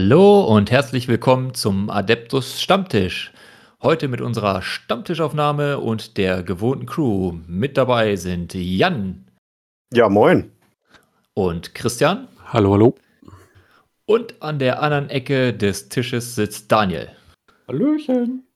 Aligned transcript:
Hallo 0.00 0.44
und 0.44 0.70
herzlich 0.70 1.08
willkommen 1.08 1.54
zum 1.54 1.90
Adeptus 1.90 2.62
Stammtisch. 2.62 3.32
Heute 3.82 4.06
mit 4.06 4.20
unserer 4.20 4.62
Stammtischaufnahme 4.62 5.80
und 5.80 6.16
der 6.18 6.44
gewohnten 6.44 6.86
Crew. 6.86 7.32
Mit 7.48 7.76
dabei 7.76 8.14
sind 8.14 8.54
Jan. 8.54 9.26
Ja, 9.92 10.08
moin. 10.08 10.52
Und 11.34 11.74
Christian. 11.74 12.28
Hallo, 12.46 12.74
hallo. 12.74 12.94
Und 14.06 14.40
an 14.40 14.60
der 14.60 14.84
anderen 14.84 15.10
Ecke 15.10 15.52
des 15.52 15.88
Tisches 15.88 16.36
sitzt 16.36 16.70
Daniel. 16.70 17.08
Hallöchen. 17.66 18.46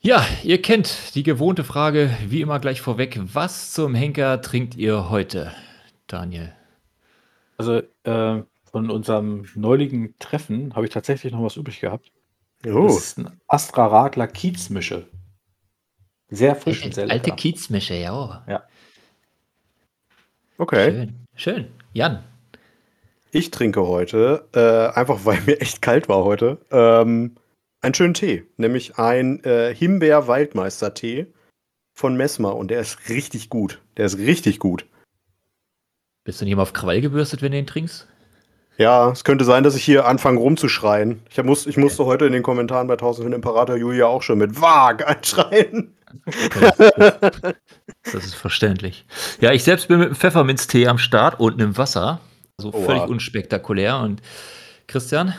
Ja, 0.00 0.22
ihr 0.42 0.60
kennt 0.60 1.14
die 1.14 1.22
gewohnte 1.22 1.64
Frage, 1.64 2.10
wie 2.28 2.42
immer 2.42 2.60
gleich 2.60 2.82
vorweg. 2.82 3.18
Was 3.32 3.72
zum 3.72 3.94
Henker 3.94 4.42
trinkt 4.42 4.74
ihr 4.74 5.08
heute, 5.08 5.52
Daniel? 6.08 6.52
Also, 7.56 7.80
äh, 8.04 8.42
von 8.70 8.90
unserem 8.90 9.46
neulichen 9.54 10.14
Treffen 10.18 10.74
habe 10.74 10.86
ich 10.86 10.92
tatsächlich 10.92 11.32
noch 11.32 11.42
was 11.42 11.56
übrig 11.56 11.80
gehabt. 11.80 12.12
Oh. 12.66 12.86
Das 12.86 12.96
ist 12.96 13.18
ein 13.18 13.40
Astra 13.46 13.86
Radler 13.86 14.26
Kiezmische. 14.26 15.08
Sehr 16.28 16.56
frisch 16.56 16.84
und 16.84 16.94
sehr 16.94 17.04
Alte 17.04 17.30
lecker. 17.30 17.36
Kiezmische, 17.36 17.94
ja. 17.94 18.66
Okay. 20.58 20.90
Schön, 20.90 21.14
schön. 21.34 21.68
Jan. 21.92 22.24
Ich 23.30 23.50
trinke 23.50 23.86
heute, 23.86 24.48
äh, 24.54 24.98
einfach 24.98 25.24
weil 25.24 25.40
mir 25.42 25.60
echt 25.60 25.82
kalt 25.82 26.08
war 26.08 26.24
heute, 26.24 26.58
ähm, 26.70 27.36
einen 27.82 27.94
schönen 27.94 28.14
Tee. 28.14 28.44
Nämlich 28.56 28.98
ein 28.98 29.44
äh, 29.44 29.74
Himbeer-Waldmeister-Tee 29.74 31.26
von 31.92 32.16
Messmer. 32.16 32.56
Und 32.56 32.70
der 32.70 32.80
ist 32.80 33.08
richtig 33.08 33.50
gut. 33.50 33.80
Der 33.96 34.06
ist 34.06 34.18
richtig 34.18 34.58
gut. 34.58 34.86
Bist 36.24 36.40
du 36.40 36.44
nicht 36.44 36.52
immer 36.52 36.62
auf 36.62 36.72
Krawall 36.72 37.00
gebürstet, 37.00 37.42
wenn 37.42 37.52
du 37.52 37.58
den 37.58 37.66
trinkst? 37.66 38.08
Ja, 38.78 39.10
es 39.10 39.24
könnte 39.24 39.44
sein, 39.44 39.64
dass 39.64 39.74
ich 39.74 39.84
hier 39.84 40.06
anfange 40.06 40.38
rumzuschreien. 40.38 41.22
Ich, 41.30 41.38
hab, 41.38 41.46
muss, 41.46 41.66
ich 41.66 41.76
musste 41.78 42.04
heute 42.04 42.26
in 42.26 42.32
den 42.32 42.42
Kommentaren 42.42 42.86
bei 42.88 42.94
1000 42.94 43.24
für 43.24 43.30
den 43.30 43.36
Imperator 43.36 43.76
Julia 43.76 44.06
auch 44.06 44.22
schon 44.22 44.38
mit 44.38 44.60
Wag 44.60 45.06
einschreien. 45.06 45.94
Das 48.12 48.24
ist 48.24 48.34
verständlich. 48.36 49.04
Ja, 49.40 49.52
ich 49.52 49.64
selbst 49.64 49.88
bin 49.88 49.98
mit 49.98 50.06
einem 50.06 50.14
Pfefferminztee 50.16 50.86
am 50.86 50.96
Start 50.98 51.40
und 51.40 51.54
einem 51.60 51.76
Wasser. 51.76 52.20
Also 52.56 52.72
Oha. 52.72 52.84
völlig 52.86 53.02
unspektakulär. 53.08 53.98
Und 53.98 54.22
Christian, 54.86 55.34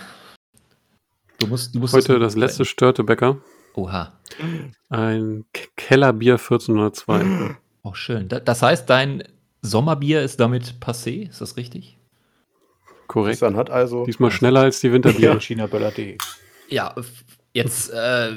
du 1.40 1.48
musst, 1.48 1.74
du 1.74 1.80
musst 1.80 1.94
Heute 1.94 2.20
das 2.20 2.36
letzte 2.36 2.66
Störtebäcker. 2.66 3.38
Oha. 3.76 4.12
Ein 4.90 5.46
Kellerbier 5.78 6.34
1402. 6.34 7.56
Oh, 7.84 7.94
schön. 7.94 8.28
Da- 8.28 8.42
Das 8.42 8.62
heißt, 8.62 8.90
dein 8.90 9.24
Sommerbier 9.62 10.22
ist 10.22 10.40
damit 10.40 10.76
passé, 10.82 11.30
ist 11.30 11.40
das 11.42 11.56
richtig? 11.58 11.97
Korrekt. 13.22 13.40
Christian 13.40 13.56
hat 13.58 13.70
also. 13.70 14.06
Diesmal 14.06 14.32
schneller 14.32 14.62
als 14.62 14.80
die 14.80 14.92
Winterbiere. 14.92 15.40
China 15.42 15.68
Böller.de. 15.72 16.18
Ja, 16.70 16.96
jetzt, 17.54 17.90
äh, 17.92 18.32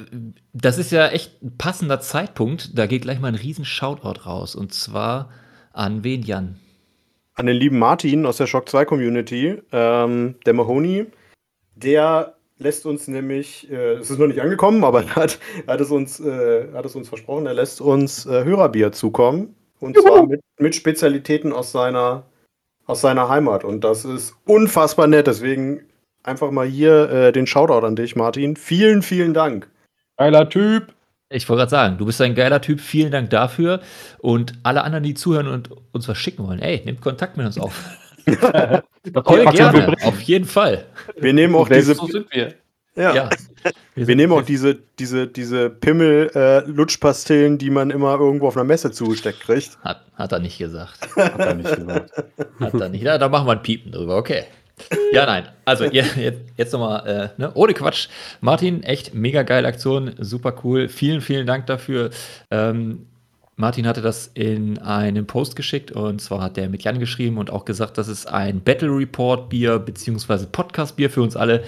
das 0.52 0.78
ist 0.78 0.92
ja 0.92 1.08
echt 1.08 1.42
ein 1.42 1.56
passender 1.56 2.00
Zeitpunkt. 2.00 2.78
Da 2.78 2.86
geht 2.86 3.02
gleich 3.02 3.20
mal 3.20 3.28
ein 3.28 3.34
riesen 3.34 3.64
Shoutout 3.64 4.26
raus. 4.26 4.54
Und 4.54 4.72
zwar 4.72 5.30
an 5.72 6.04
wen, 6.04 6.22
Jan? 6.22 6.58
an 7.40 7.46
den 7.46 7.56
lieben 7.56 7.78
Martin 7.78 8.26
aus 8.26 8.36
der 8.36 8.46
Shock 8.46 8.68
2 8.68 8.84
Community, 8.84 9.60
ähm, 9.72 10.34
der 10.44 10.52
Mahoney, 10.52 11.06
der 11.74 12.36
lässt 12.58 12.84
uns 12.84 13.08
nämlich, 13.08 13.70
äh, 13.70 13.94
es 13.94 14.10
ist 14.10 14.18
noch 14.18 14.26
nicht 14.26 14.40
angekommen, 14.40 14.84
aber 14.84 15.02
er 15.04 15.16
hat, 15.16 15.38
er 15.66 15.74
hat, 15.74 15.80
es, 15.80 15.90
uns, 15.90 16.20
äh, 16.20 16.68
hat 16.74 16.84
es 16.84 16.94
uns 16.94 17.08
versprochen, 17.08 17.46
er 17.46 17.54
lässt 17.54 17.80
uns 17.80 18.26
äh, 18.26 18.44
Hörerbier 18.44 18.92
zukommen. 18.92 19.56
Und 19.80 19.98
zwar 19.98 20.26
mit, 20.26 20.42
mit 20.58 20.74
Spezialitäten 20.74 21.54
aus 21.54 21.72
seiner, 21.72 22.24
aus 22.86 23.00
seiner 23.00 23.28
Heimat. 23.28 23.64
Und 23.64 23.82
das 23.82 24.04
ist 24.04 24.34
unfassbar 24.46 25.06
nett. 25.06 25.26
Deswegen 25.26 25.82
einfach 26.22 26.50
mal 26.50 26.66
hier 26.66 27.10
äh, 27.10 27.32
den 27.32 27.46
Shoutout 27.46 27.86
an 27.86 27.96
dich, 27.96 28.16
Martin. 28.16 28.56
Vielen, 28.56 29.02
vielen 29.02 29.34
Dank. 29.34 29.68
Geiler 30.16 30.48
Typ. 30.48 30.92
Ich 31.32 31.48
wollte 31.48 31.60
gerade 31.60 31.70
sagen, 31.70 31.98
du 31.98 32.06
bist 32.06 32.20
ein 32.20 32.34
geiler 32.34 32.60
Typ. 32.60 32.80
Vielen 32.80 33.12
Dank 33.12 33.30
dafür. 33.30 33.80
Und 34.18 34.54
alle 34.64 34.82
anderen, 34.82 35.04
die 35.04 35.14
zuhören 35.14 35.46
und 35.46 35.70
uns 35.92 36.08
was 36.08 36.18
schicken 36.18 36.46
wollen, 36.46 36.60
ey, 36.60 36.82
nehmt 36.84 37.00
Kontakt 37.00 37.36
mit 37.36 37.46
uns 37.46 37.56
auf. 37.56 37.72
Voll 39.24 39.46
gerne, 39.46 39.96
auf 40.04 40.20
jeden 40.22 40.44
Fall. 40.44 40.86
Wir 41.16 41.32
nehmen 41.32 41.54
auch 41.54 41.68
diese, 41.68 41.94
so 41.94 42.06
sind 42.06 42.26
wir. 42.32 42.54
Ja, 42.96 43.14
Ja. 43.14 43.30
wir 43.94 44.16
nehmen 44.16 44.32
auch 44.32 44.42
diese, 44.42 44.78
diese, 44.98 45.26
diese 45.26 45.70
Pimmel-Lutschpastillen, 45.70 47.58
die 47.58 47.70
man 47.70 47.90
immer 47.90 48.18
irgendwo 48.18 48.48
auf 48.48 48.56
einer 48.56 48.64
Messe 48.64 48.90
zugesteckt 48.90 49.40
kriegt. 49.40 49.78
Hat, 49.82 50.02
hat 50.14 50.32
er 50.32 50.38
nicht 50.38 50.58
gesagt. 50.58 50.98
Hat 51.16 51.38
er 51.38 51.54
nicht 51.54 51.74
gesagt. 51.76 52.10
Hat 52.60 52.74
er 52.74 52.88
nicht. 52.88 53.02
Ja, 53.02 53.18
da 53.18 53.28
machen 53.28 53.46
wir 53.46 53.52
ein 53.52 53.62
Piepen 53.62 53.92
drüber, 53.92 54.16
okay. 54.16 54.44
Ja, 55.12 55.26
nein. 55.26 55.46
Also 55.64 55.84
ihr, 55.84 56.04
jetzt, 56.16 56.40
jetzt 56.56 56.72
nochmal, 56.72 57.06
äh, 57.06 57.40
ne? 57.40 57.50
ohne 57.54 57.74
Quatsch. 57.74 58.08
Martin, 58.40 58.82
echt 58.82 59.14
mega 59.14 59.42
geile 59.42 59.68
Aktion, 59.68 60.14
super 60.18 60.54
cool. 60.64 60.88
Vielen, 60.88 61.20
vielen 61.20 61.46
Dank 61.46 61.66
dafür. 61.66 62.10
Ähm, 62.50 63.06
Martin 63.56 63.86
hatte 63.86 64.00
das 64.00 64.30
in 64.32 64.78
einen 64.78 65.26
Post 65.26 65.54
geschickt 65.54 65.92
und 65.92 66.22
zwar 66.22 66.40
hat 66.40 66.56
der 66.56 66.70
mit 66.70 66.82
Jan 66.82 66.98
geschrieben 66.98 67.36
und 67.36 67.50
auch 67.50 67.66
gesagt, 67.66 67.98
das 67.98 68.08
ist 68.08 68.26
ein 68.26 68.62
Battle 68.62 68.88
Report 68.88 69.50
Bier 69.50 69.78
beziehungsweise 69.78 70.46
Podcast 70.46 70.96
Bier 70.96 71.10
für 71.10 71.20
uns 71.20 71.36
alle. 71.36 71.62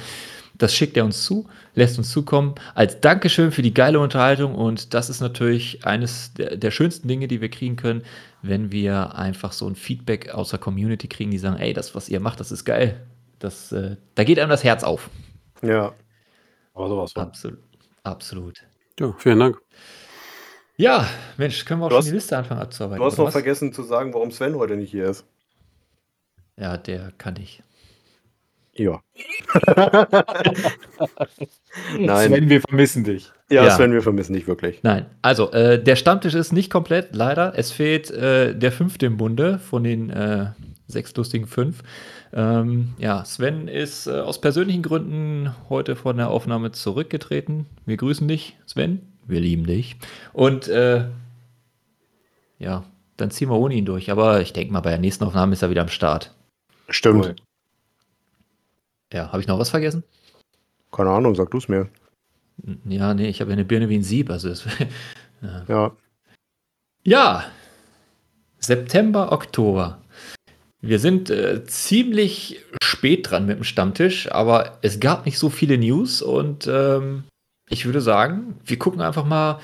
Das 0.63 0.75
schickt 0.77 0.97
er 0.97 1.05
uns 1.05 1.25
zu, 1.25 1.49
lässt 1.75 1.99
uns 1.99 2.13
zukommen. 2.13 2.55
Als 2.77 3.01
Dankeschön 3.01 3.51
für 3.51 3.63
die 3.63 3.75
geile 3.75 3.99
Unterhaltung 3.99 4.55
und 4.55 4.95
das 4.95 5.11
ist 5.11 5.21
natürlich 5.21 5.85
eines 5.85 6.33
der, 6.35 6.57
der 6.57 6.71
schönsten 6.71 7.09
Dinge, 7.09 7.27
die 7.27 7.41
wir 7.41 7.49
kriegen 7.49 7.75
können, 7.75 8.05
wenn 8.43 8.71
wir 8.71 9.17
einfach 9.17 9.51
so 9.51 9.67
ein 9.67 9.75
Feedback 9.75 10.31
aus 10.31 10.51
der 10.51 10.61
Community 10.61 11.09
kriegen, 11.09 11.33
die 11.33 11.39
sagen, 11.39 11.57
ey, 11.57 11.73
das, 11.73 11.97
was 11.97 12.09
ihr 12.09 12.21
macht, 12.21 12.39
das 12.39 12.53
ist 12.53 12.65
geil. 12.65 13.01
Das, 13.41 13.73
äh, 13.73 13.97
da 14.15 14.23
geht 14.23 14.39
einem 14.39 14.51
das 14.51 14.63
Herz 14.63 14.85
auf. 14.85 15.11
Ja. 15.63 15.93
Aber 16.75 16.89
sowas 16.89 17.13
von. 17.13 17.23
Absolut. 17.25 17.59
Absolut. 18.05 18.63
Ja, 19.01 19.13
vielen 19.19 19.41
Dank. 19.41 19.59
Ja, 20.77 21.09
Mensch, 21.39 21.65
können 21.65 21.81
wir 21.81 21.87
auch 21.87 21.89
Du 21.89 21.95
schon 21.95 21.99
hast- 22.03 22.09
die 22.09 22.15
Liste 22.15 22.37
anfangen 22.39 22.61
abzuarbeiten. 22.61 23.01
Du 23.01 23.05
hast 23.07 23.19
noch 23.19 23.27
was? 23.27 23.33
vergessen 23.33 23.73
zu 23.73 23.83
sagen, 23.83 24.15
warum 24.15 24.31
Sven 24.31 24.55
heute 24.55 24.77
nicht 24.77 24.93
hier 24.93 25.07
ist. 25.11 25.25
Ja, 26.57 26.77
der 26.77 27.11
kann 27.19 27.35
ich. 27.37 27.63
Ja. 28.75 29.03
Nein. 31.99 32.29
Sven, 32.31 32.49
wir 32.49 32.61
vermissen 32.63 33.05
dich. 33.05 33.31
Ja, 33.51 33.65
Ja. 33.65 33.71
Sven, 33.73 33.93
wir 33.93 34.03
vermissen 34.03 34.33
dich 34.33 34.47
wirklich. 34.47 34.83
Nein, 34.83 35.07
also 35.21 35.51
äh, 35.53 35.83
der 35.83 35.97
Stammtisch 35.97 36.35
ist 36.35 36.53
nicht 36.53 36.71
komplett, 36.71 37.15
leider. 37.15 37.53
Es 37.57 37.71
fehlt 37.71 38.11
äh, 38.11 38.55
der 38.57 38.73
fünfte 38.73 39.07
im 39.07 39.17
Bunde 39.19 39.59
von 39.59 39.85
den 39.85 40.09
äh, 40.11 40.53
sechs 40.87 41.15
lustigen 41.17 41.47
fünf. 41.47 41.83
Ähm, 42.33 42.95
ja, 42.99 43.25
Sven 43.25 43.69
ist 43.69 44.07
äh, 44.07 44.13
aus 44.21 44.41
persönlichen 44.41 44.83
Gründen 44.83 45.55
heute 45.69 45.95
von 45.97 46.17
der 46.17 46.31
Aufnahme 46.31 46.73
zurückgetreten. 46.73 47.67
Wir 47.85 47.99
grüßen 47.99 48.27
dich, 48.27 48.57
Sven. 48.67 49.01
Wir 49.27 49.41
lieben 49.41 49.67
dich. 49.67 49.97
Und 50.33 50.69
äh, 50.69 51.05
ja, 52.59 52.85
dann 53.19 53.31
ziehen 53.31 53.51
wir 53.51 53.59
ohne 53.59 53.75
ihn 53.75 53.85
durch. 53.85 54.11
Aber 54.11 54.41
ich 54.41 54.53
denke 54.55 54.73
mal, 54.73 54.81
bei 54.81 54.91
der 54.91 54.99
nächsten 54.99 55.25
Aufnahme 55.25 55.53
ist 55.53 55.63
er 55.63 55.71
wieder 55.71 55.83
am 55.83 55.89
Start. 55.89 56.35
Stimmt. 56.89 57.27
Cool. 57.27 57.37
Ja, 59.13 59.31
habe 59.31 59.41
ich 59.41 59.47
noch 59.47 59.59
was 59.59 59.71
vergessen? 59.71 60.05
Keine 60.91 61.11
Ahnung, 61.11 61.35
sag 61.35 61.51
du 61.51 61.59
es 61.59 61.69
mir. 61.69 61.89
Ja, 62.85 63.15
nee, 63.15 63.29
ich 63.29 63.41
habe 63.41 63.51
ja 63.51 63.55
eine 63.55 63.65
Birne 63.65 63.89
wie 63.89 63.97
ein 63.97 64.03
Sieb. 64.03 64.31
Also 64.31 64.49
das, 64.49 64.65
Ja. 65.69 65.97
Ja, 67.05 67.45
September, 68.59 69.33
Oktober. 69.33 69.99
Wir 70.81 70.99
sind 70.99 71.31
äh, 71.31 71.65
ziemlich 71.65 72.61
spät 72.83 73.31
dran 73.31 73.47
mit 73.47 73.59
dem 73.59 73.65
Stammtisch, 73.65 74.31
aber 74.31 74.79
es 74.83 75.01
gab 75.01 75.27
nicht 75.27 75.39
so 75.39 75.51
viele 75.51 75.79
News 75.79 76.23
und 76.23 76.69
ähm, 76.69 77.25
ich 77.69 77.87
würde 77.87 78.01
sagen, 78.01 78.55
wir 78.65 78.79
gucken 78.79 79.01
einfach 79.01 79.25
mal, 79.25 79.61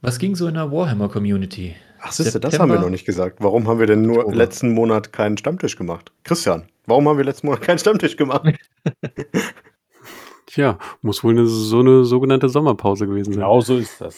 was 0.00 0.18
ging 0.18 0.34
so 0.34 0.46
in 0.48 0.54
der 0.54 0.70
Warhammer-Community. 0.70 1.76
Ach, 2.04 2.12
siehste, 2.12 2.40
das 2.40 2.50
September. 2.52 2.74
haben 2.74 2.80
wir 2.80 2.84
noch 2.84 2.90
nicht 2.90 3.04
gesagt. 3.04 3.36
Warum 3.40 3.68
haben 3.68 3.78
wir 3.78 3.86
denn 3.86 4.02
nur 4.02 4.18
Oktober. 4.18 4.36
letzten 4.36 4.72
Monat 4.72 5.12
keinen 5.12 5.36
Stammtisch 5.38 5.76
gemacht? 5.76 6.10
Christian, 6.24 6.64
warum 6.86 7.08
haben 7.08 7.16
wir 7.16 7.24
letzten 7.24 7.46
Monat 7.46 7.62
keinen 7.62 7.78
Stammtisch 7.78 8.16
gemacht? 8.16 8.44
Tja, 10.46 10.78
muss 11.00 11.22
wohl 11.22 11.32
eine, 11.32 11.46
so 11.46 11.80
eine 11.80 12.04
sogenannte 12.04 12.48
Sommerpause 12.48 13.06
gewesen 13.06 13.32
sein. 13.32 13.40
Genau 13.40 13.60
so 13.60 13.76
ist 13.78 14.00
das. 14.00 14.16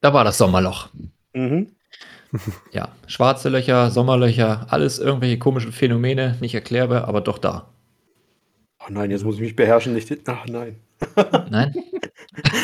Da 0.00 0.12
war 0.12 0.24
das 0.24 0.38
Sommerloch. 0.38 0.88
mhm. 1.32 1.68
Ja, 2.72 2.88
schwarze 3.06 3.48
Löcher, 3.48 3.90
Sommerlöcher, 3.90 4.66
alles 4.68 4.98
irgendwelche 4.98 5.38
komischen 5.38 5.72
Phänomene, 5.72 6.36
nicht 6.42 6.54
erklärbar, 6.54 7.08
aber 7.08 7.22
doch 7.22 7.38
da. 7.38 7.70
Oh 8.80 8.90
nein, 8.90 9.10
jetzt 9.10 9.24
muss 9.24 9.36
ich 9.36 9.40
mich 9.40 9.56
beherrschen. 9.56 9.94
Nicht. 9.94 10.12
Ach 10.26 10.44
nein. 10.46 10.76
Nein? 11.50 11.74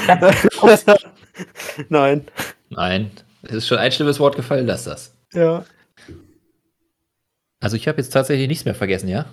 nein. 1.88 2.24
Nein. 2.68 3.10
Es 3.48 3.54
ist 3.54 3.68
schon 3.68 3.78
ein 3.78 3.92
schlimmes 3.92 4.20
Wort 4.20 4.36
gefallen, 4.36 4.66
lass 4.66 4.84
das. 4.84 5.14
Ja. 5.32 5.64
Also 7.60 7.76
ich 7.76 7.88
habe 7.88 7.98
jetzt 7.98 8.10
tatsächlich 8.10 8.48
nichts 8.48 8.64
mehr 8.64 8.74
vergessen, 8.74 9.08
ja? 9.08 9.26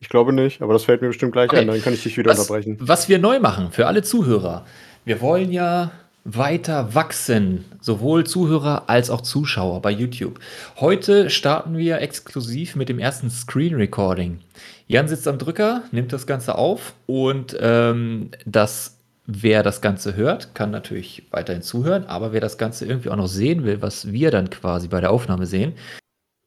Ich 0.00 0.08
glaube 0.08 0.32
nicht, 0.32 0.60
aber 0.60 0.72
das 0.72 0.84
fällt 0.84 1.02
mir 1.02 1.08
bestimmt 1.08 1.32
gleich 1.32 1.48
Okay. 1.50 1.60
ein. 1.60 1.66
Dann 1.68 1.80
kann 1.80 1.94
ich 1.94 2.02
dich 2.02 2.16
wieder 2.16 2.30
was, 2.30 2.40
unterbrechen. 2.40 2.76
Was 2.80 3.08
wir 3.08 3.18
neu 3.18 3.38
machen 3.40 3.70
für 3.72 3.86
alle 3.86 4.02
Zuhörer. 4.02 4.66
Wir 5.04 5.20
wollen 5.20 5.52
ja 5.52 5.92
weiter 6.24 6.94
wachsen, 6.94 7.64
sowohl 7.80 8.24
Zuhörer 8.24 8.84
als 8.88 9.10
auch 9.10 9.20
Zuschauer 9.20 9.82
bei 9.82 9.90
YouTube. 9.90 10.40
Heute 10.80 11.30
starten 11.30 11.76
wir 11.76 12.00
exklusiv 12.00 12.76
mit 12.76 12.88
dem 12.88 12.98
ersten 12.98 13.30
Screen 13.30 13.74
Recording. 13.74 14.40
Jan 14.86 15.06
sitzt 15.06 15.28
am 15.28 15.38
Drücker, 15.38 15.82
nimmt 15.92 16.12
das 16.12 16.26
Ganze 16.26 16.56
auf 16.56 16.94
und 17.06 17.56
ähm, 17.60 18.30
das, 18.46 18.93
wer 19.26 19.62
das 19.62 19.80
Ganze 19.80 20.16
hört, 20.16 20.54
kann 20.54 20.70
natürlich 20.70 21.24
weiterhin 21.30 21.62
zuhören, 21.62 22.04
aber 22.04 22.32
wer 22.32 22.40
das 22.40 22.58
Ganze 22.58 22.86
irgendwie 22.86 23.10
auch 23.10 23.16
noch 23.16 23.28
sehen 23.28 23.64
will, 23.64 23.80
was 23.82 24.12
wir 24.12 24.30
dann 24.30 24.50
quasi 24.50 24.88
bei 24.88 25.00
der 25.00 25.10
Aufnahme 25.10 25.46
sehen, 25.46 25.74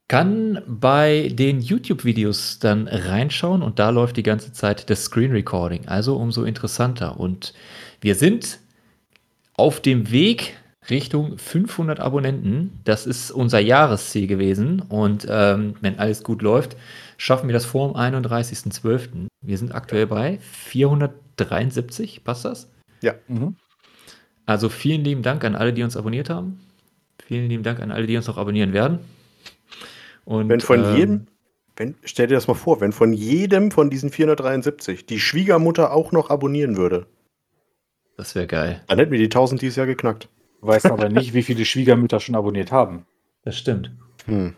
kann 0.08 0.62
bei 0.68 1.30
den 1.34 1.60
YouTube-Videos 1.60 2.60
dann 2.60 2.88
reinschauen 2.88 3.62
und 3.62 3.80
da 3.80 3.90
läuft 3.90 4.16
die 4.16 4.24
ganze 4.24 4.54
Zeit 4.54 4.90
das 4.90 5.06
Screen 5.06 5.32
Recording, 5.32 5.88
also 5.88 6.16
umso 6.16 6.44
interessanter. 6.44 7.20
Und 7.20 7.54
wir 8.00 8.16
sind 8.16 8.60
auf 9.54 9.82
dem 9.82 10.12
Weg 10.12 10.56
Richtung 10.90 11.38
500 11.38 12.00
Abonnenten. 12.00 12.80
Das 12.86 13.06
ist 13.06 13.32
unser 13.32 13.60
Jahresziel 13.60 14.28
gewesen 14.28 14.82
und 14.82 15.28
ähm, 15.30 15.76
wenn 15.82 16.00
alles 16.00 16.24
gut 16.24 16.42
läuft, 16.42 16.78
schaffen 17.18 17.50
wir 17.50 17.54
das 17.54 17.66
vor 17.66 17.92
dem 17.92 17.98
31.12. 17.98 19.28
Wir 19.42 19.58
sind 19.58 19.76
aktuell 19.76 20.08
bei 20.08 20.40
473, 21.38 22.24
passt 22.24 22.46
das? 22.46 22.70
Ja. 23.02 23.16
Mhm. 23.28 23.56
Also 24.46 24.70
vielen 24.70 25.04
lieben 25.04 25.24
Dank 25.24 25.44
an 25.44 25.56
alle, 25.56 25.74
die 25.74 25.84
uns 25.84 25.98
abonniert 25.98 26.30
haben. 26.30 26.60
Vielen 27.24 27.50
lieben 27.50 27.64
Dank 27.64 27.80
an 27.80 27.92
alle, 27.92 28.08
die 28.08 28.16
uns 28.16 28.28
noch 28.28 28.38
abonnieren 28.38 28.74
werden. 28.74 29.00
Und, 30.26 30.50
Wenn 30.50 30.62
von 30.62 30.84
ähm, 30.84 30.96
jedem, 30.96 31.28
wenn, 31.76 31.96
stell 32.04 32.28
dir 32.28 32.36
das 32.36 32.48
mal 32.48 32.54
vor, 32.54 32.82
wenn 32.82 32.92
von 32.92 33.14
jedem 33.14 33.72
von 33.72 33.90
diesen 33.90 34.10
473 34.10 35.06
die 35.06 35.20
Schwiegermutter 35.20 35.94
auch 35.94 36.12
noch 36.12 36.30
abonnieren 36.30 36.78
würde, 36.78 37.08
Das 38.18 38.36
wäre 38.36 38.48
geil. 38.48 38.84
dann 38.88 39.00
hätten 39.00 39.12
wir 39.12 39.20
die 39.20 39.26
1000 39.26 39.62
dieses 39.62 39.76
Jahr 39.76 39.86
geknackt. 39.86 40.30
Du 40.62 40.68
weißt 40.68 40.88
aber 40.88 41.10
nicht, 41.10 41.34
wie 41.34 41.44
viele 41.44 41.66
Schwiegermütter 41.66 42.20
schon 42.20 42.36
abonniert 42.36 42.72
haben. 42.72 43.06
Das 43.44 43.58
stimmt. 43.58 43.92
Hm. 44.26 44.56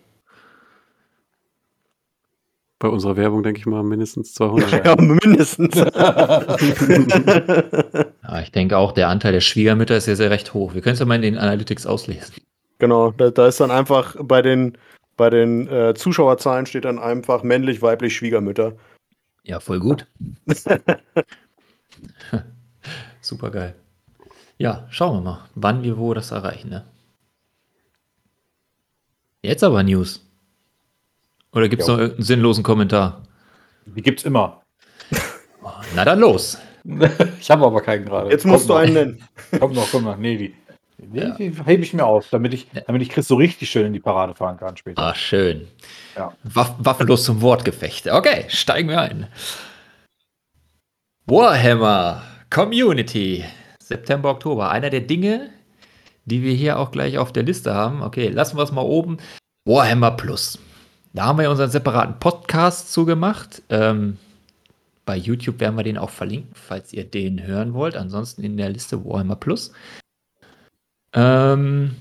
Bei 2.80 2.88
unserer 2.88 3.18
Werbung 3.18 3.44
denke 3.44 3.60
ich 3.60 3.66
mal 3.66 3.84
mindestens 3.84 4.34
200. 4.34 4.72
Ja, 4.86 4.96
mindestens. 4.96 5.76
Ja, 8.30 8.42
ich 8.42 8.52
denke 8.52 8.78
auch, 8.78 8.92
der 8.92 9.08
Anteil 9.10 9.32
der 9.32 9.42
Schwiegermütter 9.42 9.98
ist 9.98 10.06
ja 10.06 10.16
sehr 10.16 10.30
recht 10.30 10.54
hoch. 10.54 10.76
Wir 10.76 10.82
können 10.82 10.94
es 10.94 11.00
ja 11.00 11.06
mal 11.08 11.16
in 11.16 11.24
den 11.24 11.38
Analytics 11.38 11.88
auslesen. 11.88 12.36
genau, 12.78 13.10
da, 13.12 13.32
da 13.32 13.48
ist 13.48 13.60
dann 13.60 13.72
einfach 13.72 14.16
bei 14.22 14.44
den, 14.44 14.78
bei 15.18 15.32
den 15.32 15.68
äh, 15.68 15.96
Zuschauerzahlen 15.96 16.68
steht 16.68 16.86
dann 16.86 17.00
einfach 17.00 17.42
männlich, 17.42 17.82
weiblich, 17.82 18.16
Schwiegermütter. 18.16 18.74
Ja, 19.44 19.60
voll 19.60 19.80
gut. 19.80 20.06
Super 23.22 23.50
geil. 23.50 23.74
Ja, 24.58 24.86
schauen 24.92 25.18
wir 25.18 25.22
mal, 25.22 25.50
wann 25.56 25.82
wir 25.82 25.98
wo 25.98 26.14
das 26.14 26.30
erreichen. 26.30 26.70
Ne? 26.70 26.86
Jetzt 29.42 29.64
aber 29.64 29.82
News. 29.84 30.29
Oder 31.54 31.68
gibt 31.70 31.82
es 31.82 31.88
noch 31.88 31.98
irgendeinen 31.98 32.24
sinnlosen 32.24 32.64
Kommentar? 32.64 33.24
Die 33.86 34.02
gibt's 34.02 34.24
immer. 34.24 34.62
Na 35.96 36.06
dann 36.06 36.20
los. 36.20 36.58
Ich 37.40 37.52
habe 37.52 37.66
aber 37.66 37.82
keinen 37.82 38.06
gerade. 38.06 38.30
Jetzt 38.32 38.46
musst 38.46 38.70
du 38.70 38.74
Kommt 38.74 38.86
einen 38.86 38.94
noch. 38.94 39.02
nennen. 39.02 39.60
Komm 39.60 39.74
noch, 39.74 39.92
komm 39.92 40.04
noch. 40.06 40.18
Nee, 40.18 40.38
die, 40.38 40.56
nee, 40.98 41.20
Ja. 41.20 41.30
die 41.36 41.52
hebe 41.66 41.84
ich 41.84 41.94
mir 41.94 42.06
auf, 42.06 42.28
damit 42.32 42.54
ich, 42.54 42.68
Ja. 42.74 42.82
damit 42.88 43.02
ich 43.02 43.10
Chris 43.10 43.28
so 43.28 43.36
richtig 43.36 43.70
schön 43.70 43.86
in 43.88 43.94
die 43.94 44.00
Parade 44.00 44.34
fahren 44.34 44.58
kann 44.58 44.78
später. 44.78 45.02
Ah, 45.02 45.14
schön. 45.14 45.68
Ja. 46.16 46.34
Waff 46.44 46.74
waffenlos 46.80 47.26
zum 47.26 47.42
Wortgefecht. 47.42 48.08
Okay, 48.10 48.46
steigen 48.48 48.88
wir 48.90 49.02
ein. 49.02 49.28
Warhammer 51.26 52.24
Community. 52.50 53.44
September, 53.82 54.30
Oktober. 54.32 54.70
Einer 54.72 54.90
der 54.90 55.02
Dinge, 55.02 55.50
die 56.26 56.42
wir 56.44 56.54
hier 56.54 56.80
auch 56.80 56.92
gleich 56.92 57.18
auf 57.18 57.34
der 57.34 57.44
Liste 57.44 57.74
haben. 57.74 58.02
Okay, 58.02 58.30
lassen 58.30 58.58
wir 58.58 58.64
es 58.64 58.72
mal 58.72 58.82
oben. 58.82 59.18
Warhammer 59.66 60.12
Plus. 60.12 60.58
Da 61.14 61.26
haben 61.26 61.38
wir 61.38 61.44
ja 61.44 61.50
unseren 61.50 61.72
separaten 61.72 62.20
Podcast 62.20 62.92
zugemacht. 62.92 63.62
Ähm, 63.70 64.18
bei 65.06 65.18
YouTube 65.18 65.60
werden 65.60 65.76
wir 65.76 65.84
den 65.84 65.98
auch 65.98 66.12
verlinken, 66.12 66.52
falls 66.54 66.94
ihr 66.94 67.04
den 67.04 67.46
hören 67.46 67.74
wollt. 67.74 67.96
Ansonsten 67.96 68.44
in 68.44 68.58
der 68.58 68.70
Liste 68.70 69.04
Warhammer 69.04 69.36
Plus. 69.36 69.72
Ähm, 71.14 71.96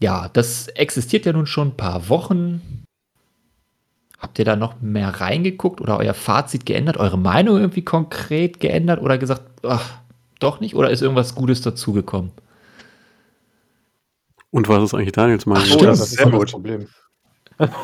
ja, 0.00 0.28
das 0.32 0.68
existiert 0.68 1.26
ja 1.26 1.32
nun 1.32 1.46
schon 1.46 1.68
ein 1.68 1.76
paar 1.76 2.08
Wochen. 2.08 2.84
Habt 4.18 4.38
ihr 4.38 4.44
da 4.44 4.54
noch 4.54 4.80
mehr 4.80 5.08
reingeguckt 5.08 5.80
oder 5.80 5.98
euer 5.98 6.14
Fazit 6.14 6.64
geändert, 6.64 6.96
eure 6.96 7.18
Meinung 7.18 7.58
irgendwie 7.58 7.84
konkret 7.84 8.60
geändert 8.60 9.02
oder 9.02 9.18
gesagt, 9.18 9.42
ach, 9.64 9.98
doch 10.38 10.60
nicht? 10.60 10.76
Oder 10.76 10.90
ist 10.90 11.02
irgendwas 11.02 11.34
Gutes 11.34 11.60
dazugekommen? 11.60 12.30
Und 14.50 14.68
was 14.68 14.84
ist 14.84 14.94
eigentlich 14.94 15.12
Daniels 15.12 15.46
Meinung? 15.46 15.64
Ach, 15.64 15.72
stimmt. 15.72 15.90
das 15.90 16.00
ist 16.00 16.16
Sehr 16.18 16.30
gut. 16.30 16.52
Problem. 16.52 16.86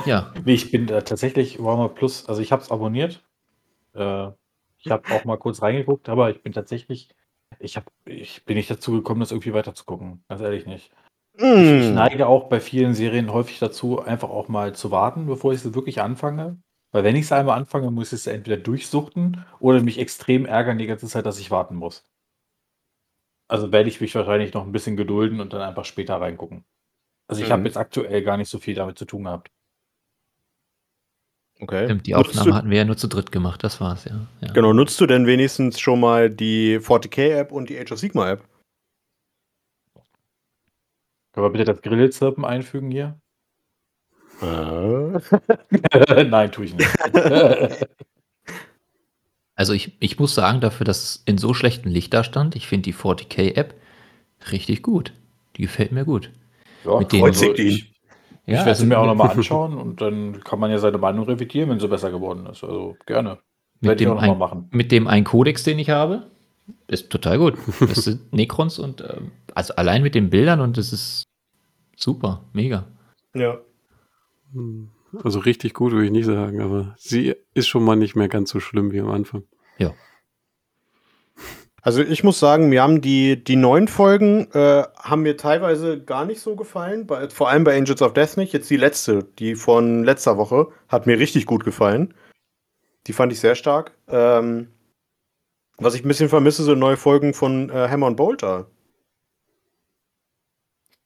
Ja, 0.07 0.33
Nee, 0.45 0.55
ich 0.55 0.71
bin 0.71 0.89
äh, 0.89 1.03
tatsächlich 1.03 1.63
Warhammer 1.63 1.89
Plus, 1.89 2.27
also 2.29 2.41
ich 2.43 2.53
habe 2.53 2.63
es 2.63 2.71
abonniert. 2.71 3.23
Äh, 3.95 4.29
ich 4.79 4.91
habe 4.91 5.11
auch 5.15 5.25
mal 5.25 5.39
kurz 5.39 5.63
reingeguckt, 5.63 6.09
aber 6.09 6.31
ich 6.31 6.43
bin 6.43 6.53
tatsächlich, 6.53 7.09
ich, 7.59 7.77
hab, 7.77 7.91
ich 8.07 8.45
bin 8.45 8.57
nicht 8.57 8.71
dazu 8.71 8.93
gekommen, 8.93 9.21
das 9.21 9.33
irgendwie 9.33 9.55
weiter 9.55 9.75
zu 9.75 9.85
gucken. 9.85 10.25
Ganz 10.29 10.41
ehrlich 10.43 10.67
nicht. 10.67 10.93
Ich, 11.57 11.75
ich 11.75 11.91
neige 11.91 12.27
auch 12.29 12.49
bei 12.49 12.61
vielen 12.61 12.95
Serien 12.95 13.33
häufig 13.33 13.59
dazu, 13.59 14.01
einfach 14.01 14.31
auch 14.31 14.49
mal 14.49 14.75
zu 14.75 14.91
warten, 14.91 15.27
bevor 15.27 15.53
ich 15.53 15.61
sie 15.61 15.75
wirklich 15.75 16.01
anfange. 16.01 16.61
Weil 16.93 17.05
wenn 17.05 17.17
ich 17.17 17.29
sie 17.29 17.37
einmal 17.37 17.59
anfange, 17.59 17.91
muss 17.91 18.13
ich 18.13 18.23
sie 18.23 18.33
entweder 18.33 18.57
durchsuchten 18.57 19.45
oder 19.61 19.83
mich 19.83 19.99
extrem 19.99 20.47
ärgern 20.47 20.79
die 20.79 20.87
ganze 20.87 21.07
Zeit, 21.09 21.27
dass 21.27 21.39
ich 21.39 21.51
warten 21.51 21.77
muss. 21.77 22.07
Also 23.49 23.73
werde 23.73 23.89
ich 23.89 24.01
mich 24.01 24.15
wahrscheinlich 24.15 24.55
noch 24.55 24.65
ein 24.65 24.73
bisschen 24.73 24.97
gedulden 24.97 25.41
und 25.41 25.53
dann 25.53 25.61
einfach 25.61 25.85
später 25.85 26.21
reingucken. 26.21 26.65
Also 27.29 27.43
ich 27.43 27.49
Mhm. 27.49 27.53
habe 27.55 27.65
jetzt 27.67 27.77
aktuell 27.77 28.23
gar 28.23 28.37
nicht 28.37 28.49
so 28.51 28.59
viel 28.59 28.75
damit 28.75 28.99
zu 28.99 29.05
tun 29.05 29.25
gehabt. 29.25 29.51
Okay. 31.61 31.85
stimmt, 31.85 32.07
die 32.07 32.15
Nutzt 32.15 32.31
Aufnahme 32.31 32.51
du, 32.51 32.57
hatten 32.57 32.71
wir 32.71 32.79
ja 32.79 32.85
nur 32.85 32.97
zu 32.97 33.07
dritt 33.07 33.31
gemacht, 33.33 33.63
das 33.63 33.81
war's, 33.81 34.05
ja. 34.07 34.27
ja. 34.41 34.53
genau, 34.53 34.73
nutzt 34.73 35.01
du 35.01 35.07
denn 35.07 35.27
wenigstens 35.27 35.79
schon 35.79 36.01
mal 36.01 36.31
die 36.31 36.79
40k-App 36.79 37.53
und 37.53 37.69
die 37.69 37.79
Age 37.79 37.93
of 37.93 37.99
Sigma-App? 37.99 38.43
Können 41.33 41.47
wir 41.47 41.51
bitte 41.51 41.65
das 41.65 41.83
Grillezirpen 41.83 42.45
einfügen 42.45 42.91
hier? 42.91 43.21
Äh. 44.43 46.25
Nein, 46.25 46.51
tue 46.51 46.65
ich 46.65 46.75
nicht. 46.75 46.91
Also 49.57 49.75
ich, 49.75 49.93
ich 50.01 50.19
muss 50.19 50.35
sagen, 50.35 50.63
dafür, 50.63 50.87
dass 50.87 51.03
es 51.03 51.23
in 51.27 51.37
so 51.37 51.53
schlechtem 51.53 51.93
Licht 51.93 52.15
da 52.15 52.25
stand, 52.25 52.57
ich 52.57 52.67
finde 52.67 52.85
die 52.85 52.95
40k-App 52.95 53.75
richtig 54.51 54.83
gut. 54.83 55.13
Die 55.57 55.63
gefällt 55.63 55.93
mir 55.93 56.07
gut. 56.07 56.31
ja, 56.87 56.99
Mit 56.99 57.13
denen- 57.13 57.25
also 57.25 57.53
ich, 57.53 57.90
ich 58.51 58.59
werde 58.59 58.71
also 58.71 58.83
sie 58.83 58.89
mir 58.89 58.99
auch 58.99 59.07
nochmal 59.07 59.31
anschauen 59.31 59.77
und 59.77 60.01
dann 60.01 60.43
kann 60.45 60.59
man 60.59 60.71
ja 60.71 60.79
seine 60.79 60.99
Meinung 60.99 61.25
revidieren, 61.25 61.71
wenn 61.71 61.81
sie 61.81 61.89
besser 61.89 62.11
geworden 62.11 62.47
ist. 62.47 62.65
Also 62.65 62.97
gerne. 63.07 63.39
Mit 63.81 63.89
Werde 63.89 64.03
ich 64.03 64.09
dem, 64.09 64.17
auch 64.17 64.21
nochmal 64.21 64.31
ein, 64.31 64.39
machen. 64.39 64.69
mit 64.71 64.93
dem 64.93 65.07
einen 65.07 65.25
Kodex, 65.25 65.63
den 65.65 65.79
ich 65.79 65.91
habe, 65.91 66.31
ist 66.87 67.11
total 67.11 67.39
gut. 67.39 67.55
Das 67.81 68.05
sind 68.05 68.33
Necrons 68.33 68.79
und 68.79 69.01
ähm, 69.01 69.33
also 69.55 69.75
allein 69.77 70.03
mit 70.03 70.15
den 70.15 70.31
Bildern 70.31 70.61
und 70.61 70.79
es 70.79 70.93
ist 70.93 71.25
super, 71.97 72.45
mega. 72.53 72.87
Ja. 73.35 73.59
Also 75.23 75.39
richtig 75.41 75.75
gut 75.75 75.93
würde 75.93 76.07
ich 76.07 76.13
nicht 76.13 76.27
sagen, 76.27 76.61
aber 76.61 76.95
sie 76.99 77.35
ist 77.55 77.69
schon 77.69 77.85
mal 77.85 77.97
nicht 77.97 78.17
mehr 78.17 78.29
ganz 78.29 78.51
so 78.51 78.61
schlimm 78.61 78.93
wie 78.93 79.01
am 79.01 79.11
Anfang. 79.11 79.45
Also 81.83 82.03
ich 82.03 82.23
muss 82.25 82.39
sagen, 82.39 82.69
mir 82.69 82.83
haben 82.83 83.01
die, 83.01 83.43
die 83.43 83.57
neuen 83.57 83.89
Folgen 83.89 84.51
äh, 84.53 84.85
haben 84.99 85.23
mir 85.23 85.37
teilweise 85.37 86.03
gar 86.03 86.25
nicht 86.27 86.41
so 86.41 86.55
gefallen, 86.57 87.07
bei, 87.07 87.29
vor 87.31 87.49
allem 87.49 87.65
bei 87.65 87.77
Angels 87.77 88.03
of 88.03 88.13
Death 88.13 88.37
nicht. 88.37 88.53
Jetzt 88.53 88.69
die 88.69 88.77
letzte, 88.77 89.25
die 89.39 89.55
von 89.55 90.05
letzter 90.05 90.37
Woche, 90.37 90.69
hat 90.89 91.07
mir 91.07 91.19
richtig 91.19 91.47
gut 91.47 91.65
gefallen. 91.65 92.13
Die 93.07 93.13
fand 93.15 93.33
ich 93.33 93.41
sehr 93.41 93.55
stark. 93.55 93.97
Ähm, 94.09 94.69
was 95.79 95.95
ich 95.95 96.05
ein 96.05 96.09
bisschen 96.09 96.29
vermisse, 96.29 96.65
sind 96.65 96.79
neue 96.79 96.99
Folgen 96.99 97.33
von 97.33 97.71
äh, 97.71 97.89
Hammer 97.89 98.09
und 98.09 98.17
Bolter. 98.17 98.67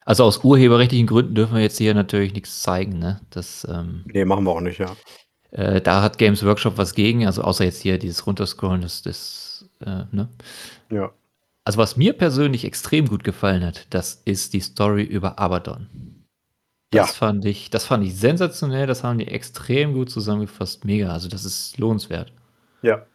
Also 0.05 0.25
aus 0.25 0.43
urheberrechtlichen 0.45 1.07
Gründen 1.07 1.35
dürfen 1.35 1.55
wir 1.55 1.63
jetzt 1.63 1.79
hier 1.79 1.95
natürlich 1.95 2.35
nichts 2.35 2.61
zeigen, 2.63 2.99
ne? 2.99 3.21
Das, 3.31 3.67
ähm, 3.71 4.05
Nee, 4.07 4.25
machen 4.25 4.45
wir 4.45 4.51
auch 4.51 4.61
nicht, 4.61 4.79
ja. 4.79 4.95
äh, 5.53 5.81
da 5.81 6.03
hat 6.03 6.19
Games 6.19 6.45
Workshop 6.45 6.77
was 6.77 6.95
gegen, 6.95 7.25
also 7.27 7.43
außer 7.43 7.65
jetzt 7.65 7.81
hier 7.81 7.97
dieses 7.99 8.27
Runterscrollen, 8.27 8.83
das, 8.83 9.01
das 9.01 9.54
äh, 9.81 10.05
ne? 10.13 10.29
Ja. 10.91 11.13
Also 11.65 11.79
was 11.79 11.97
mir 11.97 12.13
persönlich 12.13 12.65
extrem 12.65 13.09
gut 13.09 13.25
gefallen 13.25 13.65
hat, 13.65 13.87
das 13.91 14.21
ist 14.25 14.53
die 14.53 14.61
Story 14.61 15.03
über 15.03 15.39
Abaddon. 15.39 15.89
Das 16.91 17.09
Ja. 17.11 17.15
fand 17.15 17.45
ich, 17.45 17.71
das 17.71 17.87
fand 17.87 18.05
ich 18.05 18.17
sensationell, 18.17 18.87
das 18.87 19.03
haben 19.03 19.19
die 19.19 19.29
extrem 19.29 19.95
gut 19.95 20.11
zusammengefasst, 20.11 20.85
mega. 20.85 21.11
Also 21.13 21.29
das 21.29 21.45
ist 21.45 21.79
lohnenswert. 21.79 22.33
Ja. 22.83 23.07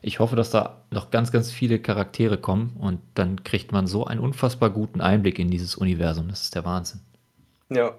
Ich 0.00 0.20
hoffe, 0.20 0.36
dass 0.36 0.50
da 0.50 0.84
noch 0.90 1.10
ganz, 1.10 1.32
ganz 1.32 1.50
viele 1.50 1.78
Charaktere 1.80 2.38
kommen 2.38 2.76
und 2.78 3.00
dann 3.14 3.42
kriegt 3.44 3.72
man 3.72 3.86
so 3.86 4.06
einen 4.06 4.20
unfassbar 4.20 4.70
guten 4.70 5.00
Einblick 5.00 5.38
in 5.38 5.50
dieses 5.50 5.74
Universum. 5.76 6.28
Das 6.28 6.42
ist 6.42 6.54
der 6.54 6.64
Wahnsinn. 6.64 7.00
Ja. 7.68 7.94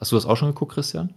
Hast 0.00 0.10
du 0.12 0.16
das 0.16 0.26
auch 0.26 0.36
schon 0.36 0.48
geguckt, 0.48 0.72
Christian? 0.72 1.14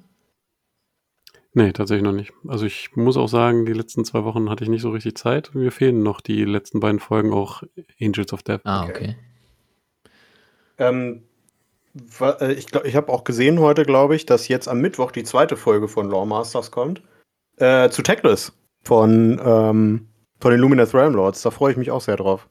Nee, 1.57 1.71
tatsächlich 1.71 2.03
noch 2.03 2.11
nicht. 2.11 2.33
Also 2.49 2.65
ich 2.65 2.95
muss 2.97 3.15
auch 3.15 3.29
sagen, 3.29 3.65
die 3.65 3.71
letzten 3.71 4.03
zwei 4.03 4.25
Wochen 4.25 4.49
hatte 4.49 4.65
ich 4.65 4.69
nicht 4.69 4.81
so 4.81 4.89
richtig 4.89 5.17
Zeit. 5.17 5.55
Mir 5.55 5.71
fehlen 5.71 6.03
noch 6.03 6.19
die 6.19 6.43
letzten 6.43 6.81
beiden 6.81 6.99
Folgen 6.99 7.31
auch 7.33 7.63
Angels 7.99 8.33
of 8.33 8.43
Death. 8.43 8.59
Ah, 8.65 8.83
Okay. 8.83 8.91
okay. 8.91 9.15
Ähm, 10.77 11.23
äh, 12.19 12.51
ich 12.51 12.67
glaub, 12.67 12.83
ich 12.83 12.97
habe 12.97 13.07
auch 13.09 13.23
gesehen 13.23 13.59
heute, 13.59 13.83
glaube 13.83 14.17
ich, 14.17 14.25
dass 14.25 14.49
jetzt 14.49 14.67
am 14.67 14.81
Mittwoch 14.81 15.11
die 15.11 15.23
zweite 15.23 15.55
Folge 15.55 15.87
von 15.87 16.09
Lawmasters 16.09 16.71
kommt. 16.71 17.01
Äh, 17.55 17.89
zu 17.89 18.01
Tackless 18.01 18.51
von, 18.83 19.39
ähm, 19.41 20.09
von 20.41 20.51
den 20.51 20.59
Luminous 20.59 20.93
Realm 20.93 21.15
Lords. 21.15 21.41
Da 21.41 21.51
freue 21.51 21.71
ich 21.71 21.77
mich 21.77 21.89
auch 21.89 22.01
sehr 22.01 22.17
drauf. 22.17 22.49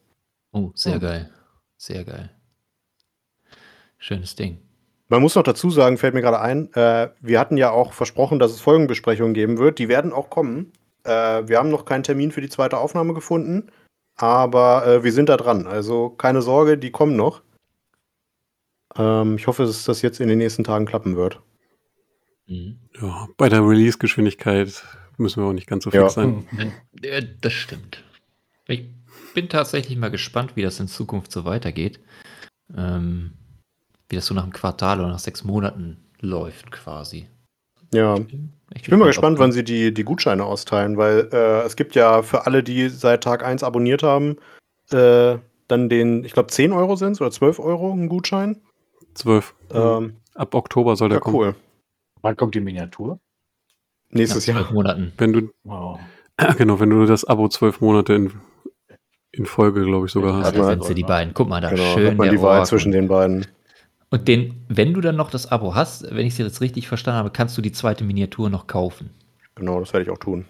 Oh, 0.51 0.71
sehr 0.73 0.95
Hm. 0.95 1.01
geil. 1.01 1.29
Sehr 1.77 2.03
geil. 2.05 2.31
Schönes 3.99 4.35
Ding. 4.35 4.57
Man 5.07 5.21
muss 5.21 5.35
noch 5.35 5.43
dazu 5.43 5.69
sagen, 5.69 5.97
fällt 5.97 6.15
mir 6.15 6.21
gerade 6.21 6.39
ein, 6.39 6.73
äh, 6.73 7.09
wir 7.21 7.39
hatten 7.39 7.57
ja 7.57 7.69
auch 7.71 7.93
versprochen, 7.93 8.39
dass 8.39 8.51
es 8.51 8.61
Folgenbesprechungen 8.61 9.33
geben 9.33 9.57
wird. 9.57 9.77
Die 9.77 9.87
werden 9.87 10.11
auch 10.11 10.29
kommen. 10.29 10.71
Äh, 11.03 11.47
wir 11.47 11.59
haben 11.59 11.69
noch 11.69 11.85
keinen 11.85 12.03
Termin 12.03 12.31
für 12.31 12.41
die 12.41 12.49
zweite 12.49 12.77
Aufnahme 12.79 13.13
gefunden, 13.13 13.71
aber 14.15 14.85
äh, 14.87 15.03
wir 15.03 15.11
sind 15.13 15.29
da 15.29 15.37
dran. 15.37 15.67
Also 15.67 16.09
keine 16.09 16.41
Sorge, 16.41 16.77
die 16.79 16.89
kommen 16.91 17.15
noch. 17.15 17.43
Ähm, 18.95 19.35
ich 19.37 19.45
hoffe, 19.45 19.63
dass 19.65 19.83
das 19.83 20.01
jetzt 20.01 20.19
in 20.19 20.27
den 20.27 20.39
nächsten 20.39 20.63
Tagen 20.63 20.85
klappen 20.87 21.15
wird. 21.15 21.39
Mhm. 22.47 22.79
Ja, 22.99 23.27
bei 23.37 23.49
der 23.49 23.61
Release-Geschwindigkeit 23.61 24.83
müssen 25.17 25.43
wir 25.43 25.47
auch 25.49 25.53
nicht 25.53 25.67
ganz 25.67 25.83
so 25.83 25.91
fix 25.91 26.01
Ja. 26.01 26.09
sein. 26.09 26.47
Äh, 27.01 27.23
Das 27.41 27.53
stimmt. 27.53 28.03
Ich 28.67 28.89
bin 29.35 29.49
tatsächlich 29.49 29.97
mal 29.97 30.09
gespannt, 30.11 30.55
wie 30.55 30.63
das 30.63 30.79
in 30.79 30.87
Zukunft 30.87 31.31
so 31.31 31.45
weitergeht. 31.45 31.99
Ähm, 32.75 33.33
wie 34.09 34.15
das 34.15 34.25
so 34.25 34.33
nach 34.33 34.43
einem 34.43 34.53
Quartal 34.53 34.99
oder 34.99 35.09
nach 35.09 35.19
sechs 35.19 35.43
Monaten 35.43 35.97
läuft 36.19 36.71
quasi. 36.71 37.27
Ja. 37.93 38.17
Ich 38.73 38.89
bin 38.89 38.99
mal 38.99 39.05
gespannt, 39.05 39.39
wann 39.39 39.51
sie 39.51 39.63
die, 39.63 39.93
die 39.93 40.03
Gutscheine 40.03 40.43
austeilen, 40.43 40.97
weil 40.97 41.29
äh, 41.31 41.61
es 41.65 41.75
gibt 41.75 41.95
ja 41.95 42.23
für 42.23 42.45
alle, 42.45 42.63
die 42.63 42.89
seit 42.89 43.23
Tag 43.23 43.43
1 43.45 43.63
abonniert 43.63 44.03
haben, 44.03 44.37
äh, 44.91 45.37
dann 45.67 45.89
den, 45.89 46.23
ich 46.25 46.33
glaube 46.33 46.49
10 46.49 46.71
Euro 46.73 46.95
sind 46.95 47.13
es 47.13 47.21
oder 47.21 47.31
12 47.31 47.59
Euro 47.59 47.91
ein 47.93 48.09
Gutschein. 48.09 48.61
Zwölf. 49.13 49.53
Ähm, 49.71 50.17
Ab 50.33 50.53
Oktober 50.55 50.95
soll 50.95 51.09
der 51.09 51.17
ja, 51.17 51.21
kommen. 51.21 51.35
cool. 51.35 51.55
Wann 52.21 52.35
kommt 52.35 52.55
die 52.55 52.59
Miniatur? 52.59 53.19
Nächstes 54.09 54.47
nach 54.47 54.55
Jahr. 54.55 54.63
zwölf 54.63 54.73
Monaten. 54.73 55.13
Wenn 55.17 55.33
du, 55.33 55.49
Wow. 55.63 55.99
genau, 56.57 56.79
wenn 56.79 56.89
du 56.89 57.05
das 57.05 57.23
Abo 57.23 57.47
zwölf 57.47 57.79
Monate 57.81 58.13
in, 58.13 58.33
in 59.31 59.45
Folge, 59.45 59.83
glaube 59.85 60.07
ich, 60.07 60.11
sogar 60.11 60.41
Da 60.41 60.47
hast. 60.47 60.57
Man- 60.57 60.67
sind 60.67 60.83
sie 60.85 60.95
die 60.95 61.03
beiden. 61.03 61.33
Guck 61.33 61.47
mal, 61.49 61.61
da 61.61 61.69
Genau, 61.69 61.93
schön 61.93 62.07
hat 62.11 62.17
man 62.17 62.27
der 62.27 62.35
die 62.37 62.41
Wahl 62.41 62.65
zwischen 62.65 62.91
den 62.91 63.07
beiden. 63.07 63.45
Und 64.09 64.27
den, 64.27 64.63
wenn 64.69 64.93
du 64.93 65.01
dann 65.01 65.15
noch 65.15 65.29
das 65.31 65.51
Abo 65.51 65.75
hast, 65.75 66.03
wenn 66.03 66.25
ich 66.25 66.33
es 66.33 66.37
jetzt 66.37 66.61
richtig 66.61 66.87
verstanden 66.87 67.17
habe, 67.19 67.31
kannst 67.31 67.57
du 67.57 67.61
die 67.61 67.71
zweite 67.71 68.03
Miniatur 68.03 68.49
noch 68.49 68.67
kaufen. 68.67 69.09
Genau, 69.55 69.79
das 69.79 69.93
werde 69.93 70.03
ich 70.05 70.09
auch 70.09 70.17
tun. 70.19 70.45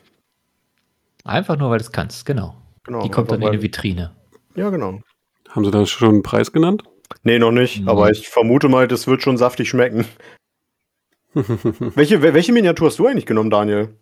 Einfach 1.23 1.57
nur, 1.57 1.69
weil 1.69 1.79
du 1.79 1.83
es 1.85 1.91
kannst, 1.91 2.25
genau. 2.25 2.55
Genau, 2.83 3.01
die 3.01 3.09
kommt 3.09 3.31
dann 3.31 3.41
in 3.41 3.47
eine 3.47 3.61
Vitrine. 3.61 4.15
Ja, 4.55 4.69
genau. 4.69 5.01
Haben 5.49 5.65
sie 5.65 5.71
da 5.71 5.85
schon 5.85 6.09
einen 6.09 6.23
Preis 6.23 6.51
genannt? 6.51 6.83
Nee, 7.23 7.39
noch 7.39 7.51
nicht, 7.51 7.81
Mhm. 7.81 7.89
aber 7.89 8.11
ich 8.11 8.29
vermute 8.29 8.67
mal, 8.69 8.87
das 8.87 9.07
wird 9.07 9.21
schon 9.23 9.37
saftig 9.37 9.69
schmecken. 9.69 10.05
Welche, 11.33 12.21
wel- 12.21 12.33
welche 12.33 12.53
Miniatur 12.53 12.87
hast 12.87 12.99
du 12.99 13.07
eigentlich 13.07 13.25
genommen, 13.25 13.49
Daniel? 13.49 13.95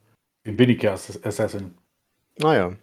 Den 0.46 0.58
Winnicke 0.60 0.92
Assassin. 0.92 1.74
Naja. 2.40 2.74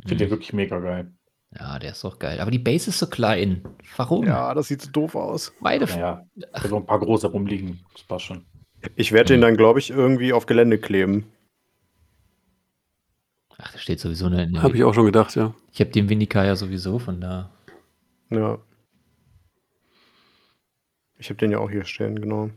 Finde 0.00 0.16
den 0.24 0.30
wirklich 0.30 0.52
mega 0.52 0.78
geil. 0.78 1.12
Ja, 1.58 1.78
der 1.78 1.92
ist 1.92 2.02
doch 2.02 2.18
geil. 2.18 2.40
Aber 2.40 2.50
die 2.50 2.58
Base 2.58 2.90
ist 2.90 2.98
so 2.98 3.06
klein. 3.06 3.62
Warum? 3.96 4.26
Ja, 4.26 4.54
das 4.54 4.68
sieht 4.68 4.80
so 4.82 4.90
doof 4.90 5.14
aus. 5.14 5.52
Beide. 5.60 5.84
Naja, 5.84 6.26
da 6.34 6.60
sind 6.60 6.70
noch 6.70 6.78
ein 6.78 6.86
paar 6.86 7.00
große 7.00 7.26
rumliegen. 7.26 7.84
Das 7.92 8.02
passt 8.04 8.24
schon. 8.24 8.46
Ich 8.96 9.12
werde 9.12 9.34
den 9.34 9.42
dann, 9.42 9.56
glaube 9.56 9.78
ich, 9.78 9.90
irgendwie 9.90 10.32
auf 10.32 10.46
Gelände 10.46 10.78
kleben. 10.78 11.30
Ach, 13.58 13.70
da 13.70 13.78
steht 13.78 14.00
sowieso 14.00 14.26
eine. 14.26 14.42
eine 14.42 14.62
Habe 14.62 14.76
ich 14.76 14.82
auch 14.82 14.94
schon 14.94 15.04
gedacht, 15.06 15.36
ja. 15.36 15.54
Ich 15.72 15.80
habe 15.80 15.90
den 15.90 16.08
Winnika 16.08 16.44
ja 16.44 16.56
sowieso, 16.56 16.98
von 16.98 17.20
da. 17.20 17.50
Ja. 18.30 18.58
Ich 21.18 21.28
habe 21.28 21.36
den 21.36 21.52
ja 21.52 21.58
auch 21.58 21.70
hier 21.70 21.84
stehen, 21.84 22.20
genau. 22.20 22.50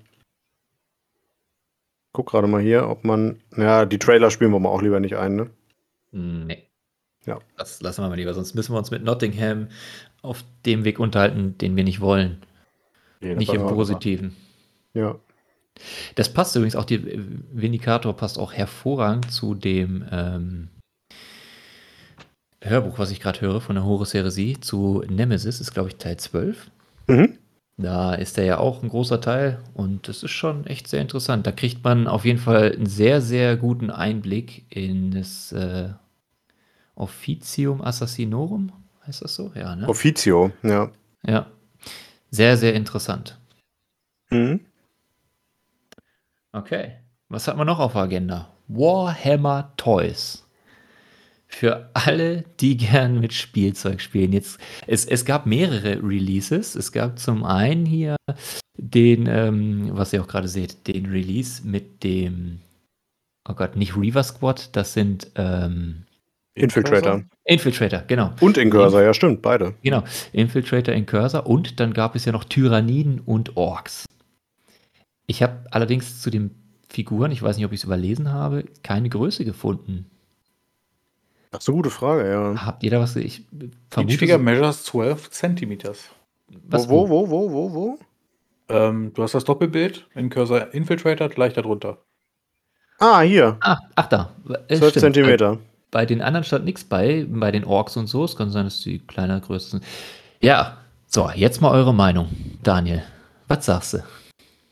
Guck 2.14 2.32
gerade 2.32 2.48
mal 2.48 2.62
hier, 2.62 2.90
ob 2.90 3.04
man. 3.04 3.42
Ja, 3.58 3.86
die 3.86 4.00
Trailer 4.00 4.32
spielen 4.32 4.52
wir 4.52 4.60
mal 4.60 4.70
auch 4.70 4.82
lieber 4.82 5.02
nicht 5.02 5.18
ein, 5.18 5.36
ne? 5.36 5.50
Nee. 6.12 6.70
Ja. 7.26 7.40
Das 7.58 7.82
lassen 7.82 8.04
wir 8.04 8.10
mal 8.10 8.16
lieber, 8.16 8.34
sonst 8.34 8.54
müssen 8.54 8.74
wir 8.74 8.78
uns 8.78 8.92
mit 8.92 9.04
Nottingham 9.04 9.68
auf 10.22 10.44
dem 10.66 10.84
Weg 10.84 11.00
unterhalten, 11.00 11.58
den 11.58 11.76
wir 11.76 11.84
nicht 11.84 12.02
wollen. 12.02 12.42
Nee, 13.22 13.36
nicht 13.36 13.54
im 13.54 13.62
Positiven. 13.68 14.36
Ja. 14.94 15.16
Das 16.16 16.32
passt 16.32 16.56
übrigens 16.56 16.76
auch, 16.76 16.86
die 16.86 17.02
Vindicator 17.52 18.16
passt 18.16 18.40
auch 18.40 18.54
hervorragend 18.54 19.32
zu 19.32 19.56
dem 19.56 20.06
ähm, 20.12 20.70
Hörbuch, 22.62 22.98
was 22.98 23.12
ich 23.12 23.20
gerade 23.20 23.42
höre 23.42 23.62
von 23.62 23.76
der 23.76 23.84
Horus 23.84 24.14
Heresie, 24.14 24.60
zu 24.60 25.04
Nemesis, 25.08 25.60
ist 25.60 25.74
glaube 25.74 25.90
ich 25.90 25.98
Teil 25.98 26.18
12. 26.18 26.72
Mhm. 27.08 27.38
Da 27.78 28.16
ist 28.16 28.38
er 28.38 28.46
ja 28.46 28.58
auch 28.58 28.84
ein 28.84 28.90
großer 28.90 29.20
Teil 29.20 29.60
und 29.74 30.08
das 30.08 30.24
ist 30.24 30.32
schon 30.32 30.66
echt 30.66 30.88
sehr 30.88 31.02
interessant. 31.02 31.46
Da 31.46 31.52
kriegt 31.52 31.84
man 31.84 32.08
auf 32.08 32.24
jeden 32.24 32.40
Fall 32.40 32.72
einen 32.72 32.86
sehr, 32.86 33.22
sehr 33.22 33.58
guten 33.58 33.90
Einblick 33.90 34.66
in 34.70 35.12
das 35.12 35.52
äh, 35.52 35.90
Officium 36.96 37.82
Assassinorum. 37.82 38.72
Heißt 39.06 39.22
das 39.22 39.36
so? 39.36 39.52
Ja, 39.54 39.76
ne? 39.76 39.88
Officio, 39.88 40.52
ja. 40.64 40.92
Ja. 41.26 41.48
Sehr, 42.32 42.58
sehr 42.58 42.74
interessant. 42.74 43.40
Mhm. 44.30 44.62
Okay. 46.52 46.94
Was 47.30 47.48
hat 47.48 47.58
man 47.58 47.68
noch 47.68 47.80
auf 47.80 47.94
der 47.94 48.04
Agenda? 48.04 48.50
Warhammer 48.68 49.74
Toys. 49.78 50.42
Für 51.48 51.90
alle, 51.94 52.44
die 52.60 52.76
gern 52.78 53.20
mit 53.20 53.34
Spielzeug 53.34 54.02
spielen. 54.02 54.34
Jetzt, 54.34 54.60
es, 54.88 55.06
es 55.06 55.26
gab 55.26 55.46
mehrere 55.46 56.02
Releases. 56.02 56.76
Es 56.76 56.92
gab 56.92 57.20
zum 57.20 57.46
einen 57.46 57.86
hier 57.86 58.16
den, 58.78 59.28
ähm, 59.28 59.90
was 59.92 60.12
ihr 60.12 60.22
auch 60.22 60.28
gerade 60.28 60.48
seht, 60.48 60.88
den 60.88 61.06
Release 61.06 61.66
mit 61.66 62.04
dem, 62.04 62.62
oh 63.48 63.54
Gott, 63.54 63.76
nicht 63.76 63.96
Reaver 63.96 64.24
Squad, 64.24 64.76
das 64.76 64.94
sind 64.94 65.32
ähm, 65.36 66.05
Infiltrator. 66.56 67.24
Infiltrator, 67.44 68.04
genau. 68.08 68.32
Und 68.40 68.58
Incursor, 68.58 69.02
ja, 69.04 69.14
stimmt, 69.14 69.42
beide. 69.42 69.74
Genau, 69.84 70.04
Infiltrator 70.32 70.94
in 70.94 71.06
Cursor 71.06 71.46
und 71.48 71.80
dann 71.80 71.94
gab 71.94 72.16
es 72.16 72.26
ja 72.26 72.32
noch 72.32 72.46
Tyranniden 72.46 73.20
und 73.20 73.58
Orks. 73.58 74.06
Ich 75.28 75.44
habe 75.44 75.66
allerdings 75.72 76.22
zu 76.22 76.30
den 76.30 76.52
Figuren, 76.90 77.32
ich 77.32 77.42
weiß 77.44 77.58
nicht, 77.58 77.66
ob 77.66 77.74
ich 77.74 77.80
es 77.82 77.84
überlesen 77.84 78.32
habe, 78.32 78.64
keine 78.84 79.10
Größe 79.10 79.44
gefunden. 79.44 80.06
Das 81.52 81.64
ist 81.64 81.70
eine 81.70 81.76
gute 81.78 81.90
Frage, 81.90 82.30
ja. 82.30 82.66
Habt 82.66 82.84
ihr 82.84 82.92
da 82.92 83.00
was? 83.00 83.16
Ich 83.18 83.40
Each 83.40 83.70
vermute, 83.90 84.18
Figure 84.18 84.38
so- 84.38 84.44
measures 84.44 84.84
12 84.84 85.30
Zentimeters. 85.32 86.10
was, 86.68 86.88
wo, 86.90 87.10
wo, 87.10 87.30
wo, 87.30 87.52
wo, 87.52 87.52
wo, 87.52 87.74
wo? 87.74 88.00
Ähm, 88.70 89.12
du 89.14 89.24
hast 89.24 89.36
das 89.36 89.44
Doppelbild 89.44 90.08
in 90.16 90.30
Cursor 90.30 90.74
Infiltrator 90.74 91.30
gleich 91.30 91.54
darunter. 91.54 91.98
Ah, 93.00 93.22
hier. 93.22 93.58
Ah, 93.62 93.78
ach 93.96 94.08
da. 94.08 94.36
Äh, 94.68 94.78
12 94.78 94.90
stimmt. 94.92 95.02
Zentimeter. 95.02 95.60
Bei, 95.96 96.06
den 96.06 96.22
anderen 96.22 96.44
stand 96.44 96.66
nichts 96.66 96.84
bei, 96.84 97.26
bei 97.26 97.52
den 97.52 97.64
Orks 97.64 97.96
und 97.96 98.08
so. 98.08 98.26
Es 98.26 98.36
kann 98.36 98.50
sein, 98.52 98.66
dass 98.66 98.82
die 98.82 99.00
kleiner 99.00 99.40
Größe 99.40 99.70
sind. 99.70 99.86
Ja, 100.42 100.80
so, 101.08 101.30
jetzt 101.34 101.62
mal 101.62 101.72
eure 101.72 101.94
Meinung, 101.94 102.28
Daniel. 102.64 103.02
Was 103.48 103.66
sagst 103.66 103.94
du? 103.94 104.04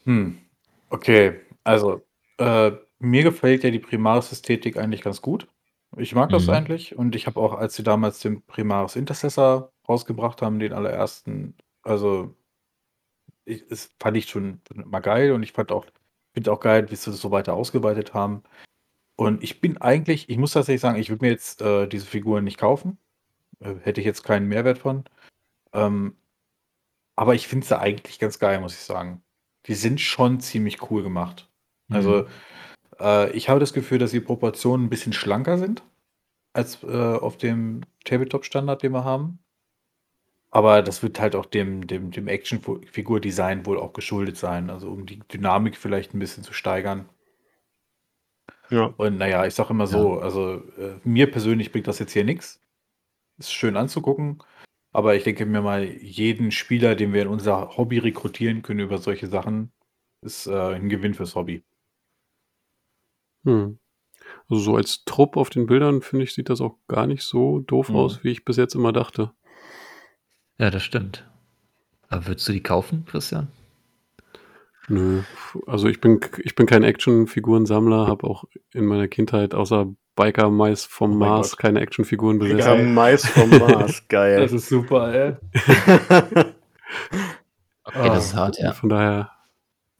Hm. 0.03 0.38
Okay, 0.89 1.39
also 1.63 2.01
äh, 2.39 2.72
mir 3.00 3.24
gefällt 3.24 3.63
ja 3.63 3.72
die 3.72 3.80
Primaris-Ästhetik 3.80 4.75
eigentlich 4.75 5.00
ganz 5.01 5.22
gut. 5.22 5.48
Ich 5.96 6.13
mag 6.13 6.30
das 6.30 6.48
Mhm. 6.48 6.53
eigentlich 6.56 6.98
und 6.98 7.15
ich 7.15 7.25
habe 7.25 7.39
auch, 7.39 7.53
als 7.53 7.75
sie 7.75 7.84
damals 7.84 8.20
den 8.20 8.42
Primaris 8.42 8.98
Intercessor 8.98 9.72
rausgebracht 9.88 10.42
haben, 10.42 10.60
den 10.60 10.74
allerersten, 10.74 11.56
also 11.84 12.36
ich, 13.46 13.65
das 13.70 13.92
fand 13.98 14.18
ich 14.18 14.27
schon 14.27 14.60
mal 14.75 15.00
geil 15.00 15.32
und 15.32 15.42
ich 15.42 15.53
fand 15.53 15.72
auch, 15.72 15.86
finde 16.34 16.51
auch 16.51 16.60
geil, 16.60 16.92
wie 16.92 16.98
sie 16.98 17.12
das 17.12 17.22
so 17.22 17.32
weiter 17.32 17.53
ausgeweitet 17.53 18.13
haben. 18.13 18.44
Und 19.15 19.43
ich 19.43 19.62
bin 19.62 19.77
eigentlich, 19.77 20.29
ich 20.29 20.38
muss 20.38 20.53
tatsächlich 20.53 20.82
sagen, 20.82 21.00
ich 21.00 21.10
würde 21.10 21.25
mir 21.25 21.32
jetzt 21.32 21.62
äh, 21.62 21.88
diese 21.88 22.05
Figuren 22.05 22.43
nicht 22.43 22.58
kaufen. 22.58 22.98
Äh, 23.60 23.75
hätte 23.84 24.01
ich 24.01 24.05
jetzt 24.05 24.24
keinen 24.24 24.48
Mehrwert 24.48 24.79
von. 24.79 25.03
Ähm, 25.74 26.15
aber 27.15 27.36
ich 27.36 27.48
finde 27.48 27.65
sie 27.65 27.79
eigentlich 27.79 28.20
ganz 28.20 28.39
geil, 28.39 28.60
muss 28.60 28.74
ich 28.74 28.82
sagen. 28.82 29.22
Die 29.67 29.75
sind 29.75 30.01
schon 30.01 30.39
ziemlich 30.39 30.89
cool 30.89 31.03
gemacht. 31.03 31.50
Also, 31.89 32.27
äh, 33.00 33.32
ich 33.32 33.50
habe 33.50 33.60
das 33.60 33.74
Gefühl, 33.74 34.00
dass 34.00 34.12
die 34.12 34.20
Proportionen 34.20 34.86
ein 34.86 34.89
bisschen 34.89 35.13
schlanker 35.13 35.58
sind 35.58 35.84
als 36.53 36.84
äh, 36.84 36.88
auf 36.88 37.38
dem 37.38 37.82
Tabletop-Standard, 38.05 38.84
den 38.84 38.93
wir 38.93 39.03
haben. 39.03 39.39
Aber 40.51 40.82
das 40.84 41.01
wird 41.01 41.20
halt 41.20 41.36
auch 41.36 41.48
dem, 41.48 41.88
dem, 41.88 42.12
dem 42.12 42.27
Action-Figur-Design 42.27 43.65
wohl 43.65 43.79
auch 43.79 43.93
geschuldet 43.93 44.38
sein. 44.38 44.70
Also, 44.70 44.89
um 44.89 45.05
die 45.05 45.20
Dynamik 45.20 45.77
vielleicht 45.77 46.13
ein 46.13 46.20
bisschen 46.20 46.43
zu 46.43 46.53
steigern. 46.53 47.10
Ja. 48.70 48.86
Und 48.98 49.17
naja, 49.17 49.46
ich 49.46 49.53
sage 49.53 49.72
immer 49.72 49.88
so, 49.88 50.20
also 50.20 50.55
äh, 50.77 51.00
mir 51.03 51.29
persönlich 51.29 51.72
bringt 51.72 51.88
das 51.88 52.00
jetzt 52.00 52.13
hier 52.13 52.24
nichts. 52.24 52.62
Ist 53.38 53.53
schön 53.53 53.77
anzugucken. 53.77 54.41
Aber 54.91 55.15
ich 55.15 55.24
denke 55.24 55.46
mir 55.46 55.62
mal, 55.62 55.84
jeden 55.86 56.51
Spieler, 56.51 56.96
den 56.96 57.13
wir 57.13 57.24
in 57.24 57.27
unser 57.27 57.77
Hobby 57.77 57.98
rekrutieren 57.98 58.62
können 58.62 58.79
über 58.79 59.00
solche 59.00 59.27
Sachen, 59.27 59.72
ist 60.22 60.48
äh, 60.48 60.75
ein 60.75 60.88
Gewinn 60.89 61.13
fürs 61.13 61.36
Hobby. 61.36 61.63
Hm. 63.43 63.79
Also 64.50 64.62
so 64.63 64.75
als 64.75 65.03
Trupp 65.05 65.36
auf 65.36 65.50
den 65.50 65.65
Bildern, 65.65 66.01
finde 66.01 66.24
ich, 66.24 66.34
sieht 66.34 66.50
das 66.50 66.62
auch 66.62 66.77
gar 66.88 67.08
nicht 67.08 67.24
so 67.24 67.60
doof 67.60 67.89
Mhm. 67.89 67.96
aus, 67.96 68.24
wie 68.24 68.29
ich 68.32 68.46
bis 68.46 68.58
jetzt 68.58 68.75
immer 68.75 68.93
dachte. 68.93 69.32
Ja, 70.58 70.70
das 70.70 70.84
stimmt. 70.84 71.27
Aber 72.10 72.27
würdest 72.27 72.48
du 72.48 72.53
die 72.53 72.63
kaufen, 72.63 73.05
Christian? 73.05 73.48
Nö, 74.90 75.22
also 75.66 75.88
ich 75.88 76.02
bin, 76.02 76.20
ich 76.44 76.56
bin 76.56 76.66
kein 76.66 76.84
Actionfigurensammler, 76.84 78.08
habe 78.08 78.28
auch 78.28 78.44
in 78.74 78.86
meiner 78.86 79.08
Kindheit 79.08 79.54
außer 79.54 79.88
Biker 80.16 80.50
Mais 80.50 80.86
vom 80.86 81.13
Oh 81.13 81.16
Mars 81.16 81.52
Gott. 81.52 81.60
keine 81.60 81.80
Actionfiguren 81.80 82.38
besessen. 82.40 82.63
haben 82.70 82.94
Mais 82.94 83.25
vom 83.25 83.50
Mars. 83.60 84.04
Geil. 84.10 84.42
Das 84.42 84.52
ist 84.52 84.68
super, 84.70 85.13
ey. 85.13 85.36
Okay, 87.86 88.08
das 88.08 88.25
ist 88.28 88.36
hart, 88.36 88.58
ja. 88.60 88.72
Von 88.72 88.90
daher, 88.90 89.30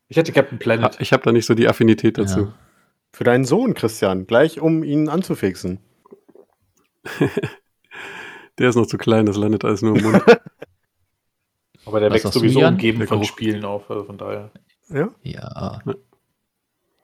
Ich 0.08 0.16
hätte 0.18 0.32
Captain 0.32 0.58
Planet. 0.60 0.98
ich 1.02 1.12
habe 1.12 1.22
da 1.24 1.32
nicht 1.32 1.46
so 1.46 1.54
die 1.54 1.68
Affinität 1.68 2.18
dazu. 2.18 2.40
ja. 2.40 2.54
Für 3.12 3.24
deinen 3.26 3.46
Sohn, 3.46 3.74
Christian. 3.74 4.26
Gleich, 4.26 4.60
um 4.62 4.84
ihn 4.84 5.10
anzufixen. 5.10 5.80
Der 8.58 8.70
ist 8.70 8.76
noch 8.76 8.86
zu 8.88 8.98
klein, 8.98 9.26
das 9.26 9.36
landet 9.38 9.66
alles 9.66 9.82
nur 9.82 9.96
im 9.98 10.04
Mund. 10.04 10.24
Aber 11.86 12.00
der 12.00 12.10
Was 12.12 12.24
wächst 12.24 12.34
sowieso 12.34 12.62
umgeben 12.66 13.06
von. 13.08 13.24
Spielen 13.24 13.66
auf, 13.66 13.90
also 13.92 14.06
von 14.06 14.18
daher. 14.18 14.52
Ja? 14.90 15.10
Ja. 15.24 15.82
Ja. 15.86 15.94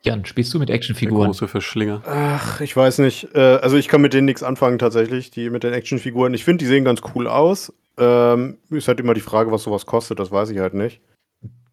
Jan, 0.02 0.24
spielst 0.26 0.54
du 0.54 0.60
mit 0.60 0.70
Der 0.70 0.76
Actionfiguren? 0.78 1.28
große 1.28 1.48
Verschlinger. 1.50 2.02
Ach, 2.06 2.62
ich 2.62 2.76
weiß 2.76 3.00
nicht. 3.00 3.36
Äh, 3.36 3.60
also 3.62 3.76
ich 3.76 3.90
kann 3.90 4.02
mit 4.02 4.14
denen 4.14 4.26
nichts 4.26 4.44
anfangen 4.44 4.80
tatsächlich, 4.80 5.30
die 5.30 5.50
mit 5.50 5.64
den 5.64 5.74
Actionfiguren. 5.74 6.34
Ich 6.34 6.46
finde, 6.46 6.64
die 6.64 6.70
sehen 6.70 6.86
ganz 6.86 7.02
cool 7.14 7.28
aus. 7.28 7.74
Ähm, 7.98 8.58
ist 8.70 8.88
halt 8.88 9.02
immer 9.02 9.14
die 9.14 9.20
Frage, 9.22 9.52
was 9.52 9.64
sowas 9.64 9.86
kostet, 9.86 10.20
das 10.20 10.32
weiß 10.32 10.52
ich 10.52 10.60
halt 10.60 10.74
nicht. 10.74 11.02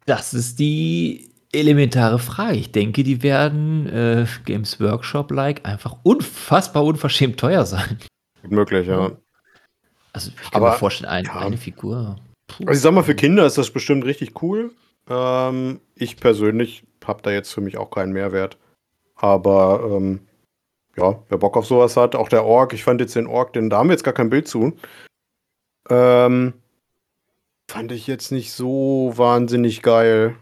Das 0.05 0.33
ist 0.33 0.59
die 0.59 1.31
elementare 1.53 2.19
Frage. 2.19 2.57
Ich 2.57 2.73
denke, 2.73 3.03
die 3.03 3.23
werden 3.23 3.87
äh, 3.87 4.25
Games 4.43 4.81
Workshop-like 4.81 5.65
einfach 5.65 5.95
unfassbar 6.03 6.83
unverschämt 6.83 7.39
teuer 7.39 7.65
sein. 7.65 7.97
Gut 8.41 8.51
möglich, 8.51 8.87
ja. 8.87 9.11
Also 10.11 10.31
ich 10.31 10.51
kann 10.51 10.61
Aber, 10.61 10.71
mir 10.71 10.77
vorstellen, 10.77 11.09
ein, 11.09 11.25
ja. 11.25 11.37
eine 11.37 11.57
Figur. 11.57 12.17
Puh. 12.47 12.63
Also 12.65 12.73
ich 12.73 12.81
sag 12.81 12.93
mal, 12.93 13.03
für 13.03 13.15
Kinder 13.15 13.45
ist 13.45 13.57
das 13.57 13.71
bestimmt 13.71 14.03
richtig 14.03 14.41
cool. 14.41 14.71
Ähm, 15.09 15.79
ich 15.95 16.17
persönlich 16.17 16.83
habe 17.05 17.21
da 17.21 17.31
jetzt 17.31 17.53
für 17.53 17.61
mich 17.61 17.77
auch 17.77 17.89
keinen 17.91 18.13
Mehrwert. 18.13 18.57
Aber 19.15 19.89
ähm, 19.91 20.27
ja, 20.97 21.23
wer 21.29 21.37
Bock 21.37 21.57
auf 21.57 21.65
sowas 21.65 21.95
hat, 21.95 22.15
auch 22.15 22.29
der 22.29 22.45
Ork, 22.45 22.73
ich 22.73 22.83
fand 22.83 23.01
jetzt 23.01 23.15
den 23.15 23.27
Ork, 23.27 23.53
denn 23.53 23.69
da 23.69 23.77
haben 23.77 23.89
wir 23.89 23.93
jetzt 23.93 24.03
gar 24.03 24.13
kein 24.13 24.29
Bild 24.29 24.47
zu. 24.47 24.73
Ähm, 25.89 26.53
fand 27.69 27.91
ich 27.91 28.07
jetzt 28.07 28.31
nicht 28.31 28.51
so 28.51 29.13
wahnsinnig 29.15 29.81
geil. 29.81 30.35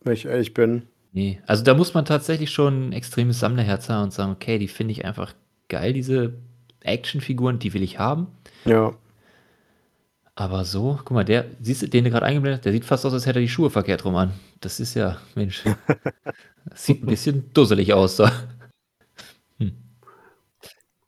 Wenn 0.00 0.12
ich 0.12 0.26
ehrlich 0.26 0.54
bin. 0.54 0.88
Nee, 1.12 1.40
also 1.46 1.64
da 1.64 1.74
muss 1.74 1.94
man 1.94 2.04
tatsächlich 2.04 2.50
schon 2.50 2.88
ein 2.90 2.92
extremes 2.92 3.40
Sammlerherz 3.40 3.88
haben 3.88 4.04
und 4.04 4.12
sagen, 4.12 4.32
okay, 4.32 4.58
die 4.58 4.68
finde 4.68 4.92
ich 4.92 5.04
einfach 5.04 5.34
geil, 5.68 5.92
diese 5.92 6.34
Actionfiguren, 6.80 7.58
die 7.58 7.74
will 7.74 7.82
ich 7.82 7.98
haben. 7.98 8.28
Ja. 8.64 8.94
Aber 10.40 10.64
so, 10.64 11.00
guck 11.04 11.10
mal, 11.10 11.24
der, 11.24 11.46
siehst 11.60 11.82
du, 11.82 11.88
den 11.88 12.04
du 12.04 12.10
gerade 12.10 12.24
eingeblendet, 12.24 12.64
der 12.64 12.70
sieht 12.70 12.84
fast 12.84 13.04
aus, 13.04 13.12
als 13.12 13.26
hätte 13.26 13.40
er 13.40 13.42
die 13.42 13.48
Schuhe 13.48 13.70
verkehrt 13.70 14.04
rum 14.04 14.14
an. 14.14 14.34
Das 14.60 14.78
ist 14.78 14.94
ja, 14.94 15.18
Mensch. 15.34 15.64
Das 16.70 16.84
sieht 16.84 17.02
ein 17.02 17.06
bisschen 17.06 17.50
dusselig 17.54 17.94
aus. 17.94 18.18
So. 18.18 18.28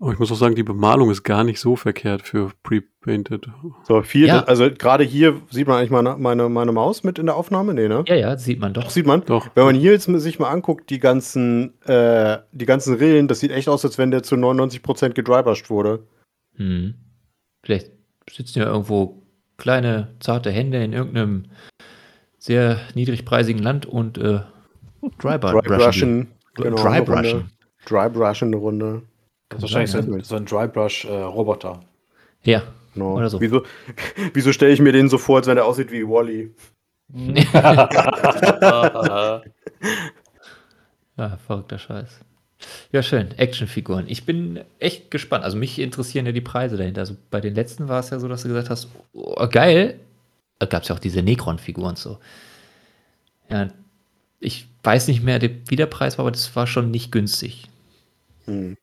Aber 0.00 0.12
ich 0.14 0.18
muss 0.18 0.32
auch 0.32 0.36
sagen, 0.36 0.54
die 0.54 0.62
Bemalung 0.62 1.10
ist 1.10 1.22
gar 1.22 1.44
nicht 1.44 1.60
so 1.60 1.76
verkehrt 1.76 2.22
für 2.22 2.50
Pre-Painted. 2.62 3.48
So 3.86 4.00
viel, 4.02 4.26
Ja. 4.28 4.44
also 4.44 4.70
gerade 4.70 5.04
hier 5.04 5.38
sieht 5.50 5.68
man 5.68 5.76
eigentlich 5.76 5.90
meine, 5.90 6.16
meine, 6.16 6.48
meine 6.48 6.72
Maus 6.72 7.04
mit 7.04 7.18
in 7.18 7.26
der 7.26 7.36
Aufnahme? 7.36 7.74
Nee, 7.74 7.88
ne? 7.88 8.02
Ja, 8.08 8.14
ja, 8.14 8.38
sieht 8.38 8.58
man 8.58 8.72
Doch, 8.72 8.84
doch. 8.84 8.90
sieht 8.90 9.04
man. 9.04 9.22
Doch. 9.26 9.50
Wenn 9.54 9.64
man 9.66 9.74
hier 9.74 9.92
jetzt 9.92 10.04
sich 10.06 10.38
mal 10.38 10.48
anguckt, 10.48 10.88
die 10.88 10.98
ganzen, 10.98 11.78
äh, 11.82 12.38
die 12.52 12.64
ganzen 12.66 12.94
Rillen, 12.94 13.28
das 13.28 13.40
sieht 13.40 13.50
echt 13.52 13.68
aus, 13.68 13.84
als 13.84 13.98
wenn 13.98 14.10
der 14.10 14.22
zu 14.22 14.36
99% 14.36 15.10
gedrybrushed 15.12 15.68
wurde. 15.68 16.06
Hm. 16.56 16.94
Vielleicht 17.62 17.90
sitzen 18.30 18.60
ja 18.60 18.64
irgendwo 18.66 19.19
kleine, 19.60 20.08
zarte 20.18 20.50
Hände 20.50 20.82
in 20.82 20.92
irgendeinem 20.92 21.44
sehr 22.38 22.80
niedrigpreisigen 22.94 23.62
Land 23.62 23.86
und 23.86 24.18
äh, 24.18 24.40
Drybrushen. 25.18 26.28
die. 26.58 26.62
Genau, 26.62 26.82
eine 26.82 27.04
Drybrushen. 27.04 27.38
Runde. 27.38 27.50
Drybrushen 27.86 28.48
eine 28.48 28.56
Runde. 28.56 29.02
Das 29.48 29.58
ist 29.58 29.62
wahrscheinlich 29.62 29.90
sein, 29.90 30.04
so 30.04 30.12
ein, 30.14 30.24
so 30.24 30.36
ein 30.36 30.46
Drybrush-Roboter. 30.46 31.80
Ja. 32.42 32.62
Genau. 32.94 33.16
Oder 33.16 33.28
so. 33.30 33.40
Wieso, 33.40 33.62
wieso 34.32 34.52
stelle 34.52 34.72
ich 34.72 34.80
mir 34.80 34.92
den 34.92 35.08
so 35.08 35.18
vor, 35.18 35.36
als 35.36 35.46
wenn 35.46 35.56
der 35.56 35.64
aussieht 35.64 35.92
wie 35.92 36.06
Wally? 36.06 36.52
Ja, 37.12 37.88
verrückter 41.46 41.78
Scheiß. 41.78 42.20
Ja, 42.92 43.02
schön. 43.02 43.30
Actionfiguren. 43.38 44.06
Ich 44.08 44.24
bin 44.24 44.60
echt 44.78 45.10
gespannt. 45.10 45.44
Also 45.44 45.56
mich 45.56 45.78
interessieren 45.78 46.26
ja 46.26 46.32
die 46.32 46.40
Preise 46.40 46.76
dahinter. 46.76 47.00
Also 47.00 47.16
bei 47.30 47.40
den 47.40 47.54
letzten 47.54 47.88
war 47.88 48.00
es 48.00 48.10
ja 48.10 48.18
so, 48.18 48.28
dass 48.28 48.42
du 48.42 48.48
gesagt 48.48 48.70
hast, 48.70 48.88
oh, 49.12 49.46
geil. 49.48 49.98
Da 50.58 50.66
gab 50.66 50.82
es 50.82 50.88
ja 50.88 50.94
auch 50.94 51.00
diese 51.00 51.22
Necron-Figuren 51.22 51.90
und 51.90 51.98
so. 51.98 52.18
Ja, 53.48 53.68
ich 54.40 54.66
weiß 54.82 55.08
nicht 55.08 55.22
mehr, 55.22 55.40
wie 55.40 55.76
der 55.76 55.86
Preis 55.86 56.18
war, 56.18 56.24
aber 56.24 56.32
das 56.32 56.54
war 56.54 56.66
schon 56.66 56.90
nicht 56.90 57.12
günstig. 57.12 57.68
Hm. 58.44 58.76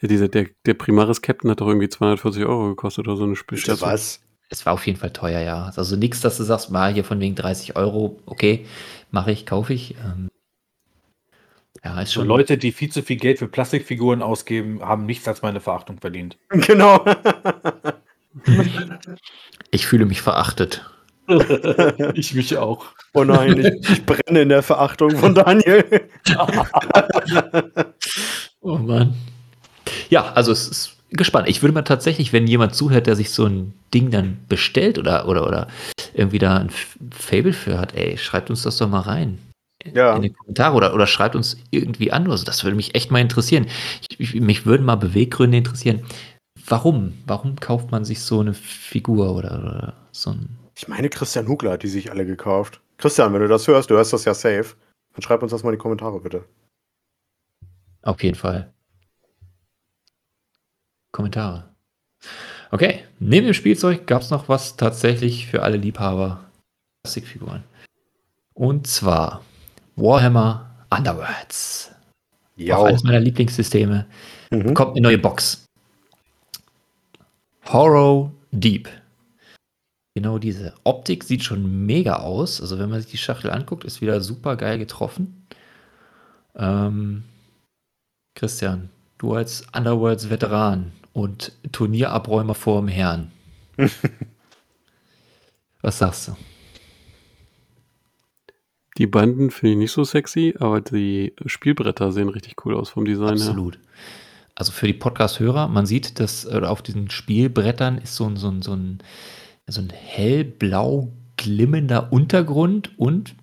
Ja, 0.00 0.08
dieser, 0.08 0.28
der, 0.28 0.46
der 0.66 0.74
Primaris 0.74 1.22
Captain 1.22 1.50
hat 1.50 1.60
doch 1.60 1.68
irgendwie 1.68 1.88
240 1.88 2.44
Euro 2.44 2.68
gekostet 2.68 3.06
oder 3.06 3.16
so 3.16 3.24
eine 3.24 3.36
Spezial. 3.36 3.80
Was? 3.80 4.20
Es 4.48 4.66
war 4.66 4.74
auf 4.74 4.86
jeden 4.86 4.98
Fall 4.98 5.12
teuer, 5.12 5.40
ja. 5.40 5.72
Also 5.74 5.96
nichts, 5.96 6.20
dass 6.20 6.36
du 6.36 6.42
sagst, 6.42 6.70
mal 6.70 6.92
hier 6.92 7.04
von 7.04 7.18
wegen 7.20 7.34
30 7.34 7.76
Euro, 7.76 8.20
okay, 8.26 8.66
mache 9.10 9.32
ich, 9.32 9.46
kaufe 9.46 9.72
ich. 9.72 9.94
Ähm, 9.96 10.28
ja, 11.84 12.00
ist 12.00 12.12
So 12.12 12.20
schon. 12.20 12.28
Leute, 12.28 12.58
die 12.58 12.72
viel 12.72 12.90
zu 12.90 13.02
viel 13.02 13.16
Geld 13.16 13.38
für 13.38 13.48
Plastikfiguren 13.48 14.22
ausgeben, 14.22 14.80
haben 14.82 15.06
nichts 15.06 15.26
als 15.28 15.42
meine 15.42 15.60
Verachtung 15.60 15.98
verdient. 15.98 16.38
Genau. 16.50 17.04
Ich 19.70 19.86
fühle 19.86 20.06
mich 20.06 20.22
verachtet. 20.22 20.88
ich 22.14 22.34
mich 22.34 22.56
auch. 22.56 22.86
oh 23.12 23.24
nein, 23.24 23.58
ich, 23.58 23.90
ich 23.90 24.06
brenne 24.06 24.42
in 24.42 24.48
der 24.48 24.62
Verachtung 24.62 25.10
von 25.16 25.34
Daniel. 25.34 25.84
Oh 28.64 28.78
Mann. 28.78 29.14
Ja, 30.08 30.32
also 30.34 30.52
es 30.52 30.68
ist 30.68 30.96
gespannt. 31.10 31.48
Ich 31.48 31.62
würde 31.62 31.74
mal 31.74 31.82
tatsächlich, 31.82 32.32
wenn 32.32 32.46
jemand 32.46 32.76
zuhört, 32.76 33.08
der 33.08 33.16
sich 33.16 33.30
so 33.30 33.44
ein 33.44 33.74
Ding 33.92 34.12
dann 34.12 34.38
bestellt 34.48 34.98
oder, 34.98 35.26
oder, 35.26 35.46
oder 35.46 35.66
irgendwie 36.14 36.38
da 36.38 36.58
ein 36.58 36.70
Fable 37.10 37.52
für 37.52 37.78
hat, 37.78 37.96
ey, 37.96 38.16
schreibt 38.18 38.50
uns 38.50 38.62
das 38.62 38.76
doch 38.76 38.88
mal 38.88 39.00
rein. 39.00 39.38
Ja. 39.94 40.14
In 40.16 40.22
die 40.22 40.30
Kommentare 40.30 40.76
oder, 40.76 40.94
oder 40.94 41.06
schreibt 41.06 41.36
uns 41.36 41.56
irgendwie 41.70 42.12
an. 42.12 42.30
Also 42.30 42.44
das 42.44 42.64
würde 42.64 42.76
mich 42.76 42.94
echt 42.94 43.10
mal 43.10 43.20
interessieren. 43.20 43.66
Ich, 44.08 44.20
ich, 44.20 44.40
mich 44.40 44.66
würden 44.66 44.86
mal 44.86 44.96
Beweggründe 44.96 45.58
interessieren. 45.58 46.04
Warum? 46.66 47.14
Warum 47.26 47.56
kauft 47.56 47.90
man 47.90 48.04
sich 48.04 48.20
so 48.20 48.40
eine 48.40 48.54
Figur 48.54 49.34
oder, 49.34 49.58
oder 49.58 49.94
so 50.12 50.30
ein. 50.30 50.58
Ich 50.76 50.88
meine, 50.88 51.08
Christian 51.08 51.48
Hugler 51.48 51.72
hat 51.72 51.82
die 51.82 51.88
sich 51.88 52.10
alle 52.10 52.24
gekauft. 52.24 52.80
Christian, 52.98 53.32
wenn 53.32 53.40
du 53.42 53.48
das 53.48 53.66
hörst, 53.66 53.90
du 53.90 53.94
hörst 53.94 54.12
das 54.12 54.24
ja 54.24 54.34
safe, 54.34 54.76
dann 55.12 55.22
schreib 55.22 55.42
uns 55.42 55.50
das 55.50 55.62
mal 55.62 55.70
in 55.70 55.76
die 55.76 55.82
Kommentare, 55.82 56.20
bitte. 56.20 56.44
Auf 58.02 58.22
jeden 58.22 58.36
Fall. 58.36 58.72
Kommentare. 61.10 61.74
Okay, 62.70 63.04
neben 63.18 63.46
dem 63.46 63.54
Spielzeug 63.54 64.06
gab 64.06 64.22
es 64.22 64.30
noch 64.30 64.48
was 64.48 64.76
tatsächlich 64.76 65.46
für 65.46 65.62
alle 65.62 65.76
Liebhaber 65.76 66.44
Plastikfiguren. 67.02 67.64
Und 68.54 68.86
zwar 68.86 69.42
Warhammer 69.96 70.70
Underworlds. 70.90 71.90
Auch 72.70 72.84
eines 72.84 73.02
meiner 73.02 73.20
Lieblingssysteme. 73.20 74.06
Mhm. 74.50 74.74
Kommt 74.74 74.92
eine 74.92 75.02
neue 75.02 75.18
Box. 75.18 75.64
Horror 77.66 78.32
Deep. 78.50 78.88
Genau 80.14 80.38
diese 80.38 80.74
Optik 80.84 81.24
sieht 81.24 81.42
schon 81.42 81.86
mega 81.86 82.16
aus. 82.16 82.60
Also 82.60 82.78
wenn 82.78 82.90
man 82.90 83.00
sich 83.00 83.10
die 83.10 83.18
Schachtel 83.18 83.50
anguckt, 83.50 83.84
ist 83.84 84.02
wieder 84.02 84.20
super 84.20 84.56
geil 84.56 84.78
getroffen. 84.78 85.46
Ähm, 86.54 87.24
Christian, 88.34 88.90
du 89.18 89.34
als 89.34 89.64
Underworlds-Veteran 89.74 90.92
und 91.14 91.52
Turnierabräumer 91.72 92.54
vor 92.54 92.80
dem 92.80 92.88
Herrn. 92.88 93.32
Was 95.82 95.98
sagst 95.98 96.28
du? 96.28 96.36
Die 99.02 99.08
Banden 99.08 99.50
finde 99.50 99.72
ich 99.72 99.78
nicht 99.78 99.90
so 99.90 100.04
sexy, 100.04 100.54
aber 100.60 100.80
die 100.80 101.32
Spielbretter 101.44 102.12
sehen 102.12 102.28
richtig 102.28 102.64
cool 102.64 102.76
aus 102.76 102.90
vom 102.90 103.04
Design 103.04 103.36
her. 103.36 103.48
Absolut. 103.48 103.80
Also 104.54 104.70
für 104.70 104.86
die 104.86 104.92
Podcast-Hörer, 104.92 105.66
man 105.66 105.86
sieht, 105.86 106.20
dass 106.20 106.46
auf 106.46 106.82
diesen 106.82 107.10
Spielbrettern 107.10 107.98
ist 107.98 108.14
so 108.14 108.26
ein, 108.26 108.36
so 108.36 108.48
ein, 108.48 108.62
so 108.62 108.74
ein, 108.74 108.98
so 109.66 109.80
ein 109.80 109.90
hellblau 109.90 111.08
glimmender 111.36 112.12
Untergrund 112.12 112.96
und 112.96 113.34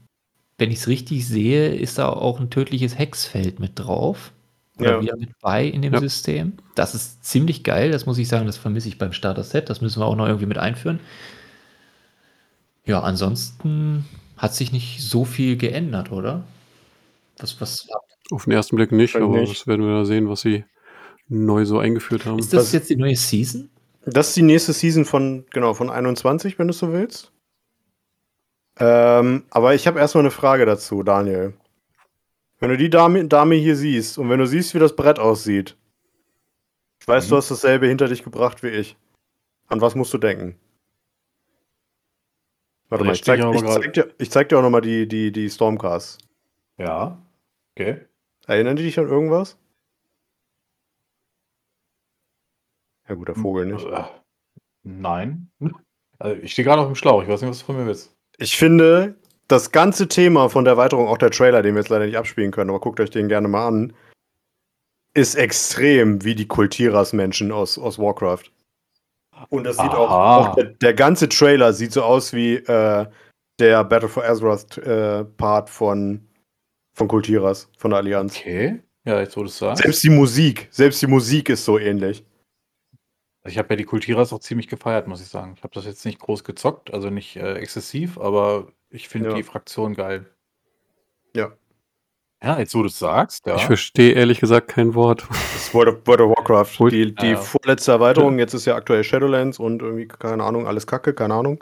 wenn 0.58 0.72
ich 0.72 0.78
es 0.78 0.88
richtig 0.88 1.28
sehe, 1.28 1.76
ist 1.76 1.98
da 1.98 2.08
auch 2.08 2.40
ein 2.40 2.50
tödliches 2.50 2.98
Hexfeld 2.98 3.60
mit 3.60 3.74
drauf. 3.76 4.32
Oder 4.78 4.92
Ja. 4.94 5.02
wieder 5.02 5.18
mit 5.18 5.38
bei 5.42 5.66
in 5.66 5.82
dem 5.82 5.92
Ja. 5.94 6.00
System. 6.00 6.54
Das 6.76 6.96
ist 6.96 7.26
ziemlich 7.26 7.66
geil, 7.66 7.92
das 7.92 8.06
muss 8.06 8.18
ich 8.18 8.30
sagen, 8.30 8.46
das 8.46 8.56
vermisse 8.56 8.88
ich 8.88 8.98
beim 8.98 9.12
Starter-Set. 9.12 9.70
Das 9.70 9.82
müssen 9.82 10.00
wir 10.02 10.06
auch 10.06 10.16
noch 10.16 10.28
irgendwie 10.28 10.46
mit 10.46 10.58
einführen. 10.58 11.02
Ja, 12.86 13.02
ansonsten 13.02 14.06
hat 14.40 14.56
sich 14.56 14.72
nicht 14.72 15.02
so 15.02 15.24
viel 15.26 15.56
geändert, 15.58 16.12
oder? 16.12 16.44
Was, 17.38 17.60
was 17.62 17.88
Auf 18.32 18.46
den 18.46 18.54
ersten 18.54 18.76
Blick 18.76 18.92
nicht, 18.92 19.16
aber 19.16 19.38
nicht. 19.40 19.52
das 19.60 19.68
werden 19.68 19.86
wir 19.86 19.94
da 19.94 20.06
sehen, 20.06 20.28
was 20.30 20.42
sie 20.42 20.66
neu 21.28 21.66
so 21.66 21.78
eingeführt 21.80 22.26
haben. 22.26 22.40
ist 22.40 22.52
das 22.54 22.64
Was- 22.66 22.72
jetzt 22.72 22.90
die 22.90 22.96
neue 22.96 23.16
Season? 23.16 23.70
Das 24.06 24.30
ist 24.30 24.38
die 24.38 24.42
nächste 24.42 24.74
Season 24.74 25.06
von, 25.06 25.46
genau, 25.52 25.74
von 25.74 25.90
21, 25.90 26.58
wenn 26.58 26.68
du 26.68 26.74
so 26.74 26.92
willst. 26.92 27.32
Ähm, 28.80 29.44
aber 29.50 29.76
ich 29.76 29.88
habe 29.88 30.00
erstmal 30.00 30.24
eine 30.24 30.32
Frage 30.32 30.66
dazu, 30.66 31.04
Daniel. 31.04 31.54
Wenn 32.60 32.70
du 32.70 32.78
die 32.78 32.90
Dame, 32.90 33.26
Dame 33.26 33.56
hier 33.56 33.76
siehst 33.76 34.18
und 34.18 34.30
wenn 34.30 34.40
du 34.40 34.48
siehst, 34.48 34.74
wie 34.74 34.80
das 34.80 34.96
Brett 34.96 35.20
aussieht, 35.20 35.76
ich 37.02 37.08
weiß, 37.08 37.26
Mhm. 37.26 37.30
du 37.30 37.36
hast 37.38 37.52
dasselbe 37.52 37.88
hinter 37.88 38.08
dich 38.08 38.24
gebracht 38.24 38.64
wie 38.64 38.70
ich. 38.70 38.96
An 39.68 39.82
was 39.82 39.96
musst 39.96 40.14
du 40.14 40.18
denken? 40.18 40.56
Warte 42.90 43.06
mal, 43.06 43.14
ich 43.14 43.24
zeig, 43.24 43.40
ich 43.40 43.64
zeig, 43.64 43.94
dir, 43.94 44.14
ich 44.18 44.32
zeig 44.32 44.50
dir 44.50 44.58
auch 44.58 44.64
nochmal 44.64 44.82
die, 44.82 45.08
die, 45.08 45.32
die 45.32 45.50
Stormcars. 45.50 46.18
Ja. 46.78 47.22
Okay. 47.76 48.02
Erinnern 48.48 48.76
die 48.76 48.84
dich 48.84 49.00
an 49.00 49.08
irgendwas? 49.08 49.58
Ja 53.08 53.16
gut, 53.16 53.28
der 53.28 53.36
Vogel 53.36 53.68
nicht. 53.68 53.86
Äh, 53.86 54.04
nein. 54.84 55.52
Also 56.22 56.36
ich 56.42 56.52
stehe 56.52 56.66
gerade 56.66 56.82
auf 56.82 56.88
dem 56.88 56.96
Schlauch. 56.96 57.24
Ich 57.24 57.30
weiß 57.30 57.40
nicht, 57.40 57.50
was 57.50 57.60
du 57.60 57.66
von 57.66 57.78
mir 57.78 57.86
willst. 57.86 58.14
Ich 58.40 58.58
finde, 58.58 59.16
das 59.48 59.72
ganze 59.72 60.10
Thema 60.10 60.50
von 60.50 60.66
der 60.66 60.74
Erweiterung, 60.74 61.08
auch 61.08 61.18
der 61.18 61.32
Trailer, 61.32 61.62
den 61.62 61.76
wir 61.76 61.80
jetzt 61.80 61.88
leider 61.88 62.06
nicht 62.06 62.18
abspielen 62.18 62.52
können, 62.52 62.70
aber 62.70 62.82
guckt 62.82 63.00
euch 63.00 63.10
den 63.10 63.30
gerne 63.30 63.48
mal 63.48 63.68
an, 63.68 63.94
ist 65.14 65.36
extrem 65.36 66.24
wie 66.26 66.36
die 66.36 66.48
Kultiras-Menschen 66.48 67.54
aus, 67.54 67.78
aus 67.78 67.98
Warcraft. 68.00 68.52
Und 69.50 69.64
das 69.64 69.78
sieht 69.78 69.92
auch, 69.92 70.10
Aha. 70.10 70.38
auch 70.50 70.56
der, 70.56 70.66
der 70.66 70.94
ganze 70.94 71.30
Trailer 71.30 71.72
sieht 71.74 71.94
so 71.94 72.04
aus 72.04 72.34
wie 72.34 72.56
äh, 72.56 73.06
der 73.60 73.84
Battle 73.84 74.10
for 74.10 74.24
Azeroth 74.24 74.78
äh, 74.80 75.24
Part 75.26 75.70
von, 75.70 76.28
von 76.94 77.08
Kultiras, 77.08 77.70
von 77.78 77.92
der 77.92 78.00
Allianz. 78.00 78.38
Okay. 78.38 78.82
Ja, 79.06 79.20
jetzt 79.20 79.36
du 79.36 79.44
es 79.46 79.58
sagst. 79.58 79.82
Selbst 79.82 80.04
die 80.04 80.10
Musik, 80.10 80.68
selbst 80.72 81.02
die 81.02 81.08
Musik 81.08 81.50
ist 81.50 81.66
so 81.66 81.80
ähnlich. 81.80 82.24
Ich 83.46 83.58
habe 83.58 83.70
ja 83.72 83.76
die 83.78 83.86
Kultiras 83.86 84.34
auch 84.34 84.40
ziemlich 84.40 84.68
gefeiert, 84.68 85.08
muss 85.08 85.22
ich 85.22 85.30
sagen. 85.30 85.54
Ich 85.56 85.64
habe 85.64 85.74
das 85.74 85.86
jetzt 85.86 86.06
nicht 86.06 86.20
groß 86.20 86.44
gezockt, 86.44 86.94
also 86.94 87.10
nicht 87.10 87.38
äh, 87.38 87.54
exzessiv, 87.56 88.18
aber 88.20 88.68
ich 88.90 89.08
finde 89.08 89.30
Ja. 89.30 89.36
die 89.36 89.44
Fraktion 89.44 89.96
geil. 89.96 90.26
Ja. 91.36 91.54
Ja, 92.42 92.58
jetzt 92.58 92.74
wo 92.74 92.82
du 92.82 92.88
es 92.88 92.98
sagst, 92.98 93.46
ja. 93.48 93.56
Ich 93.58 93.66
verstehe 93.66 94.14
ehrlich 94.14 94.40
gesagt 94.40 94.70
kein 94.70 94.96
Wort. 94.96 95.26
Das 95.30 95.56
ist 95.56 95.74
World 95.74 95.90
of, 95.90 96.08
World 96.08 96.22
of 96.22 96.30
Warcraft. 96.38 96.78
Gut. 96.78 96.92
Die, 96.94 97.14
die 97.14 97.32
Ja. 97.32 97.36
vorletzte 97.38 97.92
Erweiterung, 97.92 98.40
jetzt 98.40 98.54
ist 98.54 98.66
ja 98.66 98.76
aktuell 98.76 99.04
Shadowlands 99.04 99.60
und 99.60 99.82
irgendwie, 99.82 100.08
keine 100.08 100.44
Ahnung, 100.44 100.66
alles 100.66 100.88
Kacke, 100.88 101.14
keine 101.14 101.34
Ahnung. 101.34 101.62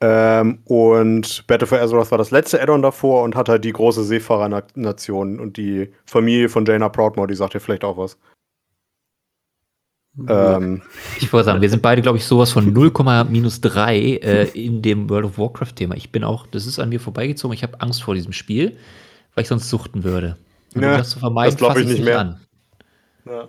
Ähm, 0.00 0.60
und 0.64 1.46
Battle 1.46 1.66
for 1.66 1.78
Azeroth 1.80 2.10
war 2.10 2.18
das 2.18 2.30
letzte 2.30 2.60
Add-on 2.60 2.82
davor 2.82 3.22
und 3.24 3.36
hat 3.36 3.48
halt 3.48 3.64
die 3.64 3.72
große 3.72 4.04
Seefahrer-Nation 4.04 5.38
und 5.38 5.56
die 5.56 5.92
Familie 6.06 6.48
von 6.48 6.64
Jaina 6.64 6.88
Proudmoore, 6.88 7.28
die 7.28 7.34
sagt 7.34 7.54
dir 7.54 7.60
vielleicht 7.60 7.84
auch 7.84 7.96
was. 7.98 8.18
Ähm, 10.28 10.82
Ich 11.20 11.32
wollte 11.32 11.46
sagen, 11.46 11.60
wir 11.60 11.70
sind 11.70 11.82
beide, 11.82 12.00
glaube 12.02 12.18
ich, 12.18 12.24
sowas 12.24 12.52
von 12.52 12.72
0,3 12.72 14.20
äh, 14.22 14.44
in 14.54 14.80
dem 14.80 15.10
World 15.10 15.26
of 15.26 15.38
Warcraft-Thema. 15.38 15.94
Ich 15.96 16.10
bin 16.10 16.24
auch, 16.24 16.46
das 16.46 16.66
ist 16.66 16.78
an 16.78 16.88
mir 16.88 17.00
vorbeigezogen. 17.00 17.54
Ich 17.54 17.62
habe 17.62 17.80
Angst 17.80 18.02
vor 18.02 18.14
diesem 18.14 18.32
Spiel, 18.32 18.76
weil 19.34 19.42
ich 19.42 19.48
sonst 19.48 19.68
suchten 19.68 20.04
würde. 20.04 20.36
Und 20.74 20.82
Ja, 20.82 20.92
um 20.92 20.98
das 20.98 21.10
zu 21.10 21.18
vermeiden, 21.18 21.56
das 21.56 21.66
fasse 21.66 21.80
ich 21.82 21.88
nicht 21.88 22.04
mehr. 22.04 22.20
an. 22.20 22.40
ja. 23.26 23.48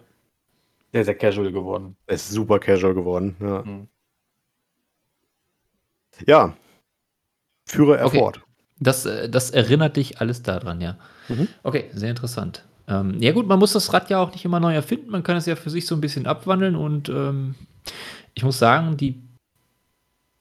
Sehr, 0.93 1.04
sehr 1.06 1.15
casual 1.15 1.52
geworden. 1.52 1.98
Ist 2.08 2.32
super 2.32 2.58
casual 2.60 2.93
geworden. 2.93 3.36
Ja. 3.41 3.63
Mhm. 3.63 3.88
ja. 6.26 6.56
Führe 7.67 7.98
er 7.98 8.06
Okay. 8.06 8.19
fort. 8.19 8.39
Das, 8.80 9.06
äh, 9.06 9.30
das 9.30 9.52
erinnert 9.52 9.98
dich 9.98 10.21
alles 10.21 10.43
daran, 10.43 10.80
ja. 10.82 10.98
Mhm. 11.28 11.48
Okay, 11.63 11.89
sehr 11.93 12.10
interessant. 12.12 12.63
Ähm, 12.88 13.19
ja 13.19 13.32
gut, 13.32 13.48
man 13.48 13.58
muss 13.60 13.74
das 13.74 13.91
Rad 13.93 14.10
ja 14.10 14.19
auch 14.19 14.32
nicht 14.32 14.45
immer 14.45 14.60
neu 14.60 14.74
erfinden. 14.74 15.10
Man 15.10 15.24
kann 15.24 15.36
es 15.38 15.45
ja 15.48 15.56
für 15.56 15.69
sich 15.69 15.88
so 15.88 15.95
ein 15.95 16.02
bisschen 16.02 16.28
abwandeln 16.28 16.76
und 16.76 17.10
ähm, 17.10 17.56
ich 18.34 18.43
muss 18.43 18.60
sagen, 18.60 18.95
die, 18.98 19.19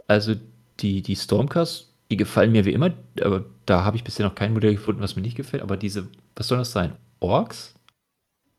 also 0.07 0.35
die, 0.81 1.01
die 1.03 1.17
Stormcast, 1.17 1.94
die 2.15 2.25
gefallen 2.25 2.53
mir 2.53 2.65
wie 2.65 2.73
immer, 2.73 2.93
aber 3.21 3.45
da 3.67 3.85
habe 3.85 3.97
ich 3.97 4.05
bisher 4.05 4.25
noch 4.27 4.35
kein 4.35 4.53
Modell 4.53 4.75
gefunden, 4.75 5.03
was 5.03 5.17
mir 5.17 5.23
nicht 5.23 5.37
gefällt. 5.37 5.63
Aber 5.63 5.77
diese, 5.77 6.09
was 6.37 6.49
soll 6.49 6.59
das 6.59 6.73
sein? 6.73 6.93
Orks? 7.21 7.75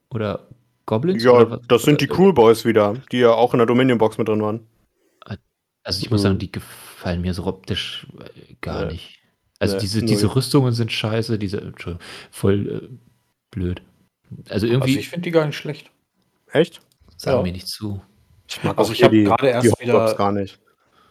Oder 0.10 0.48
Goblins? 0.86 1.24
Ja, 1.24 1.32
Oder 1.32 1.62
das 1.68 1.84
sind 1.84 2.02
die 2.02 2.10
Cool 2.10 2.34
Boys 2.34 2.66
wieder, 2.66 2.96
die 3.12 3.20
ja 3.20 3.32
auch 3.34 3.54
in 3.54 3.58
der 3.60 3.68
Dominion-Box 3.68 4.18
mit 4.18 4.28
drin 4.28 4.42
waren. 4.42 4.68
Also 5.84 6.02
ich 6.02 6.10
muss 6.10 6.24
sagen, 6.24 6.40
die 6.40 6.52
gefallen 6.52 7.22
mir 7.22 7.34
so 7.36 7.46
optisch 7.46 8.08
äh, 8.20 8.56
gar 8.60 8.86
Nee. 8.86 8.94
nicht. 8.94 9.20
Also 9.60 9.76
Nee, 9.76 9.82
diese, 9.82 10.00
null. 10.00 10.08
diese 10.08 10.36
Rüstungen 10.36 10.74
sind 10.74 10.92
scheiße, 10.92 11.38
diese 11.38 11.62
Entschuldigung, 11.62 12.04
voll 12.32 12.90
äh, 12.92 12.98
blöd. 13.52 13.82
Also 14.50 14.54
Also 14.54 14.68
irgendwie 14.68 14.98
ich 14.98 15.10
finde 15.10 15.24
die 15.26 15.32
gar 15.32 15.46
nicht 15.46 15.56
schlecht. 15.58 15.92
Echt? 16.52 16.82
sagen 17.18 17.38
ja. 17.38 17.44
mir 17.44 17.52
nicht 17.52 17.68
zu. 17.68 18.02
Ich 18.50 18.64
mag 18.64 18.78
Also 18.80 18.90
auch 18.90 18.94
ich 18.94 18.98
hier 18.98 19.06
hab 19.06 19.12
die- 19.12 19.24
gerade 19.26 19.48
erst 19.48 19.80
wieder- 19.80 20.14
gar 20.16 20.32
nicht. 20.32 20.60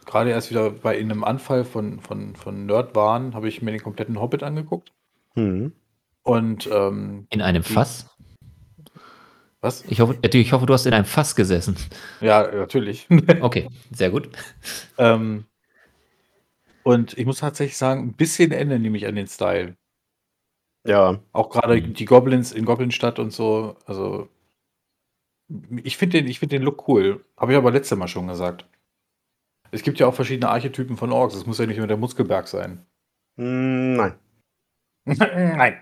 Gerade 0.05 0.29
erst 0.29 0.49
wieder 0.51 0.69
bei 0.69 0.97
in 0.97 1.11
einem 1.11 1.23
Anfall 1.23 1.65
von, 1.65 1.99
von, 1.99 2.35
von 2.35 2.65
Nerdwahn 2.65 3.33
habe 3.33 3.47
ich 3.47 3.61
mir 3.61 3.71
den 3.71 3.81
kompletten 3.81 4.19
Hobbit 4.21 4.43
angeguckt. 4.43 4.93
Hm. 5.33 5.73
Und 6.23 6.67
ähm, 6.71 7.27
In 7.29 7.41
einem 7.41 7.63
Fass? 7.63 8.09
was? 9.61 9.83
Ich 9.87 9.99
hoffe, 9.99 10.17
äh, 10.21 10.37
ich 10.37 10.53
hoffe, 10.53 10.65
du 10.67 10.73
hast 10.73 10.85
in 10.85 10.93
einem 10.93 11.05
Fass 11.05 11.35
gesessen. 11.35 11.75
Ja, 12.21 12.47
natürlich. 12.51 13.07
Okay, 13.41 13.67
sehr 13.91 14.11
gut. 14.11 14.29
ähm, 14.97 15.45
und 16.83 17.17
ich 17.17 17.25
muss 17.25 17.39
tatsächlich 17.39 17.77
sagen, 17.77 18.01
ein 18.03 18.13
bisschen 18.13 18.51
ändern 18.51 18.83
die 18.83 18.91
mich 18.91 19.07
an 19.07 19.15
den 19.15 19.27
Style. 19.27 19.75
Ja, 20.87 21.19
Auch 21.31 21.49
gerade 21.49 21.81
Mhm. 21.81 21.93
die 21.95 22.05
Goblins 22.05 22.51
in 22.51 22.63
Goblinstadt 22.63 23.17
und 23.17 23.31
so. 23.31 23.75
Also, 23.87 24.29
ich 25.83 25.97
finde 25.97 26.19
den, 26.21 26.27
ich 26.27 26.37
find 26.39 26.51
den 26.51 26.61
Look 26.61 26.87
cool. 26.87 27.25
Habe 27.37 27.53
ich 27.53 27.57
aber 27.57 27.71
letztes 27.71 27.97
Mal 27.97 28.07
schon 28.07 28.27
gesagt. 28.27 28.65
Es 29.71 29.81
gibt 29.83 29.99
ja 29.99 30.07
auch 30.07 30.13
verschiedene 30.15 30.49
Archetypen 30.49 30.97
von 30.97 31.11
Orks. 31.11 31.35
Es 31.35 31.45
muss 31.45 31.57
ja 31.59 31.65
nicht 31.65 31.77
immer 31.77 31.87
der 31.87 31.97
Muskelberg 31.97 32.47
sein. 32.47 32.85
Hm, 33.37 33.95
nein. 33.95 34.13
Nein. 35.17 35.81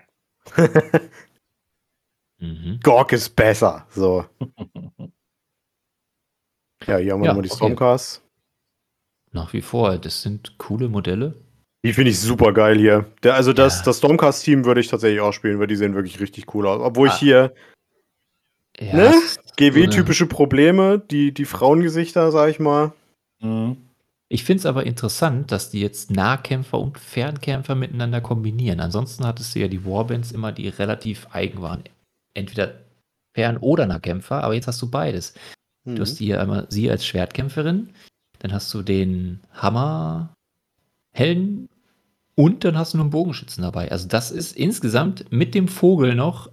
Mhm. 2.38 2.80
Gork 2.82 3.12
ist 3.12 3.30
besser. 3.36 3.86
So. 3.90 4.24
Ja, 6.86 6.98
hier 6.98 7.12
haben 7.14 7.20
wir 7.20 7.26
Ja, 7.28 7.32
nochmal 7.32 7.42
die 7.44 7.48
okay. 7.50 7.56
Stormcast. 7.56 8.22
Nach 9.32 9.50
wie 9.54 9.62
vor, 9.62 9.96
das 9.96 10.20
sind 10.20 10.58
coole 10.58 10.90
Modelle. 10.90 11.34
Die 11.82 11.94
finde 11.94 12.10
ich 12.10 12.20
super 12.20 12.52
geil 12.52 12.76
hier. 12.76 13.10
Der, 13.22 13.34
also 13.36 13.54
das, 13.54 13.78
Ja. 13.78 13.84
das 13.86 13.98
Stormcast-Team 13.98 14.66
würde 14.66 14.82
ich 14.82 14.88
tatsächlich 14.88 15.20
auch 15.22 15.32
spielen, 15.32 15.58
weil 15.58 15.66
die 15.66 15.76
sehen 15.76 15.94
wirklich 15.94 16.20
richtig 16.20 16.54
cool 16.54 16.66
aus. 16.66 16.82
Obwohl 16.82 17.08
Ah. 17.08 17.12
ich 17.14 17.18
hier 17.18 17.54
Ja, 18.78 18.94
Ne? 18.96 19.14
GW-typische 19.56 20.26
Probleme, 20.26 20.98
die, 20.98 21.32
die 21.32 21.46
Frauengesichter, 21.46 22.30
sag 22.32 22.50
ich 22.50 22.60
mal. 22.60 22.92
Mhm. 23.40 23.76
Ich 24.28 24.44
finde 24.44 24.60
es 24.60 24.66
aber 24.66 24.84
interessant, 24.86 25.52
dass 25.52 25.70
die 25.70 25.80
jetzt 25.80 26.10
Nahkämpfer 26.10 26.78
und 26.78 26.98
Fernkämpfer 26.98 27.74
miteinander 27.74 28.20
kombinieren. 28.20 28.80
Ansonsten 28.80 29.24
hattest 29.26 29.54
du 29.54 29.60
ja 29.60 29.68
die 29.68 29.84
Warbands 29.84 30.32
immer, 30.32 30.50
die 30.50 30.68
relativ 30.68 31.28
eigen 31.32 31.60
waren. 31.62 31.84
Entweder 32.34 32.80
Fern- 33.36 33.58
oder 33.58 33.86
Nahkämpfer, 33.86 34.42
aber 34.42 34.54
jetzt 34.54 34.66
hast 34.66 34.80
du 34.80 34.90
beides. 34.90 35.34
Mhm. 35.84 35.96
Du 35.96 36.02
hast 36.02 36.18
hier 36.18 36.40
einmal 36.40 36.66
sie 36.70 36.90
als 36.90 37.06
Schwertkämpferin, 37.06 37.90
dann 38.38 38.52
hast 38.52 38.72
du 38.74 38.82
den 38.82 39.40
Hammerhelden 39.52 40.30
und 42.34 42.64
dann 42.64 42.78
hast 42.78 42.94
du 42.94 42.98
noch 42.98 43.04
einen 43.04 43.10
Bogenschützen 43.10 43.62
dabei. 43.62 43.90
Also 43.90 44.08
das 44.08 44.30
ist 44.30 44.56
insgesamt 44.56 45.30
mit 45.30 45.54
dem 45.54 45.68
Vogel 45.68 46.14
noch, 46.14 46.50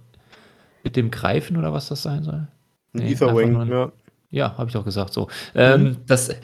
mit 0.84 0.96
dem 0.96 1.10
Greifen 1.10 1.56
oder 1.56 1.72
was 1.72 1.88
das 1.88 2.02
sein 2.02 2.22
soll. 2.22 2.46
Ein 2.94 3.04
Nee, 3.04 3.12
Etherwing, 3.12 3.56
einfach 3.56 3.64
nur 3.64 3.76
ja. 3.76 3.92
Ja, 4.32 4.56
habe 4.56 4.68
ich 4.68 4.72
doch 4.72 4.84
gesagt 4.84 5.12
so. 5.12 5.28
Ähm, 5.54 5.98
dass, 6.06 6.34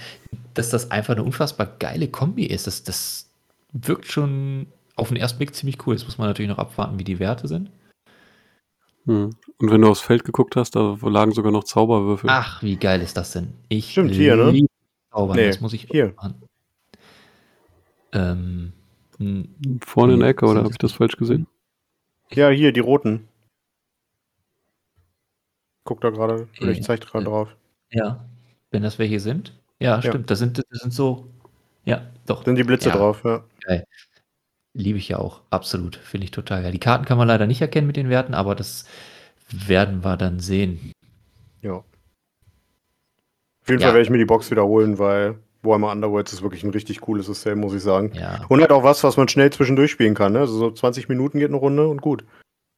dass 0.55 0.71
das 0.71 0.91
einfach 0.91 1.15
eine 1.15 1.25
unfassbar 1.25 1.67
geile 1.79 2.07
Kombi 2.09 2.45
ist. 2.45 2.67
Das, 2.67 2.85
das 2.85 3.31
wirkt 3.73 4.07
schon 4.07 4.67
auf 4.95 5.09
den 5.09 5.17
ersten 5.17 5.39
Blick 5.39 5.55
ziemlich 5.55 5.85
cool. 5.87 5.95
Jetzt 5.95 6.05
muss 6.05 6.19
man 6.19 6.29
natürlich 6.29 6.51
noch 6.51 6.59
abwarten, 6.59 6.99
wie 6.99 7.05
die 7.05 7.19
Werte 7.19 7.49
sind. 7.49 7.71
Hm. 9.07 9.31
Und 9.57 9.71
wenn 9.71 9.81
du 9.81 9.89
aufs 9.89 10.03
Feld 10.03 10.25
geguckt 10.25 10.55
hast, 10.55 10.77
da 10.77 10.99
lagen 11.03 11.33
sogar 11.33 11.51
noch 11.51 11.65
Zauberwürfel. 11.65 12.29
Ach, 12.29 12.63
wie 12.63 12.77
geil 12.77 13.01
ist 13.01 13.17
das 13.17 13.33
denn? 13.33 13.55
Ich 13.71 13.93
Stimmt, 13.93 14.13
hier, 14.13 14.37
ne? 14.37 14.67
Zaubern, 15.11 15.37
Nee, 15.37 15.47
das 15.47 15.61
muss 15.63 15.73
ich 15.73 15.89
hier. 15.91 16.13
machen. 16.15 16.43
Ähm, 18.13 18.73
hm, 19.17 19.55
Vorne 19.83 20.13
in 20.15 20.21
der 20.21 20.29
Ecke, 20.29 20.45
oder 20.45 20.61
habe 20.61 20.71
ich 20.71 20.79
das 20.79 20.93
falsch 20.93 21.17
gesehen? 21.17 21.47
Ja, 22.31 22.51
hier, 22.51 22.73
die 22.73 22.81
roten. 22.81 23.29
Guck 25.85 26.03
da 26.03 26.11
gerade, 26.11 26.49
ich 26.61 26.83
zeig 26.83 27.01
gerade 27.01 27.25
drauf. 27.25 27.57
Ja, 27.91 28.25
wenn 28.71 28.83
das 28.83 28.99
welche 28.99 29.21
sind. 29.21 29.55
Ja, 29.81 30.01
stimmt. 30.03 30.31
Das, 30.31 30.39
sind, 30.41 30.59
das 30.59 30.81
sind 30.81 30.93
so. 30.93 31.29
Ja, 31.85 32.03
doch. 32.27 32.45
Sind 32.45 32.57
die 32.57 32.65
Blitze 32.65 32.89
Ja. 32.91 32.97
drauf, 32.97 33.23
ja. 33.25 33.43
Liebe 34.75 34.99
ich 34.99 35.09
ja 35.09 35.19
auch, 35.19 35.41
absolut. 35.51 35.97
Finde 35.97 36.25
ich 36.25 36.31
total 36.31 36.63
geil. 36.63 36.73
Die 36.73 36.79
Karten 36.79 37.05
kann 37.05 37.19
man 37.19 37.27
leider 37.29 37.47
nicht 37.47 37.61
erkennen 37.61 37.87
mit 37.87 37.97
den 37.97 38.11
Werten, 38.11 38.35
aber 38.35 38.55
das 38.55 38.85
werden 39.51 40.05
wir 40.05 40.17
dann 40.17 40.41
sehen. 40.41 40.93
ja. 41.63 41.73
Auf 43.63 43.69
jeden 43.69 43.81
Ja. 43.83 43.89
Fall 43.89 43.95
werde 43.97 44.05
ich 44.05 44.11
mir 44.11 44.19
die 44.19 44.25
Box 44.25 44.51
wiederholen, 44.51 44.99
weil 44.99 45.39
Warhammer 45.63 45.91
Underworlds 45.93 46.33
ist 46.33 46.43
wirklich 46.43 46.63
ein 46.65 46.71
richtig 46.71 47.01
cooles 47.03 47.27
System, 47.27 47.59
muss 47.59 47.75
ich 47.75 47.83
sagen. 47.83 48.13
Ja, 48.15 48.45
Und 48.49 48.61
halt 48.61 48.71
auch 48.73 48.83
was, 48.85 49.05
was 49.05 49.17
man 49.19 49.29
schnell 49.29 49.51
zwischendurch 49.53 49.91
spielen 49.91 50.15
kann. 50.15 50.33
Ne? 50.33 50.41
Also 50.41 50.57
so 50.57 50.71
20 50.71 51.09
Minuten 51.09 51.39
geht 51.39 51.49
eine 51.49 51.57
Runde 51.59 51.87
und 51.89 52.01
gut. 52.01 52.25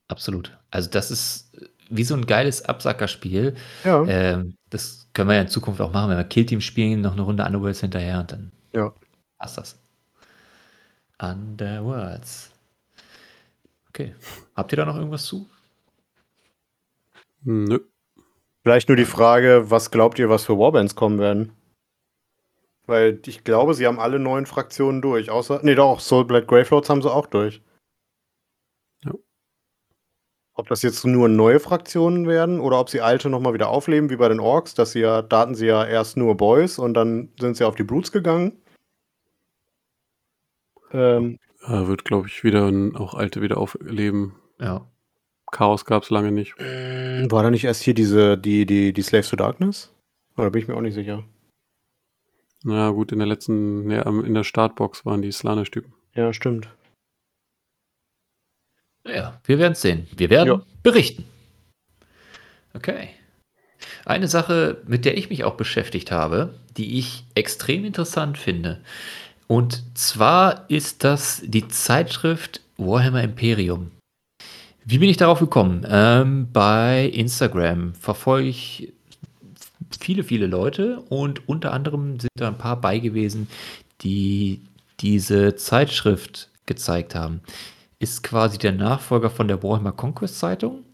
absolut. 0.08 0.58
Also, 0.72 0.90
das 0.90 1.10
ist 1.12 1.52
wie 1.90 2.04
so 2.04 2.14
ein 2.14 2.26
geiles 2.26 2.64
Absackerspiel. 2.64 3.54
Ja. 3.84 4.04
Ähm, 4.06 4.56
das 4.70 5.08
können 5.12 5.28
wir 5.28 5.34
ja 5.36 5.42
in 5.42 5.48
Zukunft 5.48 5.80
auch 5.80 5.92
machen, 5.92 6.10
wenn 6.10 6.16
wir 6.16 6.24
Killteam 6.24 6.60
spielen, 6.60 7.00
noch 7.00 7.12
eine 7.12 7.22
Runde 7.22 7.44
Underworlds 7.44 7.80
hinterher 7.80 8.20
und 8.20 8.32
dann 8.32 8.52
Ja. 8.72 8.92
passt 9.38 9.58
das. 9.58 9.78
Underworlds. 11.20 12.50
Okay. 13.88 14.14
Habt 14.56 14.72
ihr 14.72 14.76
da 14.76 14.86
noch 14.86 14.96
irgendwas 14.96 15.24
zu? 15.24 15.48
Nö. 17.42 17.80
Vielleicht 18.62 18.88
nur 18.88 18.96
die 18.96 19.04
Frage, 19.04 19.70
was 19.70 19.90
glaubt 19.90 20.18
ihr, 20.18 20.28
was 20.28 20.44
für 20.44 20.58
Warbands 20.58 20.94
kommen 20.94 21.18
werden? 21.18 21.52
Weil 22.86 23.20
ich 23.26 23.44
glaube, 23.44 23.74
sie 23.74 23.86
haben 23.86 23.98
alle 24.00 24.18
neuen 24.18 24.46
Fraktionen 24.46 25.00
durch. 25.00 25.30
Außer, 25.30 25.60
nee, 25.62 25.74
doch, 25.74 26.00
Soulblade 26.00 26.46
Gravelords 26.46 26.90
haben 26.90 27.02
sie 27.02 27.10
auch 27.10 27.26
durch. 27.26 27.62
Ja. 30.60 30.62
Ob 30.62 30.68
das 30.68 30.82
jetzt 30.82 31.06
nur 31.06 31.28
neue 31.28 31.58
Fraktionen 31.58 32.26
werden 32.28 32.60
oder 32.60 32.78
ob 32.78 32.90
sie 32.90 33.00
alte 33.00 33.30
nochmal 33.30 33.54
wieder 33.54 33.68
aufleben, 33.70 34.10
wie 34.10 34.16
bei 34.16 34.28
den 34.28 34.40
Orks, 34.40 34.74
dass 34.74 34.92
sie 34.92 35.00
ja, 35.00 35.22
da 35.22 35.40
hatten 35.40 35.54
sie 35.54 35.66
ja 35.66 35.84
erst 35.86 36.16
nur 36.18 36.36
Boys 36.36 36.78
und 36.78 36.92
dann 36.94 37.30
sind 37.40 37.56
sie 37.56 37.64
auf 37.66 37.76
die 37.76 37.82
Brutes 37.84 38.12
gegangen. 38.12 38.52
Ähm, 40.92 41.38
Ja, 41.66 41.86
wird, 41.88 42.04
glaube 42.04 42.26
ich, 42.28 42.44
wieder 42.44 42.70
auch 42.94 43.14
alte 43.14 43.42
wieder 43.42 43.58
aufleben. 43.58 44.34
Ja. 44.60 44.86
Chaos 45.50 45.84
gab 45.84 46.02
es 46.04 46.10
lange 46.10 46.30
nicht. 46.30 46.54
war 46.58 47.42
da 47.42 47.50
nicht 47.50 47.64
erst 47.64 47.82
hier 47.82 47.94
diese, 47.94 48.38
die, 48.38 48.66
die, 48.66 48.92
die 48.92 49.02
Slaves 49.02 49.30
to 49.30 49.36
Darkness? 49.36 49.92
Oder 50.36 50.50
bin 50.50 50.62
ich 50.62 50.68
mir 50.68 50.76
auch 50.76 50.80
nicht 50.80 50.94
sicher. 50.94 51.24
Na 52.62 52.90
gut, 52.90 53.10
in 53.12 53.18
der 53.18 53.26
letzten, 53.26 53.90
am- 53.92 54.24
in 54.24 54.34
der 54.34 54.44
Startbox 54.44 55.04
waren 55.06 55.22
die 55.22 55.32
Slane-Stücken. 55.32 55.92
Ja, 56.14 56.32
stimmt. 56.32 56.68
Naja, 59.10 59.40
wir 59.44 59.58
werden 59.58 59.72
es 59.72 59.82
sehen. 59.82 60.06
Wir 60.16 60.30
werden 60.30 60.48
Ja. 60.48 60.62
berichten. 60.82 61.24
Okay. 62.74 63.08
Eine 64.04 64.28
Sache, 64.28 64.82
mit 64.86 65.04
der 65.04 65.16
ich 65.18 65.30
mich 65.30 65.42
auch 65.44 65.54
beschäftigt 65.54 66.12
habe, 66.12 66.54
die 66.76 66.98
ich 66.98 67.24
extrem 67.34 67.84
interessant 67.84 68.38
finde. 68.38 68.80
Und 69.48 69.82
zwar 69.98 70.70
ist 70.70 71.02
das 71.02 71.42
die 71.44 71.66
Zeitschrift 71.66 72.60
Warhammer 72.76 73.22
Imperium. 73.24 73.90
Wie 74.84 74.98
bin 74.98 75.10
ich 75.10 75.16
darauf 75.16 75.40
gekommen? 75.40 75.84
Ähm, 75.88 76.48
bei 76.52 77.06
Instagram 77.06 77.94
verfolge 77.94 78.48
ich 78.48 78.92
viele, 79.98 80.22
viele 80.22 80.46
Leute 80.46 81.00
und 81.08 81.48
unter 81.48 81.72
anderem 81.72 82.20
sind 82.20 82.30
da 82.36 82.48
ein 82.48 82.58
paar 82.58 82.80
bei 82.80 82.98
gewesen, 82.98 83.48
die 84.02 84.60
diese 85.00 85.56
Zeitschrift 85.56 86.48
gezeigt 86.66 87.14
haben. 87.14 87.40
Ist 88.00 88.22
quasi 88.24 88.58
der 88.58 88.72
Nachfolger 88.72 89.30
von 89.30 89.46
der 89.46 89.62
Warhammer 89.62 89.92
Conquest 89.92 90.38
Zeitung. 90.38 90.84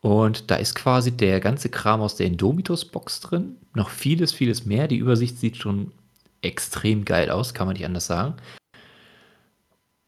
Und 0.00 0.50
da 0.50 0.56
ist 0.56 0.74
quasi 0.74 1.12
der 1.12 1.38
ganze 1.38 1.68
Kram 1.68 2.00
aus 2.00 2.16
der 2.16 2.26
Indomitus-Box 2.26 3.20
drin. 3.20 3.56
Noch 3.74 3.90
vieles, 3.90 4.32
vieles 4.32 4.66
mehr. 4.66 4.88
Die 4.88 4.96
Übersicht 4.96 5.38
sieht 5.38 5.58
schon 5.58 5.92
extrem 6.40 7.04
geil 7.04 7.30
aus, 7.30 7.54
kann 7.54 7.66
man 7.68 7.74
nicht 7.74 7.86
anders 7.86 8.06
sagen. 8.06 8.34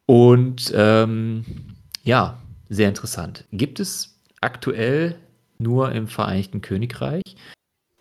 Und 0.06 0.72
ähm, 0.74 1.44
ja, 2.02 2.38
sehr 2.68 2.88
interessant. 2.88 3.44
Gibt 3.52 3.78
es 3.78 4.18
aktuell 4.40 5.16
nur 5.58 5.92
im 5.92 6.08
Vereinigten 6.08 6.60
Königreich 6.60 7.22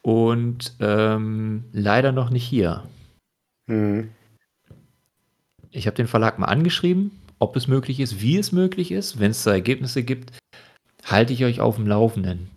und 0.01 0.73
ähm, 0.79 1.65
leider 1.71 2.11
noch 2.11 2.29
nicht 2.29 2.45
hier. 2.45 2.83
Hm. 3.67 4.09
Ich 5.71 5.87
habe 5.87 5.95
den 5.95 6.07
Verlag 6.07 6.39
mal 6.39 6.47
angeschrieben, 6.47 7.11
ob 7.43 7.57
es 7.57 7.67
möglich 7.67 7.99
ist, 7.99 8.21
wie 8.21 8.37
es 8.37 8.53
möglich 8.53 8.91
ist. 8.91 9.19
Wenn 9.19 9.31
es 9.31 9.43
da 9.43 9.51
Ergebnisse 9.51 10.03
gibt, 10.03 10.31
halte 11.05 11.33
ich 11.33 11.43
euch 11.43 11.59
auf 11.59 11.75
dem 11.75 11.87
Laufenden. 11.87 12.49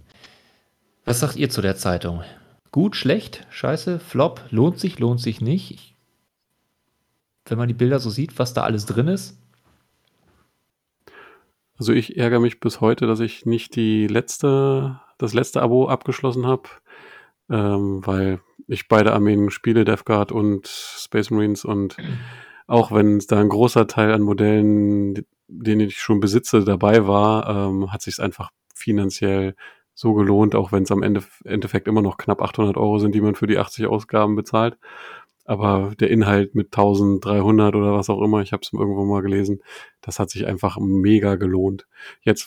Was 1.04 1.20
sagt 1.20 1.36
ihr 1.36 1.50
zu 1.50 1.60
der 1.60 1.76
Zeitung? 1.76 2.22
Gut, 2.70 2.94
schlecht, 2.94 3.46
scheiße, 3.50 3.98
flop, 3.98 4.44
lohnt 4.50 4.78
sich, 4.78 4.98
lohnt 4.98 5.20
sich 5.20 5.40
nicht? 5.40 5.72
Ich, 5.72 5.96
wenn 7.46 7.58
man 7.58 7.68
die 7.68 7.74
Bilder 7.74 7.98
so 7.98 8.10
sieht, 8.10 8.38
was 8.38 8.54
da 8.54 8.62
alles 8.62 8.86
drin 8.86 9.08
ist. 9.08 9.36
Also 11.78 11.92
ich 11.92 12.16
ärgere 12.16 12.40
mich 12.40 12.60
bis 12.60 12.80
heute, 12.80 13.06
dass 13.06 13.20
ich 13.20 13.44
nicht 13.44 13.76
die 13.76 14.06
letzte, 14.06 15.00
das 15.18 15.34
letzte 15.34 15.62
Abo 15.62 15.88
abgeschlossen 15.88 16.46
habe, 16.46 16.68
ähm, 17.50 18.06
weil 18.06 18.40
ich 18.68 18.88
beide 18.88 19.12
Armeen 19.12 19.50
spiele, 19.50 19.84
Death 19.84 20.04
Guard 20.04 20.32
und 20.32 20.66
Space 20.68 21.30
Marines 21.30 21.64
und 21.64 21.96
auch 22.66 22.92
wenn 22.92 23.18
es 23.18 23.26
da 23.26 23.40
ein 23.40 23.48
großer 23.48 23.86
Teil 23.86 24.12
an 24.12 24.22
Modellen, 24.22 25.24
den 25.48 25.80
ich 25.80 25.98
schon 25.98 26.20
besitze, 26.20 26.64
dabei 26.64 27.06
war, 27.06 27.48
ähm, 27.48 27.92
hat 27.92 28.02
sich 28.02 28.18
einfach 28.20 28.50
finanziell 28.74 29.54
so 29.94 30.12
gelohnt, 30.12 30.54
auch 30.54 30.72
wenn 30.72 30.82
es 30.82 30.90
am 30.90 31.02
Ende, 31.02 31.22
Endeffekt 31.44 31.88
immer 31.88 32.02
noch 32.02 32.18
knapp 32.18 32.42
800 32.42 32.76
Euro 32.76 32.98
sind, 32.98 33.14
die 33.14 33.20
man 33.20 33.34
für 33.34 33.46
die 33.46 33.58
80 33.58 33.86
Ausgaben 33.86 34.36
bezahlt. 34.36 34.76
Aber 35.46 35.94
der 36.00 36.10
Inhalt 36.10 36.56
mit 36.56 36.66
1300 36.66 37.74
oder 37.76 37.94
was 37.94 38.10
auch 38.10 38.20
immer, 38.20 38.42
ich 38.42 38.52
habe 38.52 38.62
es 38.62 38.72
irgendwo 38.72 39.04
mal 39.04 39.22
gelesen, 39.22 39.62
das 40.00 40.18
hat 40.18 40.28
sich 40.28 40.46
einfach 40.46 40.76
mega 40.80 41.36
gelohnt. 41.36 41.86
Jetzt 42.20 42.42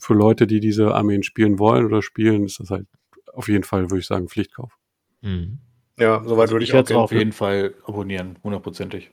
für 0.00 0.14
Leute, 0.14 0.46
die 0.46 0.60
diese 0.60 0.94
Armeen 0.94 1.22
spielen 1.22 1.58
wollen 1.58 1.86
oder 1.86 2.02
spielen, 2.02 2.44
ist 2.44 2.60
das 2.60 2.70
halt 2.70 2.86
auf 3.32 3.48
jeden 3.48 3.64
Fall, 3.64 3.90
würde 3.90 4.00
ich 4.00 4.06
sagen, 4.06 4.28
Pflichtkauf. 4.28 4.76
Mhm. 5.22 5.58
Ja, 5.98 6.22
soweit 6.24 6.50
würde 6.50 6.64
Ich 6.64 6.72
ich, 6.72 6.78
es 6.78 6.92
auch 6.92 7.04
auf 7.04 7.12
jeden 7.12 7.32
Fall 7.32 7.74
abonnieren, 7.86 8.38
hundertprozentig. 8.44 9.10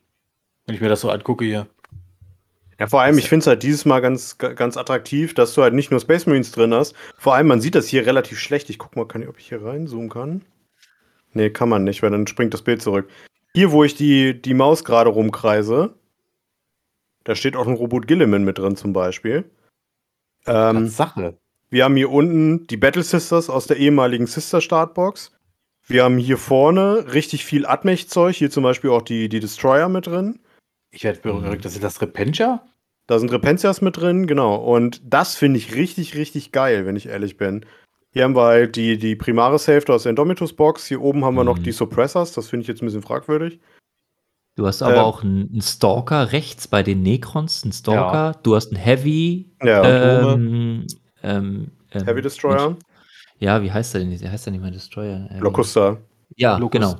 Wenn 0.70 0.76
ich 0.76 0.82
mir 0.82 0.90
das 0.90 1.02
so 1.02 1.10
angucke 1.10 1.44
hier. 1.44 1.66
Ja, 2.78 2.86
vor 2.86 3.02
allem, 3.02 3.18
ich 3.18 3.28
finde 3.28 3.42
es 3.42 3.48
halt 3.48 3.64
dieses 3.64 3.86
Mal 3.86 4.02
ganz, 4.02 4.38
ganz 4.38 4.78
attraktiv, 4.78 5.34
dass 5.34 5.56
du 5.56 5.64
halt 5.64 5.74
nicht 5.74 5.90
nur 5.90 6.00
Space 6.00 6.28
Marines 6.28 6.52
drin 6.52 6.76
hast. 6.76 6.94
Vor 7.18 7.34
allem, 7.34 7.48
man 7.48 7.60
sieht 7.60 7.74
das 7.74 7.88
hier 7.88 8.06
relativ 8.06 8.38
schlecht. 8.38 8.70
Ich 8.70 8.78
guck 8.78 8.96
mal, 8.96 9.08
kann 9.08 9.24
ich, 9.24 9.28
ob 9.28 9.40
ich 9.40 9.48
hier 9.50 9.66
reinzoomen 9.66 10.10
kann. 10.10 10.46
Nee, 11.34 11.50
kann 11.50 11.70
man 11.70 11.86
nicht, 11.86 12.04
weil 12.04 12.12
dann 12.12 12.28
springt 12.28 12.54
das 12.54 12.62
Bild 12.62 12.84
zurück. 12.84 13.10
Hier, 13.56 13.72
wo 13.72 13.84
ich 13.84 13.96
die, 13.96 14.40
die 14.40 14.54
Maus 14.54 14.84
gerade 14.84 15.10
rumkreise, 15.10 15.96
da 17.24 17.34
steht 17.34 17.56
auch 17.56 17.66
ein 17.66 17.74
Robot 17.74 18.06
Gilliman 18.06 18.44
mit 18.44 18.60
drin 18.60 18.76
zum 18.76 18.94
Beispiel. 18.94 19.50
Ähm, 20.46 20.88
Sache. 20.88 21.40
wir 21.72 21.84
haben 21.84 21.96
hier 21.96 22.12
unten 22.12 22.68
die 22.68 22.78
Battle 22.78 23.02
Sisters 23.02 23.50
aus 23.50 23.66
der 23.66 23.78
ehemaligen 23.78 24.28
Sister 24.28 24.62
Startbox. 24.62 25.32
Wir 25.88 26.04
haben 26.04 26.20
hier 26.20 26.38
vorne 26.38 27.12
richtig 27.12 27.44
viel 27.44 27.66
Admech-Zeug, 27.66 28.36
hier 28.36 28.52
zum 28.52 28.62
Beispiel 28.62 28.92
auch 28.92 29.02
die, 29.02 29.30
die 29.30 29.40
Destroyer 29.40 29.90
mit 29.90 30.06
drin. 30.06 30.40
Ich 30.92 31.04
werde 31.04 31.20
berührt. 31.20 31.64
Das 31.66 31.74
ist 31.74 31.84
das 31.84 32.02
Repentia? 32.02 32.64
Da 33.08 33.18
sind 33.20 33.32
Repenzias 33.32 33.82
mit 33.82 33.98
drin, 33.98 34.28
genau. 34.28 34.56
Und 34.56 35.02
das 35.04 35.36
finde 35.36 35.58
ich 35.58 35.74
richtig, 35.76 36.16
richtig 36.16 36.52
geil, 36.52 36.86
wenn 36.86 36.96
ich 36.96 37.08
ehrlich 37.08 37.38
bin. 37.38 37.66
Hier 38.12 38.24
haben 38.24 38.36
wir 38.36 38.44
halt 38.44 38.76
die, 38.76 38.98
die 38.98 39.16
Primaris 39.16 39.68
Hälfte 39.68 39.94
aus 39.94 40.04
der 40.04 40.12
Indomitus 40.12 40.54
Box. 40.54 40.86
Hier 40.88 41.02
oben 41.02 41.24
haben 41.26 41.36
wir 41.36 41.44
noch 41.44 41.58
Mhm. 41.60 41.64
die 41.64 41.72
Suppressors. 41.72 42.34
Das 42.34 42.48
finde 42.50 42.64
ich 42.64 42.68
jetzt 42.68 42.82
ein 42.82 42.86
bisschen 42.86 43.02
fragwürdig. 43.04 43.60
Du 44.56 44.66
hast 44.68 44.82
aber 44.82 44.96
Ähm. 44.96 45.00
auch 45.02 45.24
einen, 45.24 45.62
Stalker 45.62 46.32
rechts 46.32 46.68
bei 46.68 46.84
den 46.84 47.02
Necrons, 47.04 47.64
einen 47.64 47.72
Stalker. 47.72 48.40
Du 48.44 48.56
hast 48.56 48.74
einen 48.74 48.82
Heavy. 48.82 49.50
Ja, 49.64 50.22
ähm, 50.22 50.86
ähm, 51.24 51.72
ähm, 51.94 52.06
Heavy 52.06 52.22
Destroyer. 52.22 52.70
Mensch, 52.72 52.84
Ja, 53.40 53.62
wie 53.64 53.72
heißt 53.72 53.94
der 53.94 54.02
denn? 54.02 54.18
Der 54.20 54.32
heißt 54.32 54.46
ja 54.48 54.52
nicht 54.52 54.62
mal 54.62 54.72
Destroyer. 54.72 55.30
Ähm, 55.32 55.40
Locusta. 55.40 55.98
Ja, 56.36 56.58
Locust. 56.58 56.74
genau. 56.74 56.96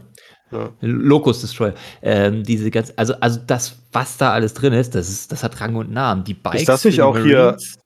Ja. 0.52 0.72
Locust 0.82 1.44
Destroyer. 1.44 1.74
Ähm, 2.02 2.44
diese 2.44 2.72
ganz, 2.72 2.92
also, 2.96 3.14
also 3.20 3.40
das, 3.46 3.78
was 3.92 4.18
da 4.18 4.32
alles 4.34 4.54
drin 4.56 4.74
ist, 4.74 4.96
das 4.96 5.08
ist, 5.10 5.32
das 5.32 5.44
hat 5.44 5.62
Rang 5.62 5.76
und 5.76 5.92
Namen. 5.92 6.24
Die 6.24 6.34
Bikes. 6.34 6.66
das 6.66 6.84
nicht 6.86 6.98
die 6.98 7.02
auch 7.02 7.18
hier- 7.18 7.38
Marines. 7.44 7.78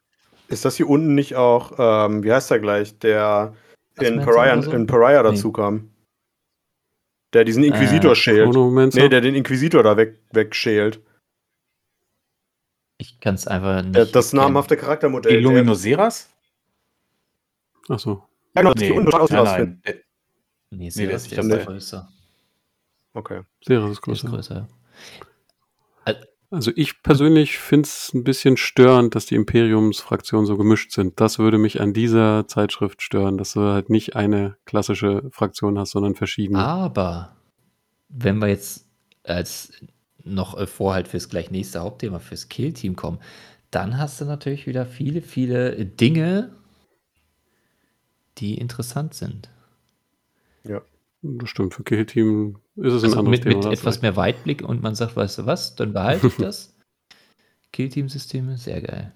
Ist 0.47 0.65
das 0.65 0.75
hier 0.77 0.87
unten 0.89 1.15
nicht 1.15 1.35
auch, 1.35 1.73
ähm, 1.77 2.23
wie 2.23 2.31
heißt 2.31 2.51
der 2.51 2.59
gleich, 2.59 2.97
der 2.99 3.53
in 3.99 4.19
Pariah, 4.21 4.61
so? 4.61 4.71
in 4.71 4.87
Pariah 4.87 5.23
Nee. 5.23 5.29
dazu 5.29 5.51
kam? 5.51 5.89
Der 7.33 7.43
diesen 7.43 7.63
Inquisitor 7.63 8.11
Äh, 8.11 8.15
schält. 8.15 8.53
Nee, 8.93 9.09
der 9.09 9.21
den 9.21 9.33
Inquisitor 9.35 9.81
da 9.83 9.97
weg, 9.97 10.19
wegschält. 10.31 11.01
Ich 12.97 13.19
kann 13.19 13.35
es 13.35 13.47
einfach 13.47 13.81
nicht. 13.81 13.95
Der, 13.95 14.05
das 14.05 14.33
namhafte 14.33 14.77
Charaktermodell. 14.77 15.33
Illuminoseras? 15.37 16.29
Ach 17.89 17.99
so. 17.99 18.23
Ja, 18.55 18.61
genau, 18.61 18.73
das 18.73 18.83
hier 18.83 18.95
unten 18.95 19.13
aus 19.13 19.29
nein, 19.31 19.39
rausfinden. 19.39 19.81
nein. 19.83 19.95
Nee, 20.69 20.91
Nee, 20.95 21.05
der 21.07 21.15
ist 21.15 21.31
ist 21.31 21.35
der 21.37 21.43
ist 21.59 21.65
größer. 21.65 22.09
Okay. 23.13 23.41
Sehr 23.65 23.77
ist 23.77 23.83
Der 23.83 23.91
ist 23.91 24.01
größer. 24.01 24.29
größer. 24.29 24.67
Also 26.53 26.71
ich 26.75 27.01
persönlich 27.01 27.57
finde 27.57 27.87
es 27.87 28.13
ein 28.13 28.23
bisschen 28.23 28.57
störend, 28.57 29.15
dass 29.15 29.25
die 29.25 29.33
Imperiumsfraktionen 29.33 30.45
so 30.45 30.55
gemischt 30.55 30.91
sind. 30.91 31.19
Das 31.19 31.39
würde 31.39 31.57
mich 31.57 31.81
an 31.81 31.93
dieser 31.93 32.47
Zeitschrift 32.47 33.01
stören, 33.01 33.39
dass 33.39 33.53
du 33.53 33.61
halt 33.61 33.89
nicht 33.89 34.15
eine 34.15 34.55
klassische 34.65 35.23
Fraktion 35.31 35.79
hast, 35.79 35.91
sondern 35.91 36.13
verschiedene. 36.13 36.59
Aber 36.59 37.35
wenn 38.07 38.37
wir 38.37 38.49
jetzt 38.49 38.85
als 39.23 39.71
noch 40.23 40.67
Vorhalt 40.67 41.07
fürs 41.07 41.27
gleich 41.27 41.49
nächste 41.49 41.79
Hauptthema, 41.79 42.19
fürs 42.19 42.49
Kill-Team 42.49 42.95
kommen, 42.95 43.17
dann 43.71 43.97
hast 43.97 44.21
du 44.21 44.25
natürlich 44.25 44.67
wieder 44.67 44.85
viele, 44.85 45.21
viele 45.21 45.87
Dinge, 45.87 46.51
die 48.37 48.59
interessant 48.59 49.15
sind. 49.15 49.49
Das 51.25 51.49
stimmt, 51.49 51.73
für 51.73 51.83
Kill-Team 51.83 52.57
ist 52.75 52.93
es 52.93 53.03
ein 53.03 53.09
Also 53.11 53.19
anderes 53.19 53.39
mit, 53.39 53.43
Thema. 53.43 53.69
mit 53.69 53.79
etwas 53.79 53.95
recht. 53.95 54.01
mehr 54.01 54.15
Weitblick 54.17 54.61
und 54.61 54.83
man 54.83 54.93
sagt, 54.93 55.15
weißt 55.15 55.37
du 55.39 55.45
was, 55.45 55.75
dann 55.75 55.93
behalte 55.93 56.27
ich 56.27 56.35
das. 56.35 56.75
Kill-Team-Systeme, 57.71 58.57
sehr 58.57 58.81
geil. 58.81 59.13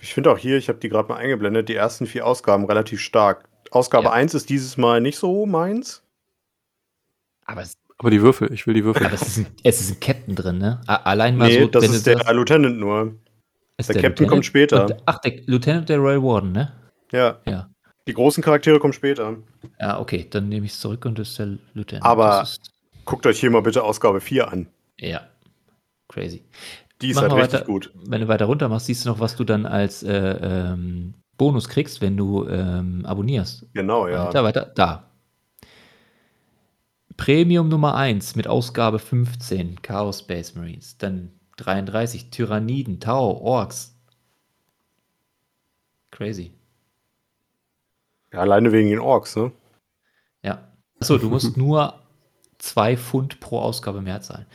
Ich 0.00 0.14
finde 0.14 0.30
auch 0.30 0.38
hier, 0.38 0.56
ich 0.58 0.68
habe 0.68 0.78
die 0.78 0.88
gerade 0.88 1.08
mal 1.08 1.16
eingeblendet, 1.16 1.68
die 1.68 1.74
ersten 1.74 2.06
vier 2.06 2.26
Ausgaben 2.26 2.64
relativ 2.66 3.00
stark. 3.00 3.48
Ausgabe 3.70 4.04
Ja. 4.06 4.12
1 4.12 4.34
ist 4.34 4.48
dieses 4.50 4.76
Mal 4.76 5.00
nicht 5.00 5.18
so 5.18 5.44
meins. 5.46 6.02
Aber 7.44 7.62
es, 7.62 7.72
Aber 7.98 8.10
die 8.10 8.22
Würfel, 8.22 8.52
ich 8.52 8.66
will 8.66 8.74
die 8.74 8.84
Würfel. 8.84 9.04
Aber 9.06 9.14
es 9.14 9.22
ist, 9.22 9.38
ein, 9.38 9.46
es 9.64 9.80
ist 9.80 9.90
ein 9.90 10.00
Captain 10.00 10.36
drin, 10.36 10.58
ne? 10.58 10.80
Allein 10.86 11.36
mal 11.36 11.48
Nee, 11.48 11.62
so, 11.62 11.68
das 11.68 11.82
wenn 11.84 11.92
ist 11.92 12.06
der 12.06 12.18
sagst, 12.18 12.32
Lieutenant 12.32 12.78
nur. 12.78 13.16
ist 13.78 13.88
der 13.92 14.00
Captain 14.02 14.28
kommt 14.28 14.44
später. 14.44 14.84
Und, 14.84 14.96
ach, 15.06 15.18
der 15.18 15.32
Lieutenant 15.46 15.88
der 15.88 15.98
Royal 15.98 16.22
Warden, 16.22 16.52
ne? 16.52 16.72
Ja. 17.10 17.40
Ja. 17.46 17.68
Die 18.08 18.14
großen 18.14 18.42
Charaktere 18.42 18.80
kommen 18.80 18.94
später. 18.94 19.36
Ja, 19.78 20.00
okay, 20.00 20.26
dann 20.28 20.48
nehme 20.48 20.66
ich 20.66 20.72
es 20.72 20.80
zurück 20.80 21.04
und 21.04 21.18
das 21.18 21.28
ist 21.28 21.38
der 21.38 21.58
Lieutenant. 21.74 22.04
Aber- 22.04 22.48
Guckt 23.04 23.24
euch 23.26 23.38
hier 23.40 23.50
mal 23.50 23.62
bitte 23.62 23.84
Ausgabe 23.84 24.20
4 24.20 24.50
an. 24.50 24.66
ja, 24.98 25.28
crazy. 26.08 26.42
Die 27.00 27.10
ist 27.10 27.16
Mach 27.16 27.22
halt 27.22 27.32
richtig 27.34 27.52
weiter. 27.60 27.64
gut. 27.66 27.92
Wenn 27.94 28.22
du 28.22 28.28
weiter 28.28 28.46
runter 28.46 28.68
machst, 28.68 28.86
siehst 28.86 29.04
du 29.04 29.10
noch, 29.10 29.20
was 29.20 29.36
du 29.36 29.44
dann 29.44 29.66
als 29.66 30.02
äh, 30.02 30.12
ähm, 30.72 31.14
Bonus 31.36 31.68
kriegst, 31.68 32.00
wenn 32.00 32.16
du 32.16 32.46
ähm, 32.48 33.06
abonnierst. 33.06 33.66
Genau, 33.72 34.08
ja. 34.08 34.26
Weiter, 34.26 34.42
weiter, 34.44 34.72
da. 34.74 35.04
Premium 37.16 37.68
Nummer 37.68 37.94
1 37.94 38.36
mit 38.36 38.48
Ausgabe 38.48 38.98
15, 38.98 39.80
Chaos 39.82 40.20
Space 40.20 40.54
Marines. 40.54 40.98
Dann 40.98 41.30
33, 41.58 42.30
Tyranniden, 42.30 43.00
Tau, 43.00 43.30
Orks. 43.38 43.94
Crazy. 46.10 46.52
Ja. 48.32 48.40
Alleine 48.40 48.72
wegen 48.72 48.88
den 48.90 48.98
Orks, 48.98 49.36
ne? 49.36 49.52
Ja. 50.42 50.68
Achso, 51.00 51.18
du 51.18 51.28
musst 51.28 51.56
nur 51.56 51.94
2 52.58 52.96
Pfund 52.96 53.40
pro 53.40 53.60
Ausgabe 53.60 54.00
mehr 54.00 54.20
zahlen. 54.20 54.46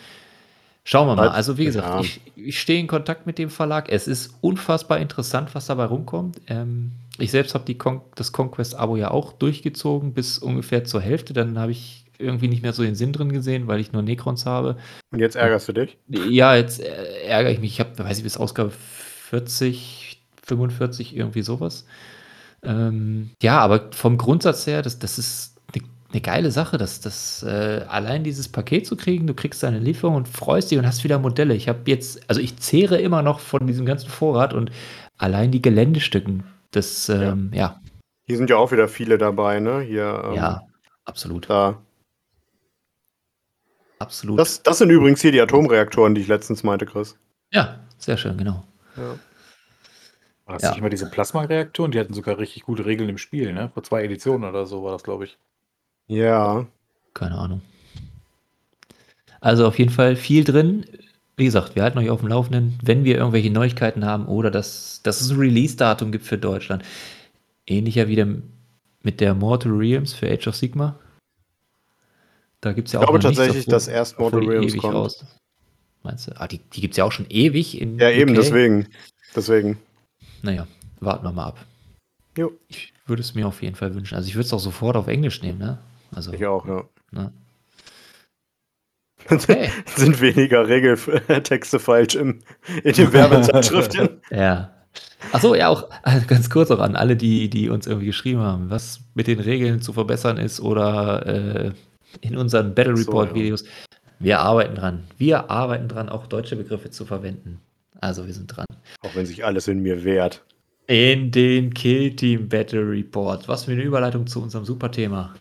Schauen 0.85 1.07
wir 1.07 1.15
mal. 1.15 1.29
Also, 1.29 1.57
wie 1.57 1.65
gesagt, 1.65 1.87
Ja. 1.87 2.01
ich, 2.01 2.19
ich 2.35 2.59
stehe 2.59 2.79
in 2.79 2.87
Kontakt 2.87 3.25
mit 3.25 3.37
dem 3.37 3.49
Verlag. 3.49 3.89
Es 3.89 4.07
ist 4.07 4.35
unfassbar 4.41 4.99
interessant, 4.99 5.55
was 5.55 5.67
dabei 5.67 5.85
rumkommt. 5.85 6.41
Ähm, 6.47 6.91
ich 7.19 7.31
selbst 7.31 7.53
habe 7.53 7.73
Con 7.75 8.01
das 8.15 8.33
Conquest-Abo 8.33 8.97
ja 8.97 9.09
auch 9.11 9.31
durchgezogen 9.31 10.13
bis 10.13 10.39
ungefähr 10.39 10.83
zur 10.83 10.99
Hälfte. 10.99 11.31
Dann 11.33 11.57
habe 11.57 11.71
ich 11.71 12.05
irgendwie 12.17 12.49
nicht 12.49 12.63
mehr 12.63 12.73
so 12.73 12.83
den 12.83 12.95
Sinn 12.95 13.13
drin 13.13 13.31
gesehen, 13.31 13.67
weil 13.67 13.79
ich 13.79 13.93
nur 13.93 14.01
Necrons 14.01 14.45
habe. 14.45 14.75
Und 15.11 15.19
jetzt 15.19 15.35
ärgerst 15.37 15.69
du 15.69 15.73
dich? 15.73 15.97
Ja, 16.09 16.53
jetzt 16.55 16.81
ärgere 16.81 17.51
ich 17.51 17.59
mich. 17.59 17.71
Ich 17.73 17.79
habe, 17.79 17.97
weiß 17.97 18.17
ich, 18.17 18.23
bis 18.23 18.37
Ausgabe 18.37 18.71
40, 18.71 20.21
45, 20.43 21.15
irgendwie 21.15 21.43
sowas. 21.43 21.85
Ähm, 22.63 23.31
ja, 23.41 23.59
aber 23.59 23.91
vom 23.91 24.17
Grundsatz 24.17 24.67
her, 24.67 24.81
das, 24.81 24.99
das 24.99 25.17
ist 25.17 25.53
eine 25.75 25.85
ne 26.13 26.21
geile 26.21 26.51
Sache, 26.51 26.77
das, 26.77 27.01
das 27.01 27.43
äh, 27.43 27.85
allein 27.87 28.23
dieses 28.23 28.47
Paket 28.47 28.85
zu 28.85 28.95
kriegen, 28.95 29.27
du 29.27 29.33
kriegst 29.33 29.63
deine 29.63 29.79
Lieferung 29.79 30.15
und 30.15 30.27
freust 30.27 30.71
dich 30.71 30.77
und 30.77 30.85
hast 30.85 31.03
wieder 31.03 31.19
Modelle. 31.19 31.55
Ich 31.55 31.67
habe 31.67 31.79
jetzt, 31.85 32.21
also 32.29 32.39
ich 32.39 32.57
zehre 32.57 33.01
immer 33.01 33.21
noch 33.21 33.39
von 33.39 33.65
diesem 33.67 33.85
ganzen 33.85 34.09
Vorrat 34.09 34.53
und 34.53 34.71
allein 35.17 35.51
die 35.51 35.61
Geländestücken, 35.61 36.43
das, 36.71 37.09
ähm, 37.09 37.51
ja, 37.53 37.81
Hier 38.25 38.37
sind 38.37 38.49
ja 38.49 38.57
auch 38.57 38.71
wieder 38.71 38.87
viele 38.87 39.17
dabei, 39.17 39.59
ne? 39.59 39.81
Hier, 39.81 40.23
ähm, 40.25 40.35
ja, 40.35 40.61
absolut, 41.05 41.49
Da. 41.49 41.81
absolut. 43.99 44.39
Das, 44.39 44.63
das 44.63 44.77
sind 44.77 44.89
übrigens 44.89 45.21
hier 45.21 45.31
die 45.31 45.41
Atomreaktoren, 45.41 46.15
die 46.15 46.21
ich 46.21 46.27
letztens 46.27 46.63
meinte, 46.63 46.85
Chris. 46.85 47.17
ja, 47.51 47.79
sehr 47.97 48.17
schön, 48.17 48.37
genau. 48.37 48.63
Ja. 48.97 49.15
War 50.45 50.55
das 50.55 50.63
Ja. 50.63 50.69
nicht 50.69 50.79
immer 50.79 50.89
diese 50.89 51.09
Plasmareaktoren? 51.09 51.91
Die 51.91 51.99
hatten 51.99 52.13
sogar 52.13 52.37
richtig 52.37 52.63
gute 52.63 52.85
Regeln 52.85 53.09
im 53.09 53.17
Spiel, 53.17 53.53
ne? 53.53 53.69
Vor 53.73 53.83
zwei 53.83 54.03
Editionen 54.03 54.47
oder 54.49 54.65
so 54.65 54.83
war 54.83 54.91
das, 54.91 55.03
glaube 55.03 55.25
ich. 55.25 55.37
Ja. 56.07 56.65
Keine 57.13 57.35
Ahnung. 57.37 57.61
Also 59.39 59.65
auf 59.67 59.77
jeden 59.79 59.91
Fall 59.91 60.15
viel 60.15 60.43
drin. 60.43 60.85
Wie 61.35 61.45
gesagt, 61.45 61.75
wir 61.75 61.83
halten 61.83 61.97
euch 61.97 62.09
auf 62.09 62.19
dem 62.19 62.29
Laufenden, 62.29 62.77
wenn 62.83 63.03
wir 63.05 63.17
irgendwelche 63.17 63.49
Neuigkeiten 63.49 64.05
haben 64.05 64.25
oder 64.27 64.51
dass, 64.51 65.01
dass 65.03 65.21
es 65.21 65.31
ein 65.31 65.37
Release-Datum 65.37 66.11
gibt 66.11 66.25
für 66.25 66.37
Deutschland. 66.37 66.83
Ähnlicher 67.65 68.07
wie 68.07 68.15
dem, 68.15 68.43
mit 69.01 69.19
der 69.21 69.33
Mortal 69.33 69.71
Realms 69.71 70.13
für 70.13 70.29
Age 70.29 70.47
of 70.47 70.55
Sigma. 70.55 70.99
Da 72.61 72.71
gibt 72.73 72.87
es 72.87 72.93
ja 72.93 72.99
Ich 73.01 73.07
auch 73.07 73.09
glaube 73.11 73.19
noch 73.23 73.29
nichts, 73.29 73.37
tatsächlich, 73.43 73.65
dass 73.65 73.87
erst 73.87 74.19
Mortal 74.19 74.45
Realms 74.45 74.77
kommt. 74.77 74.93
raus- 74.93 75.25
Meinst 76.03 76.27
du? 76.27 76.31
Ah, 76.39 76.47
die 76.47 76.57
die 76.59 76.81
gibt 76.81 76.93
es 76.93 76.97
ja 76.97 77.05
auch 77.05 77.11
schon 77.13 77.25
ewig 77.29 77.79
in 77.81 77.97
Ja, 77.97 78.09
eben, 78.09 78.31
UK. 78.31 78.35
deswegen. 78.41 78.87
Deswegen. 79.35 79.79
Naja, 80.43 80.67
warten 80.99 81.25
wir 81.25 81.31
mal 81.31 81.47
ab. 81.47 81.65
Jo. 82.37 82.51
Ich 82.67 82.93
würde 83.05 83.21
es 83.21 83.33
mir 83.33 83.47
auf 83.47 83.61
jeden 83.61 83.75
Fall 83.75 83.95
wünschen. 83.95 84.15
Also 84.15 84.27
ich 84.27 84.35
würde 84.35 84.45
es 84.45 84.53
auch 84.53 84.59
sofort 84.59 84.95
auf 84.95 85.07
Englisch 85.07 85.41
nehmen, 85.41 85.57
ne? 85.57 85.79
Also, 86.13 86.33
Ich 86.33 86.45
auch, 86.45 86.67
ja. 86.67 86.83
ne? 87.11 87.33
Okay. 89.29 89.69
sind 89.95 90.19
weniger 90.19 90.67
Regeltexte 90.67 91.79
falsch 91.79 92.15
im, 92.15 92.39
in 92.83 92.93
den 92.93 93.13
Werbezeitschriften. 93.13 94.21
Ja. 94.29 94.73
Achso, 95.31 95.55
ja, 95.55 95.69
auch 95.69 95.89
äh, 96.03 96.19
ganz 96.27 96.49
kurz 96.49 96.69
auch 96.69 96.79
an 96.79 96.97
alle, 96.97 97.15
die, 97.15 97.49
die 97.49 97.69
uns 97.69 97.87
irgendwie 97.87 98.07
geschrieben 98.07 98.41
haben, 98.41 98.69
was 98.69 98.99
mit 99.15 99.27
den 99.27 99.39
Regeln 99.39 99.81
zu 99.81 99.93
verbessern 99.93 100.37
ist 100.37 100.59
oder 100.59 101.25
äh, 101.25 101.71
in 102.19 102.35
unseren 102.37 102.75
Battle 102.75 102.93
Ach 102.93 102.97
so, 102.97 103.05
Report 103.05 103.29
ja. 103.29 103.35
Videos. 103.35 103.63
Wir 104.19 104.41
arbeiten 104.41 104.75
dran. 104.75 105.05
Wir 105.17 105.49
arbeiten 105.49 105.87
dran, 105.87 106.09
auch 106.09 106.27
deutsche 106.27 106.57
Begriffe 106.57 106.91
zu 106.91 107.05
verwenden. 107.05 107.61
Also 108.03 108.27
wir 108.27 108.33
sind 108.33 108.47
dran. 108.47 108.65
Auch 108.99 109.15
wenn 109.15 109.25
sich 109.25 109.45
alles 109.45 109.69
in 109.69 109.79
mir 109.79 110.03
wehrt. 110.03 110.45
In 110.87 111.31
den 111.31 111.73
Kill 111.73 112.13
Team 112.13 112.49
Battle 112.49 112.81
Report. 112.81 113.47
Was 113.47 113.63
für 113.63 113.71
eine 113.71 113.81
Überleitung 113.81 114.27
zu 114.27 114.43
unserem 114.43 114.65
Superthema. 114.65 115.33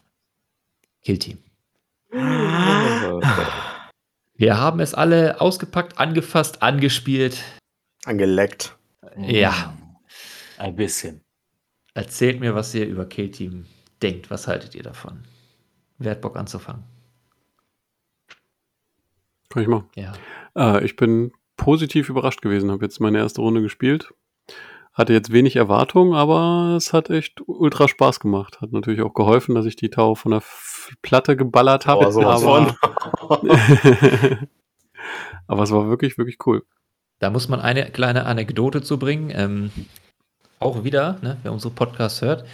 Kill 1.02 1.18
Team. 1.18 1.38
Wir 4.34 4.56
haben 4.56 4.78
es 4.78 4.94
alle 4.94 5.40
ausgepackt, 5.40 5.98
angefasst, 5.98 6.62
angespielt. 6.62 7.42
Angeleckt. 8.04 8.78
Ja. 9.16 9.76
Ein 10.56 10.76
bisschen. 10.76 11.20
Erzählt 11.94 12.38
mir, 12.38 12.54
was 12.54 12.72
ihr 12.76 12.86
über 12.86 13.06
Kill 13.06 13.32
Team 13.32 13.66
denkt. 14.02 14.30
Was 14.30 14.46
haltet 14.46 14.76
ihr 14.76 14.84
davon? 14.84 15.24
Wer 15.98 16.12
hat 16.12 16.20
Bock 16.20 16.36
anzufangen? 16.36 16.84
Kann 19.48 19.62
ich 19.62 19.68
machen. 19.68 19.88
Ja. 19.96 20.12
Äh, 20.54 20.84
ich 20.84 20.94
bin 20.94 21.32
positiv 21.56 22.08
überrascht 22.08 22.42
gewesen, 22.42 22.70
habe 22.70 22.84
jetzt 22.84 23.00
meine 23.00 23.18
erste 23.18 23.40
Runde 23.40 23.62
gespielt. 23.62 24.12
Hatte 24.92 25.14
jetzt 25.14 25.32
wenig 25.32 25.56
Erwartungen, 25.56 26.12
aber 26.12 26.74
es 26.76 26.92
hat 26.92 27.08
echt 27.08 27.40
ultra 27.46 27.88
Spaß 27.88 28.20
gemacht. 28.20 28.60
Hat 28.60 28.72
natürlich 28.72 29.00
auch 29.00 29.14
geholfen, 29.14 29.54
dass 29.54 29.64
ich 29.64 29.76
die 29.76 29.88
Tau 29.88 30.14
von 30.14 30.32
der 30.32 30.38
F 30.38 30.94
Platte 31.00 31.36
geballert 31.36 31.86
habe. 31.86 32.02
Aber 32.02 32.12
sowas 32.12 32.44
aber, 32.44 32.76
aber 35.46 35.62
es 35.62 35.70
war 35.70 35.88
wirklich, 35.88 36.18
wirklich 36.18 36.38
cool. 36.46 36.64
Da 37.20 37.30
muss 37.30 37.48
man 37.48 37.60
eine 37.60 37.90
kleine 37.90 38.26
Anekdote 38.26 38.82
zu 38.82 38.98
bringen. 38.98 39.32
Ähm, 39.34 39.70
auch 40.58 40.84
wieder, 40.84 41.18
ne, 41.22 41.38
wer 41.42 41.52
unsere 41.52 41.72
Podcasts 41.72 42.20
hört, 42.20 42.44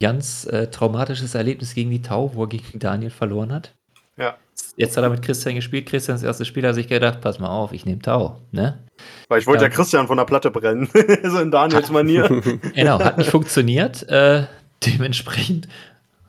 ganz 0.00 0.46
äh, 0.46 0.68
traumatisches 0.68 1.34
Erlebnis 1.34 1.74
gegen 1.74 1.90
die 1.90 2.02
Tau, 2.02 2.34
wo 2.34 2.44
er 2.44 2.48
gegen 2.48 2.78
Daniel 2.78 3.10
verloren 3.10 3.52
hat. 3.52 3.74
Ja. 4.16 4.36
Jetzt 4.76 4.96
hat 4.96 5.04
er 5.04 5.10
mit 5.10 5.22
Christian 5.22 5.54
gespielt. 5.54 5.86
Christians 5.88 6.22
erstes 6.22 6.46
Spiel 6.46 6.66
hat 6.66 6.74
sich 6.74 6.86
gedacht, 6.86 7.22
pass 7.22 7.38
mal 7.38 7.48
auf, 7.48 7.72
ich 7.72 7.86
nehme 7.86 8.00
Tau. 8.02 8.42
Ne? 8.52 8.86
Weil 9.28 9.40
ich 9.40 9.46
wollte 9.46 9.64
ja. 9.64 9.70
Ja. 9.70 9.74
Christian 9.74 10.06
von 10.06 10.18
der 10.18 10.26
Platte 10.26 10.50
brennen. 10.50 10.88
so 11.24 11.38
in 11.38 11.50
Daniels 11.50 11.90
Manier. 11.90 12.28
Genau, 12.74 12.98
hat 13.00 13.16
nicht 13.16 13.30
funktioniert. 13.30 14.06
Äh, 14.10 14.46
dementsprechend 14.84 15.66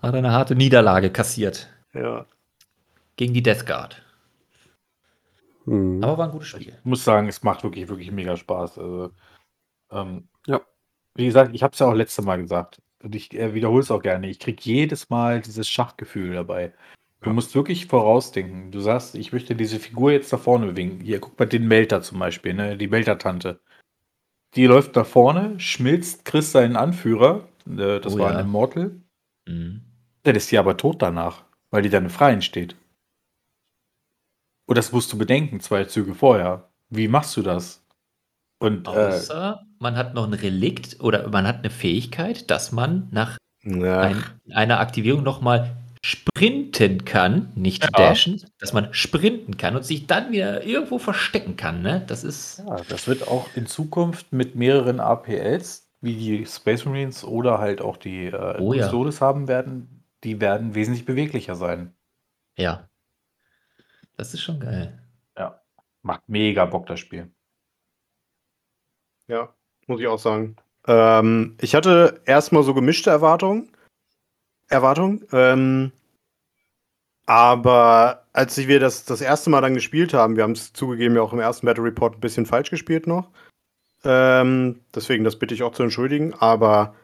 hat 0.02 0.14
er 0.14 0.20
eine 0.20 0.32
harte 0.32 0.56
Niederlage 0.56 1.10
kassiert 1.10 1.68
Ja. 1.94 2.26
gegen 3.18 3.34
die 3.34 3.44
Death 3.44 3.66
Guard. 3.66 4.02
Hm. 5.66 6.02
Aber 6.02 6.18
war 6.18 6.26
ein 6.28 6.32
gutes 6.32 6.48
Spiel. 6.48 6.74
Ich 6.80 6.86
muss 6.86 7.04
sagen, 7.04 7.28
es 7.28 7.44
macht 7.44 7.64
wirklich, 7.64 7.90
wirklich 7.90 8.12
mega 8.12 8.38
Spaß. 8.38 8.78
Also, 8.78 9.12
ähm, 9.92 10.28
Ja. 10.46 10.62
Wie 11.16 11.26
gesagt, 11.26 11.54
ich 11.54 11.64
habe 11.64 11.74
es 11.74 11.80
ja 11.80 11.88
auch 11.88 11.94
letztes 11.94 12.24
Mal 12.24 12.38
gesagt. 12.38 12.82
Und 13.04 13.14
ich 13.14 13.34
äh, 13.34 13.54
wiederhole 13.54 13.82
es 13.82 13.92
auch 13.92 14.02
gerne. 14.02 14.30
Ich 14.30 14.40
kriege 14.40 14.62
jedes 14.62 15.10
Mal 15.10 15.42
dieses 15.42 15.68
Schachgefühl 15.68 16.34
dabei. 16.34 16.72
Du 17.28 17.34
musst 17.34 17.56
wirklich 17.56 17.88
vorausdenken. 17.88 18.72
Du 18.72 18.80
sagst, 18.80 19.16
ich 19.16 19.34
möchte 19.34 19.56
diese 19.56 19.80
Figur 19.80 20.12
jetzt 20.12 20.32
da 20.32 20.38
vorne 20.38 20.68
bewegen. 20.68 21.02
Hier, 21.02 21.20
guck 21.20 21.38
mal 21.38 21.46
den 21.46 21.68
Melter 21.68 22.02
zum 22.02 22.20
Beispiel, 22.20 22.54
ne? 22.54 22.78
die 22.78 22.88
Melter-Tante. 22.88 23.60
Die 24.56 24.66
läuft 24.66 24.96
nach 24.96 25.06
vorne, 25.06 25.60
schmilzt, 25.60 26.26
kriegst 26.26 26.54
seinen 26.54 26.76
Anführer. 26.76 27.48
Äh, 27.68 28.00
das 28.00 28.16
Oh 28.16 28.20
war 28.20 28.32
ja. 28.32 28.38
ein 28.38 28.46
Immortal. 28.46 29.02
Mhm. 29.48 29.82
Dann 30.24 30.36
ist 30.36 30.52
die 30.52 30.58
aber 30.58 30.78
tot 30.78 31.02
danach, 31.02 31.44
weil 31.70 31.82
die 31.82 31.90
dann 31.90 32.06
im 32.06 32.10
Freien 32.10 32.42
steht. 32.42 32.76
Und 34.66 34.78
das 34.78 34.92
musst 34.92 35.12
du 35.14 35.18
bedenken, 35.18 35.60
zwei 35.60 35.86
Züge 35.86 36.14
vorher. 36.14 36.70
Wie 36.90 37.08
machst 37.08 37.36
du 37.38 37.42
das? 37.42 37.86
Und 38.60 38.88
äh, 38.88 38.92
Außer 38.92 39.66
man 39.80 39.96
hat 39.96 40.14
noch 40.14 40.26
ein 40.26 40.34
Relikt 40.34 41.00
oder 41.02 41.28
man 41.30 41.46
hat 41.46 41.60
eine 41.60 41.70
Fähigkeit, 41.70 42.50
dass 42.50 42.72
man 42.72 43.08
nach 43.12 43.38
ein, 43.64 44.24
einer 44.52 44.80
Aktivierung 44.80 45.24
nochmal 45.24 45.76
sprinten 46.08 47.04
kann, 47.04 47.52
nicht 47.56 47.84
Ja. 47.84 47.90
dashen, 47.92 48.42
dass 48.60 48.72
man 48.72 48.94
sprinten 48.94 49.58
kann 49.58 49.76
und 49.76 49.84
sich 49.84 50.08
dann 50.08 50.32
wieder 50.32 50.64
irgendwo 50.64 51.00
verstecken 51.00 51.58
kann. 51.58 51.82
Ne? 51.82 52.04
Das 52.08 52.24
ist. 52.24 52.60
ja, 52.66 52.78
das 52.88 53.08
wird 53.08 53.28
auch 53.28 53.50
in 53.56 53.66
Zukunft 53.68 54.32
mit 54.32 54.56
mehreren 54.56 55.02
APLs, 55.02 55.90
wie 56.00 56.16
die 56.16 56.46
Space 56.46 56.86
Marines 56.86 57.24
oder 57.26 57.58
halt 57.60 57.82
auch 57.82 57.98
die 57.98 58.28
äh, 58.28 58.58
Oh 58.60 58.74
ja. 58.74 58.90
Haben 59.20 59.48
werden, 59.50 60.06
die 60.24 60.40
werden 60.40 60.76
wesentlich 60.76 61.06
beweglicher 61.06 61.56
sein. 61.56 61.94
Ja. 62.58 62.88
Das 64.16 64.34
ist 64.34 64.42
schon 64.42 64.60
geil. 64.60 64.98
Macht 66.04 66.30
mega 66.30 66.64
Bock, 66.64 66.86
das 66.86 67.02
Spiel. 67.02 67.30
Ja, 69.28 69.54
muss 69.88 70.00
ich 70.00 70.08
auch 70.08 70.20
sagen. 70.20 70.56
Ähm, 70.88 71.58
ich 71.60 71.76
hatte 71.76 72.22
erstmal 72.26 72.64
so 72.64 72.74
gemischte 72.74 73.10
Erwartungen. 73.10 73.70
Erwartungen. 74.70 75.26
Ähm, 75.34 75.92
aber 77.28 78.24
als 78.34 78.58
wir 78.58 78.80
das 78.80 79.06
das 79.06 79.22
erste 79.22 79.50
Mal 79.50 79.62
dann 79.62 79.74
gespielt 79.76 80.14
haben, 80.14 80.36
wir 80.38 80.44
haben 80.44 80.54
es 80.54 80.74
zugegeben 80.74 81.16
ja 81.16 81.22
auch 81.22 81.34
im 81.34 81.40
ersten 81.40 81.68
Battle 81.68 81.84
Report 81.84 82.16
ein 82.16 82.22
bisschen 82.22 82.46
falsch 82.46 82.72
gespielt 82.72 83.06
noch. 83.06 83.30
Ähm, 84.04 84.80
deswegen, 84.96 85.24
das 85.24 85.38
bitte 85.38 85.54
ich 85.54 85.64
auch 85.64 85.74
zu 85.74 85.84
entschuldigen, 85.84 86.34
aber 86.34 86.96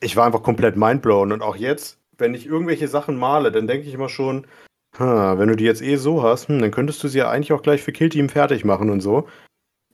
ich 0.00 0.16
war 0.16 0.26
einfach 0.26 0.42
komplett 0.42 0.76
mindblown. 0.76 1.32
Und 1.32 1.42
auch 1.42 1.56
jetzt, 1.56 1.98
wenn 2.18 2.34
ich 2.34 2.46
irgendwelche 2.46 2.88
Sachen 2.88 3.16
male, 3.16 3.52
dann 3.52 3.66
denke 3.68 3.86
ich 3.86 3.94
immer 3.94 4.08
schon, 4.08 4.46
"Ha, 4.98 5.38
wenn 5.38 5.48
du 5.48 5.56
die 5.56 5.64
jetzt 5.64 5.82
eh 5.82 5.96
so 5.96 6.22
hast, 6.22 6.48
hm, 6.48 6.60
dann 6.60 6.70
könntest 6.72 7.02
du 7.04 7.08
sie 7.08 7.18
ja 7.18 7.30
eigentlich 7.30 7.52
auch 7.52 7.62
gleich 7.62 7.82
für 7.82 7.92
Killteam 7.92 8.28
fertig 8.28 8.64
machen 8.64 8.90
und 8.90 9.00
so. 9.00 9.28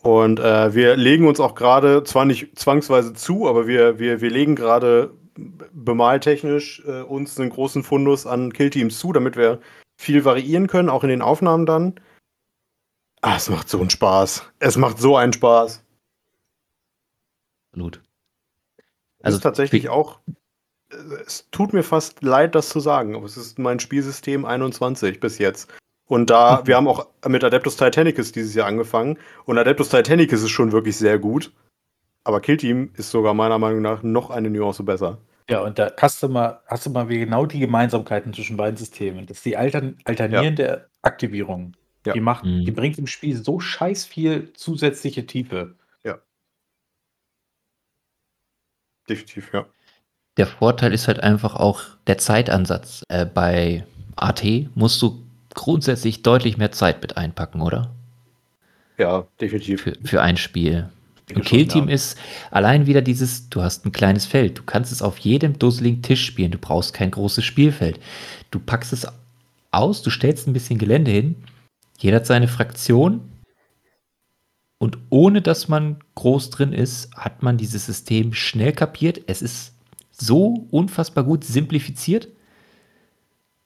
Und 0.03 0.41
äh, 0.41 0.75
wir 0.75 0.97
legen 0.97 1.27
uns 1.29 1.41
auch 1.41 1.55
gerade, 1.55 2.05
zwar 2.05 2.25
nicht 2.27 2.59
zwangsweise 2.59 3.15
zu, 3.15 3.49
aber 3.49 3.67
wir, 3.67 3.99
wir, 3.99 4.21
wir 4.21 4.31
legen 4.31 4.55
gerade 4.57 5.13
bemaltechnisch 5.37 6.83
äh, 6.87 7.03
uns 7.03 7.39
einen 7.39 7.51
großen 7.51 7.83
Fundus 7.83 8.27
an 8.27 8.53
Killteams 8.53 8.99
zu, 8.99 9.13
damit 9.13 9.37
wir 9.37 9.61
viel 9.97 10.25
variieren 10.25 10.67
können, 10.67 10.89
auch 10.89 11.03
in 11.05 11.09
den 11.11 11.23
Aufnahmen 11.23 11.67
dann. 11.67 12.01
Ah, 13.23 13.37
es 13.37 13.49
macht 13.49 13.69
so 13.69 13.81
einen 13.81 13.91
Spaß. 13.91 14.45
Es 14.59 14.77
macht 14.77 14.99
so 14.99 15.17
einen 15.17 15.33
Spaß. 15.33 15.83
Es 19.19 19.25
Also 19.25 19.37
ist 19.39 19.43
tatsächlich 19.43 19.89
auch. 19.89 20.21
äh, 20.91 20.97
Es 21.25 21.49
tut 21.51 21.73
mir 21.73 21.83
fast 21.83 22.23
leid, 22.23 22.55
das 22.55 22.69
zu 22.69 22.81
sagen, 22.81 23.17
aber 23.17 23.25
es 23.25 23.37
ist 23.37 23.59
mein 23.59 23.81
Spielsystem 23.81 24.45
21 24.45 25.21
bis 25.21 25.39
jetzt. 25.39 25.73
Und 26.07 26.29
da, 26.31 26.63
wir 26.67 26.77
haben 26.77 26.87
auch 26.89 27.09
mit 27.27 27.43
Adeptus 27.43 27.77
Titanicus 27.77 28.33
dieses 28.33 28.55
Jahr 28.55 28.67
angefangen. 28.67 29.19
Und 29.47 29.59
Adeptus 29.59 29.89
Titanicus 29.89 30.43
ist 30.43 30.51
schon 30.51 30.73
wirklich 30.73 30.97
sehr 30.97 31.19
gut. 31.19 31.53
Aber 32.25 32.41
Killteam 32.41 32.91
ist 32.95 33.11
sogar 33.11 33.35
meiner 33.35 33.59
Meinung 33.59 33.83
nach 33.83 34.03
noch 34.03 34.31
eine 34.31 34.51
Nuance 34.51 34.83
besser. 34.83 35.19
Ja, 35.49 35.61
und 35.61 35.79
da 35.79 35.93
hast 35.99 36.23
du 36.23 36.29
mal, 36.29 36.61
hast 36.67 36.87
du 36.87 36.91
mal 36.91 37.09
wie 37.11 37.19
genau 37.19 37.45
die 37.45 37.59
Gemeinsamkeiten 37.59 38.33
zwischen 38.33 38.57
beiden 38.57 38.79
Systemen. 38.79 39.27
Das 39.27 39.37
ist 39.39 39.45
die 39.45 39.57
altern 39.59 39.99
alternierende 40.05 40.89
Aktivierung. 41.03 41.77
Ja. 42.07 42.15
Die 42.15 42.21
macht, 42.21 42.45
Mhm. 42.45 42.65
die 42.65 42.71
bringt 42.71 42.99
im 42.99 43.07
Spiel 43.07 43.37
so 43.37 43.61
scheiß 43.61 44.07
viel 44.07 44.53
zusätzliche 44.55 45.27
Tiefe. 45.27 45.75
Definitiv, 49.09 49.53
ja. 49.53 49.67
Der 50.37 50.47
Vorteil 50.47 50.93
ist 50.93 51.09
halt 51.09 51.21
einfach 51.21 51.55
auch 51.57 51.83
der 52.07 52.19
Zeitansatz. 52.19 53.03
Äh, 53.09 53.27
bei 53.27 53.85
AT 54.17 54.43
musst 54.75 55.01
du 55.03 55.23
grundsätzlich 55.55 56.23
deutlich 56.23 56.57
mehr 56.57 56.73
Zeit 56.73 57.03
mit 57.03 57.17
einpacken, 57.17 57.61
oder? 57.61 57.95
Ja, 58.99 59.27
definitiv. 59.41 59.83
Für, 59.83 59.93
für 60.05 60.23
ein 60.23 60.37
Spiel. 60.37 60.89
Schon, 61.33 61.43
Killteam 61.43 61.89
ist 61.89 62.19
allein 62.51 62.87
wieder 62.87 63.01
dieses, 63.01 63.49
du 63.49 63.63
hast 63.63 63.87
ein 63.87 63.93
kleines 63.93 64.27
Feld. 64.27 64.59
Du 64.59 64.63
kannst 64.63 64.93
es 64.93 65.01
auf 65.01 65.19
jedem 65.19 65.59
dusseligen 65.59 66.03
Tisch 66.03 66.25
spielen. 66.25 66.51
Du 66.51 66.59
brauchst 66.59 66.93
kein 66.93 67.11
großes 67.11 67.45
Spielfeld. 67.45 67.99
Du 68.51 68.59
packst 68.59 68.93
es 68.93 69.07
aus, 69.71 70.03
du 70.03 70.11
stellst 70.11 70.47
ein 70.47 70.53
bisschen 70.53 70.79
Gelände 70.79 71.11
hin. 71.11 71.37
Jeder 71.99 72.17
hat 72.17 72.27
seine 72.27 72.49
Fraktion. 72.49 73.33
Und 74.79 74.99
ohne 75.09 75.41
dass 75.41 75.69
man 75.69 76.01
groß 76.15 76.51
drin 76.51 76.75
ist, 76.75 77.15
hat 77.17 77.43
man 77.43 77.57
dieses 77.57 77.87
System 77.87 78.35
schnell 78.35 78.73
kapiert. 78.73 79.21
Es 79.27 79.41
ist 79.41 79.73
so 80.11 80.67
unfassbar 80.71 81.25
gut 81.25 81.45
simplifiziert, 81.45 82.29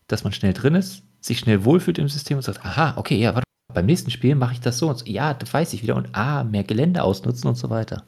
dass 0.06 0.22
man 0.22 0.32
schnell 0.32 0.52
drin 0.52 0.76
ist, 0.76 1.02
sich 1.20 1.40
schnell 1.40 1.64
wohlfühlt 1.64 1.98
im 1.98 2.08
System 2.08 2.36
und 2.36 2.42
sagt, 2.42 2.64
aha, 2.64 2.94
okay, 2.96 3.18
ja, 3.18 3.34
warte, 3.34 3.47
beim 3.72 3.86
nächsten 3.86 4.10
Spiel 4.10 4.34
mache 4.34 4.54
ich 4.54 4.60
das 4.60 4.78
so 4.78 4.88
und 4.88 4.98
so. 4.98 5.04
Ja, 5.06 5.34
das 5.34 5.52
weiß 5.52 5.72
ich 5.74 5.82
wieder. 5.82 5.96
Und 5.96 6.14
ah, 6.14 6.44
mehr 6.44 6.64
Gelände 6.64 7.02
ausnutzen 7.02 7.48
und 7.48 7.56
so 7.56 7.70
weiter. 7.70 8.04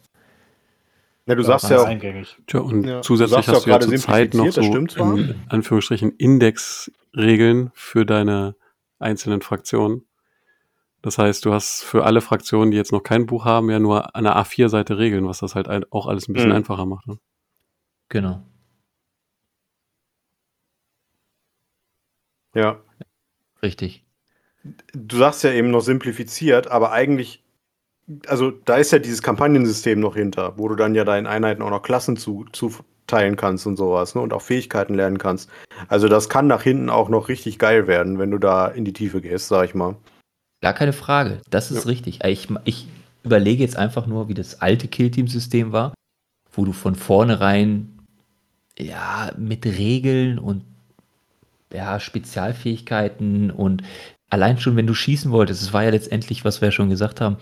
Ja, 1.26 1.34
du 1.34 1.42
Ja, 1.42 1.46
sagst 1.46 1.70
ja 1.70 1.80
auch, 1.82 1.86
eingängig. 1.86 2.36
Tja, 2.46 2.60
und 2.60 2.86
Ja, 2.86 2.96
du 2.96 3.02
zusätzlich 3.02 3.46
ja 3.46 3.52
hast 3.52 3.66
du 3.66 3.70
ja 3.70 3.80
zur 3.80 3.96
Zeit 3.96 4.34
noch 4.34 4.50
so 4.50 4.60
in 4.60 5.44
Anführungsstrichen 5.48 6.12
Indexregeln 6.16 7.70
für 7.74 8.06
deine 8.06 8.56
einzelnen 8.98 9.42
Fraktionen. 9.42 10.06
Das 11.02 11.16
heißt, 11.18 11.44
du 11.44 11.52
hast 11.52 11.82
für 11.82 12.04
alle 12.04 12.20
Fraktionen, 12.20 12.70
die 12.70 12.76
jetzt 12.76 12.92
noch 12.92 13.02
kein 13.02 13.26
Buch 13.26 13.44
haben, 13.44 13.70
ja 13.70 13.78
nur 13.78 14.14
eine 14.14 14.36
A4-Seite 14.36 14.98
Regeln, 14.98 15.26
was 15.26 15.38
das 15.38 15.54
halt 15.54 15.68
auch 15.92 16.06
alles 16.06 16.28
ein 16.28 16.34
bisschen 16.34 16.50
Mhm. 16.50 16.56
einfacher 16.56 16.84
macht. 16.86 17.06
Ne? 17.06 17.18
Genau. 18.08 18.42
ja. 22.54 22.80
Richtig. 23.62 24.04
Du 24.92 25.16
sagst 25.16 25.42
ja 25.44 25.52
eben 25.52 25.70
noch 25.70 25.80
simplifiziert, 25.80 26.68
aber 26.70 26.92
eigentlich, 26.92 27.42
also 28.26 28.50
da 28.50 28.76
ist 28.76 28.90
ja 28.92 28.98
dieses 28.98 29.22
Kampagnensystem 29.22 29.98
noch 30.00 30.14
hinter, 30.16 30.58
wo 30.58 30.68
du 30.68 30.74
dann 30.74 30.94
ja 30.94 31.04
deinen 31.04 31.26
Einheiten 31.26 31.62
auch 31.62 31.70
noch 31.70 31.82
Klassen 31.82 32.16
zu, 32.16 32.44
zuteilen 32.52 33.36
kannst 33.36 33.66
und 33.66 33.76
sowas, 33.76 34.14
ne? 34.14 34.20
Und 34.20 34.32
auch 34.32 34.42
Fähigkeiten 34.42 34.94
lernen 34.94 35.18
kannst. 35.18 35.48
Also 35.88 36.08
das 36.08 36.28
kann 36.28 36.46
nach 36.46 36.62
hinten 36.62 36.90
auch 36.90 37.08
noch 37.08 37.28
richtig 37.28 37.58
geil 37.58 37.86
werden, 37.86 38.18
wenn 38.18 38.30
du 38.30 38.38
da 38.38 38.66
in 38.68 38.84
die 38.84 38.92
Tiefe 38.92 39.20
gehst, 39.20 39.48
sag 39.48 39.64
ich 39.64 39.74
mal. 39.74 39.96
Gar 40.62 40.74
keine 40.74 40.92
Frage. 40.92 41.40
Das 41.48 41.70
ist 41.70 41.84
Ja. 41.84 41.90
richtig. 41.90 42.22
Ich, 42.24 42.48
ich 42.64 42.86
überlege 43.22 43.62
jetzt 43.62 43.76
einfach 43.76 44.06
nur, 44.06 44.28
wie 44.28 44.34
das 44.34 44.60
alte 44.60 44.88
Killteam-System 44.88 45.72
war, 45.72 45.94
wo 46.52 46.64
du 46.66 46.72
von 46.72 46.94
vornherein 46.94 47.98
ja 48.78 49.32
mit 49.38 49.64
Regeln 49.64 50.38
und 50.38 50.64
ja, 51.72 52.00
Spezialfähigkeiten 52.00 53.50
und 53.50 53.82
allein 54.30 54.58
schon, 54.58 54.76
wenn 54.76 54.86
du 54.86 54.94
schießen 54.94 55.30
wolltest, 55.30 55.62
es 55.62 55.72
war 55.72 55.84
ja 55.84 55.90
letztendlich, 55.90 56.44
was 56.44 56.60
wir 56.60 56.68
ja 56.68 56.72
schon 56.72 56.90
gesagt 56.90 57.20
haben, 57.20 57.36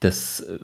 das 0.00 0.40
äh, 0.40 0.58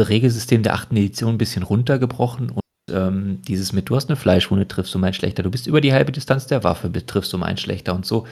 Regelsystem 0.00 0.62
der 0.62 0.74
achten 0.74 0.96
Edition 0.96 1.34
ein 1.34 1.38
bisschen 1.38 1.62
runtergebrochen 1.62 2.50
und 2.50 2.60
ähm, 2.90 3.42
dieses 3.42 3.72
mit, 3.72 3.88
du 3.90 3.96
hast 3.96 4.08
eine 4.08 4.16
Fleischwunde, 4.16 4.66
triffst 4.66 4.94
du 4.94 4.98
um 4.98 5.04
einen 5.04 5.14
schlechter, 5.14 5.42
du 5.42 5.50
bist 5.50 5.66
über 5.66 5.80
die 5.80 5.92
halbe 5.92 6.12
Distanz 6.12 6.46
der 6.46 6.64
Waffe, 6.64 6.90
triffst 6.92 7.32
du 7.32 7.36
um 7.36 7.42
einen 7.42 7.58
schlechter 7.58 7.94
und 7.94 8.06
so. 8.06 8.26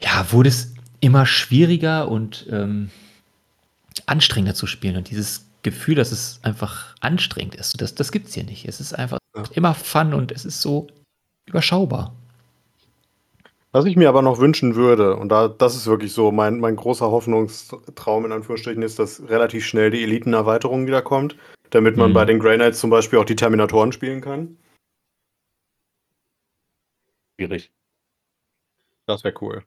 Ja, 0.00 0.26
wurde 0.32 0.48
es 0.48 0.74
immer 1.00 1.24
schwieriger 1.26 2.08
und 2.08 2.46
ähm, 2.50 2.90
anstrengender 4.06 4.54
zu 4.54 4.66
spielen 4.66 4.96
und 4.96 5.10
dieses 5.10 5.46
Gefühl, 5.62 5.94
dass 5.94 6.12
es 6.12 6.40
einfach 6.42 6.94
anstrengend 7.00 7.54
ist, 7.54 7.80
das, 7.80 7.94
das 7.94 8.12
gibt 8.12 8.28
es 8.28 8.34
hier 8.34 8.44
nicht. 8.44 8.66
Es 8.66 8.80
ist 8.80 8.92
einfach 8.92 9.18
Ja. 9.36 9.44
immer 9.54 9.74
Fun 9.74 10.12
und 10.14 10.32
es 10.32 10.44
ist 10.44 10.60
so 10.60 10.88
überschaubar. 11.46 12.14
Was 13.74 13.86
ich 13.86 13.96
mir 13.96 14.08
aber 14.08 14.22
noch 14.22 14.38
wünschen 14.38 14.76
würde, 14.76 15.16
und 15.16 15.30
da, 15.30 15.48
das 15.48 15.74
ist 15.74 15.88
wirklich 15.88 16.12
so 16.12 16.30
mein, 16.30 16.60
mein 16.60 16.76
großer 16.76 17.10
Hoffnungstraum 17.10 18.24
in 18.24 18.30
Anführungsstrichen, 18.30 18.84
ist, 18.84 19.00
dass 19.00 19.28
relativ 19.28 19.66
schnell 19.66 19.90
die 19.90 20.04
Elitenerweiterung 20.04 20.86
wieder 20.86 21.02
kommt, 21.02 21.36
damit 21.70 21.96
man 21.96 22.10
Mhm. 22.10 22.14
bei 22.14 22.24
den 22.24 22.38
Grey 22.38 22.54
Knights 22.54 22.78
zum 22.78 22.90
Beispiel 22.90 23.18
auch 23.18 23.24
die 23.24 23.34
Terminatoren 23.34 23.90
spielen 23.90 24.20
kann. 24.20 24.56
Schwierig. 27.36 27.72
Das 29.06 29.24
wäre 29.24 29.34
cool. 29.40 29.64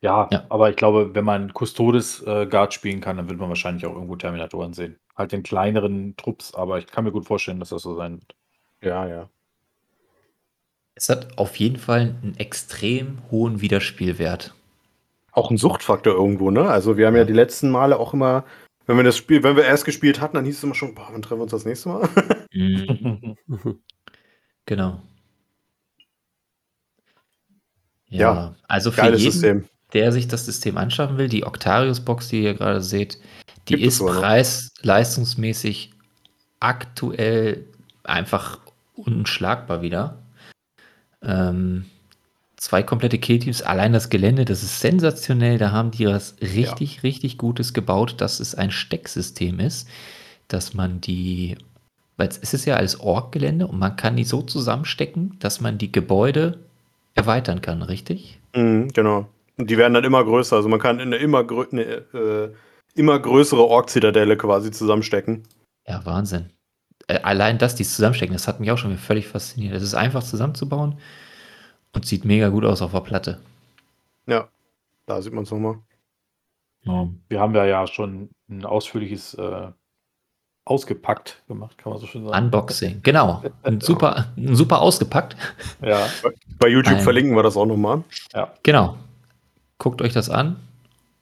Ja, 0.00 0.28
Ja. 0.32 0.46
aber 0.48 0.70
ich 0.70 0.76
glaube, 0.76 1.14
wenn 1.14 1.24
man 1.24 1.52
Custodes 1.54 2.22
äh, 2.26 2.46
Guard 2.46 2.74
spielen 2.74 3.00
kann, 3.00 3.16
dann 3.16 3.28
wird 3.28 3.38
man 3.38 3.48
wahrscheinlich 3.48 3.86
auch 3.86 3.94
irgendwo 3.94 4.16
Terminatoren 4.16 4.72
sehen. 4.72 4.98
Halt 5.14 5.32
in 5.32 5.44
kleineren 5.44 6.16
Trupps, 6.16 6.52
aber 6.54 6.78
ich 6.78 6.88
kann 6.88 7.04
mir 7.04 7.12
gut 7.12 7.26
vorstellen, 7.26 7.60
dass 7.60 7.68
das 7.68 7.82
so 7.82 7.94
sein 7.94 8.14
wird. 8.20 8.34
Ja, 8.82 9.06
ja. 9.06 9.30
Es 10.94 11.08
hat 11.08 11.38
auf 11.38 11.56
jeden 11.56 11.76
Fall 11.78 12.14
einen 12.22 12.34
extrem 12.36 13.18
hohen 13.30 13.60
Wiederspielwert. 13.60 14.54
Auch 15.32 15.50
ein 15.50 15.56
Suchtfaktor 15.56 16.14
irgendwo, 16.14 16.50
ne? 16.50 16.68
Also 16.68 16.96
wir 16.96 17.06
haben 17.06 17.14
ja 17.14 17.20
Ja. 17.20 17.26
die 17.26 17.32
letzten 17.32 17.70
Male 17.70 17.98
auch 17.98 18.12
immer, 18.14 18.44
wenn 18.86 18.96
wir 18.96 19.04
das 19.04 19.16
Spiel, 19.16 19.42
wenn 19.42 19.56
wir 19.56 19.64
erst 19.64 19.84
gespielt 19.84 20.20
hatten, 20.20 20.34
dann 20.36 20.44
hieß 20.44 20.58
es 20.58 20.64
immer 20.64 20.74
schon, 20.74 20.94
boah, 20.94 21.08
wann 21.12 21.22
treffen 21.22 21.38
wir 21.38 21.44
uns 21.44 21.52
das 21.52 21.64
nächste 21.64 21.88
Mal? 21.88 22.08
Mhm, 22.52 23.36
Mhm. 23.46 23.78
genau. 24.66 25.00
Ja, 28.08 28.18
Ja, 28.34 28.54
also 28.66 28.90
für 28.90 29.04
jeden, 29.04 29.18
System. 29.18 29.64
der 29.92 30.10
sich 30.10 30.26
das 30.26 30.44
System 30.46 30.76
anschaffen 30.76 31.16
will, 31.16 31.28
die 31.28 31.44
Octarius-Box, 31.46 32.28
die 32.30 32.42
ihr 32.42 32.54
gerade 32.54 32.80
seht, 32.80 33.20
die 33.68 33.74
Gibt 33.76 33.86
ist 33.86 34.00
preis-leistungsmäßig 34.04 35.92
aktuell 36.58 37.64
einfach 38.02 38.58
unschlagbar 38.96 39.80
wieder. 39.82 40.18
Ähm, 41.22 41.84
zwei 42.56 42.82
komplette 42.82 43.18
Killteams, 43.18 43.62
allein 43.62 43.92
das 43.92 44.10
Gelände, 44.10 44.44
das 44.44 44.62
ist 44.62 44.80
sensationell. 44.80 45.58
Da 45.58 45.72
haben 45.72 45.90
die 45.90 46.06
was 46.06 46.36
richtig, 46.40 47.02
richtig 47.02 47.38
Gutes 47.38 47.72
gebaut, 47.72 48.16
dass 48.18 48.40
es 48.40 48.54
ein 48.54 48.70
Stecksystem 48.70 49.60
ist, 49.60 49.88
dass 50.48 50.74
man 50.74 51.00
die, 51.00 51.56
weil 52.16 52.28
es 52.28 52.52
ist 52.52 52.66
ja 52.66 52.76
als 52.76 53.00
Org-Gelände 53.00 53.66
und 53.66 53.78
man 53.78 53.96
kann 53.96 54.16
die 54.16 54.24
so 54.24 54.42
zusammenstecken, 54.42 55.36
dass 55.40 55.60
man 55.60 55.78
die 55.78 55.90
Gebäude 55.90 56.58
erweitern 57.14 57.60
kann, 57.62 57.82
richtig? 57.82 58.38
Mhm, 58.54 58.88
genau. 58.88 59.28
Und 59.56 59.70
die 59.70 59.78
werden 59.78 59.94
dann 59.94 60.04
immer 60.04 60.24
größer. 60.24 60.56
Also 60.56 60.68
man 60.68 60.80
kann 60.80 61.00
in 61.00 61.08
eine 61.08 61.16
immer, 61.16 61.44
grö 61.44 61.66
eine, 61.70 61.82
äh, 61.82 62.50
immer 62.94 63.18
größere 63.18 63.62
Ork-Zitadelle 63.62 64.36
quasi 64.36 64.70
zusammenstecken. 64.70 65.42
Ja, 65.86 66.04
Wahnsinn. 66.04 66.50
Äh, 67.10 67.20
allein 67.22 67.58
das, 67.58 67.74
die 67.74 67.84
zusammenstecken, 67.84 68.34
das 68.34 68.46
hat 68.48 68.60
mich 68.60 68.70
auch 68.70 68.78
schon 68.78 68.96
völlig 68.98 69.26
fasziniert. 69.28 69.74
Es 69.74 69.82
ist 69.82 69.94
einfach 69.94 70.22
zusammenzubauen 70.22 70.98
und 71.92 72.06
sieht 72.06 72.24
mega 72.24 72.48
gut 72.48 72.64
aus 72.64 72.82
auf 72.82 72.92
der 72.92 73.00
Platte. 73.00 73.40
Ja, 74.26 74.48
da 75.06 75.20
sieht 75.20 75.32
man 75.32 75.44
es 75.44 75.50
nochmal. 75.50 75.78
Ja, 76.84 77.08
wir 77.28 77.40
haben 77.40 77.54
ja, 77.54 77.64
ja 77.66 77.86
schon 77.86 78.30
ein 78.48 78.64
ausführliches 78.64 79.34
äh, 79.34 79.68
ausgepackt 80.64 81.42
gemacht, 81.48 81.76
kann 81.78 81.92
man 81.92 82.00
so 82.00 82.06
schön 82.06 82.24
sagen. 82.24 82.44
Unboxing, 82.44 83.00
genau. 83.02 83.42
Ein 83.62 83.80
super, 83.82 84.26
ein 84.36 84.54
super 84.54 84.80
ausgepackt. 84.80 85.36
Ja, 85.82 86.06
Bei 86.58 86.68
YouTube 86.68 86.94
Ein- 86.96 87.02
verlinken 87.02 87.34
wir 87.34 87.42
das 87.42 87.56
auch 87.56 87.66
nochmal. 87.66 88.04
ja. 88.32 88.52
Genau. 88.62 88.96
guckt 89.78 90.00
euch 90.02 90.12
das 90.12 90.30
an. 90.30 90.56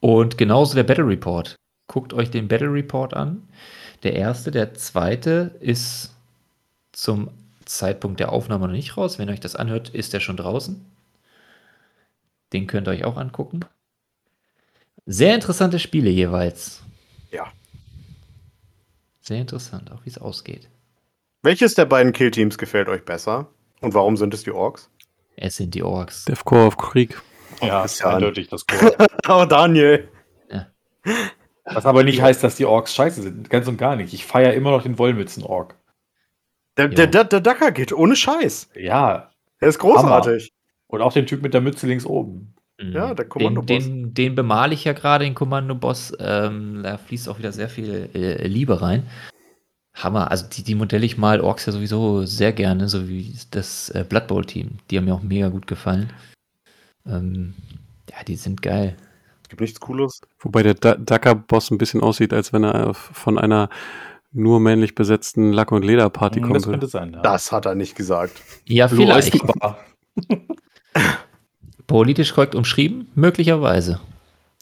Und 0.01 0.39
genauso 0.39 0.75
der 0.75 0.85
Battle 0.85 1.07
Report. 1.07 1.57
Guckt 1.89 2.13
euch 2.13 2.31
den 2.31 2.47
Battle 2.47 2.73
Report 2.73 3.15
an. 3.15 3.49
Der 4.03 4.15
erste, 4.15 4.51
der 4.51 4.75
zweite 4.75 5.57
ist 5.61 6.15
zum 6.93 7.31
Zeitpunkt 7.65 8.21
der 8.21 8.33
Aufnahme 8.33 8.67
noch 8.67 8.75
nicht 8.75 8.97
raus. 8.97 9.19
Wenn 9.19 9.29
ihr 9.29 9.33
euch 9.33 9.41
das 9.41 9.57
anhört, 9.57 9.89
ist 9.91 10.13
der 10.13 10.21
schon 10.21 10.37
draußen. 10.37 10.85
Den 12.53 12.67
könnt 12.67 12.89
ihr 12.89 12.93
euch 12.93 13.05
auch 13.05 13.17
angucken. 13.17 13.61
Sehr 15.07 15.35
interessante 15.35 15.79
Spiele 15.79 16.11
jeweils. 16.11 16.83
Ja. 17.31 17.47
Sehr 19.21 19.39
interessant, 19.41 19.91
auch 19.93 20.05
wie 20.05 20.11
es 20.11 20.19
ausgeht. 20.19 20.69
Welches 21.43 21.75
der 21.75 21.85
beiden 21.87 22.13
Killteams 22.13 22.59
gefällt 22.59 22.89
euch 22.89 23.05
besser? 23.05 23.49
Und 23.81 23.95
warum 23.95 24.17
sind 24.17 24.33
es 24.35 24.43
die 24.45 24.51
Orks? 24.51 24.91
Es 25.37 25.57
sind 25.57 25.75
die 25.75 25.83
Orks. 25.83 26.25
Defcore 26.25 26.67
of 26.67 26.77
Krieg. 26.77 27.21
Ja, 27.63 27.85
ist 27.85 27.93
ist 27.95 28.01
ja- 28.01 28.15
eindeutig 28.15 28.49
das 28.49 28.67
Core. 28.67 28.97
Oh, 29.29 29.45
Daniel. 29.45 30.09
Was 31.75 31.87
aber 31.87 32.05
nicht 32.05 32.23
heißt, 32.23 32.43
dass 32.43 32.57
die 32.57 32.65
Orks 32.67 32.95
scheiße 32.95 33.23
sind. 33.23 33.51
Ganz 33.51 33.69
und 33.69 33.77
gar 33.77 33.97
nicht. 33.97 34.15
Ich 34.15 34.25
feiere 34.25 34.55
immer 34.55 34.71
noch 34.71 34.83
den 34.83 34.99
Wollmützen-Ork. 34.99 35.77
Der, 36.77 36.87
Ja. 36.87 36.95
der, 36.95 37.07
der, 37.09 37.25
der 37.25 37.41
Dacker 37.41 37.73
geht 37.73 37.93
ohne 37.93 38.17
Scheiß. 38.17 38.71
Ja. 38.75 39.31
Er 39.61 39.69
ist 39.69 39.79
großartig. 39.79 40.53
Und 40.87 41.03
auch 41.03 41.13
den 41.13 41.27
Typ 41.27 41.43
mit 41.43 41.53
der 41.55 41.61
Mütze 41.61 41.87
links 41.87 42.07
oben. 42.07 42.55
Ja, 42.81 43.13
der 43.13 43.25
den, 43.25 43.29
Kommandoboss. 43.29 43.85
den, 43.85 44.15
den 44.15 44.35
bemale 44.37 44.73
ich 44.73 44.85
ja 44.85 44.93
gerade, 44.93 45.25
den 45.25 45.35
Kommandoboss. 45.35 46.13
Ähm, 46.21 46.83
da 46.85 46.97
fließt 46.97 47.29
auch 47.29 47.39
wieder 47.39 47.53
sehr 47.53 47.69
viel 47.69 48.09
äh, 48.15 48.47
Liebe 48.47 48.81
rein. 48.81 49.05
Hammer. 49.95 50.31
Also 50.31 50.47
die, 50.47 50.63
die 50.63 50.77
modelle 50.77 51.05
ich 51.05 51.19
mal 51.19 51.41
Orks 51.41 51.67
ja 51.67 51.73
sowieso 51.73 52.25
sehr 52.25 52.53
gerne, 52.53 52.89
so 52.89 53.09
wie 53.09 53.35
das 53.51 53.91
äh, 53.91 54.05
Blood 54.09 54.29
Bowl 54.29 54.45
Team. 54.45 54.79
Die 54.91 54.97
haben 54.97 55.07
mir 55.07 55.15
auch 55.15 55.23
mega 55.23 55.49
gut 55.49 55.67
gefallen. 55.67 56.11
Ähm, 57.05 57.55
ja, 58.11 58.23
die 58.27 58.37
sind 58.37 58.63
geil. 58.63 58.97
Gibt 59.49 59.61
nichts 59.61 59.81
Cooles. 59.81 60.21
Wobei 60.41 60.63
der 60.63 60.75
Da- 60.75 60.97
Dacker-Boss 60.97 61.71
ein 61.71 61.79
bisschen 61.79 62.01
aussieht, 62.03 62.33
als 62.33 62.53
wenn 62.53 62.65
er 62.65 62.95
von 62.95 63.39
einer 63.39 63.69
nur 64.33 64.61
männlich 64.61 64.95
besetzten 64.95 65.53
Lack- 65.53 65.73
und 65.73 65.85
Lederparty 65.85 66.41
kommen 66.43 66.55
Das 66.55 66.67
würde. 66.67 66.79
könnte 66.81 66.91
sein. 66.91 67.13
Ja. 67.15 67.23
Das 67.23 67.51
hat 67.51 67.65
er 67.67 67.75
nicht 67.75 67.97
gesagt. 67.97 68.43
Ja, 68.67 68.89
vielleicht. 68.89 69.39
Politisch 71.87 72.35
korrekt 72.35 72.55
umschrieben? 72.55 73.11
Möglicherweise. 73.15 74.01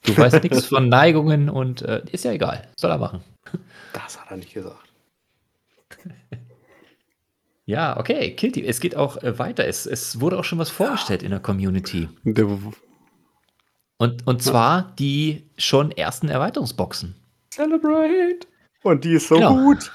Du 0.05 0.17
weißt 0.17 0.43
nichts 0.45 0.67
von 0.67 0.89
Neigungen 0.89 1.49
und 1.49 1.83
äh, 1.83 2.03
ist 2.13 2.25
ja 2.25 2.31
egal. 2.33 2.69
Soll 2.77 2.91
er 2.93 2.99
machen. 2.99 3.21
Das 3.93 4.21
hat 4.21 4.31
er 4.31 4.37
nicht 4.37 4.55
gesagt. 4.55 4.79
Ja, 7.69 7.99
okay. 7.99 8.31
Killteam. 8.37 8.65
Es 8.65 8.79
geht 8.79 8.95
auch 8.95 9.17
äh, 9.25 9.41
weiter. 9.41 9.67
Es, 9.67 9.87
es 9.87 10.21
wurde 10.21 10.39
auch 10.39 10.45
schon 10.45 10.61
was 10.61 10.71
vorgestellt 10.71 11.25
in 11.25 11.31
der 11.31 11.41
Community. 11.41 12.09
Der, 12.23 12.47
Und, 13.99 14.27
und 14.27 14.43
zwar 14.43 14.93
die 14.99 15.45
schon 15.57 15.91
ersten 15.91 16.29
Erweiterungsboxen. 16.29 17.15
Celebrate! 17.53 18.47
Und 18.83 19.05
die 19.05 19.15
ist 19.15 19.29
so 19.29 19.37
Genau. 19.37 19.55
gut. 19.55 19.91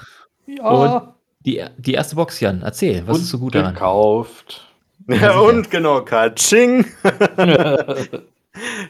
Ja! 0.46 1.14
Die, 1.44 1.64
die 1.78 1.94
erste 1.94 2.16
Box, 2.16 2.40
Jan, 2.40 2.62
erzähl, 2.62 3.06
was 3.06 3.18
ist 3.18 3.28
so 3.30 3.38
gut 3.38 3.54
daran? 3.54 3.74
gekauft. 3.74 4.66
Ja, 5.08 5.14
sicher. 5.16 5.42
und 5.42 5.70
genau, 5.70 6.02
Kaching. 6.02 6.84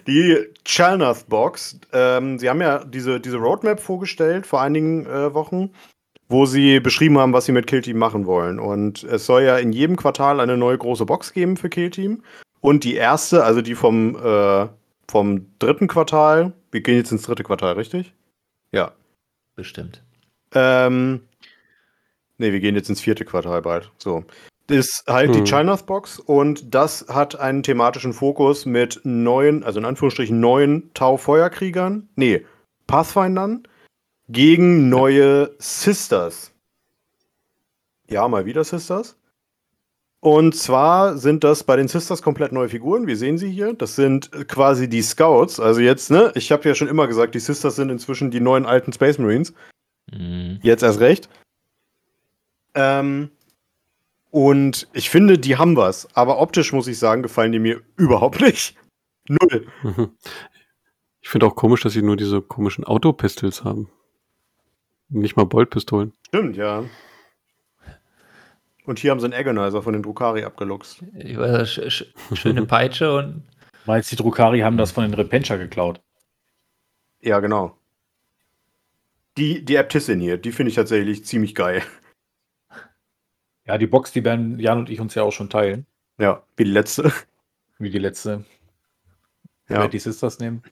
Die 0.06 0.36
Chalnath 0.64 1.28
Box. 1.28 1.78
Ähm, 1.92 2.38
sie 2.38 2.50
haben 2.50 2.60
ja 2.60 2.84
diese, 2.84 3.20
diese 3.20 3.36
Roadmap 3.36 3.78
vorgestellt 3.80 4.44
vor 4.46 4.60
einigen 4.60 5.06
äh, 5.06 5.32
Wochen, 5.34 5.70
wo 6.28 6.46
sie 6.46 6.80
beschrieben 6.80 7.18
haben, 7.18 7.32
was 7.32 7.44
sie 7.44 7.52
mit 7.52 7.66
Killteam 7.68 7.96
machen 7.98 8.26
wollen. 8.26 8.58
Und 8.58 9.04
es 9.04 9.24
soll 9.26 9.42
ja 9.42 9.56
in 9.58 9.72
jedem 9.72 9.96
Quartal 9.96 10.40
eine 10.40 10.56
neue 10.56 10.78
große 10.78 11.06
Box 11.06 11.32
geben 11.32 11.56
für 11.56 11.68
Killteam. 11.68 12.22
Und 12.60 12.82
die 12.84 12.94
erste, 12.96 13.44
also 13.44 13.62
die 13.62 13.74
vom, 13.76 14.16
äh, 14.16 14.66
vom 15.12 15.46
dritten 15.58 15.88
Quartal, 15.88 16.54
wir 16.70 16.80
gehen 16.80 16.96
jetzt 16.96 17.12
ins 17.12 17.24
dritte 17.24 17.42
Quartal, 17.44 17.74
richtig? 17.74 18.14
Ja. 18.72 18.92
Bestimmt. 19.54 20.02
Ähm, 20.54 21.20
ne, 22.38 22.50
wir 22.50 22.60
gehen 22.60 22.74
jetzt 22.74 22.88
ins 22.88 23.02
vierte 23.02 23.26
Quartal 23.26 23.60
bald. 23.60 23.92
So. 23.98 24.24
Ist 24.68 25.04
halt 25.06 25.34
die 25.34 25.40
Hm. 25.40 25.44
Chinath 25.44 25.84
Box 25.84 26.18
und 26.18 26.74
das 26.74 27.06
hat 27.08 27.38
einen 27.38 27.62
thematischen 27.62 28.14
Fokus 28.14 28.64
mit 28.64 29.02
neuen, 29.04 29.62
also 29.64 29.78
in 29.80 29.84
Anführungsstrichen 29.84 30.40
neuen 30.40 30.90
Tau-Feuerkriegern, 30.94 32.08
nee, 32.16 32.46
Pathfindern 32.86 33.64
gegen 34.30 34.88
neue 34.88 35.54
Sisters. 35.58 36.54
Ja, 38.08 38.26
mal 38.28 38.46
wieder 38.46 38.64
Sisters. 38.64 39.18
Und 40.24 40.54
zwar 40.54 41.18
sind 41.18 41.42
das 41.42 41.64
bei 41.64 41.74
den 41.74 41.88
Sisters 41.88 42.22
komplett 42.22 42.52
neue 42.52 42.68
Figuren. 42.68 43.08
Wir 43.08 43.16
sehen 43.16 43.38
sie 43.38 43.50
hier. 43.50 43.74
Das 43.74 43.96
sind 43.96 44.30
quasi 44.46 44.88
die 44.88 45.02
Scouts. 45.02 45.58
Also 45.58 45.80
jetzt, 45.80 46.12
ne? 46.12 46.30
Ich 46.36 46.52
habe 46.52 46.68
ja 46.68 46.76
schon 46.76 46.86
immer 46.86 47.08
gesagt, 47.08 47.34
die 47.34 47.40
Sisters 47.40 47.74
sind 47.74 47.90
inzwischen 47.90 48.30
die 48.30 48.38
neuen 48.38 48.64
alten 48.64 48.92
Space 48.92 49.18
Marines. 49.18 49.52
Mhm. 50.12 50.60
Jetzt 50.62 50.84
erst 50.84 51.00
recht. 51.00 51.28
Ähm, 52.74 53.32
und 54.30 54.86
ich 54.92 55.10
finde, 55.10 55.40
die 55.40 55.56
haben 55.56 55.76
was. 55.76 56.06
Aber 56.14 56.38
optisch 56.40 56.72
muss 56.72 56.86
ich 56.86 57.00
sagen, 57.00 57.24
gefallen 57.24 57.50
die 57.50 57.58
mir 57.58 57.80
überhaupt 57.96 58.40
nicht. 58.40 58.76
Null. 59.28 59.66
Ich 61.24 61.28
finde 61.28 61.46
auch 61.46 61.54
komisch, 61.54 61.82
dass 61.82 61.92
sie 61.92 62.02
nur 62.02 62.16
diese 62.16 62.42
komischen 62.42 62.82
Autopistols 62.82 63.62
haben. 63.62 63.88
Nicht 65.08 65.36
mal 65.36 65.46
Boltpistolen. 65.46 66.12
Stimmt, 66.26 66.56
ja. 66.56 66.82
Und 68.84 68.98
hier 68.98 69.10
haben 69.12 69.20
sie 69.20 69.26
einen 69.26 69.34
Agonizer 69.34 69.82
von 69.82 69.92
den 69.92 70.02
Drukari 70.02 70.44
abgeluchst. 70.44 71.02
Über 71.14 71.64
sch 71.64 71.80
sch 71.88 72.04
schöne 72.34 72.66
Peitsche 72.66 73.14
und 73.16 73.44
Meinst 73.84 74.12
die 74.12 74.16
Drukari 74.16 74.60
haben 74.60 74.76
das 74.76 74.92
von 74.92 75.02
den 75.04 75.14
Repencher 75.14 75.58
geklaut? 75.58 76.00
Ja, 77.20 77.40
genau. 77.40 77.76
Die, 79.36 79.64
die 79.64 79.74
Äbtissin 79.76 80.20
hier, 80.20 80.36
die 80.36 80.52
finde 80.52 80.68
ich 80.70 80.76
tatsächlich 80.76 81.24
ziemlich 81.24 81.54
geil. 81.54 81.82
Ja, 83.64 83.78
die 83.78 83.86
Box, 83.86 84.12
die 84.12 84.24
werden 84.24 84.58
Jan 84.58 84.78
und 84.78 84.90
ich 84.90 85.00
uns 85.00 85.14
ja 85.14 85.22
auch 85.22 85.32
schon 85.32 85.48
teilen. 85.50 85.86
Ja, 86.18 86.42
wie 86.56 86.64
die 86.64 86.70
letzte. 86.70 87.12
Wie 87.78 87.90
die 87.90 87.98
letzte. 87.98 88.44
Ich 89.64 89.70
Ja, 89.70 89.78
werde 89.78 89.90
die 89.90 89.98
Sisters 89.98 90.38
nehmen. 90.38 90.62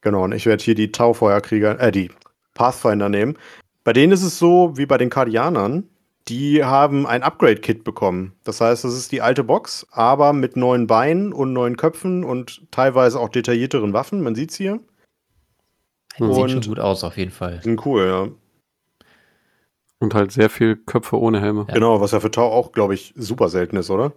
genau. 0.00 0.24
Und 0.24 0.32
ich 0.32 0.46
werde 0.46 0.62
hier 0.62 0.74
die 0.74 0.92
Taufeuerkrieger, 0.92 1.80
äh, 1.80 1.90
die 1.92 2.10
Pathfinder 2.54 3.08
nehmen. 3.08 3.36
Bei 3.84 3.92
denen 3.92 4.12
ist 4.12 4.22
es 4.22 4.38
so 4.38 4.76
wie 4.76 4.86
bei 4.86 4.98
den 4.98 5.10
Kardianern. 5.10 5.88
Die 6.28 6.64
haben 6.64 7.06
ein 7.06 7.22
Upgrade-Kit 7.22 7.84
bekommen. 7.84 8.32
Das 8.44 8.60
heißt, 8.60 8.84
das 8.84 8.94
ist 8.94 9.12
die 9.12 9.20
alte 9.20 9.44
Box, 9.44 9.86
aber 9.90 10.32
mit 10.32 10.56
neuen 10.56 10.86
Beinen 10.86 11.32
und 11.34 11.52
neuen 11.52 11.76
Köpfen 11.76 12.24
und 12.24 12.62
teilweise 12.70 13.20
auch 13.20 13.28
detaillierteren 13.28 13.92
Waffen. 13.92 14.22
Man 14.22 14.34
sieht's 14.34 14.56
hier. 14.56 14.80
sieht 16.16 16.20
Und- 16.28 16.50
schon 16.50 16.60
gut 16.62 16.78
aus, 16.80 17.04
auf 17.04 17.16
jeden 17.18 17.30
Fall. 17.30 17.60
Sind 17.62 17.84
cool, 17.84 18.06
ja. 18.06 18.28
Und 19.98 20.14
halt 20.14 20.32
sehr 20.32 20.48
viel 20.50 20.76
Köpfe 20.76 21.18
ohne 21.18 21.40
Helme. 21.40 21.66
Ja. 21.68 21.74
Genau, 21.74 22.00
was 22.00 22.12
ja 22.12 22.20
für 22.20 22.30
Tau 22.30 22.50
auch, 22.50 22.72
glaube 22.72 22.94
ich, 22.94 23.12
super 23.16 23.48
selten 23.48 23.76
ist, 23.76 23.90
oder? 23.90 24.12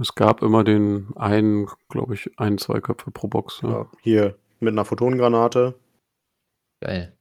Es 0.00 0.14
gab 0.14 0.42
immer 0.42 0.64
den 0.64 1.08
einen, 1.16 1.68
glaube 1.88 2.14
ich, 2.14 2.30
ein, 2.38 2.58
zwei 2.58 2.80
Köpfe 2.80 3.10
pro 3.10 3.28
Box. 3.28 3.60
Ja. 3.62 3.68
Ja. 3.70 3.86
Hier 4.00 4.36
mit 4.60 4.72
einer 4.72 4.84
Photonengranate. 4.84 5.74
Geil. 6.80 7.12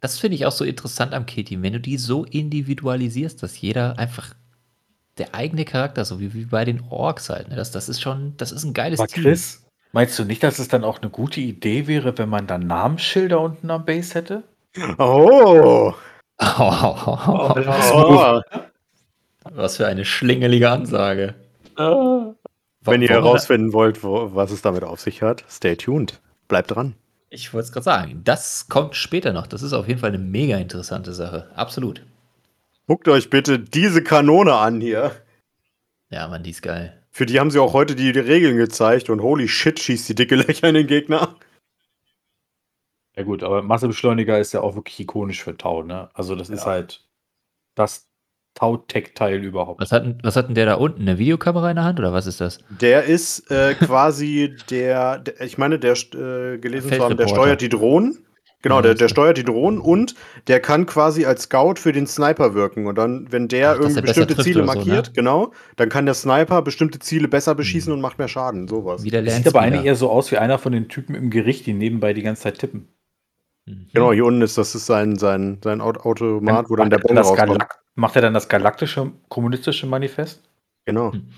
Das 0.00 0.18
finde 0.18 0.36
ich 0.36 0.46
auch 0.46 0.52
so 0.52 0.64
interessant 0.64 1.14
am 1.14 1.26
Kitty, 1.26 1.62
wenn 1.62 1.72
du 1.72 1.80
die 1.80 1.96
so 1.96 2.24
individualisierst, 2.24 3.42
dass 3.42 3.60
jeder 3.60 3.98
einfach 3.98 4.34
der 5.18 5.34
eigene 5.34 5.64
Charakter, 5.64 6.04
so 6.04 6.20
wie, 6.20 6.34
wie 6.34 6.46
bei 6.46 6.64
den 6.64 6.82
Orks 6.90 7.30
halt, 7.30 7.48
ne? 7.48 7.56
das, 7.56 7.70
das 7.70 7.88
ist 7.88 8.02
schon, 8.02 8.36
das 8.36 8.52
ist 8.52 8.64
ein 8.64 8.74
geiles 8.74 9.00
Aber 9.00 9.08
Team. 9.08 9.22
Chris, 9.22 9.64
meinst 9.92 10.18
du 10.18 10.24
nicht, 10.24 10.42
dass 10.42 10.58
es 10.58 10.68
dann 10.68 10.82
auch 10.84 11.00
eine 11.00 11.10
gute 11.10 11.40
Idee 11.40 11.86
wäre, 11.86 12.18
wenn 12.18 12.28
man 12.28 12.46
dann 12.46 12.66
Namensschilder 12.66 13.40
unten 13.40 13.70
am 13.70 13.84
Base 13.84 14.14
hätte? 14.14 14.42
Oh! 14.98 15.94
Oh. 16.40 17.54
Was 19.52 19.76
für 19.76 19.86
eine 19.86 20.04
schlingelige 20.04 20.70
Ansage. 20.70 21.34
Wenn 21.76 23.02
ihr 23.02 23.08
herausfinden 23.08 23.72
wollt, 23.72 24.02
wo, 24.02 24.34
was 24.34 24.50
es 24.50 24.62
damit 24.62 24.84
auf 24.84 25.00
sich 25.00 25.22
hat, 25.22 25.44
stay 25.48 25.76
tuned. 25.76 26.20
Bleibt 26.48 26.74
dran. 26.74 26.94
Ich 27.34 27.52
wollte 27.52 27.66
es 27.66 27.72
gerade 27.72 27.84
sagen, 27.84 28.20
das 28.22 28.68
kommt 28.68 28.94
später 28.94 29.32
noch. 29.32 29.48
Das 29.48 29.62
ist 29.62 29.72
auf 29.72 29.88
jeden 29.88 29.98
Fall 29.98 30.10
eine 30.10 30.18
mega 30.18 30.56
interessante 30.56 31.12
Sache. 31.12 31.50
Absolut. 31.56 32.00
Guckt 32.86 33.08
euch 33.08 33.28
bitte 33.28 33.58
diese 33.58 34.04
Kanone 34.04 34.54
an 34.54 34.80
hier. 34.80 35.20
Ja, 36.10 36.28
Mann, 36.28 36.44
die 36.44 36.50
ist 36.50 36.62
geil. 36.62 37.02
Für 37.10 37.26
die 37.26 37.40
haben 37.40 37.50
sie 37.50 37.58
auch 37.58 37.72
heute 37.72 37.96
die, 37.96 38.12
die 38.12 38.20
Regeln 38.20 38.56
gezeigt 38.56 39.10
und 39.10 39.20
holy 39.20 39.48
shit, 39.48 39.80
schießt 39.80 40.08
die 40.10 40.14
dicke 40.14 40.36
Löcher 40.36 40.68
in 40.68 40.76
den 40.76 40.86
Gegner. 40.86 41.34
Ja 43.16 43.24
gut, 43.24 43.42
aber 43.42 43.62
Massebeschleuniger 43.62 44.38
ist 44.38 44.52
ja 44.52 44.60
auch 44.60 44.76
wirklich 44.76 45.00
ikonisch 45.00 45.42
für 45.42 45.56
Tau, 45.56 45.82
ne? 45.82 46.10
Also 46.14 46.36
das 46.36 46.50
ist 46.50 46.60
Ja. 46.60 46.66
halt 46.66 47.04
das 47.74 48.06
Tau-Tech-Teil 48.54 49.42
überhaupt. 49.44 49.80
Was 49.80 49.92
hat, 49.92 50.04
denn- 50.04 50.18
was 50.22 50.36
hat 50.36 50.48
denn 50.48 50.54
der 50.54 50.66
da 50.66 50.74
unten? 50.74 51.02
Eine 51.02 51.18
Videokamera 51.18 51.70
in 51.70 51.76
der 51.76 51.84
Hand 51.84 51.98
oder 51.98 52.12
was 52.12 52.26
ist 52.26 52.40
das? 52.40 52.58
Der 52.80 53.04
ist 53.04 53.50
äh, 53.50 53.74
quasi 53.74 54.54
der, 54.70 55.18
der, 55.18 55.40
ich 55.40 55.58
meine, 55.58 55.78
der 55.78 55.92
äh, 55.92 56.58
gelesen 56.58 56.92
zu 56.92 57.02
haben, 57.02 57.16
der 57.16 57.28
steuert 57.28 57.60
die 57.60 57.68
Drohnen. 57.68 58.18
Genau, 58.62 58.80
der, 58.80 58.94
der 58.94 59.08
steuert 59.08 59.36
die 59.36 59.44
Drohnen 59.44 59.78
und 59.78 60.14
der 60.46 60.58
kann 60.58 60.86
quasi 60.86 61.26
als 61.26 61.42
Scout 61.42 61.74
für 61.76 61.92
den 61.92 62.06
Sniper 62.06 62.54
wirken. 62.54 62.86
Und 62.86 62.96
dann, 62.96 63.26
wenn 63.30 63.46
der 63.46 63.72
Ach, 63.72 63.80
irgendwie 63.80 64.00
bestimmte 64.00 64.38
Ziele 64.38 64.60
so, 64.60 64.66
markiert, 64.66 65.08
ne? 65.08 65.12
genau, 65.14 65.52
dann 65.76 65.90
kann 65.90 66.06
der 66.06 66.14
Sniper 66.14 66.62
bestimmte 66.62 66.98
Ziele 66.98 67.28
besser 67.28 67.54
beschießen 67.54 67.90
Mhm. 67.92 67.96
und 67.98 68.00
macht 68.00 68.18
mehr 68.18 68.28
Schaden. 68.28 68.66
Sowas. 68.66 69.04
Wie 69.04 69.10
der 69.10 69.28
Sieht 69.28 69.46
aber 69.48 69.60
eigentlich 69.60 69.84
eher 69.84 69.96
so 69.96 70.08
aus 70.08 70.30
wie 70.32 70.38
einer 70.38 70.56
von 70.58 70.72
den 70.72 70.88
Typen 70.88 71.14
im 71.14 71.28
Gericht, 71.28 71.66
die 71.66 71.74
nebenbei 71.74 72.14
die 72.14 72.22
ganze 72.22 72.44
Zeit 72.44 72.58
tippen. 72.58 72.88
Mhm. 73.66 73.88
Genau, 73.92 74.14
hier 74.14 74.24
unten 74.24 74.40
ist 74.40 74.56
das 74.56 74.74
ist 74.74 74.86
sein, 74.86 75.16
sein, 75.16 75.58
sein 75.62 75.82
Aut- 75.82 75.98
Automat, 75.98 76.70
wo 76.70 76.76
dann 76.76 76.88
der 76.88 77.00
er 77.04 77.14
das 77.16 77.28
rauskommt. 77.28 77.66
Macht 77.94 78.16
er 78.16 78.22
dann 78.22 78.34
das 78.34 78.48
galaktische 78.48 79.12
kommunistische 79.28 79.86
Manifest? 79.86 80.42
Genau. 80.84 81.12
Hm. 81.12 81.28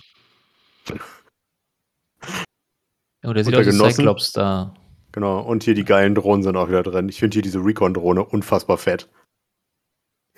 Oh, 3.25 3.33
der 3.33 3.45
sieht 3.45 3.55
aus 3.55 3.67
wie. 3.67 3.93
Cyclops 3.93 4.33
da. 4.33 4.75
Genau. 5.13 5.41
Und 5.41 5.65
hier 5.65 5.75
die 5.75 5.85
geilen 5.85 6.15
Drohnen 6.15 6.43
sind 6.43 6.57
auch 6.57 6.69
wieder 6.69 6.83
drin. 6.83 7.09
Ich 7.09 7.19
finde 7.19 7.35
hier 7.35 7.43
diese 7.43 7.59
Recon-Drohne 7.59 8.25
unfassbar 8.25 8.79
fett. 8.79 9.09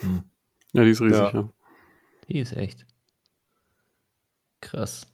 Hm. 0.00 0.22
Ja, 0.72 0.84
die 0.84 0.90
ist 0.90 1.00
riesig, 1.00 1.18
Ja. 1.18 1.30
ja. 1.32 1.48
Die 2.28 2.38
ist 2.38 2.52
echt. 2.56 2.86
Krass. 4.60 5.06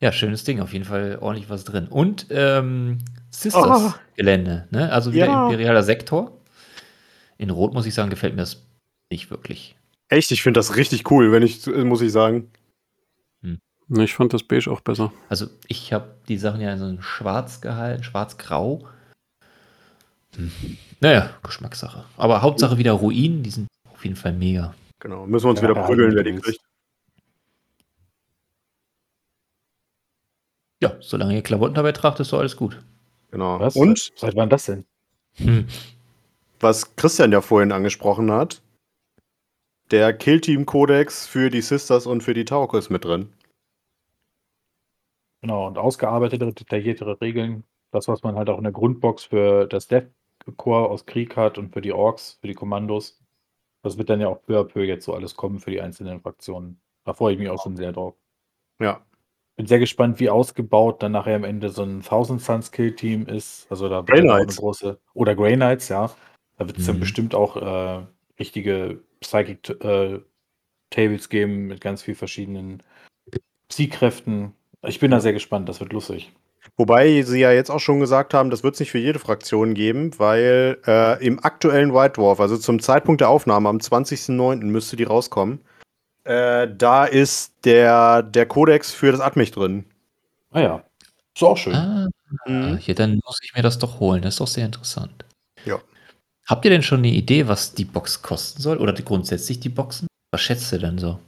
Ja, 0.00 0.12
schönes 0.12 0.44
Ding, 0.44 0.60
auf 0.60 0.72
jeden 0.72 0.84
Fall 0.84 1.18
ordentlich 1.20 1.48
was 1.48 1.64
drin. 1.64 1.88
Und 1.88 2.26
ähm, 2.30 2.98
Sisters-Gelände, 3.30 4.68
ne? 4.70 4.92
Also 4.92 5.12
wieder 5.12 5.26
Ja. 5.26 5.46
imperialer 5.46 5.82
Sektor. 5.82 6.40
In 7.44 7.50
Rot 7.50 7.74
muss 7.74 7.84
ich 7.84 7.92
sagen, 7.92 8.08
gefällt 8.08 8.34
mir 8.34 8.40
das 8.40 8.62
nicht 9.10 9.30
wirklich. 9.30 9.76
Echt, 10.08 10.30
ich 10.30 10.42
finde 10.42 10.58
das 10.58 10.76
richtig 10.76 11.10
cool, 11.10 11.30
wenn 11.30 11.42
ich, 11.42 11.66
muss 11.66 12.00
ich 12.00 12.10
sagen. 12.10 12.50
Ne, 13.42 14.04
Ich 14.04 14.14
fand 14.14 14.32
das 14.32 14.42
Beige 14.42 14.70
auch 14.70 14.80
besser. 14.80 15.12
Also 15.28 15.46
ich 15.68 15.92
habe 15.92 16.14
die 16.26 16.38
Sachen 16.38 16.62
ja 16.62 16.72
in 16.72 16.78
so 16.78 16.86
ein 16.86 17.02
Schwarz 17.02 17.60
gehalten, 17.60 18.02
Schwarz-Grau. 18.02 18.88
Hm. 20.36 20.50
Naja, 21.00 21.34
Geschmackssache. 21.42 22.06
Aber 22.16 22.40
Hauptsache 22.40 22.78
wieder 22.78 22.92
Ruinen, 22.92 23.42
die 23.42 23.50
sind 23.50 23.68
auf 23.92 24.02
jeden 24.02 24.16
Fall 24.16 24.32
mega. 24.32 24.74
Genau. 25.00 25.26
Müssen 25.26 25.44
wir 25.44 25.50
uns 25.50 25.60
Ja, 25.60 25.68
wieder 25.68 25.78
ja, 25.78 25.86
prügeln, 25.86 26.14
wer 26.14 26.22
die 26.22 26.34
kriegt. 26.36 26.60
Ja, 30.82 30.96
solange 31.00 31.34
ihr 31.34 31.42
Klamotten 31.42 31.74
dabei 31.74 31.92
tragt, 31.92 32.20
ist 32.20 32.28
so 32.28 32.38
alles 32.38 32.56
gut. 32.56 32.82
Genau. 33.30 33.60
Was? 33.60 33.76
Und 33.76 34.12
Seit 34.16 34.34
wann 34.34 34.48
das 34.48 34.64
denn? 34.64 34.86
Hm. 35.34 35.66
Was 36.60 36.96
Christian 36.96 37.32
ja 37.32 37.40
vorhin 37.40 37.72
angesprochen 37.72 38.30
hat, 38.30 38.62
der 39.90 40.12
Killteam-Kodex 40.12 41.26
für 41.26 41.50
die 41.50 41.60
Sisters 41.60 42.06
und 42.06 42.22
für 42.22 42.34
die 42.34 42.44
Tauke 42.44 42.78
ist 42.78 42.90
mit 42.90 43.04
drin. 43.04 43.32
Genau, 45.42 45.66
und 45.66 45.76
ausgearbeitete, 45.76 46.52
detailliertere 46.52 47.20
Regeln. 47.20 47.64
Das, 47.90 48.08
was 48.08 48.22
man 48.22 48.34
halt 48.36 48.48
auch 48.48 48.58
in 48.58 48.64
der 48.64 48.72
Grundbox 48.72 49.24
für 49.24 49.66
das 49.66 49.88
Death 49.88 50.08
Core 50.56 50.88
aus 50.88 51.06
Krieg 51.06 51.36
hat 51.36 51.58
und 51.58 51.72
für 51.72 51.80
die 51.80 51.92
Orks, 51.92 52.38
für 52.40 52.48
die 52.48 52.54
Kommandos. 52.54 53.20
Das 53.82 53.98
wird 53.98 54.08
dann 54.08 54.20
ja 54.20 54.28
auch 54.28 54.42
peu 54.42 54.58
à 54.58 54.64
peu 54.64 54.82
jetzt 54.82 55.04
so 55.04 55.14
alles 55.14 55.36
kommen 55.36 55.60
für 55.60 55.70
die 55.70 55.80
einzelnen 55.80 56.20
Fraktionen. 56.20 56.80
Da 57.04 57.12
freue 57.12 57.34
ich 57.34 57.38
mich 57.38 57.50
auch 57.50 57.62
schon 57.62 57.76
sehr 57.76 57.92
drauf. 57.92 58.14
Ja. 58.80 59.04
Bin 59.56 59.66
sehr 59.66 59.78
gespannt, 59.78 60.18
wie 60.18 60.30
ausgebaut 60.30 61.02
dann 61.02 61.12
nachher 61.12 61.36
am 61.36 61.44
Ende 61.44 61.68
so 61.68 61.82
ein 61.82 62.02
Thousand 62.02 62.40
Suns 62.40 62.72
Kill 62.72 62.94
Team 62.94 63.26
ist. 63.26 63.66
Also 63.70 63.88
da 63.88 64.00
Grey 64.00 64.20
eine 64.20 64.28
Knights. 64.28 64.56
große. 64.56 64.98
Oder 65.12 65.36
Grey 65.36 65.54
Knights, 65.54 65.88
ja. 65.88 66.10
Da 66.56 66.66
wird 66.66 66.78
es 66.78 66.86
dann 66.86 66.96
Mhm. 66.96 67.00
bestimmt 67.00 67.34
auch 67.34 67.56
äh, 67.56 68.06
richtige 68.38 69.00
Psychic 69.20 69.68
äh, 69.84 70.20
Tables 70.90 71.28
geben 71.28 71.66
mit 71.66 71.80
ganz 71.80 72.02
vielen 72.02 72.16
verschiedenen 72.16 72.82
Psykräften. 73.68 74.52
Ich 74.82 75.00
bin 75.00 75.10
da 75.10 75.20
sehr 75.20 75.32
gespannt, 75.32 75.68
das 75.68 75.80
wird 75.80 75.92
lustig. 75.92 76.32
Wobei 76.76 77.22
sie 77.22 77.40
ja 77.40 77.52
jetzt 77.52 77.70
auch 77.70 77.80
schon 77.80 78.00
gesagt 78.00 78.32
haben, 78.34 78.50
das 78.50 78.62
wird 78.62 78.74
es 78.74 78.80
nicht 78.80 78.90
für 78.90 78.98
jede 78.98 79.18
Fraktion 79.18 79.74
geben, 79.74 80.18
weil 80.18 80.78
äh, 80.86 81.24
im 81.24 81.42
aktuellen 81.44 81.92
White 81.92 82.14
Dwarf, 82.14 82.40
also 82.40 82.56
zum 82.56 82.80
Zeitpunkt 82.80 83.20
der 83.20 83.28
Aufnahme 83.28 83.68
am 83.68 83.78
20.09. 83.78 84.64
müsste 84.64 84.96
die 84.96 85.04
rauskommen, 85.04 85.60
äh, 86.24 86.68
da 86.74 87.04
ist 87.04 87.54
der, 87.64 88.22
der 88.22 88.46
Kodex 88.46 88.92
für 88.92 89.12
das 89.12 89.20
Admech 89.20 89.50
drin. 89.52 89.84
Ah 90.52 90.60
ja, 90.60 90.84
ist 91.34 91.42
auch 91.42 91.56
schön. 91.56 91.74
Ah, 91.74 92.08
Mhm. 92.46 92.78
ja, 92.82 92.94
dann 92.94 93.20
muss 93.24 93.38
ich 93.44 93.54
mir 93.54 93.62
das 93.62 93.78
doch 93.78 94.00
holen. 94.00 94.22
Das 94.22 94.34
ist 94.34 94.40
doch 94.40 94.48
sehr 94.48 94.66
interessant. 94.66 95.24
Ja. 95.64 95.78
Habt 96.46 96.64
ihr 96.64 96.70
denn 96.70 96.82
schon 96.82 96.98
eine 96.98 97.08
Idee, 97.08 97.48
was 97.48 97.74
die 97.74 97.84
Box 97.84 98.20
kosten 98.22 98.60
soll? 98.60 98.76
Oder 98.78 98.92
grundsätzlich 98.92 99.60
die 99.60 99.70
Boxen? 99.70 100.06
Was 100.30 100.42
schätzt 100.42 100.72
ihr 100.72 100.78
denn 100.78 100.98
so? 100.98 101.18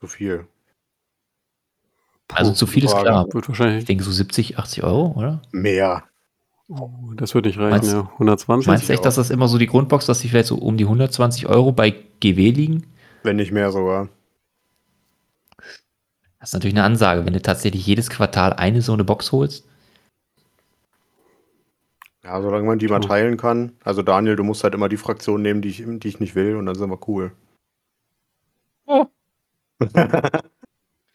So 0.00 0.06
viel. 0.06 0.46
Also 2.32 2.52
zu 2.52 2.66
viel 2.66 2.84
ist 2.84 2.96
klar. 2.96 3.26
Wird 3.32 3.44
Ich 3.44 3.48
wahrscheinlich, 3.48 3.84
denke 3.84 4.04
so 4.04 4.12
70, 4.12 4.58
80 4.58 4.82
Euro, 4.84 5.14
oder? 5.16 5.40
Mehr. 5.52 6.04
oh, 6.68 6.90
das 7.16 7.34
wird 7.34 7.46
nicht 7.46 7.58
reichen, 7.58 7.70
Meinst- 7.70 7.92
ja. 7.92 8.10
120? 8.14 8.66
Meinst 8.66 8.88
du 8.88 8.92
echt, 8.92 9.04
dass 9.04 9.14
das 9.14 9.30
immer 9.30 9.48
so 9.48 9.56
die 9.58 9.66
Grundbox, 9.66 10.06
dass 10.06 10.20
die 10.20 10.28
vielleicht 10.28 10.48
so 10.48 10.56
um 10.56 10.76
die 10.76 10.84
120 10.84 11.46
Euro 11.46 11.72
bei 11.72 11.90
GW 12.20 12.50
liegen? 12.50 12.86
Wenn 13.22 13.36
nicht 13.36 13.52
mehr 13.52 13.72
sogar. 13.72 14.08
Das 16.40 16.50
ist 16.50 16.52
natürlich 16.52 16.76
eine 16.76 16.84
Ansage, 16.84 17.24
wenn 17.24 17.32
du 17.32 17.42
tatsächlich 17.42 17.84
jedes 17.86 18.10
Quartal 18.10 18.52
eine 18.52 18.82
so 18.82 18.92
eine 18.92 19.04
Box 19.04 19.32
holst. 19.32 19.67
Ja, 22.28 22.42
solange 22.42 22.66
man 22.66 22.78
die 22.78 22.88
mal 22.88 23.00
teilen 23.00 23.38
kann. 23.38 23.72
Also 23.84 24.02
Daniel, 24.02 24.36
du 24.36 24.44
musst 24.44 24.62
halt 24.62 24.74
immer 24.74 24.90
die 24.90 24.98
Fraktion 24.98 25.40
nehmen, 25.40 25.62
die 25.62 25.70
ich, 25.70 25.82
die 25.86 26.08
ich 26.08 26.20
nicht 26.20 26.34
will 26.34 26.56
und 26.56 26.66
dann 26.66 26.74
sind 26.74 26.90
wir 26.90 27.08
cool. 27.08 27.32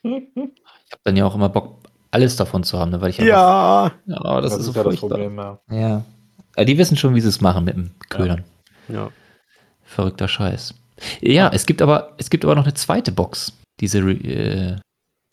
Ich 0.06 0.12
habe 0.92 1.02
dann 1.06 1.16
ja 1.16 1.26
auch 1.26 1.34
immer 1.34 1.50
Bock, 1.50 1.78
alles 2.12 2.36
davon 2.36 2.64
zu 2.64 2.78
haben, 2.78 2.92
ne, 2.92 3.00
weil 3.00 3.12
ich 3.12 3.18
ja. 3.18 3.92
ja, 4.06 4.18
aber 4.18 4.42
das, 4.42 4.58
ist 4.58 4.66
so 4.66 4.72
ja 4.74 4.84
das 4.84 5.00
furchtbar. 5.00 5.10
Problem. 5.18 5.38
Ja. 5.38 5.60
Ja. 5.70 6.06
Aber 6.56 6.66
die 6.66 6.78
wissen 6.78 6.98
schon, 6.98 7.16
wie 7.16 7.22
sie 7.22 7.30
es 7.30 7.42
machen 7.42 7.64
mit 7.64 7.76
dem 7.76 7.92
Ködern. 8.10 8.44
Ja. 8.90 9.10
Verrückter 9.84 10.28
Scheiß. 10.28 10.76
Ja, 11.22 11.50
es 11.54 11.66
gibt 11.66 11.82
aber, 11.82 12.14
es 12.18 12.30
gibt 12.30 12.44
aber 12.44 12.54
noch 12.56 12.66
eine 12.66 12.74
zweite 12.74 13.12
Box, 13.12 13.54
die 13.80 13.88
sie 13.88 14.00
äh, 14.00 14.78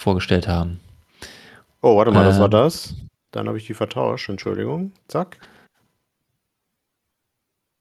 vorgestellt 0.01 0.47
haben. 0.47 0.81
Oh, 1.83 1.97
warte 1.97 2.12
mal, 2.12 2.24
das 2.24 2.39
war 2.39 2.47
Ähm. 2.47 2.53
das. 2.53 2.95
Dann 3.33 3.49
habe 3.49 3.59
ich 3.59 3.66
die 3.66 3.74
vertauscht. 3.74 4.28
Entschuldigung. 4.28 4.93
Zack. 5.09 5.39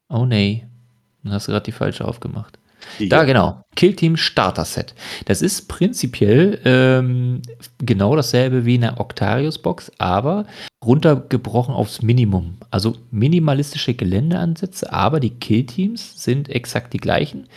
Oh 0.10 0.26
nee. 0.26 0.66
Dann 1.24 1.34
hast 1.34 1.47
du 1.47 1.51
gerade 1.51 1.66
die 1.66 1.72
falsche 1.72 2.05
aufgemacht. 2.05 2.57
Die 2.97 3.10
Da, 3.10 3.24
genau. 3.24 3.62
Killteam 3.76 4.18
Starter 4.18 4.66
Set. 4.66 4.93
Das 5.26 5.41
ist 5.41 5.68
prinzipiell 5.68 6.60
ähm, 6.66 7.41
genau 7.78 8.16
dasselbe 8.16 8.66
wie 8.66 8.76
eine 8.76 8.99
Octarius-Box, 8.99 9.91
aber 9.97 10.45
runtergebrochen 10.84 11.74
aufs 11.76 12.01
Minimum. 12.01 12.57
Also 12.72 12.95
minimalistische 13.12 13.93
Geländeansätze, 13.93 14.91
aber 14.91 15.20
die 15.20 15.32
Killteams 15.32 16.24
sind 16.24 16.49
exakt 16.49 16.93
die 16.93 16.99
gleichen. 16.99 17.47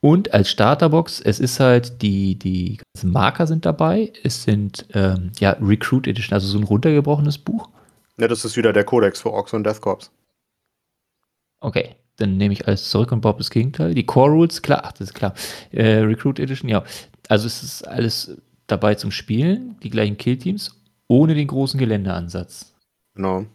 Und 0.00 0.32
als 0.32 0.48
Starterbox, 0.50 1.20
es 1.20 1.40
ist 1.40 1.58
halt 1.58 2.02
die, 2.02 2.36
die 2.36 2.78
ganzen 2.94 3.12
Marker 3.12 3.48
sind 3.48 3.66
dabei. 3.66 4.12
Es 4.22 4.44
sind 4.44 4.86
ähm, 4.94 5.32
ja 5.40 5.56
Recruit 5.60 6.06
Edition, 6.06 6.34
also 6.34 6.46
so 6.46 6.58
ein 6.58 6.64
runtergebrochenes 6.64 7.38
Buch. 7.38 7.68
Ja, 8.16 8.28
das 8.28 8.44
ist 8.44 8.56
wieder 8.56 8.72
der 8.72 8.84
Kodex 8.84 9.22
für 9.22 9.32
Orks 9.32 9.52
und 9.52 9.64
Death 9.64 9.80
Corps. 9.80 10.10
Okay, 11.60 11.96
dann 12.16 12.36
nehme 12.36 12.52
ich 12.52 12.66
alles 12.66 12.90
zurück 12.90 13.12
und 13.12 13.20
baue 13.20 13.36
das 13.38 13.50
Gegenteil. 13.50 13.94
Die 13.94 14.06
Core 14.06 14.32
Rules, 14.32 14.62
klar, 14.62 14.82
ach, 14.84 14.92
das 14.92 15.08
ist 15.08 15.14
klar. 15.14 15.34
Äh, 15.70 15.98
Recruit 15.98 16.38
Edition, 16.38 16.68
ja. 16.68 16.84
Also 17.28 17.46
es 17.46 17.62
ist 17.62 17.86
alles 17.86 18.36
dabei 18.66 18.94
zum 18.94 19.10
Spielen, 19.10 19.76
die 19.82 19.90
gleichen 19.90 20.18
Killteams, 20.18 20.80
ohne 21.06 21.34
den 21.34 21.46
großen 21.46 21.78
Geländeansatz. 21.78 22.74
Genau. 23.14 23.46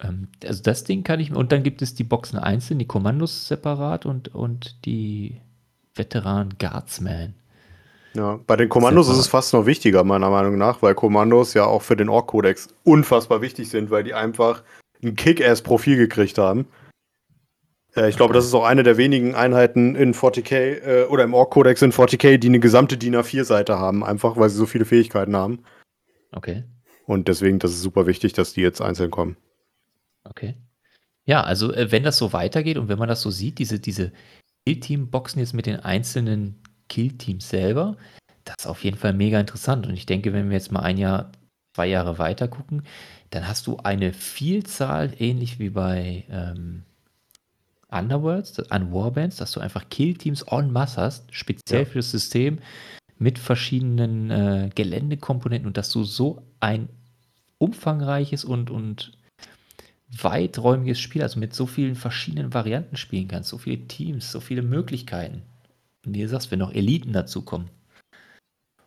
Ähm, 0.00 0.28
also 0.44 0.62
das 0.62 0.84
Ding 0.84 1.02
kann 1.02 1.20
ich 1.20 1.30
mir, 1.30 1.38
und 1.38 1.52
dann 1.52 1.62
gibt 1.62 1.82
es 1.82 1.94
die 1.94 2.04
Boxen 2.04 2.38
einzeln, 2.38 2.78
die 2.78 2.86
Kommandos 2.86 3.48
separat 3.48 4.06
und, 4.06 4.34
und 4.34 4.84
die 4.84 5.40
Veteran 5.94 6.54
Guardsman. 6.58 7.34
Ja, 8.14 8.38
bei 8.46 8.56
den 8.56 8.68
Kommandos 8.68 9.08
ist 9.08 9.18
es 9.18 9.26
fast 9.26 9.52
noch 9.52 9.66
wichtiger, 9.66 10.04
meiner 10.04 10.30
Meinung 10.30 10.56
nach, 10.56 10.82
weil 10.82 10.94
Kommandos 10.94 11.54
ja 11.54 11.64
auch 11.64 11.82
für 11.82 11.96
den 11.96 12.08
Ork-Kodex 12.08 12.68
unfassbar 12.84 13.42
wichtig 13.42 13.68
sind, 13.68 13.90
weil 13.90 14.04
die 14.04 14.14
einfach 14.14 14.62
ein 15.04 15.16
Kick-Ass-Profil 15.16 15.96
gekriegt 15.96 16.38
haben. 16.38 16.66
Äh, 17.96 18.08
ich 18.08 18.16
glaube, 18.16 18.34
das 18.34 18.44
ist 18.44 18.54
auch 18.54 18.64
eine 18.64 18.82
der 18.82 18.96
wenigen 18.96 19.34
Einheiten 19.34 19.94
in 19.94 20.14
40k 20.14 20.54
äh, 20.54 21.04
oder 21.04 21.24
im 21.24 21.34
Ork-Kodex 21.34 21.82
in 21.82 21.92
40k, 21.92 22.38
die 22.38 22.48
eine 22.48 22.60
gesamte 22.60 22.96
DIN 22.96 23.16
A4-Seite 23.16 23.78
haben, 23.78 24.04
einfach 24.04 24.36
weil 24.36 24.50
sie 24.50 24.56
so 24.56 24.66
viele 24.66 24.84
Fähigkeiten 24.84 25.36
haben. 25.36 25.64
Okay. 26.32 26.64
Und 27.06 27.28
deswegen, 27.28 27.58
das 27.58 27.72
ist 27.72 27.82
super 27.82 28.06
wichtig, 28.06 28.32
dass 28.32 28.54
die 28.54 28.62
jetzt 28.62 28.80
einzeln 28.80 29.10
kommen. 29.10 29.36
Okay. 30.24 30.56
Ja, 31.26 31.42
also 31.42 31.72
äh, 31.72 31.90
wenn 31.92 32.02
das 32.02 32.18
so 32.18 32.32
weitergeht 32.32 32.78
und 32.78 32.88
wenn 32.88 32.98
man 32.98 33.08
das 33.08 33.22
so 33.22 33.30
sieht, 33.30 33.58
diese, 33.58 33.78
diese 33.78 34.12
Kill-Team-Boxen 34.66 35.40
jetzt 35.40 35.54
mit 35.54 35.66
den 35.66 35.80
einzelnen 35.80 36.62
Kill-Teams 36.88 37.48
selber, 37.48 37.96
das 38.44 38.56
ist 38.60 38.66
auf 38.66 38.84
jeden 38.84 38.98
Fall 38.98 39.14
mega 39.14 39.40
interessant. 39.40 39.86
Und 39.86 39.94
ich 39.94 40.06
denke, 40.06 40.32
wenn 40.32 40.48
wir 40.48 40.56
jetzt 40.56 40.72
mal 40.72 40.80
ein 40.80 40.98
Jahr, 40.98 41.32
zwei 41.74 41.86
Jahre 41.86 42.18
weiter 42.18 42.48
gucken, 42.48 42.82
dann 43.30 43.46
hast 43.48 43.66
du 43.66 43.78
eine 43.78 44.12
Vielzahl, 44.12 45.12
ähnlich 45.18 45.58
wie 45.58 45.70
bei 45.70 46.24
ähm, 46.30 46.82
Underworlds, 47.90 48.58
an 48.70 48.92
Warbands, 48.92 49.36
dass 49.36 49.52
du 49.52 49.60
einfach 49.60 49.88
Kill-Teams 49.88 50.42
en 50.42 50.72
masse 50.72 51.00
hast, 51.00 51.34
speziell 51.34 51.84
Ja. 51.84 51.86
für 51.86 51.98
das 51.98 52.10
System 52.10 52.58
mit 53.18 53.38
verschiedenen 53.38 54.30
äh, 54.30 54.70
Geländekomponenten 54.74 55.66
und 55.66 55.76
dass 55.76 55.90
du 55.90 56.02
so 56.04 56.42
ein 56.60 56.88
umfangreiches 57.58 58.44
und, 58.44 58.70
und 58.70 59.16
weiträumiges 60.20 61.00
Spiel, 61.00 61.22
also 61.22 61.38
mit 61.38 61.54
so 61.54 61.66
vielen 61.66 61.94
verschiedenen 61.94 62.52
Varianten 62.54 62.96
spielen 62.96 63.28
kannst, 63.28 63.50
so 63.50 63.58
viele 63.58 63.86
Teams, 63.86 64.30
so 64.30 64.40
viele 64.40 64.62
Möglichkeiten. 64.62 65.42
Und 66.04 66.14
wie 66.14 66.22
du 66.22 66.28
sagst, 66.28 66.50
wenn 66.50 66.58
noch 66.58 66.72
Eliten 66.72 67.12
dazukommen. 67.12 67.68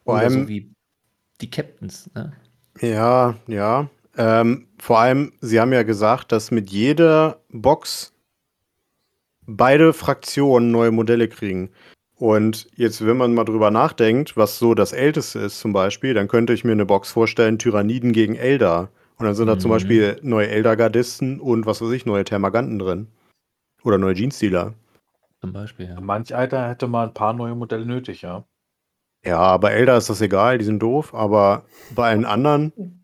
Vor 0.04 0.14
Oder 0.16 0.24
allem- 0.24 0.44
so 0.44 0.48
wie 0.48 0.72
die 1.42 1.50
Captains, 1.50 2.10
ne? 2.14 2.34
Ja, 2.82 3.36
ja. 3.48 3.90
Ähm, 4.18 4.68
vor 4.80 5.00
allem, 5.00 5.34
Sie 5.42 5.60
haben 5.60 5.74
ja 5.74 5.84
gesagt, 5.84 6.32
dass 6.32 6.52
mit 6.52 6.70
jeder 6.70 7.40
Box 7.50 8.14
beide 9.46 9.94
Fraktionen 9.94 10.72
neue 10.72 10.92
Modelle 10.92 11.28
kriegen. 11.28 11.70
Und 12.16 12.68
jetzt, 12.76 13.06
wenn 13.06 13.18
man 13.18 13.36
mal 13.36 13.44
drüber 13.46 13.70
nachdenkt, 13.70 14.36
was 14.36 14.58
so 14.58 14.74
das 14.74 14.92
Älteste 14.92 15.40
ist 15.40 15.60
zum 15.60 15.72
Beispiel, 15.72 16.16
dann 16.16 16.28
könnte 16.28 16.54
ich 16.54 16.64
mir 16.64 16.72
eine 16.72 16.86
Box 16.86 17.12
vorstellen, 17.12 17.60
Tyranniden 17.60 18.12
gegen 18.12 18.36
Eldar. 18.36 18.90
Und 19.18 19.26
dann 19.26 19.36
sind 19.36 19.48
da 19.48 19.58
zum 19.60 19.70
Mhm. 19.70 19.74
Beispiel 19.76 20.20
neue 20.24 20.48
Eldar-Gardisten 20.48 21.40
und 21.40 21.66
was 21.66 21.82
weiß 21.82 21.92
ich, 21.92 22.06
neue 22.06 22.24
Thermaganten 22.24 22.80
drin. 22.80 23.08
Oder 23.84 23.98
neue 24.00 24.16
Jeans-Dealer. 24.16 24.74
Zum 25.42 25.54
Beispiel, 25.54 25.88
ja. 25.90 26.02
Manch 26.02 26.36
Alter 26.36 26.68
hätte 26.68 26.88
mal 26.88 27.08
ein 27.08 27.14
paar 27.14 27.34
neue 27.34 27.54
Modelle 27.56 27.86
nötig, 27.86 28.24
ja. 28.24 28.44
Ja, 29.24 29.58
bei 29.58 29.72
Eldar 29.72 29.98
ist 29.98 30.10
das 30.10 30.22
egal, 30.22 30.58
die 30.58 30.66
sind 30.66 30.80
doof, 30.80 31.14
aber 31.14 31.66
bei 31.94 32.10
allen 32.10 32.26
anderen. 32.26 32.97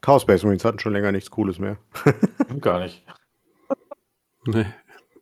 Chaos 0.00 0.22
Space 0.22 0.42
Marines 0.42 0.64
hatten 0.64 0.78
schon 0.78 0.92
länger 0.92 1.12
nichts 1.12 1.30
Cooles 1.30 1.58
mehr. 1.58 1.76
Gar 2.60 2.80
nicht. 2.80 3.04
Nee, 4.46 4.66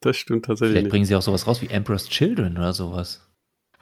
das 0.01 0.17
stimmt 0.17 0.45
tatsächlich 0.45 0.73
Vielleicht 0.75 0.85
nicht. 0.85 0.91
bringen 0.93 1.05
sie 1.05 1.17
auch 1.17 1.23
sowas 1.23 1.47
raus 1.47 1.61
wie 1.63 1.67
Emperor's 1.69 2.09
Children 2.09 2.57
oder 2.57 2.73
sowas. 2.73 3.27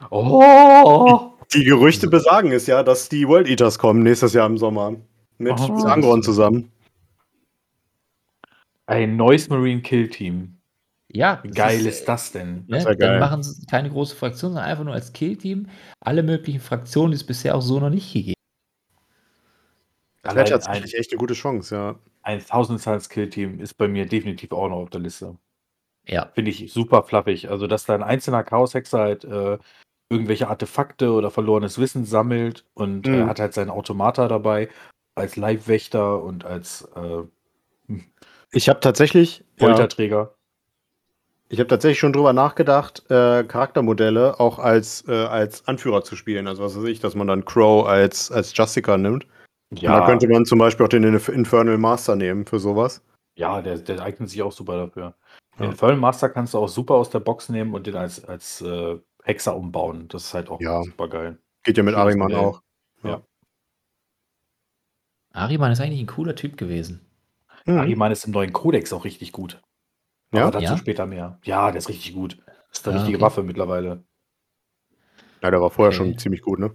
Oh! 0.09 1.31
Die 1.53 1.63
Gerüchte 1.63 2.07
besagen 2.07 2.51
es 2.51 2.67
ja, 2.67 2.83
dass 2.83 3.09
die 3.09 3.27
World 3.27 3.47
Eaters 3.47 3.77
kommen 3.79 4.03
nächstes 4.03 4.33
Jahr 4.33 4.47
im 4.47 4.57
Sommer. 4.57 4.95
Mit 5.37 5.53
Oh. 5.59 5.83
Angron 5.85 6.23
zusammen. 6.23 6.71
Ein 8.87 9.15
neues 9.17 9.49
Marine 9.49 9.81
Kill 9.81 10.09
Team. 10.09 10.57
Ja, 11.09 11.39
Wie 11.43 11.49
geil 11.51 11.79
ist, 11.81 11.99
ist 11.99 12.05
das 12.07 12.31
denn? 12.31 12.65
Ne? 12.67 12.77
Das 12.77 12.85
geil. 12.85 12.95
Dann 12.97 13.19
machen 13.19 13.43
sie 13.43 13.65
keine 13.65 13.89
große 13.89 14.15
Fraktion, 14.15 14.51
sondern 14.53 14.65
einfach 14.69 14.83
nur 14.83 14.93
als 14.93 15.13
Killteam 15.13 15.67
alle 16.01 16.21
möglichen 16.23 16.59
Fraktionen, 16.59 17.11
die 17.11 17.15
es 17.15 17.23
bisher 17.25 17.55
auch 17.55 17.61
so 17.61 17.79
noch 17.79 17.89
nicht 17.89 18.11
gegeben 18.13 18.33
Das 20.27 20.35
wäre 20.35 20.45
Allein 20.45 20.59
tatsächlich 20.61 20.95
echt 20.97 21.11
eine 21.11 21.19
gute 21.19 21.33
Chance, 21.33 21.75
ja. 21.75 21.95
Ein 22.21 22.41
1000 22.41 22.81
Suns 22.81 23.09
Kill 23.09 23.29
Team 23.29 23.59
ist 23.59 23.75
bei 23.75 23.87
mir 23.87 24.05
definitiv 24.05 24.51
auch 24.51 24.67
noch 24.67 24.77
auf 24.77 24.89
der 24.89 24.99
Liste. 25.01 25.37
Ja, 26.05 26.31
Finde 26.35 26.51
ich 26.51 26.71
super 26.71 27.03
fluffig. 27.03 27.49
Also, 27.49 27.67
dass 27.67 27.85
da 27.85 27.95
ein 27.95 28.03
einzelner 28.03 28.43
Chaos-Hexer 28.43 28.99
halt 28.99 29.23
äh, 29.25 29.57
irgendwelche 30.09 30.47
Artefakte 30.47 31.11
oder 31.11 31.31
verlorenes 31.31 31.77
Wissen 31.79 32.05
sammelt 32.05 32.65
und 32.73 33.07
äh, 33.07 33.09
Mhm. 33.11 33.27
hat 33.27 33.39
halt 33.39 33.53
seinen 33.53 33.69
Automata 33.69 34.27
dabei 34.27 34.69
als 35.15 35.35
Leibwächter 35.35 36.21
und 36.23 36.45
als 36.45 36.87
äh, 36.95 37.23
Ich 38.51 38.69
habe 38.69 38.79
tatsächlich, 38.79 39.43
ja, 39.59 39.65
Folterträger. 39.67 40.33
ich 41.49 41.59
habe 41.59 41.67
tatsächlich 41.67 41.99
schon 41.99 42.13
drüber 42.13 42.33
nachgedacht, 42.33 43.03
äh, 43.09 43.43
Charaktermodelle 43.43 44.39
auch 44.39 44.59
als, 44.59 45.05
äh, 45.07 45.13
als 45.13 45.67
Anführer 45.67 46.03
zu 46.03 46.15
spielen. 46.15 46.47
Also 46.47 46.63
was 46.63 46.77
weiß 46.77 46.85
ich, 46.85 46.99
dass 46.99 47.15
man 47.15 47.27
dann 47.27 47.45
Crow 47.45 47.85
als, 47.87 48.31
als 48.31 48.55
Justicar 48.55 48.97
nimmt. 48.97 49.25
Ja, 49.73 49.93
Und 49.95 49.99
da 50.01 50.05
könnte 50.05 50.27
man 50.29 50.45
zum 50.45 50.59
Beispiel 50.59 50.85
auch 50.85 50.89
den 50.89 51.03
Inf- 51.05 51.31
Infernal 51.31 51.77
Master 51.77 52.15
nehmen 52.15 52.45
für 52.45 52.59
sowas. 52.59 53.03
ja 53.35 53.61
der, 53.61 53.77
der 53.79 54.01
eignet 54.01 54.29
sich 54.29 54.41
auch 54.41 54.51
super 54.51 54.77
dafür. 54.87 55.03
Ja. 55.57 55.63
Den 55.65 55.71
Infernal 55.71 55.97
Master 55.97 56.29
kannst 56.29 56.53
du 56.53 56.59
auch 56.59 56.69
super 56.69 56.93
aus 56.95 57.09
der 57.09 57.19
Box 57.19 57.49
nehmen 57.49 57.73
und 57.73 57.85
den 57.87 57.95
als, 57.95 58.23
als 58.23 58.61
äh, 58.61 58.97
Hexer 59.23 59.55
umbauen. 59.57 60.07
Das 60.07 60.23
ist 60.25 60.33
halt 60.33 60.49
auch 60.49 60.61
Ja. 60.61 60.81
super 60.83 61.09
geil. 61.09 61.37
Geht 61.63 61.77
ja 61.77 61.83
mit 61.83 61.95
Ariman 61.95 62.33
auch. 62.33 62.61
Ariman 65.33 65.71
ist 65.71 65.81
eigentlich 65.81 65.99
ein 65.99 66.07
cooler 66.07 66.35
Typ 66.35 66.57
gewesen. 66.57 67.05
Mhm. 67.65 67.77
Ariman 67.77 68.11
ist 68.11 68.25
im 68.25 68.31
neuen 68.31 68.53
Kodex 68.53 68.91
auch 68.93 69.05
richtig 69.05 69.31
gut. 69.33 69.61
Ja? 70.33 70.43
Aber 70.43 70.51
dazu 70.51 70.63
Ja? 70.65 70.77
später 70.77 71.05
mehr. 71.05 71.39
Ja, 71.43 71.69
der 71.71 71.77
ist 71.79 71.89
richtig 71.89 72.13
gut. 72.15 72.37
Das 72.69 72.79
ist 72.79 72.87
eine 72.87 72.97
richtige 72.97 73.17
okay. 73.17 73.25
Waffe 73.25 73.43
mittlerweile. 73.43 74.03
ja, 75.43 75.51
der 75.51 75.61
war 75.61 75.69
vorher 75.69 75.89
Okay. 75.89 75.97
schon 76.11 76.17
ziemlich 76.17 76.41
gut, 76.41 76.57
ne? 76.59 76.73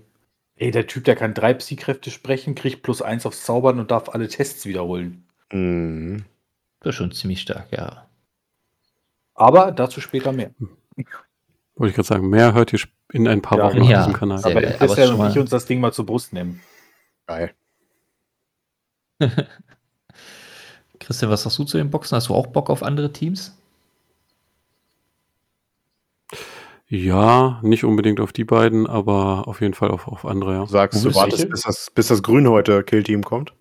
Ey, 0.57 0.71
der 0.71 0.87
Typ, 0.87 1.05
der 1.05 1.17
kann 1.17 1.35
drei 1.35 1.55
Psy-Kräfte 1.55 2.11
sprechen, 2.11 2.55
kriegt 2.55 2.83
plus 2.83 3.03
eins 3.03 3.27
aufs 3.27 3.45
Zaubern 3.45 3.81
und 3.81 3.91
darf 3.91 4.09
alle 4.11 4.29
Tests 4.29 4.67
wiederholen. 4.67 5.25
Mhm. 5.51 6.25
Das 6.81 6.91
ist 6.91 6.97
schon 6.97 7.13
ziemlich 7.13 7.41
stark, 7.41 7.67
ja. 7.73 8.07
Aber 9.35 9.73
dazu 9.73 10.01
später 10.01 10.33
mehr. 10.33 10.51
Wollte 11.77 11.91
ich 11.91 11.95
gerade 11.95 12.07
sagen, 12.07 12.29
mehr 12.29 12.53
hört 12.53 12.73
ihr 12.73 12.81
in 13.13 13.27
ein 13.27 13.41
paar 13.41 13.59
Ja, 13.59 13.65
Wochen 13.65 13.81
auf 13.83 13.89
ja. 13.89 13.99
diesem 14.01 14.13
Kanal. 14.13 14.39
Aber 14.45 14.61
geil. 14.61 14.77
Aber 14.79 14.93
und 14.93 14.99
ich 14.99 15.17
mal- 15.17 15.39
uns 15.39 15.51
das 15.51 15.65
Ding 15.65 15.81
mal 15.81 15.93
zur 15.93 16.05
Brust 16.07 16.33
nehmen. 16.33 16.61
Geil. 17.27 17.55
Christian, 21.01 21.31
was 21.31 21.43
sagst 21.43 21.59
du 21.59 21.65
zu 21.65 21.79
den 21.79 21.91
Boxen? 21.91 22.15
Hast 22.17 22.29
du 22.29 22.35
auch 22.35 22.47
Bock 22.49 22.69
auf 22.71 22.83
andere 22.83 23.13
Teams? 23.13 23.57
Ja, 26.95 27.59
nicht 27.63 27.85
unbedingt 27.85 28.21
auf 28.21 28.35
die 28.35 28.45
beiden, 28.45 28.87
aber 28.87 29.49
auf 29.49 29.63
jeden 29.63 29.73
Fall 29.73 29.91
auf, 29.91 30.07
auf 30.09 30.27
andere, 30.27 30.53
ja. 30.53 30.61
Du 30.61 30.67
sagst, 30.67 31.03
du 31.03 31.15
wartest, 31.15 31.49
bis 31.49 31.63
das, 31.63 31.91
bis 31.91 32.09
das 32.09 32.23
Grün 32.23 32.47
heute 32.51 32.85
Killteam 32.85 33.25
kommt. 33.25 33.55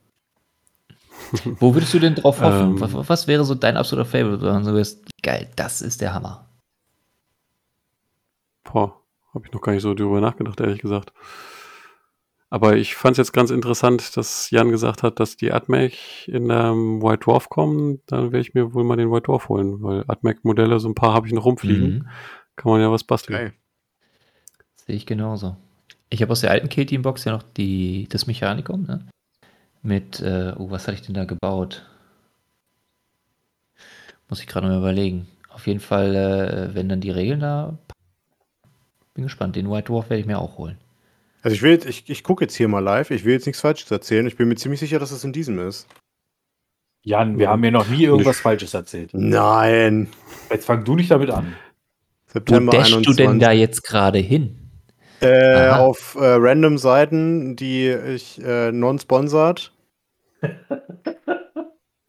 Wo 1.61 1.73
würdest 1.73 1.93
du 1.93 1.99
denn 1.99 2.15
drauf 2.15 2.41
hoffen? 2.41 2.71
Ähm. 2.71 2.81
was, 2.81 3.07
was 3.07 3.27
wäre 3.29 3.45
so 3.45 3.55
dein 3.55 3.77
absoluter 3.77 4.03
Favorite? 4.05 4.41
Wo 4.41 4.45
du 4.45 4.51
dann 4.51 4.65
so 4.65 4.73
wirst, 4.73 5.05
geil, 5.23 5.47
das 5.55 5.81
ist 5.81 6.01
der 6.01 6.13
Hammer. 6.13 6.45
Boah, 8.65 8.99
habe 9.33 9.45
ich 9.45 9.53
noch 9.53 9.61
gar 9.61 9.71
nicht 9.71 9.83
so 9.83 9.93
drüber 9.93 10.19
nachgedacht, 10.19 10.59
ehrlich 10.59 10.81
gesagt. 10.81 11.13
Aber 12.49 12.75
ich 12.75 12.95
fand 12.97 13.13
es 13.13 13.17
jetzt 13.17 13.31
ganz 13.31 13.49
interessant, 13.49 14.17
dass 14.17 14.51
Jan 14.51 14.71
gesagt 14.71 15.03
hat, 15.03 15.21
dass 15.21 15.37
die 15.37 15.53
Atmec 15.53 16.27
in 16.27 16.49
ähm, 16.49 17.01
White 17.01 17.23
Dwarf 17.23 17.47
kommen. 17.47 18.01
Dann 18.07 18.33
werde 18.33 18.41
ich 18.41 18.53
mir 18.53 18.73
wohl 18.73 18.83
mal 18.83 18.97
den 18.97 19.09
White 19.09 19.27
Dwarf 19.27 19.47
holen, 19.47 19.81
weil 19.81 20.03
Atmec-Modelle, 20.05 20.81
so 20.81 20.89
ein 20.89 20.95
paar 20.95 21.13
habe 21.13 21.27
ich 21.27 21.33
noch 21.33 21.45
rumfliegen. 21.45 21.93
Mhm. 21.93 22.07
Kann 22.61 22.71
man 22.73 22.81
ja 22.81 22.91
was 22.91 23.03
basteln. 23.03 23.37
Geil. 23.39 23.53
Sehe 24.75 24.95
ich 24.95 25.07
genauso. 25.07 25.57
Ich 26.11 26.21
habe 26.21 26.31
aus 26.31 26.41
der 26.41 26.51
alten 26.51 26.69
K-Team-Box 26.69 27.25
ja 27.25 27.31
noch 27.31 27.41
die, 27.41 28.07
das 28.11 28.27
Mechanikum, 28.27 28.83
ne? 28.83 29.03
Mit, 29.81 30.19
äh, 30.19 30.53
oh, 30.57 30.69
was 30.69 30.83
hatte 30.87 30.93
ich 30.93 31.01
denn 31.01 31.15
da 31.15 31.25
gebaut? 31.25 31.83
Muss 34.29 34.41
ich 34.41 34.45
gerade 34.47 34.67
mal 34.67 34.77
überlegen. 34.77 35.27
Auf 35.49 35.65
jeden 35.65 35.79
Fall, 35.79 36.15
äh, 36.15 36.75
wenn 36.75 36.87
dann 36.87 37.01
die 37.01 37.09
Regeln 37.09 37.39
da. 37.39 37.79
Bin 39.15 39.23
gespannt. 39.23 39.55
Den 39.55 39.69
White 39.71 39.85
Dwarf 39.91 40.11
werde 40.11 40.21
ich 40.21 40.27
mir 40.27 40.37
auch 40.37 40.59
holen. 40.59 40.77
Also 41.41 41.55
ich 41.55 41.63
will 41.63 41.71
jetzt, 41.71 41.87
ich, 41.87 42.07
ich 42.11 42.23
gucke 42.23 42.43
jetzt 42.43 42.53
hier 42.55 42.67
mal 42.67 42.79
live, 42.79 43.09
ich 43.09 43.25
will 43.25 43.33
jetzt 43.33 43.47
nichts 43.47 43.61
Falsches 43.61 43.89
erzählen. 43.89 44.27
Ich 44.27 44.37
bin 44.37 44.47
mir 44.47 44.55
ziemlich 44.55 44.79
sicher, 44.79 44.99
dass 44.99 45.09
es 45.09 45.23
in 45.23 45.33
diesem 45.33 45.57
ist. 45.57 45.87
Jan, 47.01 47.39
wir 47.39 47.45
Ja. 47.45 47.49
haben 47.49 47.61
mir 47.61 47.71
noch 47.71 47.87
nie 47.87 48.03
irgendwas 48.03 48.39
Falsches 48.39 48.75
erzählt. 48.75 49.09
Nein. 49.15 50.09
Jetzt 50.51 50.65
fang 50.67 50.83
du 50.83 50.95
nicht 50.95 51.09
damit 51.09 51.31
an. 51.31 51.55
Wo 52.33 52.39
September 52.39 52.71
dashst 52.71 52.93
du 52.93 53.13
denn 53.13 53.29
21. 53.29 53.39
da 53.39 53.51
jetzt 53.51 53.83
gerade 53.83 54.19
hin? 54.19 54.57
Äh, 55.21 55.69
auf 55.69 56.15
äh, 56.19 56.25
random 56.39 56.77
Seiten, 56.77 57.55
die 57.55 57.89
ich 57.89 58.41
äh, 58.43 58.71
non-sponsored. 58.71 59.71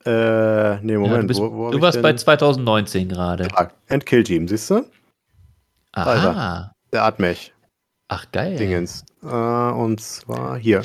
äh, 0.07 0.77
nee, 0.81 0.93
Ja, 0.93 0.99
Moment. 0.99 1.25
du 1.25 1.27
bist, 1.27 1.41
wo, 1.41 1.53
wo 1.53 1.71
du 1.71 1.81
warst 1.81 2.01
bei 2.03 2.13
2019 2.15 3.09
gerade. 3.09 3.49
Ah, 3.55 3.69
End 3.89 4.07
Kill 4.07 4.23
Team, 4.25 4.49
siehst 4.49 4.71
du? 4.71 4.85
Aha. 5.93 6.73
Der 6.93 7.05
Atmech 7.05 7.53
Ach, 8.09 8.27
geil. 8.33 8.57
Dingens. 8.57 9.05
Äh, 9.23 9.27
und 9.27 10.01
zwar 10.01 10.59
hier. 10.59 10.83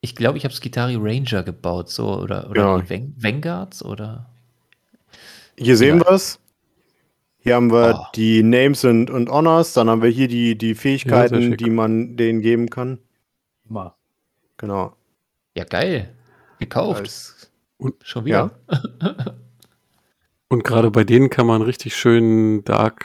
Ich 0.00 0.14
glaube, 0.16 0.38
ich 0.38 0.44
habe 0.44 0.54
Skitari 0.54 0.96
Ranger 0.96 1.42
gebaut, 1.44 1.90
so, 1.90 2.08
oder, 2.18 2.50
oder 2.50 2.52
Genau. 2.62 2.78
die 2.80 2.88
Vang- 2.88 3.12
Vanguards, 3.16 3.84
oder? 3.84 4.26
Hier 5.56 5.76
sehen 5.76 5.98
wir 6.00 6.10
es. 6.10 6.38
Hier 7.40 7.54
haben 7.54 7.70
wir 7.70 7.94
Oh. 7.98 8.06
die 8.14 8.42
Names 8.42 8.84
und, 8.84 9.10
und 9.10 9.30
Honors. 9.30 9.72
Dann 9.72 9.88
haben 9.88 10.02
wir 10.02 10.10
hier 10.10 10.28
die, 10.28 10.56
die 10.58 10.74
Fähigkeiten, 10.74 11.42
schick. 11.42 11.58
die 11.58 11.70
man 11.70 12.16
denen 12.16 12.40
geben 12.42 12.68
kann. 12.68 12.98
Mal. 13.64 13.94
Genau. 14.56 14.94
Ja, 15.56 15.64
geil. 15.64 16.14
Gekauft. 16.58 17.00
Als, 17.00 17.50
Schon 18.02 18.24
wieder. 18.24 18.50
Und 20.48 20.64
gerade 20.64 20.90
bei 20.90 21.04
denen 21.04 21.30
kann 21.30 21.46
man 21.46 21.62
richtig 21.62 21.94
schön 21.94 22.64
dark, 22.64 23.04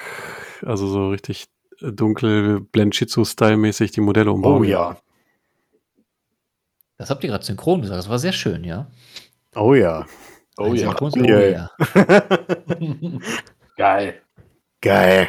also 0.66 0.88
so 0.88 1.10
richtig 1.10 1.46
dunkel, 1.82 2.62
Blendshitsu-Style-mäßig 2.62 3.92
die 3.92 4.02
Modelle 4.02 4.32
umbauen. 4.32 4.62
oh 4.62 4.64
ja. 4.64 4.98
Das 6.98 7.10
habt 7.10 7.24
ihr 7.24 7.30
gerade 7.30 7.44
synchron 7.44 7.82
gesagt. 7.82 8.00
Das 8.00 8.10
war 8.10 8.18
sehr 8.20 8.32
schön, 8.32 8.64
ja. 8.64 8.88
Oh 9.56 9.74
ja. 9.74 10.06
Oh 10.58 10.74
ja. 10.74 10.88
synchrones 10.88 11.16
Ja. 11.16 11.70
Oh 11.78 12.00
ja. 12.00 12.24
Geil. 13.78 14.22
Geil. 14.82 15.28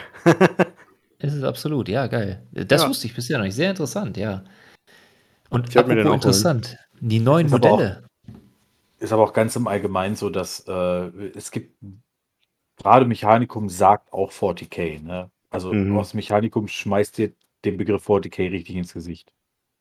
Ist 1.18 1.34
es 1.34 1.42
absolut, 1.44 1.88
ja, 1.88 2.06
geil. 2.06 2.46
Das 2.52 2.82
Ja. 2.82 2.88
wusste 2.88 3.06
ich 3.06 3.14
bisher 3.14 3.38
noch 3.38 3.44
nicht. 3.44 3.54
Sehr 3.54 3.70
interessant, 3.70 4.16
ja. 4.16 4.44
Und 5.50 5.68
Ich 5.68 5.74
mir 5.74 5.84
den 5.84 6.00
auch 6.00 6.04
holen. 6.04 6.14
interessant, 6.14 6.76
die 7.00 7.20
neuen 7.20 7.46
Ist 7.46 7.54
aber 7.54 7.66
auch- 7.70 7.70
Modelle. 7.78 8.04
Ist 8.98 9.12
aber 9.12 9.22
auch 9.24 9.32
ganz 9.32 9.54
im 9.56 9.66
Allgemeinen 9.68 10.16
so, 10.16 10.30
dass 10.30 10.60
äh, 10.66 10.72
es 11.36 11.50
gibt, 11.50 11.76
gerade 12.76 13.04
Mechanikum 13.06 13.68
sagt 13.68 14.12
auch 14.12 14.32
40k. 14.32 14.98
Ne? 15.00 15.30
Also 15.50 15.72
Mhm. 15.72 15.96
aus 15.98 16.14
Mechanikum 16.14 16.68
schmeißt 16.68 17.18
dir 17.18 17.32
den 17.64 17.76
Begriff 17.76 18.04
40k 18.08 18.50
richtig 18.50 18.76
ins 18.76 18.92
Gesicht. 18.92 19.32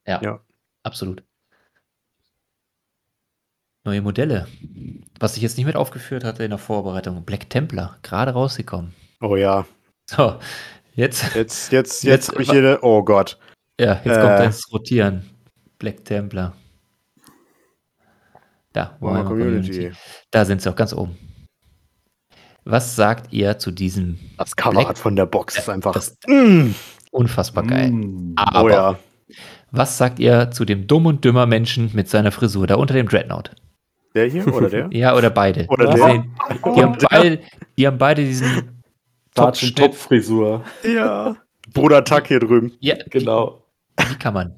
Ja, 0.06 0.22
Ja. 0.22 0.40
absolut. 0.84 1.24
Neue 3.86 4.02
Modelle. 4.02 4.48
Was 5.20 5.36
ich 5.36 5.44
jetzt 5.44 5.58
nicht 5.58 5.66
mit 5.66 5.76
aufgeführt 5.76 6.24
hatte 6.24 6.44
in 6.44 6.50
der 6.52 6.60
Vorbereitung. 6.60 7.24
Black 7.26 7.50
Templar, 7.50 7.98
gerade 8.02 8.32
rausgekommen. 8.32 8.94
Oh 9.22 9.36
ja. 9.36 9.66
So, 10.10 10.38
jetzt. 10.96 11.24
Jetzt, 11.36 11.72
jetzt, 11.72 11.72
jetzt, 11.72 12.04
Jetzt- 12.04 12.30
hab 12.30 12.40
ich 12.40 12.50
hier. 12.52 12.80
Oh 12.82 13.04
Gott. 13.04 13.38
Ja, 13.80 13.96
jetzt 14.04 14.18
Äh. 14.18 14.22
kommt 14.22 14.40
das 14.40 14.62
Rotieren. 14.72 15.30
Black 15.80 16.06
Templar. 16.06 16.54
Da, 18.72 18.96
Warhammer 19.00 19.24
Warhammer 19.26 19.30
Community. 19.30 19.92
Da 20.32 20.46
sind 20.46 20.62
sie 20.62 20.70
auch 20.70 20.76
ganz 20.76 20.94
oben. 20.94 21.18
Was 22.66 22.96
sagt 22.96 23.34
ihr 23.34 23.60
zu 23.60 23.72
diesem 23.72 24.18
Das 24.38 24.56
Cover 24.56 24.72
Black- 24.76 24.88
Art 24.88 24.98
von 24.98 25.16
der 25.16 25.26
Box 25.26 25.58
ist 25.58 25.70
einfach. 25.70 25.92
das- 25.94 26.18
Mm. 26.28 26.72
unfassbar 27.12 27.66
geil? 27.66 27.92
Mm. 27.92 28.34
Aber 28.38 28.64
Oh 28.64 28.70
ja. 28.70 29.00
was 29.72 29.98
sagt 29.98 30.20
ihr 30.20 30.50
zu 30.52 30.64
dem 30.66 30.88
dumm 30.88 31.06
und 31.06 31.26
dümmer 31.26 31.46
Menschen 31.46 31.92
mit 31.94 32.08
seiner 32.10 32.32
Frisur 32.32 32.66
da 32.66 32.76
unter 32.76 32.94
dem 32.94 33.08
Dreadnought? 33.10 33.52
Der 34.14 34.28
hier 34.28 34.48
oder 34.54 34.70
der? 34.70 34.90
Ja, 34.92 35.16
oder 35.16 35.30
beide. 35.30 35.66
Oder 35.68 35.88
die, 35.88 35.96
der? 36.00 36.06
sehen- 36.08 36.36
die, 36.76 36.82
haben 36.84 36.98
beide, 37.10 37.40
die 37.78 37.88
haben 37.88 37.98
beide 37.98 38.24
diesen. 38.24 38.84
Top-Frisur. 39.36 40.64
ja. 40.84 41.36
Bruder 41.74 42.04
Tuck 42.04 42.28
hier 42.28 42.40
drüben. 42.40 42.74
Ja, 42.82 42.96
Genau. 43.10 43.64
Wie, 43.98 44.12
wie 44.12 44.16
kann 44.20 44.34
man? 44.34 44.54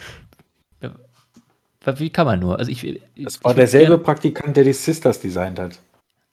Wie 1.98 2.10
kann 2.10 2.26
man 2.26 2.40
nur? 2.40 2.58
Also 2.58 2.72
ich, 2.72 2.84
ich 2.84 3.00
Das 3.16 3.44
war 3.44 3.52
ich 3.52 3.58
derselbe 3.58 3.92
gern- 3.94 4.04
Praktikant, 4.04 4.58
der 4.58 4.64
die 4.64 4.74
Sisters 4.74 5.20
designt 5.22 5.60
hat. 5.60 5.80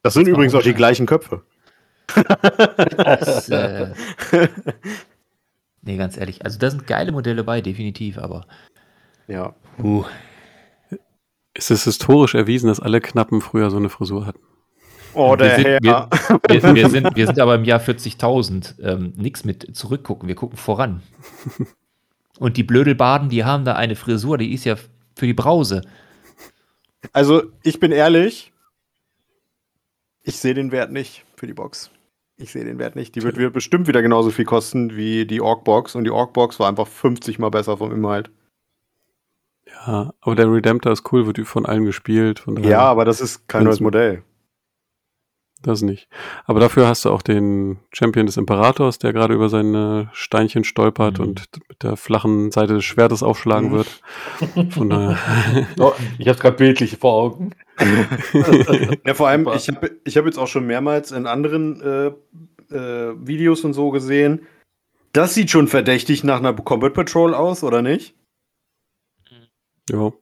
Das 0.02 0.14
sind 0.14 0.26
war 0.26 0.32
übrigens 0.32 0.54
auch 0.54 0.62
die 0.62 0.72
gleichen 0.74 1.04
Köpfe. 1.06 1.42
Das, 2.96 3.48
äh, 3.50 3.92
nee, 5.82 5.96
ganz 5.96 6.16
ehrlich. 6.16 6.44
Also 6.44 6.58
da 6.58 6.70
sind 6.70 6.86
geile 6.86 7.12
Modelle 7.12 7.44
bei, 7.44 7.60
definitiv, 7.60 8.18
aber. 8.18 8.46
Ja. 9.28 9.54
Uh, 9.82 10.04
Es 11.54 11.70
ist 11.70 11.84
historisch 11.84 12.34
erwiesen, 12.34 12.68
dass 12.68 12.80
alle 12.80 13.00
Knappen 13.00 13.40
früher 13.40 13.70
so 13.70 13.76
eine 13.76 13.88
Frisur 13.88 14.26
hatten. 14.26 14.40
Oh, 15.14 15.36
der 15.36 15.46
wir, 15.46 15.56
sind, 15.56 15.66
Herr. 15.66 15.82
wir, 15.82 16.08
wir, 16.48 16.74
wir, 16.74 16.88
sind, 16.88 17.16
wir 17.16 17.26
sind 17.26 17.38
aber 17.38 17.54
im 17.54 17.64
Jahr 17.64 17.80
40.000. 17.80 18.82
Ähm, 18.82 19.12
nix 19.16 19.44
mit 19.44 19.76
zurückgucken, 19.76 20.28
wir 20.28 20.34
gucken 20.34 20.56
voran. 20.56 21.02
Und 22.38 22.56
die 22.56 22.62
Blödelbaden, 22.62 23.28
die 23.28 23.44
haben 23.44 23.64
da 23.64 23.74
eine 23.74 23.94
Frisur, 23.94 24.38
die 24.38 24.52
ist 24.52 24.64
ja 24.64 24.76
für 25.14 25.26
die 25.26 25.34
Brause. 25.34 25.82
Also, 27.12 27.42
ich 27.62 27.78
bin 27.78 27.92
ehrlich. 27.92 28.52
Ich 30.22 30.38
sehe 30.38 30.54
den 30.54 30.72
Wert 30.72 30.92
nicht 30.92 31.24
für 31.36 31.46
die 31.46 31.52
Box. 31.52 31.90
Ich 32.36 32.52
sehe 32.52 32.64
den 32.64 32.78
Wert 32.78 32.96
nicht. 32.96 33.14
Die 33.14 33.22
wird, 33.22 33.36
wird 33.36 33.52
bestimmt 33.52 33.88
wieder 33.88 34.02
genauso 34.02 34.30
viel 34.30 34.44
kosten 34.44 34.96
wie 34.96 35.26
die 35.26 35.40
Orc-Box. 35.40 35.94
Und 35.94 36.04
die 36.04 36.10
Orc-Box 36.10 36.58
war 36.58 36.68
einfach 36.68 36.86
50 36.86 37.38
mal 37.38 37.50
besser 37.50 37.76
vom 37.76 37.92
Inhalt. 37.92 38.30
Ja, 39.86 40.12
aber 40.20 40.34
der 40.36 40.50
Redemptor 40.52 40.92
ist 40.92 41.10
cool, 41.12 41.26
wird 41.26 41.38
von 41.46 41.66
allen 41.66 41.84
gespielt. 41.84 42.40
Von 42.40 42.62
Ja, 42.62 42.80
aber 42.82 43.04
das 43.04 43.20
ist 43.20 43.48
kein 43.48 43.64
neues 43.64 43.80
Modell. 43.80 44.22
Das 45.64 45.80
nicht. 45.82 46.08
Aber 46.44 46.58
dafür 46.58 46.88
hast 46.88 47.04
du 47.04 47.10
auch 47.10 47.22
den 47.22 47.78
Champion 47.92 48.26
des 48.26 48.36
Imperators, 48.36 48.98
der 48.98 49.12
gerade 49.12 49.32
über 49.34 49.48
seine 49.48 50.10
Steinchen 50.12 50.64
stolpert 50.64 51.18
Mhm. 51.20 51.24
und 51.24 51.48
mit 51.68 51.82
der 51.84 51.96
flachen 51.96 52.50
Seite 52.50 52.74
des 52.74 52.84
Schwertes 52.84 53.22
aufschlagen 53.22 53.70
Mhm. 53.70 53.72
wird. 53.74 54.00
Von 54.72 54.90
daher. 54.90 55.18
Oh, 55.78 55.92
ich 56.18 56.26
habe 56.28 56.38
gerade 56.38 56.56
bildlich 56.56 56.96
vor 56.98 57.12
Augen. 57.14 57.50
Ja, 59.06 59.14
vor 59.14 59.28
allem, 59.28 59.44
Super. 59.44 59.56
ich 59.56 59.68
habe 59.68 59.90
ich 60.04 60.16
hab 60.16 60.24
jetzt 60.26 60.38
auch 60.38 60.48
schon 60.48 60.66
mehrmals 60.66 61.12
in 61.12 61.26
anderen 61.26 61.80
äh, 61.80 62.06
äh, 62.74 63.14
Videos 63.24 63.64
und 63.64 63.72
so 63.74 63.90
gesehen. 63.90 64.42
Das 65.12 65.34
sieht 65.34 65.50
schon 65.50 65.68
verdächtig 65.68 66.24
nach 66.24 66.38
einer 66.38 66.54
Combat 66.54 66.92
Patrol 66.92 67.34
aus, 67.34 67.62
oder 67.62 67.82
nicht? 67.82 68.14
Ja. 69.90 70.12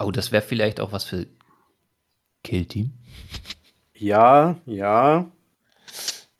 Oh, 0.00 0.10
das 0.10 0.32
wäre 0.32 0.42
vielleicht 0.42 0.80
auch 0.80 0.92
was 0.92 1.04
für 1.04 1.26
Killteam. 2.42 2.92
Ja, 3.96 4.58
ja. 4.66 5.30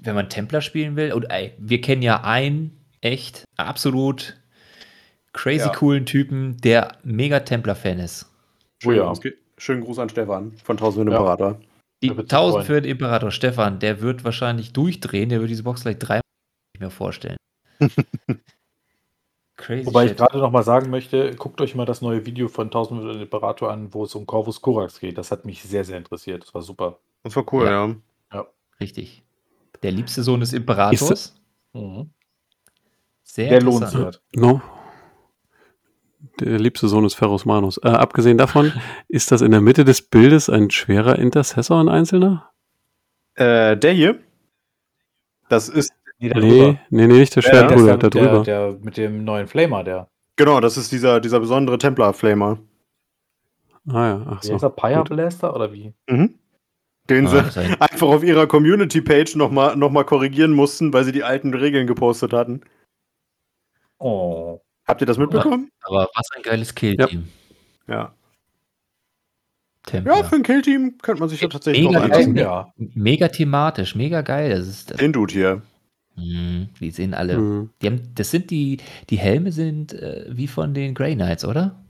Wenn 0.02 0.14
man 0.14 0.28
Templar 0.28 0.60
spielen 0.60 0.96
will. 0.96 1.12
Und 1.12 1.24
ey, 1.30 1.54
wir 1.58 1.80
kennen 1.80 2.02
ja 2.02 2.22
einen 2.24 2.78
echt 3.00 3.44
absolut 3.56 4.36
crazy 5.32 5.66
Ja. 5.66 5.72
coolen 5.72 6.04
Typen, 6.04 6.56
der 6.58 6.98
mega 7.04 7.40
Templar-Fan 7.40 8.00
ist. 8.00 8.26
Oh 8.84 8.92
ja. 8.92 9.12
Schönen 9.56 9.82
Gruß 9.82 9.98
an 10.00 10.08
Stefan 10.08 10.52
von 10.58 10.76
1000 10.76 11.08
Ja. 11.10 11.16
Imperator. 11.16 11.60
Die 12.02 12.08
Der 12.08 12.16
wird 12.18 12.28
sich 12.28 12.36
1000 12.38 12.52
freuen. 12.54 12.66
für 12.66 12.82
den 12.82 12.90
Imperator 12.90 13.30
Stefan, 13.30 13.78
der 13.78 14.00
wird 14.02 14.24
wahrscheinlich 14.24 14.72
durchdrehen, 14.72 15.28
der 15.30 15.40
wird 15.40 15.48
diese 15.50 15.62
Box 15.62 15.82
gleich 15.82 15.98
dreimal 15.98 16.20
nicht 16.74 16.80
mehr 16.80 16.90
vorstellen. 16.90 17.36
Crazy 19.56 19.86
Wobei 19.86 20.04
ich 20.04 20.10
shit. 20.10 20.18
gerade 20.18 20.38
noch 20.38 20.50
mal 20.50 20.64
sagen 20.64 20.90
möchte, 20.90 21.34
guckt 21.36 21.60
euch 21.60 21.74
mal 21.76 21.84
das 21.86 22.02
neue 22.02 22.26
Video 22.26 22.48
von 22.48 22.66
1000 22.66 23.04
mit 23.04 23.14
dem 23.14 23.22
Imperator 23.22 23.70
an, 23.70 23.94
wo 23.94 24.04
es 24.04 24.14
um 24.14 24.26
Corvus 24.26 24.60
Corax 24.60 24.98
geht. 24.98 25.16
Das 25.16 25.30
hat 25.30 25.44
mich 25.44 25.62
sehr, 25.62 25.84
sehr 25.84 25.96
interessiert. 25.98 26.42
Das 26.42 26.54
war 26.54 26.62
super. 26.62 26.98
Das 27.22 27.36
war 27.36 27.44
cool, 27.52 27.66
Ja. 27.66 27.94
ja. 28.32 28.46
Richtig. 28.80 29.22
Der 29.82 29.92
liebste 29.92 30.22
Sohn 30.22 30.40
des 30.40 30.52
Imperators. 30.52 31.34
Mhm. 31.72 32.10
Sehr 33.22 33.48
Sehr 33.48 33.58
interessant. 33.60 33.92
lohnenswert. 33.94 34.22
No. 34.34 34.60
Der 36.40 36.58
liebste 36.58 36.88
Sohn 36.88 37.04
ist 37.04 37.14
Ferrus 37.14 37.44
Manus. 37.44 37.78
Äh, 37.78 37.88
abgesehen 37.88 38.38
davon, 38.38 38.72
ist 39.08 39.30
das 39.30 39.40
in 39.40 39.52
der 39.52 39.60
Mitte 39.60 39.84
des 39.84 40.02
Bildes 40.02 40.48
ein 40.50 40.70
schwerer 40.70 41.18
Intercessor, 41.18 41.78
ein 41.80 41.88
einzelner? 41.88 42.50
Äh, 43.34 43.76
der 43.76 43.92
hier, 43.92 44.20
das 45.48 45.68
ist, 45.68 45.92
Nee, 46.30 46.40
Nee, 46.40 46.78
nee, 46.90 47.06
nee, 47.06 47.18
nicht 47.18 47.34
der 47.36 47.42
Ja, 47.42 47.48
schwere 47.50 47.98
Der, 47.98 48.10
drüber. 48.10 48.42
der, 48.42 48.70
der 48.72 48.78
mit 48.82 48.96
dem 48.96 49.24
neuen 49.24 49.46
Flamer, 49.46 49.84
der. 49.84 50.08
genau, 50.36 50.60
das 50.60 50.76
ist 50.76 50.90
dieser, 50.92 51.20
dieser 51.20 51.40
besondere 51.40 51.78
Templar-Flamer. 51.78 52.58
ah 53.88 54.06
ja, 54.06 54.26
ach 54.30 54.42
so. 54.42 54.54
heißt 54.54 54.62
er? 54.62 54.70
Pyre. 54.70 55.04
Blaster 55.04 55.54
oder 55.54 55.72
wie? 55.72 55.92
Mhm. 56.08 56.34
Den 57.10 57.26
Ah, 57.26 57.50
sie 57.50 57.60
einfach 57.80 58.08
auf 58.08 58.24
ihrer 58.24 58.46
Community-Page 58.46 59.36
nochmal 59.36 59.76
noch 59.76 59.90
mal 59.90 60.04
korrigieren 60.04 60.52
mussten, 60.52 60.92
weil 60.94 61.04
sie 61.04 61.12
die 61.12 61.22
alten 61.24 61.52
Regeln 61.52 61.86
gepostet 61.86 62.32
hatten. 62.32 62.62
Oh. 63.98 64.60
Habt 64.86 65.00
ihr 65.02 65.06
das 65.06 65.18
mitbekommen? 65.18 65.70
aber 65.82 66.08
was 66.14 66.28
ein 66.34 66.42
geiles 66.42 66.74
Killteam. 66.74 67.28
Ja. 67.86 68.14
Templar. 69.86 70.16
Ja, 70.16 70.24
für 70.24 70.36
ein 70.36 70.42
Kill-Team 70.42 70.96
könnte 71.02 71.20
man 71.20 71.28
sich 71.28 71.42
ja 71.42 71.48
tatsächlich 71.48 71.86
Mega 71.86 71.98
geil. 72.00 72.10
einlassen. 72.12 72.36
Ja. 72.36 72.72
Mega 72.76 73.28
thematisch, 73.28 73.94
mega 73.94 74.22
geil. 74.22 74.48
Das 74.50 74.66
ist, 74.66 74.90
das, 74.90 74.96
Den 74.96 75.12
Dude 75.12 75.32
hier. 75.32 75.62
Mhm, 76.16 76.68
die 76.80 76.90
sehen 76.90 77.14
alle. 77.14 77.36
Hm. 77.36 77.70
Die 77.82 77.86
haben, 77.86 78.00
das 78.14 78.30
sind 78.30 78.50
die, 78.50 78.78
die 79.10 79.16
Helme 79.18 79.52
sind 79.52 79.92
äh, 79.92 80.26
wie 80.28 80.46
von 80.46 80.74
den 80.74 80.94
Grey 80.94 81.14
Knights, 81.14 81.44
oder? 81.44 81.80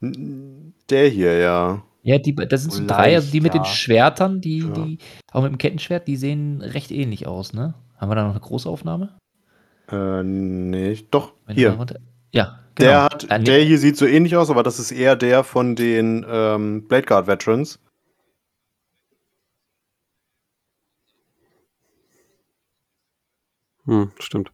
Der 0.00 1.08
hier, 1.08 1.38
ja. 1.38 1.82
Ja, 2.02 2.18
die, 2.18 2.34
das 2.34 2.62
sind 2.62 2.72
so 2.72 2.78
Vielleicht, 2.82 2.90
drei, 2.98 3.14
also 3.16 3.30
die 3.30 3.40
mit 3.40 3.52
den 3.54 3.62
ja. 3.62 3.68
Schwertern, 3.68 4.40
die, 4.40 4.58
Ja. 4.60 4.68
die, 4.68 4.98
auch 5.32 5.42
mit 5.42 5.52
dem 5.52 5.58
Kettenschwert, 5.58 6.06
die 6.08 6.16
sehen 6.16 6.60
recht 6.62 6.90
ähnlich 6.90 7.26
aus, 7.26 7.52
ne? 7.52 7.74
Haben 7.96 8.10
wir 8.10 8.14
da 8.14 8.22
noch 8.24 8.30
eine 8.30 8.40
Großaufnahme? 8.40 9.10
Äh, 9.90 10.22
nee, 10.22 10.98
doch, 11.10 11.32
Wenn 11.46 11.56
hier. 11.56 11.86
Ja, 12.32 12.60
Der, 12.78 12.86
genau. 12.86 13.02
hat, 13.02 13.26
Ah, 13.30 13.38
nee, 13.38 13.44
der 13.44 13.58
hier 13.64 13.78
sieht 13.78 13.96
so 13.96 14.06
ähnlich 14.06 14.36
aus, 14.36 14.50
aber 14.50 14.62
das 14.62 14.78
ist 14.78 14.92
eher 14.92 15.16
der 15.16 15.42
von 15.44 15.74
den 15.74 16.24
ähm, 16.30 16.86
Blade 16.86 17.06
Guard 17.06 17.26
Veterans. 17.26 17.80
Hm, 23.88 24.10
stimmt. 24.18 24.52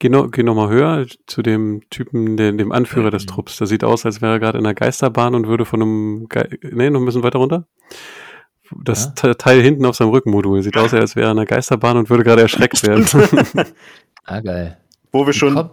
Geh 0.00 0.08
noch, 0.08 0.30
geh 0.32 0.42
noch 0.42 0.56
mal 0.56 0.68
höher 0.68 1.06
zu 1.28 1.42
dem 1.42 1.88
Typen, 1.88 2.36
der, 2.36 2.50
dem 2.50 2.72
Anführer 2.72 3.12
des 3.12 3.22
Mhm. 3.24 3.28
Trupps. 3.28 3.56
Der 3.58 3.68
sieht 3.68 3.84
aus, 3.84 4.04
als 4.04 4.20
wäre 4.20 4.32
er 4.32 4.38
gerade 4.40 4.58
in 4.58 4.66
einer 4.66 4.74
Geisterbahn 4.74 5.36
und 5.36 5.46
würde 5.46 5.64
von 5.64 5.80
einem, 5.80 6.28
Ge 6.28 6.58
nee, 6.72 6.90
noch 6.90 6.98
ein 7.00 7.06
bisschen 7.06 7.22
weiter 7.22 7.38
runter. 7.38 7.68
Das 8.82 9.04
Ja. 9.04 9.10
Te- 9.12 9.36
Teil 9.36 9.62
hinten 9.62 9.86
auf 9.86 9.94
seinem 9.96 10.08
Rückenmodul 10.10 10.62
sieht 10.62 10.76
aus, 10.76 10.92
als 10.94 11.14
wäre 11.14 11.28
er 11.28 11.32
in 11.32 11.38
einer 11.38 11.46
Geisterbahn 11.46 11.96
und 11.96 12.10
würde 12.10 12.24
gerade 12.24 12.42
erschreckt 12.42 12.82
werden. 12.86 13.06
ah, 14.24 14.40
geil. 14.40 14.78
Wo 15.12 15.20
wir 15.26 15.28
Wie, 15.28 15.38
schon. 15.38 15.54
komm, 15.54 15.70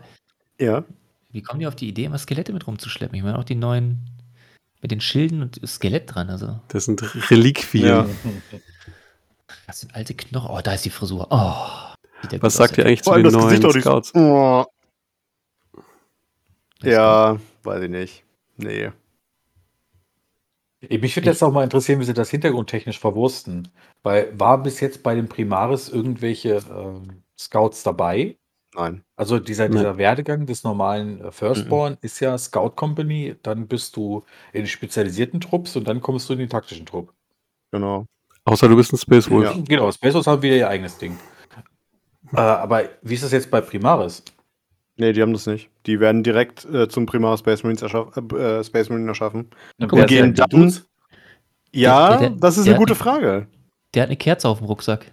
Ja. 0.60 0.84
wie 1.32 1.42
kommen 1.42 1.62
die 1.62 1.68
auf 1.68 1.76
die 1.76 1.88
Idee, 1.88 2.06
immer 2.06 2.18
Skelette 2.20 2.54
mit 2.54 2.68
rumzuschleppen? 2.68 3.16
Ich 3.18 3.24
meine 3.24 3.40
auch 3.40 3.44
die 3.44 3.56
neuen 3.56 4.02
mit 4.84 4.92
den 4.92 5.02
Schilden 5.02 5.42
und 5.42 5.60
Skelett 5.68 6.14
dran. 6.14 6.30
Also, 6.30 6.60
Das 6.68 6.86
sind 6.86 7.02
Reliquien. 7.32 7.86
Ja. 7.88 8.06
das 9.66 9.80
sind 9.80 9.96
alte 9.96 10.14
Knochen. 10.14 10.52
Oh, 10.56 10.60
da 10.64 10.74
ist 10.74 10.86
die 10.86 10.90
Frisur. 10.92 11.26
Oh. 11.32 11.89
Was 12.40 12.56
sagt 12.56 12.78
ihr 12.78 12.86
eigentlich 12.86 13.04
zu 13.04 13.14
den 13.14 13.24
das 13.24 13.34
Gesicht 13.34 13.64
neuen 13.64 13.74
nicht. 13.74 13.84
Scouts? 13.84 14.16
Oh, 14.16 14.66
ja, 16.84 17.38
weiß 17.64 17.84
ich 17.84 17.90
nicht. 17.90 18.24
Nee. 18.58 18.92
Mich 20.82 21.16
würde 21.16 21.28
jetzt 21.28 21.44
auch 21.44 21.52
mal 21.52 21.64
interessieren, 21.64 22.00
wie 22.00 22.06
sie 22.06 22.14
das 22.14 22.30
hintergrundtechnisch 22.30 23.00
verwursten. 23.00 23.68
Weil 24.02 24.32
war 24.40 24.64
bis 24.64 24.80
jetzt 24.80 25.04
bei 25.04 25.14
dem 25.14 25.28
Primaris 25.28 25.90
irgendwelche 25.90 26.62
ähm, 26.72 27.24
Scouts 27.38 27.84
dabei? 27.84 28.38
Nein. 28.76 29.04
Also 29.18 29.40
dieser, 29.40 29.66
Nein. 29.66 29.78
dieser 29.78 29.98
Werdegang 29.98 30.46
des 30.46 30.64
normalen 30.64 31.20
äh, 31.22 31.32
Firstborn 31.32 31.98
ist 32.02 32.20
ja 32.22 32.38
Scout 32.38 32.72
Company, 32.72 33.36
dann 33.44 33.68
bist 33.68 33.98
du 33.98 34.24
in 34.54 34.68
spezialisierten 34.68 35.42
Trupps 35.42 35.76
und 35.76 35.86
dann 35.86 36.02
kommst 36.02 36.30
du 36.30 36.34
in 36.34 36.40
den 36.40 36.50
taktischen 36.50 36.86
Trupp. 36.86 37.14
Genau. 37.72 38.06
Außer 38.46 38.70
du 38.70 38.76
bist 38.78 38.94
ein 38.94 38.98
Space 38.98 39.30
Wolf. 39.30 39.54
Ja. 39.54 39.62
Genau, 39.68 39.92
Spaceos 39.92 40.28
haben 40.28 40.42
wieder 40.42 40.56
ihr 40.56 40.70
eigenes 40.70 40.98
Ding. 40.98 41.18
Äh, 42.34 42.40
aber 42.40 42.84
wie 43.02 43.14
ist 43.16 43.24
das 43.24 43.32
jetzt 43.32 43.50
bei 43.52 43.62
Primaris? 43.62 44.24
Nee, 44.98 45.14
die 45.14 45.22
haben 45.22 45.34
das 45.34 45.46
nicht. 45.48 45.70
Die 45.86 46.00
werden 46.00 46.24
direkt 46.24 46.66
äh, 46.66 46.88
zum 46.90 47.06
Primar 47.06 47.38
Space 47.38 47.64
Marines 47.64 47.82
erschaff, 47.82 48.10
äh, 48.18 48.36
äh, 48.36 48.64
Space 48.64 48.90
Marine 48.90 49.08
erschaffen. 49.08 49.50
Wer 49.78 50.06
gehen 50.06 50.34
dann- 50.36 50.50
Dudes? 50.50 50.86
Ja, 51.72 52.18
Der- 52.18 52.30
der- 52.30 52.38
das 52.40 52.58
ist 52.58 52.68
eine 52.68 52.78
gute 52.78 52.92
hat- 52.94 52.98
Frage. 53.00 53.48
Der 53.94 54.04
hat 54.04 54.10
eine 54.10 54.18
Kerze 54.18 54.48
auf 54.50 54.58
dem 54.60 54.68
Rucksack. 54.68 55.06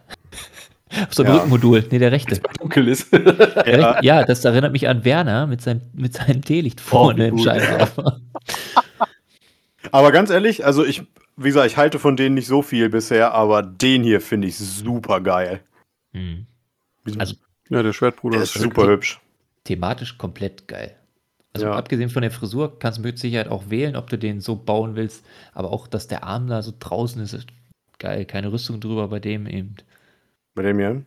auf 1.09 1.15
so 1.15 1.23
einem 1.23 1.33
Ja. 1.33 1.37
Rückenmodul. 1.39 1.85
Nee, 1.91 1.99
der 1.99 2.11
rechte. 2.13 2.41
Dunkel 2.59 2.89
ist. 2.89 3.13
Der 3.13 3.25
rechte. 3.27 3.99
Ja, 4.03 4.25
das 4.25 4.45
erinnert 4.45 4.73
mich 4.73 4.89
an 4.89 5.05
Werner 5.05 5.47
mit 5.47 5.63
seinem, 5.63 5.83
mit 5.93 6.15
seinem 6.15 6.43
Teelicht 6.43 6.81
vorne 6.81 7.27
wie 7.27 7.29
im. 7.29 7.39
Scheinwerfer. 7.39 8.21
Aber 9.93 10.11
ganz 10.13 10.31
ehrlich, 10.31 10.65
also 10.67 10.85
ich, 10.85 11.03
wie 11.37 11.49
gesagt, 11.49 11.67
ich 11.69 11.77
halte 11.77 11.99
von 11.99 12.17
denen 12.17 12.35
nicht 12.35 12.49
so 12.49 12.61
viel 12.63 12.89
bisher, 12.89 13.33
aber 13.35 13.63
den 13.63 14.03
hier 14.03 14.21
finde 14.21 14.49
ich 14.49 14.59
super 14.59 15.21
geil. 15.21 15.61
Hm. 16.13 16.47
Also 17.19 17.35
Ja, 17.71 17.83
der 17.83 17.93
Schwertbruder 17.93 18.37
Der 18.37 18.45
ist 18.45 18.57
ist 18.57 18.63
super 18.63 18.87
hübsch. 18.89 19.21
thematisch 19.65 20.19
komplett 20.19 20.69
geil. 20.69 20.97
Also 21.53 21.67
Ja. 21.67 21.75
abgesehen 21.77 22.11
von 22.11 22.23
der 22.23 22.31
Frisur 22.31 22.79
kannst 22.79 22.99
du 22.99 23.03
mit 23.03 23.19
Sicherheit 23.19 23.49
auch 23.49 23.71
wählen, 23.71 23.97
ob 23.97 24.11
du 24.11 24.19
den 24.19 24.41
so 24.41 24.57
bauen 24.57 24.95
willst. 24.95 25.25
Aber 25.53 25.71
auch, 25.73 25.89
dass 25.89 26.07
der 26.07 26.23
Arm 26.25 26.47
da 26.49 26.63
so 26.63 26.73
draußen 26.79 27.21
ist, 27.23 27.33
ist 27.33 27.49
geil. 27.99 28.25
Keine 28.27 28.53
Rüstung 28.53 28.79
drüber 28.81 29.09
bei 29.09 29.21
dem 29.21 29.47
eben. 29.47 29.75
Bei 30.55 30.63
dem 30.63 30.79
hier. 30.79 31.03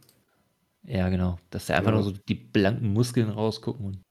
Ja, 0.83 1.09
genau. 1.09 1.37
Dass 1.51 1.67
der 1.67 1.77
einfach 1.77 1.91
Ja. 1.91 1.95
nur 1.95 2.03
so 2.03 2.11
die 2.11 2.35
blanken 2.35 2.91
Muskeln 2.93 3.29
rausgucken. 3.29 3.85
Und 3.85 4.01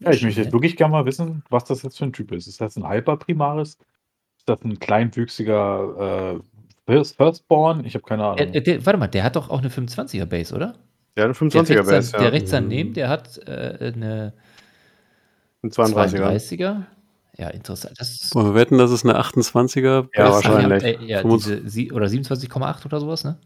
Ja, 0.00 0.10
ich 0.10 0.22
möchte 0.22 0.40
jetzt 0.42 0.52
wirklich 0.52 0.76
gerne 0.76 0.92
mal 0.92 1.04
wissen, 1.06 1.44
was 1.50 1.64
das 1.64 1.82
jetzt 1.82 1.98
für 1.98 2.04
ein 2.04 2.12
Typ 2.12 2.32
ist. 2.32 2.46
Ist 2.46 2.60
das 2.60 2.76
ein 2.76 2.88
Hyperprimaris? 2.88 3.76
Ist 4.38 4.48
das 4.48 4.62
ein 4.64 4.78
kleinwüchsiger 4.80 6.36
äh, 6.36 6.40
First- 6.86 7.16
Firstborn? 7.16 7.84
Ich 7.84 7.94
habe 7.94 8.04
keine 8.04 8.24
Ahnung. 8.24 8.52
der, 8.52 8.60
der, 8.60 8.84
warte 8.86 8.98
mal, 8.98 9.06
der 9.08 9.22
hat 9.24 9.36
doch 9.36 9.50
auch 9.50 9.58
eine 9.60 9.68
25er 9.68 10.26
Base, 10.26 10.54
oder? 10.54 10.74
Der 11.16 11.28
hat 11.28 11.40
eine 11.40 11.50
Der 11.50 11.62
25er 11.62 11.68
rechts, 11.76 11.88
Base, 11.90 12.12
der 12.12 12.22
ja. 12.22 12.28
rechts 12.28 12.50
daneben, 12.50 12.92
der 12.94 13.08
hat 13.08 13.38
äh, 13.46 13.92
eine 13.94 14.32
Ein 15.62 15.70
32er. 15.70 16.30
32er. 16.32 16.82
Ja, 17.36 17.48
interessant. 17.48 17.94
Das 17.98 18.10
ist 18.10 18.34
Wollen 18.34 18.48
wir 18.48 18.54
wetten, 18.54 18.76
dass 18.78 18.90
es 18.90 19.04
eine 19.04 19.18
28er 19.18 20.08
Ja, 20.14 20.30
wahrscheinlich. 20.32 20.82
Äh, 20.84 20.98
ja, 21.04 21.22
diese, 21.22 21.68
sie- 21.68 21.92
oder 21.92 22.06
27,8 22.06 22.84
oder 22.86 23.00
sowas, 23.00 23.24
ne? 23.24 23.36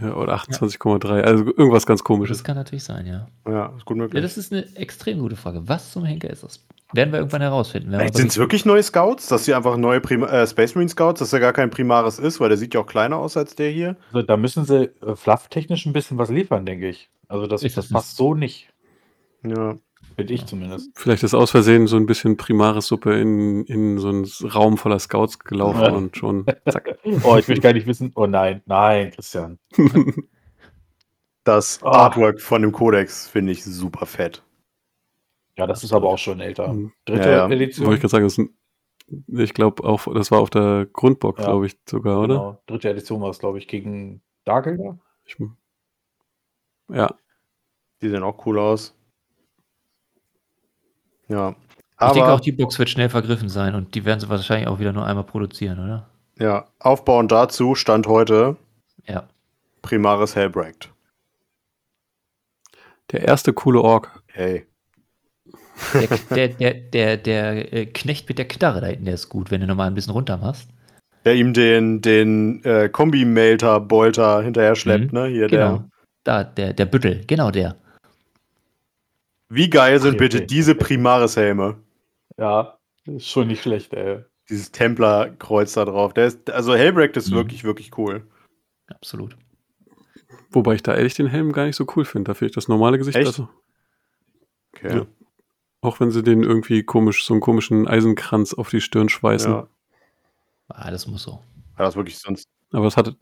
Ja, 0.00 0.14
oder 0.14 0.34
28,3. 0.36 1.22
Also 1.22 1.44
irgendwas 1.46 1.84
ganz 1.86 2.04
komisches. 2.04 2.38
Das 2.38 2.44
kann 2.44 2.56
natürlich 2.56 2.84
sein, 2.84 3.06
ja. 3.06 3.26
Ja, 3.50 3.72
ist 3.76 3.84
gut 3.84 3.96
Ja, 3.96 4.02
möglich. 4.04 4.22
das 4.22 4.36
ist 4.38 4.52
eine 4.52 4.64
extrem 4.76 5.18
gute 5.18 5.36
Frage. 5.36 5.66
Was 5.68 5.90
zum 5.92 6.04
Henker 6.04 6.30
ist 6.30 6.44
das? 6.44 6.64
Werden 6.92 7.12
wir 7.12 7.18
irgendwann 7.18 7.40
herausfinden. 7.40 7.90
Sind 8.12 8.28
es 8.30 8.38
wirklich 8.38 8.64
neue 8.64 8.82
Scouts? 8.82 9.26
Dass 9.26 9.44
sie 9.46 9.54
einfach 9.54 9.76
neue 9.76 10.00
Prima 10.00 10.28
äh, 10.28 10.46
Space 10.46 10.76
Marine 10.76 10.88
Scouts, 10.90 11.18
dass 11.18 11.32
er 11.32 11.40
gar 11.40 11.52
kein 11.52 11.70
Primaris 11.70 12.20
ist, 12.20 12.38
weil 12.38 12.50
der 12.50 12.58
sieht 12.58 12.72
ja 12.74 12.80
auch 12.80 12.86
kleiner 12.86 13.16
aus 13.18 13.36
als 13.36 13.56
der 13.56 13.70
hier. 13.70 13.96
Also, 14.12 14.22
da 14.22 14.36
müssen 14.36 14.64
sie 14.64 14.90
äh, 15.04 15.16
flufftechnisch 15.16 15.86
ein 15.86 15.92
bisschen 15.92 16.18
was 16.18 16.30
liefern, 16.30 16.64
denke 16.66 16.88
ich. 16.88 17.10
Also 17.26 17.46
das, 17.48 17.62
das 17.62 17.74
das 17.74 17.88
passt 17.88 18.16
so 18.16 18.34
nicht, 18.34 18.68
Ja. 19.42 19.76
Finde 20.16 20.32
ich 20.34 20.46
zumindest. 20.46 20.90
Vielleicht 20.94 21.22
ist 21.22 21.34
aus 21.34 21.50
Versehen 21.50 21.86
so 21.86 21.96
ein 21.96 22.06
bisschen 22.06 22.36
Primaris-Suppe 22.36 23.18
in, 23.20 23.64
in 23.64 23.98
so 23.98 24.08
einen 24.08 24.24
Raum 24.54 24.76
voller 24.78 24.98
Scouts 24.98 25.38
gelaufen 25.40 25.80
Ja. 25.82 25.92
und 25.92 26.16
schon 26.16 26.46
zack. 26.70 26.98
Oh, 27.24 27.36
ich 27.36 27.48
will 27.48 27.60
gar 27.60 27.72
nicht 27.72 27.86
wissen. 27.86 28.12
Oh 28.14 28.26
nein, 28.26 28.62
nein, 28.66 29.10
Christian. 29.12 29.58
Das 31.44 31.82
Ah. 31.82 32.04
Artwork 32.06 32.40
von 32.40 32.62
dem 32.62 32.72
Codex 32.72 33.28
finde 33.28 33.52
ich 33.52 33.64
super 33.64 34.06
fett. 34.06 34.42
Ja, 35.56 35.66
das 35.66 35.84
ist 35.84 35.92
aber 35.92 36.08
auch 36.08 36.18
schon 36.18 36.40
älter. 36.40 36.72
Mhm. 36.72 36.92
Dritte 37.04 37.28
Ja, 37.30 37.48
ja. 37.48 37.50
Edition. 37.50 37.86
Wollte 37.86 37.96
ich 37.96 38.00
gerade 38.00 38.10
sagen, 38.10 38.24
das 38.24 38.32
ist 38.32 38.38
ein, 38.38 39.38
ich 39.40 39.54
glaube 39.54 39.84
auch, 39.84 40.12
das 40.14 40.30
war 40.30 40.40
auf 40.40 40.50
der 40.50 40.86
Grundbox, 40.92 41.38
Ja. 41.40 41.46
glaube 41.46 41.66
ich 41.66 41.76
sogar, 41.88 42.20
oder? 42.20 42.34
Genau, 42.34 42.62
dritte 42.66 42.88
Edition 42.90 43.20
war 43.20 43.30
es, 43.30 43.38
glaube 43.38 43.58
ich, 43.58 43.68
gegen 43.68 44.22
Dargelder. 44.44 44.98
Ich, 45.26 45.36
ja, 46.92 47.14
Die 48.02 48.08
sehen 48.08 48.22
auch 48.22 48.44
cool 48.46 48.58
aus. 48.58 48.94
Ja. 51.28 51.50
ich 51.50 52.06
denke 52.12 52.24
Aber 52.24 52.32
auch, 52.34 52.40
die 52.40 52.52
Box 52.52 52.78
wird 52.78 52.90
schnell 52.90 53.08
vergriffen 53.08 53.48
sein 53.48 53.74
und 53.74 53.94
die 53.94 54.04
werden 54.04 54.20
sie 54.20 54.28
wahrscheinlich 54.28 54.68
auch 54.68 54.78
wieder 54.78 54.92
nur 54.92 55.06
einmal 55.06 55.24
produzieren, 55.24 55.78
oder? 55.78 56.08
ja, 56.38 56.66
aufbauend 56.80 57.30
dazu 57.30 57.74
stand 57.76 58.06
heute 58.08 58.56
Ja. 59.06 59.24
Primaris 59.82 60.34
Hellbrecht. 60.34 60.90
der 63.12 63.22
erste 63.22 63.52
coole 63.52 63.80
Ork. 63.80 64.22
Hey. 64.26 64.66
Der, 65.92 66.08
der, 66.34 66.48
der, 66.48 66.74
der, 66.74 67.16
der 67.16 67.72
äh, 67.72 67.86
Knecht 67.86 68.28
mit 68.28 68.38
der 68.38 68.48
Knarre 68.48 68.80
da 68.80 68.86
hinten, 68.88 69.04
der 69.04 69.14
ist 69.14 69.28
gut, 69.28 69.50
wenn 69.50 69.60
du 69.60 69.66
nochmal 69.66 69.88
ein 69.88 69.94
bisschen 69.94 70.12
runter 70.12 70.36
machst. 70.36 70.68
Der 71.24 71.34
ihm 71.36 71.52
den, 71.54 72.00
den 72.02 72.62
äh, 72.64 72.88
Kombi-Melter-Bolter 72.88 74.42
hinterher 74.42 74.74
schleppt, 74.74 75.12
Mhm, 75.12 75.18
ne? 75.18 75.26
Hier 75.28 75.48
Genau. 75.48 75.78
der. 75.78 75.88
Da, 76.24 76.44
der, 76.44 76.72
der 76.72 76.86
Büttel, 76.86 77.24
genau 77.26 77.50
der. 77.50 77.76
Wie 79.54 79.70
geil 79.70 80.00
sind 80.00 80.14
Okay, 80.14 80.18
bitte 80.24 80.36
okay. 80.38 80.46
diese 80.46 80.74
Primaris-Helme? 80.74 81.76
Ja, 82.38 82.78
ist 83.06 83.28
schon 83.28 83.48
nicht 83.48 83.62
schlecht, 83.62 83.92
ey. 83.94 84.24
Dieses 84.50 84.72
Templer-Kreuz 84.72 85.72
da 85.74 85.84
drauf. 85.84 86.12
Der 86.14 86.26
ist, 86.26 86.50
also 86.50 86.74
Hellbrecht 86.74 87.16
ist 87.16 87.30
Mhm. 87.30 87.36
wirklich, 87.36 87.64
wirklich 87.64 87.96
cool. 87.98 88.26
Absolut. 88.88 89.36
Wobei 90.50 90.74
ich 90.74 90.82
da 90.82 90.94
ehrlich 90.94 91.14
den 91.14 91.26
Helm 91.26 91.52
gar 91.52 91.64
nicht 91.66 91.76
so 91.76 91.86
cool 91.96 92.04
finde. 92.04 92.28
Da 92.30 92.34
finde 92.34 92.50
ich 92.50 92.54
das 92.54 92.68
normale 92.68 92.98
Gesicht 92.98 93.16
Echt? 93.16 93.26
besser. 93.26 93.48
Okay. 94.74 94.96
Ja. 94.98 95.06
Auch 95.80 96.00
wenn 96.00 96.10
sie 96.10 96.22
den 96.22 96.42
irgendwie 96.42 96.82
komisch, 96.82 97.24
so 97.24 97.34
einen 97.34 97.40
komischen 97.40 97.86
Eisenkranz 97.88 98.54
auf 98.54 98.70
die 98.70 98.80
Stirn 98.80 99.08
schweißen. 99.08 99.52
Ja. 99.52 99.68
Ah, 100.68 100.90
das 100.90 101.06
muss 101.06 101.22
so. 101.22 101.40
Ja, 101.78 101.84
das 101.84 101.96
wirklich 101.96 102.18
sonst. 102.18 102.48
Aber 102.72 102.84
das 102.84 102.96
hat, 102.96 103.14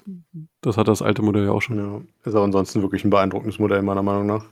das 0.60 0.76
hat 0.76 0.88
das 0.88 1.02
alte 1.02 1.22
Modell 1.22 1.44
ja 1.44 1.50
auch 1.50 1.60
schon. 1.62 1.76
Ja. 1.78 2.00
Ist 2.24 2.34
auch 2.34 2.44
ansonsten 2.44 2.82
wirklich 2.82 3.04
ein 3.04 3.10
beeindruckendes 3.10 3.58
Modell, 3.58 3.82
meiner 3.82 4.02
Meinung 4.02 4.26
nach. 4.26 4.46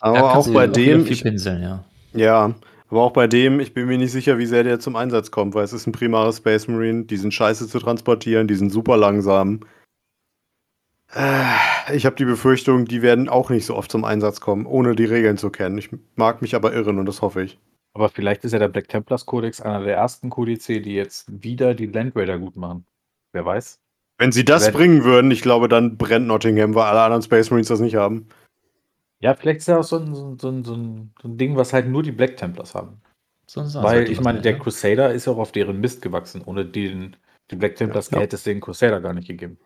Aber 0.00 0.36
auch 0.36 0.48
bei 0.52 0.66
dem, 0.66 1.06
ich, 1.06 1.22
pinseln, 1.22 1.62
ja. 1.62 1.84
ja, 2.12 2.54
aber 2.88 3.02
auch 3.02 3.12
bei 3.12 3.26
dem, 3.26 3.60
ich 3.60 3.74
bin 3.74 3.86
mir 3.86 3.98
nicht 3.98 4.12
sicher, 4.12 4.38
wie 4.38 4.46
sehr 4.46 4.62
der 4.64 4.78
zum 4.80 4.96
Einsatz 4.96 5.30
kommt, 5.30 5.54
weil 5.54 5.64
es 5.64 5.72
ist 5.72 5.86
ein 5.86 5.92
primares 5.92 6.38
Space 6.38 6.68
Marine, 6.68 7.04
die 7.04 7.16
sind 7.16 7.34
scheiße 7.34 7.66
zu 7.68 7.78
transportieren, 7.78 8.46
die 8.48 8.54
sind 8.54 8.70
super 8.70 8.96
langsam. 8.96 9.60
Äh, 11.12 11.96
Ich 11.96 12.06
habe 12.06 12.16
die 12.16 12.24
Befürchtung, 12.24 12.86
die 12.86 13.02
werden 13.02 13.28
auch 13.28 13.50
nicht 13.50 13.66
so 13.66 13.76
oft 13.76 13.90
zum 13.90 14.04
Einsatz 14.04 14.40
kommen, 14.40 14.64
ohne 14.66 14.94
die 14.96 15.04
Regeln 15.04 15.36
zu 15.36 15.50
kennen. 15.50 15.76
Ich 15.78 15.90
mag 16.16 16.40
mich 16.40 16.54
aber 16.54 16.72
irren 16.72 16.98
und 16.98 17.06
das 17.06 17.20
hoffe 17.20 17.42
ich. 17.42 17.58
Aber 17.92 18.08
vielleicht 18.08 18.44
ist 18.44 18.52
ja 18.52 18.58
der 18.58 18.68
Black 18.68 18.88
Templars 18.88 19.26
Kodex 19.26 19.60
einer 19.60 19.84
der 19.84 19.94
ersten 19.96 20.30
Kodizes, 20.30 20.82
die 20.82 20.94
jetzt 20.94 21.26
wieder 21.42 21.74
die 21.74 21.86
Land 21.86 22.16
Raider 22.16 22.38
gut 22.38 22.56
machen. 22.56 22.86
Wer 23.32 23.44
weiß? 23.44 23.78
Wenn 24.18 24.32
sie 24.32 24.44
das 24.44 24.66
Wenn- 24.66 24.72
bringen 24.74 25.04
würden, 25.04 25.30
ich 25.30 25.42
glaube, 25.42 25.68
dann 25.68 25.96
brennt 25.96 26.26
Nottingham, 26.26 26.74
weil 26.74 26.84
alle 26.84 27.02
anderen 27.02 27.22
Space 27.22 27.50
Marines 27.50 27.68
das 27.68 27.80
nicht 27.80 27.96
haben. 27.96 28.28
Ja, 29.24 29.34
vielleicht 29.34 29.60
ist 29.60 29.68
ja 29.68 29.78
auch 29.78 29.84
so 29.84 29.96
ein, 29.96 30.14
so, 30.14 30.28
ein, 30.28 30.38
so, 30.38 30.48
ein, 30.74 31.10
so 31.22 31.28
ein 31.28 31.38
Ding, 31.38 31.56
was 31.56 31.72
halt 31.72 31.88
nur 31.88 32.02
die 32.02 32.12
Black 32.12 32.36
Templars 32.36 32.74
haben. 32.74 33.00
Sonst 33.46 33.74
Weil 33.74 34.10
ich 34.10 34.20
meine, 34.20 34.42
der 34.42 34.52
ja. 34.52 34.58
Crusader 34.58 35.14
ist 35.14 35.24
ja 35.26 35.32
auch 35.32 35.38
auf 35.38 35.50
deren 35.50 35.80
Mist 35.80 36.02
gewachsen. 36.02 36.42
Ohne 36.44 36.66
den, 36.66 37.16
die 37.50 37.56
Black 37.56 37.76
Templars 37.76 38.10
Ja. 38.10 38.18
hätte 38.18 38.36
es 38.36 38.42
den 38.42 38.60
Crusader 38.60 39.00
gar 39.00 39.14
nicht 39.14 39.26
gegeben. 39.26 39.58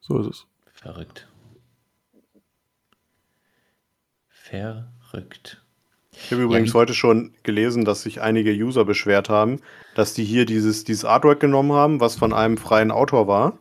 So 0.00 0.18
ist 0.18 0.26
es. 0.28 0.46
Verrückt. 0.72 1.28
Verrückt. 4.28 5.62
Ich 6.12 6.32
habe 6.32 6.42
übrigens 6.42 6.70
wie- 6.72 6.78
heute 6.78 6.94
schon 6.94 7.34
gelesen, 7.42 7.84
dass 7.84 8.02
sich 8.02 8.22
einige 8.22 8.52
User 8.52 8.86
beschwert 8.86 9.28
haben, 9.28 9.60
dass 9.94 10.14
die 10.14 10.24
hier 10.24 10.46
dieses, 10.46 10.84
dieses 10.84 11.04
Artwork 11.04 11.38
genommen 11.40 11.72
haben, 11.72 12.00
was 12.00 12.16
von 12.16 12.32
einem 12.32 12.56
freien 12.56 12.90
Autor 12.90 13.28
war. 13.28 13.58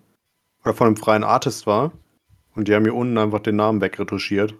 Oder 0.63 0.73
von 0.73 0.87
einem 0.87 0.97
freien 0.97 1.23
Artist 1.25 1.67
war. 1.67 1.91
Und 2.55 2.67
die 2.67 2.75
haben 2.75 2.83
hier 2.83 2.95
unten 2.95 3.17
einfach 3.17 3.39
den 3.39 3.55
Namen 3.55 3.81
wegretuschiert. 3.81 4.53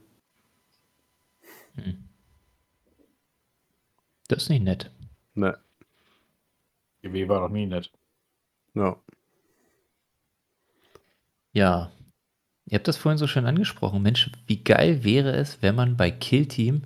Das 4.27 4.43
ist 4.43 4.49
nicht 4.49 4.63
nett. 4.63 4.91
Ne. 5.33 5.57
GW 7.01 7.27
war 7.27 7.41
noch 7.41 7.49
nie 7.49 7.65
nett. 7.65 7.91
Ja. 8.73 8.97
Ja. 11.53 11.91
Ihr 12.65 12.77
habt 12.77 12.87
das 12.87 12.97
vorhin 12.97 13.17
so 13.17 13.27
schön 13.27 13.45
angesprochen. 13.45 14.01
Mensch, 14.01 14.31
wie 14.47 14.63
geil 14.63 15.03
wäre 15.03 15.31
es, 15.31 15.61
wenn 15.61 15.75
man 15.75 15.97
bei 15.97 16.11
Kill 16.11 16.45
Team 16.45 16.83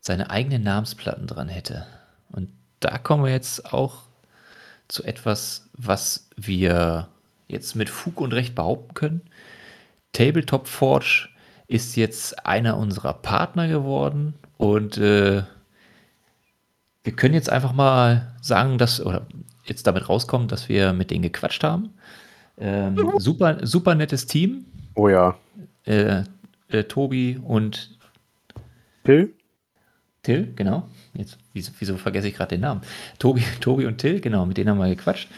seine 0.00 0.30
eigenen 0.30 0.62
Namensplatten 0.62 1.26
dran 1.26 1.48
hätte. 1.48 1.86
Und 2.30 2.50
da 2.80 2.98
kommen 2.98 3.24
wir 3.24 3.30
jetzt 3.30 3.72
auch 3.72 4.02
zu 4.88 5.04
etwas, 5.04 5.68
was 5.74 6.30
wir 6.36 7.08
jetzt 7.46 7.76
mit 7.76 7.90
Fug 7.90 8.20
und 8.20 8.32
Recht 8.32 8.54
behaupten 8.54 8.94
können. 8.94 9.20
Tabletop 10.12 10.66
Forge 10.66 11.28
ist 11.66 11.96
jetzt 11.96 12.46
einer 12.46 12.76
unserer 12.76 13.14
Partner 13.14 13.68
geworden 13.68 14.34
und 14.56 14.96
äh, 14.98 15.42
wir 17.04 17.12
können 17.16 17.34
jetzt 17.34 17.50
einfach 17.50 17.72
mal 17.72 18.34
sagen, 18.40 18.78
dass, 18.78 19.00
oder 19.00 19.26
jetzt 19.64 19.86
damit 19.86 20.08
rauskommen, 20.08 20.48
dass 20.48 20.68
wir 20.68 20.92
mit 20.92 21.10
denen 21.10 21.22
gequatscht 21.22 21.62
haben. 21.62 21.90
Ähm, 22.58 23.12
super, 23.18 23.64
super 23.66 23.94
nettes 23.94 24.26
Team. 24.26 24.66
Oh 24.94 25.08
ja. 25.08 25.36
Äh, 25.84 26.24
äh, 26.68 26.84
Tobi 26.84 27.38
und 27.42 27.96
Pill? 29.04 29.32
Till, 30.22 30.52
genau. 30.54 30.88
Jetzt, 31.14 31.38
wieso, 31.52 31.72
wieso 31.78 31.96
vergesse 31.96 32.28
ich 32.28 32.34
gerade 32.34 32.56
den 32.56 32.60
Namen? 32.60 32.82
Tobi, 33.18 33.42
Tobi 33.60 33.86
und 33.86 33.98
Till, 33.98 34.20
genau, 34.20 34.44
mit 34.44 34.56
denen 34.56 34.70
haben 34.70 34.78
wir 34.78 34.88
gequatscht. 34.88 35.28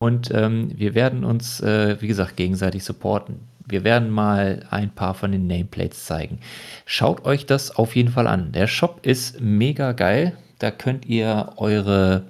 Und 0.00 0.30
ähm, 0.34 0.72
wir 0.76 0.94
werden 0.94 1.24
uns, 1.24 1.60
äh, 1.60 1.96
wie 2.00 2.08
gesagt, 2.08 2.36
gegenseitig 2.36 2.84
supporten. 2.84 3.40
Wir 3.66 3.84
werden 3.84 4.10
mal 4.10 4.66
ein 4.70 4.90
paar 4.90 5.14
von 5.14 5.32
den 5.32 5.46
Nameplates 5.46 6.04
zeigen. 6.04 6.40
Schaut 6.86 7.24
euch 7.24 7.46
das 7.46 7.74
auf 7.74 7.96
jeden 7.96 8.10
Fall 8.10 8.26
an. 8.26 8.52
Der 8.52 8.66
Shop 8.66 9.04
ist 9.06 9.40
mega 9.40 9.92
geil. 9.92 10.36
Da 10.58 10.70
könnt 10.70 11.06
ihr 11.06 11.52
eure 11.56 12.24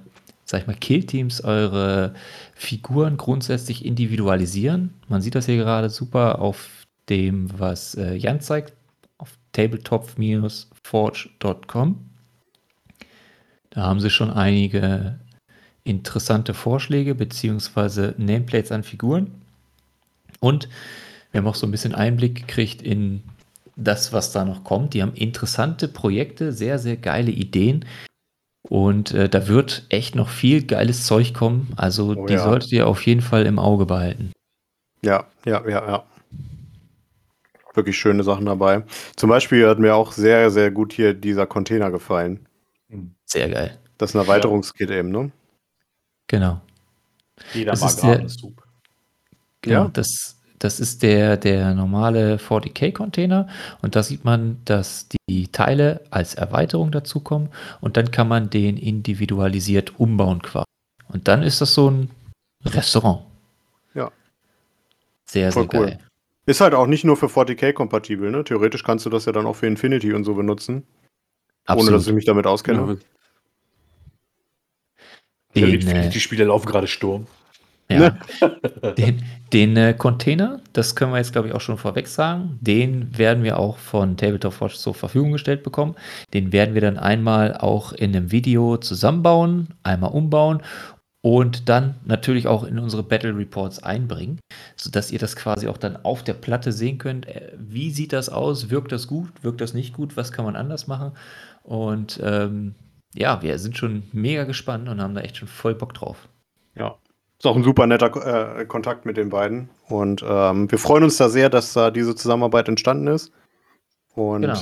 sag 0.45 0.61
ich 0.61 0.67
mal, 0.67 0.75
Killteams 0.75 1.43
eure 1.43 2.13
Figuren 2.53 3.17
grundsätzlich 3.17 3.83
individualisieren. 3.83 4.93
Man 5.07 5.21
sieht 5.21 5.33
das 5.35 5.47
hier 5.47 5.57
gerade 5.57 5.89
super 5.89 6.39
auf 6.39 6.85
dem, 7.09 7.49
was 7.59 7.95
äh, 7.95 8.13
Jan 8.15 8.39
zeigt, 8.41 8.73
auf 9.17 9.31
tabletop-forge.com. 9.53 12.09
Da 13.71 13.81
haben 13.81 13.99
sie 13.99 14.11
schon 14.11 14.31
einige 14.31 15.19
interessante 15.83 16.53
Vorschläge 16.53 17.15
beziehungsweise 17.15 18.13
Nameplates 18.17 18.71
an 18.71 18.83
Figuren. 18.83 19.41
Und 20.39 20.69
wir 21.35 21.41
haben 21.41 21.47
auch 21.47 21.55
so 21.55 21.67
ein 21.67 21.71
bisschen 21.71 21.93
Einblick 21.93 22.35
gekriegt 22.47 22.81
in 22.81 23.21
das, 23.75 24.13
was 24.13 24.31
da 24.31 24.45
noch 24.45 24.63
kommt. 24.63 24.93
Die 24.93 25.01
haben 25.01 25.13
interessante 25.15 25.89
Projekte, 25.89 26.53
sehr, 26.53 26.79
sehr 26.79 26.95
geile 26.95 27.29
Ideen. 27.31 27.83
Und 28.69 29.11
äh, 29.11 29.27
da 29.27 29.49
wird 29.49 29.85
echt 29.89 30.15
noch 30.15 30.29
viel 30.29 30.63
geiles 30.65 31.05
Zeug 31.05 31.33
kommen. 31.33 31.73
Also 31.75 32.15
Oh 32.15 32.25
die 32.25 32.35
ja. 32.35 32.43
solltet 32.43 32.71
ihr 32.71 32.87
auf 32.87 33.05
jeden 33.05 33.19
Fall 33.19 33.45
im 33.45 33.59
Auge 33.59 33.85
behalten. 33.85 34.31
Ja, 35.01 35.25
ja, 35.45 35.61
ja, 35.67 35.85
ja. 35.85 36.03
Wirklich 37.73 37.97
schöne 37.97 38.23
Sachen 38.23 38.45
dabei. 38.45 38.83
Zum 39.17 39.29
Beispiel 39.29 39.67
hat 39.67 39.77
mir 39.79 39.93
auch 39.93 40.13
sehr, 40.13 40.49
sehr 40.51 40.71
gut 40.71 40.93
hier 40.93 41.13
dieser 41.13 41.45
Container 41.45 41.91
gefallen. 41.91 42.47
Sehr 43.25 43.49
geil. 43.49 43.77
Das 43.97 44.11
ist 44.11 44.15
ein 44.15 44.21
Erweiterungskit 44.21 44.89
eben, 44.89 45.09
ne? 45.11 45.31
Genau. 46.27 46.61
Jeder 47.53 47.71
Das 47.71 47.81
mag 47.81 47.89
ist 47.89 48.01
der- 48.03 48.09
Ravensoup. 48.15 48.63
Genau, 49.61 49.83
Ja. 49.83 49.89
das, 49.89 50.34
das 50.59 50.79
ist 50.79 51.03
der, 51.03 51.37
der 51.37 51.73
normale 51.73 52.37
40k-Container 52.37 53.47
und 53.81 53.95
da 53.95 54.03
sieht 54.03 54.23
man, 54.23 54.61
dass 54.65 55.07
die 55.29 55.47
Teile 55.49 56.01
als 56.11 56.35
Erweiterung 56.35 56.91
dazukommen 56.91 57.49
und 57.81 57.97
dann 57.97 58.11
kann 58.11 58.27
man 58.27 58.49
den 58.49 58.77
individualisiert 58.77 59.99
umbauen 59.99 60.41
quasi. 60.41 60.65
Und 61.07 61.27
dann 61.27 61.43
ist 61.43 61.61
das 61.61 61.73
so 61.73 61.89
ein 61.89 62.09
Restaurant. 62.65 63.21
Ja. 63.93 64.11
Sehr, 65.25 65.51
Voll 65.51 65.67
sehr 65.69 65.79
cool. 65.79 65.87
geil. 65.87 65.99
Ist 66.47 66.61
halt 66.61 66.73
auch 66.75 66.87
nicht 66.87 67.03
nur 67.03 67.17
für 67.17 67.27
40k 67.27 67.73
kompatibel, 67.73 68.29
ne? 68.29 68.43
Theoretisch 68.43 68.83
kannst 68.83 69.05
du 69.05 69.09
das 69.09 69.25
ja 69.25 69.31
dann 69.31 69.47
auch 69.47 69.55
für 69.55 69.65
Infinity 69.67 70.13
und 70.13 70.23
so 70.23 70.35
benutzen. 70.35 70.85
Ohne 71.67 71.91
dass 71.91 72.05
ich 72.05 72.13
mich 72.13 72.25
damit 72.25 72.45
auskenne. 72.45 72.99
Ja, 75.55 75.65
Den, 75.65 75.87
äh, 75.87 76.09
die 76.09 76.19
Spieler 76.19 76.45
laufen 76.45 76.67
gerade 76.67 76.85
Sturm. 76.85 77.25
Ja. 77.89 78.17
den 78.97 79.23
den 79.53 79.77
äh, 79.77 79.93
Container, 79.93 80.59
das 80.73 80.95
können 80.95 81.11
wir 81.11 81.17
jetzt, 81.17 81.31
glaube 81.31 81.47
ich, 81.47 81.53
auch 81.53 81.61
schon 81.61 81.77
vorweg 81.77 82.07
sagen, 82.07 82.57
den 82.61 83.17
werden 83.17 83.43
wir 83.43 83.59
auch 83.59 83.77
von 83.77 84.17
Tabletop 84.17 84.53
Forge 84.53 84.73
zur 84.75 84.95
Verfügung 84.95 85.33
gestellt 85.33 85.63
bekommen. 85.63 85.95
Den 86.33 86.51
werden 86.51 86.73
wir 86.73 86.81
dann 86.81 86.97
einmal 86.97 87.55
auch 87.55 87.93
in 87.93 88.15
einem 88.15 88.31
Video 88.31 88.77
zusammenbauen, 88.77 89.69
einmal 89.83 90.11
umbauen 90.11 90.61
und 91.21 91.69
dann 91.69 91.95
natürlich 92.05 92.47
auch 92.47 92.63
in 92.63 92.79
unsere 92.79 93.01
Battle 93.01 93.37
Reports 93.37 93.81
einbringen, 93.81 94.39
sodass 94.75 95.11
ihr 95.11 95.19
das 95.19 95.35
quasi 95.35 95.67
auch 95.67 95.77
dann 95.77 95.97
auf 96.03 96.23
der 96.23 96.33
Platte 96.33 96.71
sehen 96.71 96.97
könnt. 96.97 97.27
Äh, 97.27 97.53
Wie 97.57 97.91
sieht 97.91 98.13
das 98.13 98.29
aus? 98.29 98.69
Wirkt 98.69 98.91
das 98.91 99.07
gut? 99.07 99.29
Wirkt 99.41 99.61
das 99.61 99.73
nicht 99.73 99.93
gut? 99.93 100.17
Was 100.17 100.31
kann 100.31 100.45
man 100.45 100.55
anders 100.55 100.87
machen? 100.87 101.13
Und 101.63 102.19
ähm, 102.23 102.75
ja, 103.15 103.41
wir 103.41 103.57
sind 103.57 103.77
schon 103.77 104.03
mega 104.11 104.43
gespannt 104.43 104.89
und 104.89 105.01
haben 105.01 105.15
da 105.15 105.21
echt 105.21 105.37
schon 105.37 105.47
voll 105.47 105.75
Bock 105.75 105.93
drauf. 105.93 106.27
Ja. 106.75 106.97
Ist 107.37 107.45
auch 107.45 107.55
ein 107.55 107.63
super 107.63 107.85
netter 107.85 108.57
äh, 108.59 108.65
Kontakt 108.65 109.05
mit 109.05 109.17
den 109.17 109.29
beiden. 109.29 109.69
Und 109.89 110.23
ähm, 110.27 110.71
wir 110.71 110.79
freuen 110.79 111.03
uns 111.03 111.17
da 111.17 111.29
sehr, 111.29 111.49
dass 111.49 111.73
da 111.73 111.91
diese 111.91 112.15
Zusammenarbeit 112.15 112.67
entstanden 112.69 113.07
ist. 113.07 113.31
Und 114.13 114.43
Genau. 114.43 114.59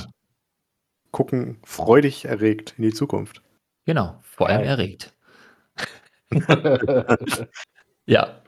gucken 1.11 1.59
freudig 1.63 2.25
erregt 2.25 2.73
in 2.77 2.83
die 2.83 2.93
Zukunft. 2.93 3.41
Genau, 3.85 4.19
vor 4.23 4.49
allem 4.49 4.63
erregt. 4.63 5.13
Ja. 8.05 8.41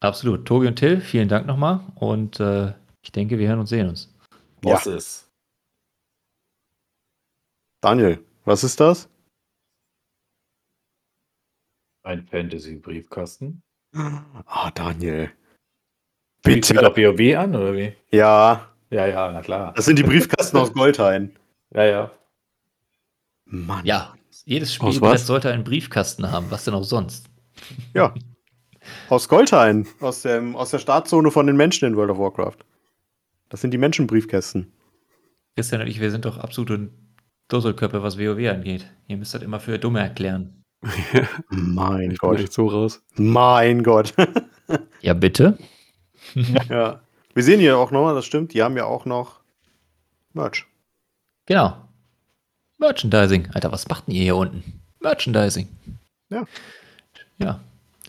Absolut. 0.00 0.46
Tobi 0.46 0.68
und 0.68 0.76
Till, 0.76 1.00
vielen 1.00 1.28
Dank 1.28 1.46
nochmal. 1.46 1.80
Und 1.96 2.40
äh, 2.40 2.72
ich 3.02 3.12
denke, 3.12 3.38
wir 3.38 3.48
hören 3.48 3.58
und 3.58 3.66
sehen 3.66 3.88
uns. 3.88 4.14
Was 4.62 4.86
ist? 4.86 5.30
Daniel, 7.82 8.24
was 8.44 8.64
ist 8.64 8.80
das? 8.80 9.08
Ein 12.08 12.26
Fantasy-Briefkasten. 12.26 13.62
Ah, 13.92 14.70
Daniel. 14.74 15.30
Bitte. 16.42 16.72
Bitte. 16.72 16.86
auf 16.88 16.96
WoW 16.96 17.36
an, 17.36 17.54
oder 17.54 17.74
wie? 17.74 17.92
Ja, 18.10 18.66
Ja, 18.88 19.04
ja, 19.06 19.30
na 19.30 19.42
klar. 19.42 19.74
das 19.76 19.84
sind 19.84 19.98
die 19.98 20.02
Briefkasten 20.04 20.56
aus 20.56 20.72
Goldhain. 20.72 21.36
Ja, 21.74 21.84
ja. 21.84 22.10
Mann. 23.44 23.84
Ja, 23.84 24.14
jedes 24.46 24.72
Spielbrett 24.72 25.18
sollte 25.18 25.52
einen 25.52 25.64
Briefkasten 25.64 26.30
haben. 26.32 26.50
Was 26.50 26.64
denn 26.64 26.72
auch 26.72 26.82
sonst? 26.82 27.28
Ja. 27.92 28.14
Aus 29.10 29.28
Goldhain. 29.28 29.86
Aus, 30.00 30.22
dem, 30.22 30.56
aus 30.56 30.70
der 30.70 30.78
Startzone 30.78 31.30
von 31.30 31.46
den 31.46 31.56
Menschen 31.58 31.88
in 31.88 31.94
World 31.96 32.10
of 32.12 32.18
Warcraft. 32.18 32.56
Das 33.50 33.60
sind 33.60 33.72
die 33.72 33.78
Menschenbriefkästen. 33.78 34.72
Christian 35.56 35.82
und 35.82 35.88
ich, 35.88 36.00
wir 36.00 36.10
sind 36.10 36.24
doch 36.24 36.38
absolute 36.38 36.88
Dusselköpfe, 37.48 38.02
was 38.02 38.18
WoW 38.18 38.48
angeht. 38.48 38.90
Ihr 39.08 39.18
müsst 39.18 39.34
das 39.34 39.42
immer 39.42 39.60
für 39.60 39.78
Dumme 39.78 40.00
erklären. 40.00 40.64
Mein 41.50 42.12
ich 42.12 42.18
bin 42.20 42.30
Gott. 42.30 42.40
echt 42.40 42.52
so 42.52 42.66
raus. 42.68 43.02
Mein 43.16 43.82
Gott. 43.82 44.14
Ja, 45.00 45.14
bitte? 45.14 45.56
ja. 46.68 47.00
Wir 47.32 47.42
sehen 47.42 47.58
hier 47.58 47.78
auch 47.78 47.90
noch, 47.90 48.12
das 48.12 48.26
stimmt, 48.26 48.52
die 48.52 48.62
haben 48.62 48.76
ja 48.76 48.84
auch 48.84 49.06
noch 49.06 49.40
Merch. 50.34 50.66
Genau. 51.46 51.74
Merchandising. 52.76 53.48
Alter, 53.54 53.72
was 53.72 53.88
macht 53.88 54.06
denn 54.08 54.14
ihr 54.14 54.24
hier 54.24 54.36
unten? 54.36 54.82
Merchandising. 55.00 55.68
Ja. 56.28 56.44
Ja. 57.38 57.60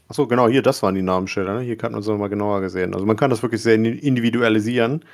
Achso, 0.09 0.27
genau, 0.27 0.49
hier, 0.49 0.61
das 0.61 0.83
waren 0.83 0.95
die 0.95 1.01
Namensschilder. 1.01 1.53
Ne? 1.59 1.61
Hier 1.61 1.77
hat 1.81 1.91
man 1.91 2.01
es 2.01 2.07
nochmal 2.07 2.27
genauer 2.29 2.59
gesehen. 2.59 2.93
Also 2.93 3.05
man 3.05 3.15
kann 3.15 3.29
das 3.29 3.41
wirklich 3.41 3.61
sehr 3.61 3.75
indi- 3.77 3.99
individualisieren. 3.99 5.05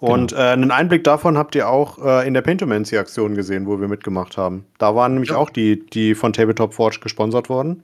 Und 0.00 0.32
äh, 0.32 0.36
einen 0.36 0.70
Einblick 0.70 1.04
davon 1.04 1.36
habt 1.36 1.54
ihr 1.54 1.68
auch 1.68 1.98
äh, 2.04 2.26
in 2.26 2.32
der 2.34 2.40
Paintomancy-Aktion 2.42 3.34
gesehen, 3.34 3.66
wo 3.66 3.80
wir 3.80 3.88
mitgemacht 3.88 4.36
haben. 4.38 4.64
Da 4.78 4.94
waren 4.94 5.12
nämlich 5.12 5.30
Ja. 5.30 5.36
auch 5.36 5.50
die, 5.50 5.84
die 5.86 6.14
von 6.14 6.32
Tabletop 6.32 6.72
Forge 6.74 7.00
gesponsert 7.02 7.48
worden. 7.50 7.82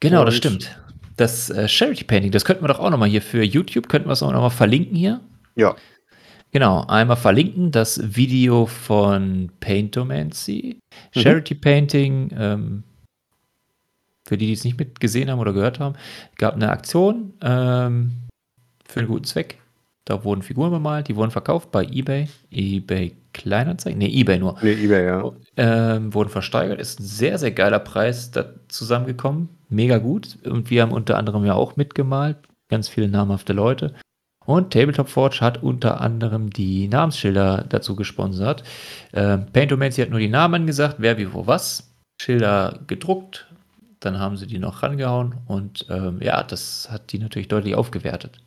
Genau, 0.00 0.24
das 0.24 0.34
Und- 0.34 0.38
stimmt. 0.38 0.80
Das 1.16 1.50
äh, 1.50 1.68
Charity 1.68 2.04
Painting, 2.04 2.30
das 2.32 2.46
könnten 2.46 2.64
wir 2.64 2.68
doch 2.68 2.78
auch 2.78 2.88
nochmal 2.88 3.10
hier 3.10 3.20
für 3.20 3.42
YouTube, 3.42 3.90
könnten 3.90 4.08
wir 4.08 4.14
es 4.14 4.22
auch 4.22 4.32
nochmal 4.32 4.48
verlinken 4.50 4.96
hier. 4.96 5.20
Ja. 5.54 5.76
Genau, 6.50 6.86
einmal 6.86 7.18
verlinken 7.18 7.70
das 7.72 8.16
Video 8.16 8.64
von 8.64 9.52
Paintomancy, 9.60 10.78
Mhm. 11.14 11.20
Charity 11.20 11.54
Painting, 11.54 12.30
ähm, 12.38 12.82
für 14.26 14.38
die, 14.38 14.46
die 14.46 14.52
es 14.54 14.64
nicht 14.64 14.78
mitgesehen 14.78 15.30
haben 15.30 15.40
oder 15.40 15.52
gehört 15.52 15.78
haben, 15.78 15.94
gab 16.38 16.54
eine 16.54 16.70
Aktion 16.70 17.34
ähm, 17.42 18.12
für 18.88 19.00
einen 19.00 19.08
guten 19.08 19.24
Zweck. 19.24 19.58
Da 20.10 20.24
wurden 20.24 20.42
Figuren 20.42 20.72
bemalt, 20.72 21.06
die 21.06 21.14
wurden 21.14 21.30
verkauft 21.30 21.70
bei 21.70 21.84
eBay, 21.84 22.28
eBay 22.50 23.14
Kleinanzeigen, 23.32 24.00
nee, 24.00 24.08
eBay 24.08 24.40
nur. 24.40 24.56
Nee, 24.60 24.72
eBay, 24.72 25.06
ja. 25.06 25.30
Ähm, 25.56 26.12
wurden 26.12 26.30
versteigert. 26.30 26.80
Ist 26.80 26.98
ein 26.98 27.04
sehr, 27.04 27.38
sehr 27.38 27.52
geiler 27.52 27.78
Preis 27.78 28.32
da 28.32 28.46
zusammengekommen. 28.66 29.50
Mega 29.68 29.98
gut. 29.98 30.36
Und 30.44 30.68
wir 30.68 30.82
haben 30.82 30.90
unter 30.90 31.16
anderem 31.16 31.44
ja 31.44 31.54
auch 31.54 31.76
mitgemalt. 31.76 32.38
Ganz 32.68 32.88
viele 32.88 33.06
namhafte 33.06 33.52
Leute. 33.52 33.94
Und 34.44 34.72
Tabletop 34.72 35.08
Forge 35.08 35.38
hat 35.42 35.62
unter 35.62 36.00
anderem 36.00 36.50
die 36.50 36.88
Namensschilder 36.88 37.66
dazu 37.68 37.94
gesponsert. 37.94 38.64
Ähm, 39.12 39.46
Paintomancy 39.52 40.02
hat 40.02 40.10
nur 40.10 40.18
die 40.18 40.26
Namen 40.26 40.66
gesagt, 40.66 40.96
wer 40.98 41.18
wie 41.18 41.32
wo 41.32 41.46
was. 41.46 41.94
Schilder 42.20 42.80
gedruckt. 42.88 43.46
Dann 44.00 44.18
haben 44.18 44.36
sie 44.36 44.48
die 44.48 44.58
noch 44.58 44.82
rangehauen. 44.82 45.36
Und 45.46 45.86
ähm, 45.88 46.18
ja, 46.20 46.42
das 46.42 46.88
hat 46.90 47.12
die 47.12 47.20
natürlich 47.20 47.46
deutlich 47.46 47.76
aufgewertet. 47.76 48.40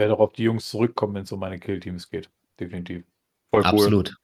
Ich 0.00 0.02
werde 0.02 0.14
auch 0.14 0.20
auf 0.20 0.32
die 0.32 0.44
Jungs 0.44 0.66
zurückkommen, 0.70 1.12
wenn 1.12 1.24
es 1.24 1.32
um 1.32 1.40
meine 1.40 1.58
Killteams 1.58 2.08
geht. 2.08 2.30
Definitiv. 2.58 3.04
Voll 3.50 3.60
cool. 3.60 3.68
Absolut. 3.68 4.16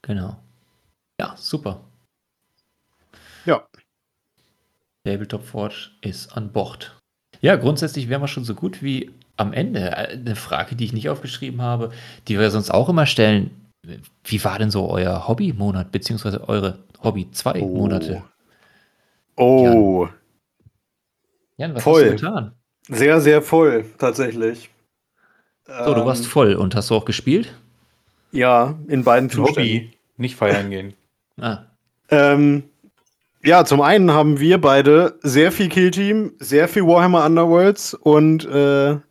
Genau. 0.00 0.42
Ja, 1.20 1.34
super. 1.36 1.84
Ja. 3.44 3.68
Tabletop 5.04 5.44
Forge 5.44 5.90
ist 6.00 6.34
an 6.34 6.50
Bord. 6.50 6.98
Ja, 7.42 7.56
grundsätzlich 7.56 8.08
wären 8.08 8.22
wir 8.22 8.28
schon 8.28 8.44
so 8.44 8.54
gut 8.54 8.82
wie 8.82 9.10
am 9.36 9.52
Ende. 9.52 9.94
Eine 9.94 10.36
Frage, 10.36 10.74
die 10.74 10.86
ich 10.86 10.94
nicht 10.94 11.10
aufgeschrieben 11.10 11.60
habe, 11.60 11.92
die 12.28 12.38
wir 12.38 12.50
sonst 12.50 12.70
auch 12.70 12.88
immer 12.88 13.04
stellen. 13.04 13.70
Wie 14.24 14.42
war 14.42 14.58
denn 14.58 14.70
so 14.70 14.88
euer 14.88 15.28
Hobby-Monat, 15.28 15.92
beziehungsweise 15.92 16.48
eure 16.48 16.78
Hobby-Zwei-Monate? 17.02 18.22
Oh, 19.36 20.08
Jan, 21.58 21.74
was 21.74 21.82
voll. 21.82 22.04
hast 22.04 22.22
du 22.22 22.26
getan? 22.26 22.54
Sehr, 22.90 23.20
sehr 23.20 23.42
voll, 23.42 23.84
tatsächlich. 23.98 24.70
So, 25.66 25.94
du 25.94 26.04
warst 26.04 26.24
Ähm, 26.24 26.30
voll 26.30 26.54
und 26.54 26.74
hast 26.74 26.90
du 26.90 26.94
auch 26.94 27.04
gespielt? 27.04 27.54
Ja, 28.32 28.78
in 28.88 29.04
beiden 29.04 29.28
Ein 29.28 29.30
Zuständen. 29.32 29.62
Hobby, 29.62 29.90
nicht 30.16 30.36
feiern 30.36 30.70
gehen. 30.70 30.94
Ah, 31.42 31.64
Ähm, 32.10 32.64
ja, 33.42 33.64
zum 33.64 33.80
einen 33.80 34.10
haben 34.12 34.40
wir 34.40 34.60
beide 34.60 35.18
sehr 35.22 35.52
viel 35.52 35.70
Killteam, 35.70 36.32
sehr 36.38 36.68
viel 36.68 36.84
Warhammer 36.86 37.24
Underworlds 37.24 37.94
und 37.94 38.44
äh, 38.44 38.90
haben 38.90 39.02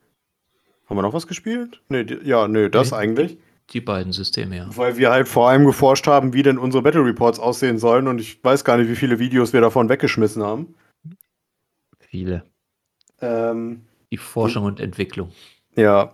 wir 0.88 1.02
noch 1.02 1.14
was 1.14 1.26
gespielt? 1.26 1.82
Nee, 1.90 2.04
die, 2.04 2.20
ja, 2.24 2.48
nö, 2.48 2.70
das 2.70 2.92
Nee. 2.92 2.98
eigentlich. 2.98 3.38
die 3.74 3.82
beiden 3.82 4.12
Systeme, 4.12 4.58
ja. 4.58 4.68
Weil 4.76 4.98
wir 4.98 5.10
halt 5.10 5.28
vor 5.28 5.50
allem 5.50 5.66
geforscht 5.66 6.06
haben, 6.06 6.34
wie 6.34 6.44
denn 6.44 6.60
unsere 6.60 6.84
Battle 6.84 7.04
Reports 7.04 7.40
aussehen 7.40 7.80
sollen 7.80 8.08
und 8.08 8.20
ich 8.22 8.44
weiß 8.44 8.64
gar 8.64 8.78
nicht, 8.78 8.90
wie 8.92 8.96
viele 8.96 9.18
Videos 9.18 9.52
wir 9.54 9.62
davon 9.62 9.90
weggeschmissen 9.90 10.44
haben. 10.44 10.76
Viele. 12.00 12.44
Ähm, 13.22 13.82
Die 14.12 14.18
Forschung 14.18 14.66
und 14.66 14.80
Entwicklung. 14.80 15.32
ja. 15.76 16.14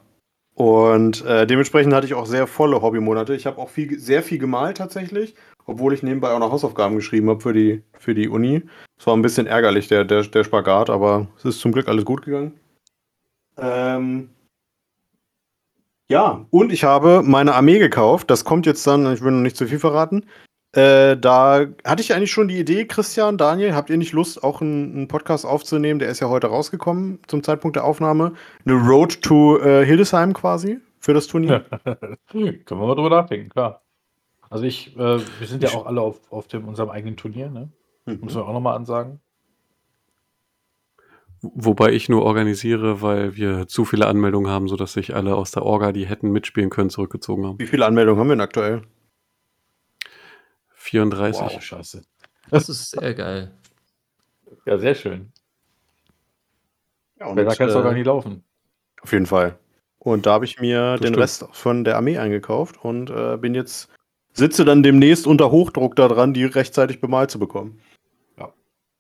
Und 0.58 1.26
äh, 1.26 1.46
dementsprechend 1.46 1.94
hatte 1.94 2.08
ich 2.08 2.14
auch 2.14 2.26
sehr 2.26 2.48
volle 2.48 2.82
Hobbymonate. 2.82 3.36
Ich 3.36 3.46
habe 3.46 3.58
auch 3.58 3.70
viel, 3.70 4.00
sehr 4.00 4.24
viel 4.24 4.38
gemalt 4.38 4.78
tatsächlich, 4.78 5.36
obwohl 5.66 5.94
ich 5.94 6.02
nebenbei 6.02 6.32
auch 6.32 6.40
noch 6.40 6.50
Hausaufgaben 6.50 6.96
geschrieben 6.96 7.30
habe 7.30 7.42
für 7.42 7.52
die, 7.52 7.84
für 8.00 8.16
die 8.16 8.30
Uni. 8.30 8.62
Es 8.98 9.06
war 9.06 9.18
ein 9.18 9.22
bisschen 9.22 9.48
ärgerlich, 9.48 9.90
der, 9.90 10.06
der, 10.06 10.24
der 10.24 10.46
Spagat, 10.46 10.90
aber 10.90 11.28
es 11.38 11.44
ist 11.44 11.60
zum 11.60 11.74
Glück 11.74 11.90
alles 11.90 12.06
gut 12.06 12.22
gegangen. 12.24 12.54
Ähm, 13.58 14.30
ja, 16.10 16.46
und 16.52 16.72
ich 16.72 16.86
habe 16.86 17.22
meine 17.22 17.54
Armee 17.54 17.80
gekauft. 17.80 18.30
Das 18.30 18.46
kommt 18.46 18.66
jetzt 18.66 18.88
dann, 18.88 19.12
ich 19.14 19.22
will 19.22 19.34
noch 19.34 19.42
nicht 19.42 19.58
zu 19.58 19.68
viel 19.68 19.80
verraten. 19.80 20.26
Äh, 20.76 21.16
da 21.16 21.68
hatte 21.86 22.02
ich 22.02 22.14
eigentlich 22.14 22.32
schon 22.32 22.50
die 22.50 22.60
Idee, 22.60 22.86
Christian, 22.86 23.38
Daniel, 23.38 23.74
habt 23.76 23.90
ihr 23.90 23.96
nicht 23.96 24.12
Lust, 24.12 24.44
auch 24.44 24.60
einen, 24.60 24.94
einen 24.94 25.08
Podcast 25.08 25.46
aufzunehmen? 25.46 26.00
Der 26.00 26.10
ist 26.10 26.20
ja 26.20 26.28
heute 26.28 26.48
rausgekommen 26.48 27.20
zum 27.28 27.44
Zeitpunkt 27.44 27.78
der 27.78 27.86
Aufnahme. 27.86 28.34
Eine 28.66 28.76
Road 28.76 29.22
to 29.22 29.58
äh, 29.60 29.86
Hildesheim 29.86 30.34
quasi 30.34 30.80
für 31.00 31.14
das 31.14 31.28
Turnier. 31.28 31.62
Können 32.30 32.66
wir 32.68 32.76
mal 32.76 32.96
drüber 32.96 33.10
nachdenken, 33.10 33.50
klar. 33.50 33.84
Also 34.50 34.66
ich, 34.66 34.94
äh, 34.98 35.20
wir 35.40 35.48
sind 35.48 35.64
ja 35.64 35.70
auch 35.70 35.86
alle 35.86 36.02
auf, 36.02 36.20
auf 36.30 36.50
dem, 36.50 36.68
unserem 36.68 36.90
eigenen 36.90 37.16
Turnier, 37.16 37.50
ne? 37.50 37.72
Mhm. 38.06 38.20
Muss 38.22 38.36
man 38.36 38.44
auch 38.44 38.54
nochmal 38.54 38.76
ansagen. 38.76 39.22
Wobei 41.42 41.94
ich 41.94 42.10
nur 42.10 42.24
organisiere, 42.24 43.02
weil 43.02 43.38
wir 43.38 43.68
zu 43.68 43.86
viele 43.86 44.08
Anmeldungen 44.08 44.52
haben, 44.52 44.68
sodass 44.68 44.94
sich 44.94 45.16
alle 45.16 45.36
aus 45.36 45.52
der 45.52 45.64
Orga, 45.64 45.94
die 45.94 46.06
hätten 46.06 46.32
mitspielen 46.32 46.70
können, 46.70 46.90
zurückgezogen 46.90 47.46
haben. 47.46 47.60
Wie 47.60 47.68
viele 47.68 47.86
Anmeldungen 47.86 48.20
haben 48.20 48.28
wir 48.28 48.36
denn 48.36 48.42
aktuell? 48.42 48.82
34. 50.86 51.42
Wow, 51.42 51.62
scheiße. 51.62 52.02
Das 52.50 52.70
ist 52.70 52.92
sehr 52.92 53.14
geil. 53.14 53.52
Ja, 54.66 54.78
sehr 54.78 54.96
schön. 54.96 55.32
Ja, 57.20 57.28
und, 57.28 57.36
Besser 57.36 57.56
kann 57.56 57.68
es 57.68 57.74
doch 57.74 57.82
äh, 57.82 57.84
gar 57.84 57.94
nicht 57.94 58.06
laufen. 58.06 58.44
Auf 59.02 59.12
jeden 59.12 59.26
Fall. 59.26 59.58
Und 60.00 60.26
da 60.26 60.34
habe 60.34 60.46
ich 60.46 60.60
mir 60.60 60.94
Das 60.94 61.02
den 61.02 61.08
stimmt. 61.08 61.18
Rest 61.18 61.46
von 61.52 61.84
der 61.84 61.98
Armee 61.98 62.18
eingekauft 62.18 62.84
und 62.84 63.10
äh, 63.10 63.38
bin 63.38 63.56
jetzt, 63.56 63.90
sitze 64.34 64.64
dann 64.66 64.84
demnächst 64.84 65.26
unter 65.26 65.50
Hochdruck 65.52 65.96
daran, 65.96 66.34
die 66.34 66.46
rechtzeitig 66.46 67.02
bemalt 67.02 67.32
zu 67.32 67.40
bekommen. 67.40 67.82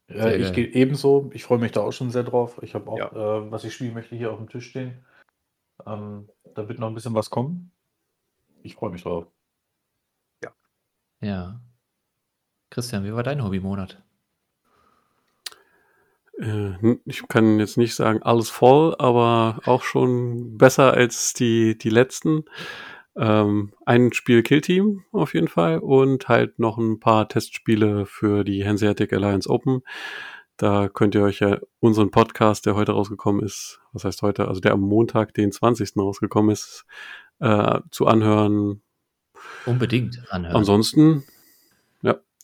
Sehr 0.07 0.25
Äh, 0.27 0.37
ich 0.37 0.53
gehe 0.53 0.67
ebenso. 0.67 1.31
Ich 1.33 1.43
freue 1.43 1.57
mich 1.57 1.71
da 1.71 1.81
auch 1.81 1.91
schon 1.91 2.11
sehr 2.11 2.23
drauf. 2.23 2.59
Ich 2.61 2.75
habe 2.75 2.89
auch, 2.91 2.97
Ja. 2.97 3.07
äh, 3.07 3.51
was 3.51 3.63
ich 3.63 3.73
spielen 3.73 3.95
möchte, 3.95 4.15
hier 4.15 4.31
auf 4.31 4.37
dem 4.37 4.49
Tisch 4.49 4.69
stehen. 4.69 5.03
Ähm, 5.85 6.29
da 6.53 6.67
wird 6.69 6.77
noch 6.79 6.87
ein 6.87 6.93
bisschen 6.93 7.15
was 7.15 7.29
kommen. 7.31 7.71
Ich 8.61 8.75
freue 8.75 8.91
mich 8.91 9.01
drauf. 9.01 9.25
Ja. 11.21 11.59
Christian, 12.69 13.03
wie 13.05 13.13
war 13.13 13.23
dein 13.23 13.43
Hobbymonat? 13.43 14.01
Äh, 16.39 16.97
ich 17.05 17.27
kann 17.27 17.59
jetzt 17.59 17.77
nicht 17.77 17.95
sagen, 17.95 18.21
alles 18.23 18.49
voll, 18.49 18.95
aber 18.99 19.61
auch 19.65 19.83
schon 19.83 20.57
besser 20.57 20.93
als 20.93 21.33
die, 21.33 21.77
die 21.77 21.89
letzten. 21.89 22.45
Ähm, 23.17 23.71
ein 23.85 24.11
Spiel 24.11 24.43
Killteam 24.43 25.05
auf 25.13 25.33
jeden 25.33 25.47
Fall 25.47 25.79
und 25.79 26.27
halt 26.27 26.59
noch 26.59 26.77
ein 26.77 26.99
paar 26.99 27.29
Testspiele 27.29 28.05
für 28.05 28.43
die 28.43 28.65
Hanseatic 28.65 29.13
Alliance 29.13 29.49
Open. 29.49 29.81
Da 30.57 30.89
könnt 30.89 31.15
ihr 31.15 31.23
euch 31.23 31.39
ja 31.39 31.59
unseren 31.79 32.11
Podcast, 32.11 32.65
der 32.65 32.75
heute 32.75 32.93
rausgekommen 32.93 33.43
ist, 33.43 33.79
was 33.93 34.03
heißt 34.03 34.21
heute, 34.21 34.47
also 34.47 34.61
der 34.61 34.73
am 34.73 34.81
Montag, 34.81 35.33
den 35.33 35.51
20. 35.51 35.97
rausgekommen 35.97 36.51
ist, 36.51 36.85
äh, 37.39 37.79
zu 37.91 38.07
anhören. 38.07 38.81
Unbedingt 39.65 40.21
anhören. 40.29 40.55
Ansonsten, 40.55 41.23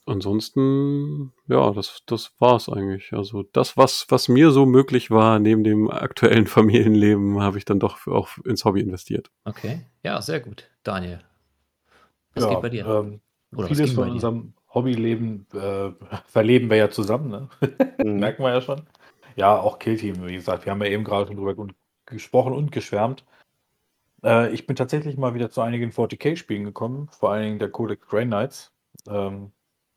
ansonsten, 0.06 1.34
ja, 1.48 1.72
das, 1.72 2.04
das 2.06 2.34
war's 2.40 2.70
eigentlich. 2.70 3.14
Also 3.14 3.44
das, 3.44 3.78
was, 3.78 4.06
was 4.10 4.28
mir 4.28 4.52
so 4.52 4.66
möglich 4.66 5.12
war, 5.12 5.40
neben 5.40 5.64
dem 5.64 5.90
aktuellen 5.90 6.48
Familienleben, 6.48 7.42
habe 7.42 7.58
ich 7.58 7.66
dann 7.66 7.80
doch 7.80 8.08
auch 8.08 8.30
ins 8.46 8.66
Hobby 8.66 8.82
investiert. 8.82 9.32
Okay. 9.46 9.86
Ja, 10.04 10.22
sehr 10.22 10.40
gut. 10.40 10.70
Daniel. 10.84 11.20
Was 12.34 12.44
Ja, 12.46 12.50
geht 12.52 12.62
bei 12.62 12.70
dir? 12.70 12.86
Ähm, 12.86 13.22
Oder 13.56 13.68
vieles 13.68 13.92
von 13.92 14.06
dir? 14.08 14.14
unserem 14.14 14.54
Hobbyleben 14.74 15.46
äh, 15.54 15.92
verleben 16.28 16.70
wir 16.70 16.78
ja 16.78 16.90
zusammen, 16.90 17.30
ne? 17.30 17.50
Mhm. 18.04 18.20
Merken 18.20 18.44
wir 18.44 18.52
ja 18.54 18.62
schon. 18.62 18.82
Ja, 19.36 19.58
auch 19.60 19.80
Killteam, 19.80 20.26
wie 20.28 20.34
gesagt, 20.36 20.66
wir 20.66 20.72
haben 20.72 20.82
ja 20.82 20.90
eben 20.90 21.04
gerade 21.04 21.28
schon 21.28 21.38
drüber 21.38 21.56
gesprochen 22.06 22.54
und 22.54 22.72
geschwärmt. 22.72 23.24
Äh, 24.24 24.52
ich 24.54 24.66
bin 24.68 24.76
tatsächlich 24.76 25.18
mal 25.18 25.34
wieder 25.34 25.50
zu 25.52 25.62
einigen 25.62 25.92
40k-Spielen 25.92 26.64
gekommen, 26.66 27.10
vor 27.12 27.32
allen 27.32 27.44
Dingen 27.44 27.60
der 27.60 27.70
Codex 27.70 28.08
Grey 28.08 28.26
Knights. 28.26 28.74
Ähm, 29.08 29.52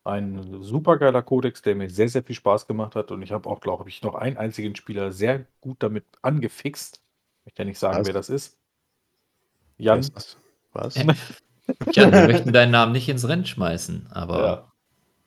ein 0.05 0.63
supergeiler 0.63 1.23
Codex, 1.23 1.63
der 1.63 1.75
mir 1.77 1.91
sehr, 1.91 2.09
sehr 2.09 2.23
viel 2.23 2.37
Spaß 2.37 2.67
gemacht 2.67 2.95
hat 2.97 3.11
und 3.11 3.23
ich 3.23 3.33
habe 3.33 3.49
auch, 3.49 3.61
glaube 3.61 3.89
ich, 3.89 4.03
noch 4.03 4.15
einen 4.15 4.37
einzigen 4.37 4.77
Spieler 4.77 5.13
sehr 5.13 5.47
gut 5.61 5.79
damit 5.83 6.05
angefixt. 6.23 7.01
Ich 7.41 7.47
möchte 7.47 7.63
ja 7.63 7.67
nicht 7.67 7.79
sagen, 7.79 7.99
Was? 8.01 8.07
wer 8.07 8.13
das 8.15 8.29
ist. 8.31 8.59
Jan. 9.79 10.13
Was? 10.15 10.37
Was? 10.73 10.97
Äh, 10.97 11.15
Jan, 11.93 12.13
wir 12.13 12.23
möchten 12.23 12.53
deinen 12.53 12.71
Namen 12.73 12.93
nicht 12.93 13.09
ins 13.09 13.27
Rennen 13.29 13.47
schmeißen, 13.47 14.09
aber 14.11 14.45
Ja, 14.45 14.73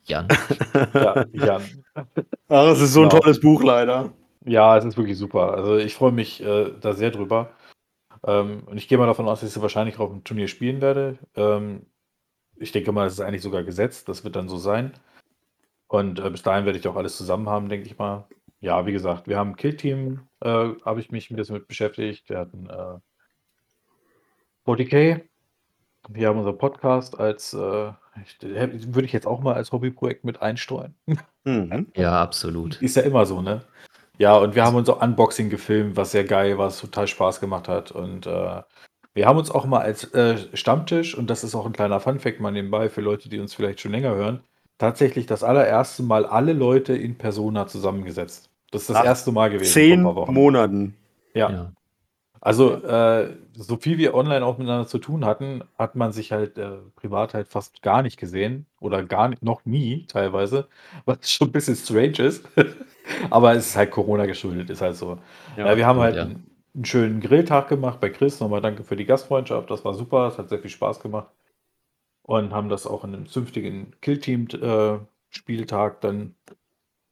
Jan. 0.05 0.27
ja, 0.93 1.25
Jan. 1.33 1.83
Ach, 2.49 2.67
es 2.71 2.81
ist 2.81 2.93
so 2.93 3.03
ein 3.03 3.09
Genau. 3.09 3.21
tolles 3.21 3.39
Buch 3.39 3.63
leider. 3.63 4.13
Ja, 4.45 4.77
es 4.77 4.85
ist 4.85 4.97
wirklich 4.97 5.17
super. 5.17 5.53
Also 5.53 5.77
ich 5.77 5.95
freue 5.95 6.11
mich 6.11 6.41
äh, 6.41 6.71
da 6.79 6.93
sehr 6.93 7.11
drüber. 7.11 7.51
Ähm, 8.25 8.63
und 8.67 8.77
ich 8.77 8.87
gehe 8.87 8.97
mal 8.97 9.07
davon 9.07 9.27
aus, 9.27 9.41
dass 9.41 9.49
ich 9.49 9.53
sie 9.55 9.61
wahrscheinlich 9.61 9.99
auf 9.99 10.11
dem 10.11 10.23
Turnier 10.23 10.47
spielen 10.47 10.81
werde. 10.81 11.19
Ähm, 11.35 11.87
ich 12.59 12.71
denke 12.71 12.91
mal, 12.91 13.05
das 13.05 13.13
ist 13.13 13.21
eigentlich 13.21 13.41
sogar 13.41 13.63
gesetzt. 13.63 14.09
Das 14.09 14.23
wird 14.23 14.35
dann 14.35 14.49
so 14.49 14.57
sein. 14.57 14.93
Und 15.87 16.19
äh, 16.19 16.29
bis 16.29 16.43
dahin 16.43 16.65
werde 16.65 16.77
ich 16.77 16.87
auch 16.87 16.95
alles 16.95 17.17
zusammen 17.17 17.49
haben, 17.49 17.69
denke 17.69 17.87
ich 17.87 17.97
mal. 17.97 18.27
Ja, 18.59 18.85
wie 18.85 18.91
gesagt, 18.91 19.27
wir 19.27 19.37
haben 19.37 19.51
ein 19.51 19.55
Kill-Team, 19.55 20.21
äh, 20.41 20.69
habe 20.83 20.99
ich 20.99 21.11
mich 21.11 21.29
ein 21.29 21.35
bisschen 21.35 21.55
mit 21.55 21.67
beschäftigt. 21.67 22.29
Wir 22.29 22.39
hatten 22.39 22.67
äh, 22.69 22.99
40k. 24.69 25.21
Wir 26.09 26.27
haben 26.27 26.39
unseren 26.39 26.57
Podcast 26.57 27.19
als, 27.19 27.53
äh, 27.53 27.91
ich, 28.23 28.37
würde 28.41 29.05
ich 29.05 29.13
jetzt 29.13 29.27
auch 29.27 29.41
mal 29.41 29.53
als 29.53 29.71
Hobbyprojekt 29.71 30.23
mit 30.23 30.41
einstreuen. 30.41 30.95
Mhm. 31.43 31.87
Ja, 31.95 32.21
absolut. 32.21 32.81
Ist 32.81 32.95
ja 32.95 33.03
immer 33.03 33.25
so, 33.25 33.41
ne? 33.41 33.63
Ja, 34.17 34.35
und 34.35 34.55
wir 34.55 34.65
haben 34.65 34.75
unser 34.75 35.01
Unboxing 35.01 35.49
gefilmt, 35.49 35.95
was 35.95 36.11
sehr 36.11 36.23
geil 36.23 36.57
war, 36.57 36.67
was 36.67 36.79
total 36.79 37.07
Spaß 37.07 37.39
gemacht 37.39 37.67
hat. 37.67 37.91
Und 37.91 38.25
äh, 38.25 38.61
wir 39.17 39.25
haben 39.25 39.39
uns 39.39 39.49
auch 39.49 39.65
mal 39.65 39.79
als 39.79 40.13
äh, 40.13 40.37
Stammtisch, 40.53 41.17
und 41.17 41.27
das 41.27 41.43
ist 41.43 41.55
auch 41.55 41.65
ein 41.65 41.73
kleiner 41.73 41.99
Funfact 41.99 42.39
mal 42.39 42.51
nebenbei 42.51 42.87
für 42.87 43.01
Leute, 43.01 43.29
die 43.29 43.39
uns 43.39 43.55
vielleicht 43.55 43.81
schon 43.81 43.91
länger 43.91 44.13
hören, 44.13 44.41
tatsächlich 44.77 45.25
das 45.25 45.43
allererste 45.43 46.03
Mal 46.03 46.27
alle 46.27 46.53
Leute 46.53 46.95
in 46.95 47.17
Persona 47.17 47.65
zusammengesetzt. 47.65 48.51
Das 48.69 48.83
ist 48.83 48.91
das 48.91 48.97
Nach 48.97 49.05
erste 49.05 49.31
Mal 49.31 49.49
gewesen. 49.49 49.73
Zehn 49.73 50.03
vor 50.03 50.11
ein 50.11 50.15
paar 50.15 50.23
Wochen. 50.27 50.33
Monaten. 50.35 50.97
Ja. 51.33 51.49
Ja. 51.49 51.71
Also, 52.41 52.75
äh, 52.75 53.33
so 53.55 53.77
viel 53.77 53.97
wir 53.97 54.13
online 54.13 54.45
auch 54.45 54.59
miteinander 54.59 54.87
zu 54.87 54.99
tun 54.99 55.25
hatten, 55.25 55.63
hat 55.79 55.95
man 55.95 56.11
sich 56.11 56.31
halt 56.31 56.59
äh, 56.59 56.73
privat 56.95 57.33
halt 57.33 57.47
fast 57.47 57.81
gar 57.81 58.03
nicht 58.03 58.17
gesehen 58.17 58.67
oder 58.79 59.03
gar 59.03 59.29
nicht, 59.29 59.41
noch 59.41 59.65
nie 59.65 60.05
teilweise, 60.07 60.67
was 61.05 61.31
schon 61.31 61.47
ein 61.47 61.53
bisschen 61.53 61.75
strange 61.75 62.19
ist. 62.19 62.47
Aber 63.31 63.55
es 63.55 63.69
ist 63.69 63.75
halt 63.75 63.89
Corona 63.89 64.27
geschuldet, 64.27 64.69
ist 64.69 64.81
halt 64.81 64.95
so. 64.95 65.17
Ja, 65.55 65.75
wir 65.75 65.87
haben 65.87 65.99
halt 65.99 66.15
ja. 66.17 66.21
einen, 66.23 66.46
einen 66.77 66.85
schönen 66.85 67.19
Grilltag 67.19 67.67
gemacht 67.67 67.99
bei 67.99 68.09
Chris. 68.09 68.39
Nochmal 68.39 68.61
danke 68.61 68.85
für 68.85 68.95
die 68.95 69.05
Gastfreundschaft, 69.05 69.69
das 69.69 69.83
war 69.83 69.93
super, 69.93 70.27
es 70.27 70.37
hat 70.37 70.47
sehr 70.49 70.59
viel 70.59 70.69
Spaß 70.69 71.01
gemacht. 71.01 71.29
Und 72.21 72.53
haben 72.53 72.69
das 72.69 72.87
auch 72.87 73.03
in 73.03 73.13
einem 73.13 73.27
zünftigen 73.27 73.99
Killteam-Spieltag 74.01 75.99
dann 76.01 76.35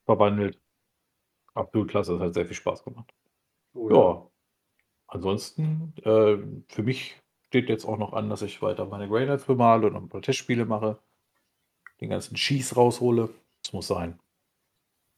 verwandelt. 0.06 0.60
Absolut 1.54 1.90
klasse, 1.90 2.16
es 2.16 2.22
hat 2.22 2.34
sehr 2.34 2.46
viel 2.46 2.56
Spaß 2.56 2.84
gemacht. 2.84 3.14
Ja. 3.74 4.28
Ansonsten, 5.08 5.94
äh, 6.04 6.38
für 6.68 6.84
mich 6.84 7.16
steht 7.48 7.70
jetzt 7.70 7.86
auch 7.86 7.98
noch 7.98 8.14
an, 8.14 8.30
dass 8.30 8.42
ich 8.42 8.62
weiter 8.62 8.86
meine 8.86 9.08
Grey 9.08 9.26
Knights 9.26 9.46
bemale 9.46 9.88
und 9.88 9.94
noch 9.94 10.02
ein 10.02 10.10
paar 10.10 10.22
Testspiele 10.22 10.66
mache. 10.66 11.00
Den 12.02 12.10
ganzen 12.10 12.36
Schieß 12.36 12.76
raushole. 12.76 13.30
Das 13.64 13.72
muss 13.72 13.88
sein. 13.88 14.20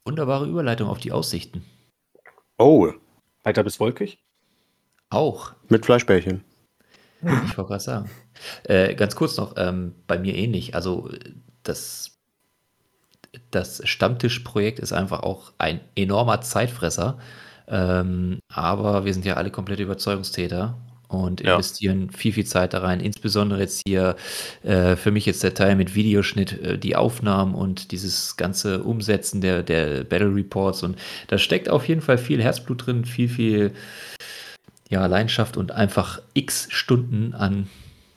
Wunderbare 0.05 0.47
Überleitung 0.47 0.89
auf 0.89 0.99
die 0.99 1.11
Aussichten. 1.11 1.65
Oh, 2.59 2.91
Weiter 3.43 3.63
bis 3.63 3.79
wolkig? 3.79 4.19
Auch. 5.09 5.53
mit 5.69 5.85
Fleischbällchen. 5.85 6.43
Ich 7.21 7.57
wollte 7.57 7.69
gerade 7.69 7.83
sagen. 7.83 8.09
Äh, 8.63 8.93
ganz 8.95 9.15
kurz 9.15 9.37
noch, 9.37 9.53
ähm, 9.57 9.95
bei 10.05 10.19
mir 10.19 10.35
ähnlich. 10.35 10.75
Also 10.75 11.09
das, 11.63 12.17
das 13.51 13.81
Stammtischprojekt 13.83 14.79
ist 14.79 14.93
einfach 14.93 15.23
auch 15.23 15.53
ein 15.57 15.79
enormer 15.95 16.41
Zeitfresser. 16.41 17.17
Ähm, 17.67 18.39
aber 18.49 19.05
wir 19.05 19.13
sind 19.13 19.25
ja 19.25 19.33
alle 19.33 19.49
komplette 19.51 19.83
Überzeugungstäter 19.83 20.77
und 21.09 21.41
Ja. 21.41 21.53
investieren 21.55 22.11
viel, 22.11 22.33
viel 22.33 22.45
Zeit 22.45 22.73
da 22.73 22.79
rein. 22.79 22.99
Insbesondere 22.99 23.61
jetzt 23.61 23.81
hier 23.87 24.15
äh, 24.63 24.95
für 24.95 25.11
mich 25.11 25.25
jetzt 25.25 25.41
der 25.43 25.53
Teil 25.53 25.75
mit 25.75 25.95
Videoschnitt, 25.95 26.61
äh, 26.61 26.77
die 26.77 26.95
Aufnahmen 26.95 27.55
und 27.55 27.91
dieses 27.91 28.37
ganze 28.37 28.83
Umsetzen 28.83 29.41
der, 29.41 29.63
der 29.63 30.03
Battle 30.03 30.33
Reports. 30.35 30.83
Und 30.83 30.97
da 31.27 31.37
steckt 31.37 31.67
auf 31.69 31.87
jeden 31.87 32.01
Fall 32.01 32.17
viel 32.17 32.41
Herzblut 32.43 32.85
drin, 32.85 33.05
viel, 33.05 33.29
viel 33.29 33.71
ja, 34.89 35.05
Leidenschaft 35.05 35.57
und 35.57 35.71
einfach 35.71 36.21
x 36.33 36.67
Stunden 36.71 37.33
an 37.33 37.67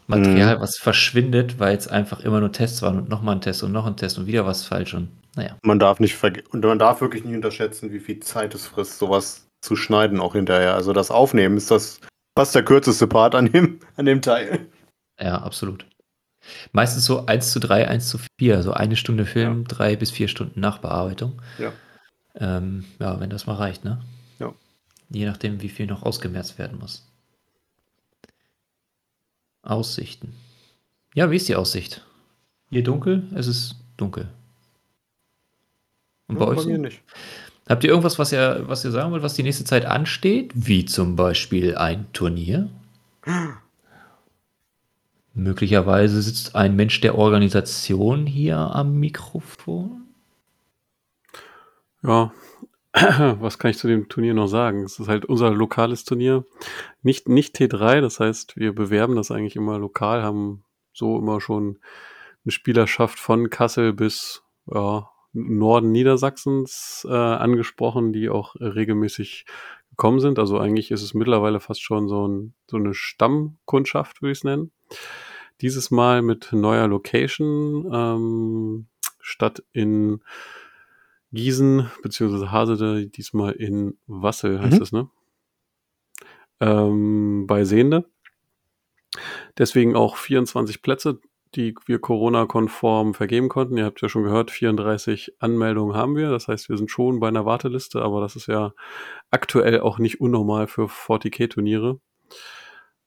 Material, 0.07 0.61
was 0.61 0.77
verschwindet, 0.77 1.59
weil 1.59 1.77
es 1.77 1.89
einfach 1.89 2.21
immer 2.21 2.41
nur 2.41 2.53
Tests 2.53 2.83
waren 2.83 2.99
und 2.99 3.09
nochmal 3.09 3.37
ein 3.37 3.41
Test 3.41 3.63
und 3.63 3.73
noch 3.73 3.87
ein 3.87 3.97
Test 3.97 4.19
und 4.19 4.27
wieder 4.27 4.45
was 4.45 4.65
falsch 4.65 4.95
und 4.95 5.09
naja. 5.37 5.57
Man 5.63 5.79
darf 5.79 6.01
nicht 6.01 6.19
und 6.51 6.65
man 6.65 6.79
darf 6.79 7.01
wirklich 7.01 7.25
nicht 7.25 7.37
unterschätzen, 7.37 7.93
wie 7.93 8.01
viel 8.01 8.19
Zeit 8.21 8.55
es 8.55 8.67
frisst, 8.67 8.99
sowas 8.99 9.47
zu 9.61 9.77
schneiden 9.77 10.21
auch 10.21 10.33
hinterher. 10.33 10.75
Also 10.75 10.93
das 10.93 11.11
Aufnehmen 11.11 11.57
ist 11.57 11.71
das 11.71 12.01
fast 12.37 12.55
der 12.55 12.65
kürzeste 12.65 13.07
Part 13.07 13.35
an 13.35 13.47
dem, 13.53 13.79
an 13.97 14.07
dem 14.07 14.23
Teil. 14.23 14.67
Ja, 15.21 15.37
absolut. 15.43 15.87
Meistens 16.73 17.05
so 17.05 17.27
1 17.27 17.53
zu 17.53 17.61
3, 17.61 17.87
1 17.87 18.09
zu 18.09 18.19
4, 18.39 18.63
so 18.63 18.73
eine 18.73 18.97
Stunde 18.97 19.27
Film, 19.27 19.67
drei 19.69 19.97
bis 19.97 20.11
vier 20.11 20.27
Stunden 20.27 20.59
Nachbearbeitung. 20.59 21.41
Ja. 21.59 21.73
Ähm, 22.35 22.87
ja, 22.99 23.21
wenn 23.21 23.31
das 23.31 23.47
mal 23.47 23.57
reicht, 23.57 23.85
ne? 23.85 24.01
Je 25.11 25.27
nachdem, 25.27 25.61
wie 25.61 25.69
viel 25.69 25.87
noch 25.87 26.03
ausgemerzt 26.03 26.59
werden 26.59 26.78
muss. 26.78 27.07
Aussichten. 29.62 30.35
Ja, 31.15 31.31
wie 31.31 31.37
ist 31.37 31.49
die 31.49 31.57
Aussicht? 31.57 32.07
Hier 32.70 32.85
dunkel? 32.85 33.24
Es 33.35 33.47
ist 33.47 33.77
dunkel. 33.97 34.28
Und 36.28 36.39
bei 36.39 36.45
Ja, 36.45 36.51
euch? 36.53 36.57
bei 36.59 36.62
so? 36.62 36.69
mir 36.70 36.78
nicht. 36.78 37.03
Habt 37.69 37.85
ihr 37.85 37.91
irgendwas, 37.91 38.19
was 38.19 38.32
ihr, 38.32 38.62
was 38.66 38.85
ihr 38.85 38.91
sagen 38.91 39.12
wollt, 39.12 39.23
was 39.23 39.35
die 39.35 39.43
nächste 39.43 39.65
Zeit 39.65 39.85
ansteht? 39.85 40.53
Wie 40.55 40.85
zum 40.85 41.16
Beispiel 41.16 41.77
ein 41.77 42.07
Turnier? 42.12 42.69
Möglicherweise 45.35 46.20
sitzt 46.23 46.57
ein 46.57 46.74
Mensch 46.74 47.01
der 47.01 47.16
Organisation 47.16 48.27
hier 48.27 48.57
am 48.59 48.99
Mikrofon. 48.99 50.03
Ja, 52.03 52.32
was 52.93 53.59
kann 53.59 53.71
ich 53.71 53.79
zu 53.79 53.87
dem 53.87 54.09
Turnier 54.09 54.35
noch 54.35 54.49
sagen? 54.49 54.83
Es 54.83 54.99
ist 54.99 55.09
halt 55.09 55.25
unser 55.25 55.51
lokales 55.51 56.05
Turnier. 56.05 56.45
Nicht, 57.03 57.29
nicht 57.29 57.57
T3, 57.57 58.01
das 58.01 58.19
heißt, 58.19 58.57
wir 58.57 58.75
bewerben 58.75 59.15
das 59.15 59.31
eigentlich 59.31 59.57
immer 59.57 59.79
lokal, 59.79 60.23
haben 60.23 60.65
so 60.93 61.19
immer 61.19 61.41
schon 61.41 61.79
eine 62.45 62.53
Spielerschaft 62.53 63.19
von 63.19 63.49
Kassel 63.49 63.93
bis 63.93 64.43
ja, 64.67 65.09
Norden 65.33 65.93
Niedersachsens 65.93 67.07
äh, 67.09 67.15
angesprochen, 67.15 68.12
die 68.12 68.29
auch 68.29 68.57
regelmäßig 68.57 69.47
gekommen 69.91 70.21
sind. 70.21 70.39
Also 70.39 70.59
eigentlich 70.59 70.91
ist 70.91 71.03
es 71.03 71.15
mittlerweile 71.15 71.61
fast 71.61 71.83
schon 71.83 72.09
so, 72.09 72.27
ein, 72.27 72.55
so 72.67 72.77
eine 72.77 72.95
Stammkundschaft, 72.95 74.21
würde 74.23 74.33
ich 74.33 74.39
es 74.39 74.45
nennen. 74.45 74.73
Dieses 75.61 75.91
Mal 75.91 76.23
mit 76.23 76.53
neuer 76.53 76.89
Location, 76.89 77.89
ähm, 77.93 78.87
statt 79.21 79.62
in 79.73 80.23
Gießen, 81.32 81.90
beziehungsweise 82.02 82.51
Hasede, 82.51 83.07
diesmal 83.07 83.52
in 83.52 83.98
Wassel 84.07 84.61
heißt 84.61 84.77
Mhm. 84.78 84.82
es, 84.82 84.93
ne? 84.93 85.09
Ähm, 86.61 87.47
bei 87.47 87.65
Sehende. 87.65 88.05
Deswegen 89.59 89.97
auch 89.97 90.16
24 90.16 90.82
Plätze, 90.82 91.20
die 91.55 91.74
wir 91.86 91.98
Corona-konform 91.98 93.15
vergeben 93.15 93.48
konnten. 93.48 93.77
Ihr 93.77 93.85
habt 93.85 94.01
ja 94.02 94.09
schon 94.09 94.23
gehört, 94.23 94.51
34 94.51 95.35
Anmeldungen 95.40 95.97
haben 95.97 96.15
wir. 96.16 96.31
Das 96.31 96.47
heißt, 96.48 96.69
wir 96.69 96.77
sind 96.77 96.90
schon 96.90 97.19
bei 97.19 97.28
einer 97.28 97.44
Warteliste, 97.44 98.02
aber 98.02 98.20
das 98.20 98.36
ist 98.36 98.47
ja 98.47 98.73
aktuell 99.31 99.81
auch 99.81 99.98
nicht 99.98 100.20
unnormal 100.20 100.69
für 100.69 100.89
40k-Turniere. 100.89 101.98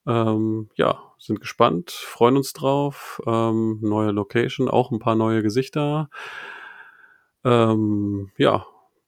Ähm, 0.05 0.69
ja, 0.75 1.01
sind 1.17 1.39
gespannt, 1.39 1.91
freuen 1.91 2.35
uns 2.35 2.51
drauf. 2.51 3.21
Ähm, 3.25 3.79
neue 3.81 4.11
Location, 4.11 4.67
auch 4.67 4.91
ein 4.91 4.99
paar 4.99 5.15
neue 5.15 5.41
Gesichter. 5.41 6.09
Ähm, 7.43 8.31
ja, 8.37 8.65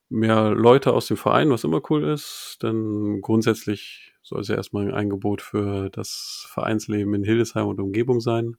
mehr 0.09 0.51
Leute 0.51 0.93
aus 0.93 1.07
dem 1.07 1.17
Verein, 1.17 1.49
was 1.49 1.63
immer 1.63 1.81
cool 1.89 2.03
ist, 2.03 2.59
denn 2.61 3.21
grundsätzlich 3.21 4.13
soll 4.21 4.41
es 4.41 4.47
ja 4.47 4.55
erstmal 4.55 4.87
ein 4.87 4.93
Angebot 4.93 5.41
für 5.41 5.89
das 5.89 6.45
Vereinsleben 6.49 7.13
in 7.13 7.23
Hildesheim 7.23 7.67
und 7.67 7.79
Umgebung 7.79 8.19
sein, 8.21 8.57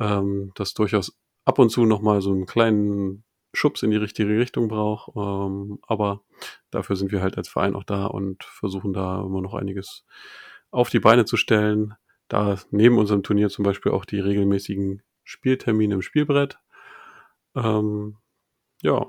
ähm, 0.00 0.52
das 0.54 0.74
durchaus 0.74 1.16
ab 1.44 1.58
und 1.58 1.70
zu 1.70 1.84
nochmal 1.84 2.22
so 2.22 2.30
einen 2.30 2.46
kleinen 2.46 3.24
Schubs 3.52 3.82
in 3.82 3.90
die 3.90 3.96
richtige 3.96 4.38
Richtung 4.38 4.68
braucht, 4.68 5.10
ähm, 5.16 5.78
aber 5.86 6.22
dafür 6.70 6.96
sind 6.96 7.12
wir 7.12 7.22
halt 7.22 7.36
als 7.36 7.48
Verein 7.48 7.76
auch 7.76 7.84
da 7.84 8.06
und 8.06 8.42
versuchen 8.44 8.92
da 8.92 9.22
immer 9.22 9.42
noch 9.42 9.54
einiges 9.54 10.04
auf 10.70 10.90
die 10.90 11.00
Beine 11.00 11.24
zu 11.24 11.36
stellen. 11.36 11.94
Da 12.28 12.58
neben 12.70 12.98
unserem 12.98 13.22
Turnier 13.22 13.48
zum 13.48 13.64
Beispiel 13.64 13.92
auch 13.92 14.04
die 14.04 14.18
regelmäßigen 14.18 15.02
Spieltermine 15.22 15.94
im 15.94 16.02
Spielbrett. 16.02 16.58
Ähm, 17.54 18.16
ja, 18.84 19.06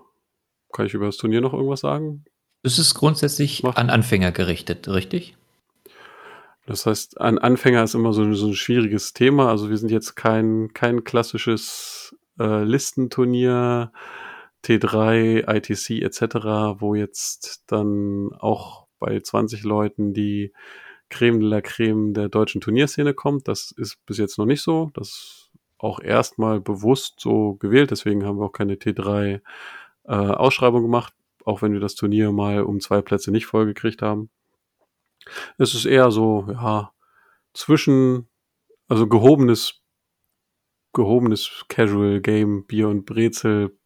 kann 0.72 0.86
ich 0.88 0.94
über 0.94 1.06
das 1.06 1.18
Turnier 1.18 1.42
noch 1.42 1.54
irgendwas 1.54 1.82
sagen? 1.82 2.26
Es 2.64 2.80
ist 2.80 2.96
grundsätzlich 2.96 3.62
Mach. 3.62 3.76
an 3.76 3.90
Anfänger 3.90 4.32
gerichtet, 4.32 4.88
richtig? 4.88 5.36
Das 6.66 6.86
heißt, 6.88 7.22
ein 7.22 7.38
Anfänger 7.38 7.84
ist 7.84 7.94
immer 7.94 8.12
so, 8.12 8.34
so 8.34 8.48
ein 8.48 8.56
schwieriges 8.56 9.14
Thema. 9.14 9.50
Also 9.50 9.70
wir 9.70 9.78
sind 9.78 9.92
jetzt 9.92 10.16
kein, 10.16 10.74
kein 10.74 11.04
klassisches 11.04 12.16
äh, 12.40 12.64
Listenturnier, 12.64 13.92
T3, 14.64 15.48
ITC 15.48 16.02
etc., 16.02 16.80
wo 16.80 16.96
jetzt 16.96 17.64
dann 17.68 18.30
auch 18.40 18.88
bei 19.00 19.20
20 19.20 19.64
Leuten 19.64 20.14
die 20.14 20.54
Creme 21.10 21.40
de 21.42 21.50
la 21.50 21.62
Creme 21.62 22.14
der 22.14 22.30
deutschen 22.30 22.62
Turnierszene 22.62 23.14
kommt. 23.14 23.48
Das 23.48 23.72
ist 23.72 24.04
bis 24.06 24.18
jetzt 24.18 24.40
noch 24.40 24.46
nicht 24.46 24.64
so. 24.64 24.90
Das 24.96 25.45
auch 25.86 26.00
erstmal 26.00 26.60
bewusst 26.60 27.20
so 27.20 27.56
gewählt. 27.56 27.92
Deswegen 27.92 28.26
haben 28.26 28.40
wir 28.40 28.46
auch 28.46 28.52
keine 28.52 28.76
T3 28.76 29.42
äh, 30.06 30.12
Ausschreibung 30.12 30.82
gemacht, 30.82 31.14
auch 31.46 31.62
wenn 31.62 31.74
wir 31.74 31.80
das 31.80 31.96
Turnier 31.96 32.32
mal 32.32 32.64
um 32.64 32.80
zwei 32.80 33.02
Plätze 33.02 33.32
nicht 33.32 33.46
vollgekriegt 33.46 34.02
haben. 34.02 34.30
Es 35.58 35.74
ist 35.74 35.86
eher 35.86 36.12
so, 36.12 36.48
ja, 36.50 36.92
zwischen, 37.54 38.28
also 38.88 39.08
gehobenes, 39.08 39.82
gehobenes 40.94 41.66
Casual 41.70 42.22
Game, 42.22 42.66
Bier 42.66 42.90
und 42.90 43.06
Brezel 43.06 43.78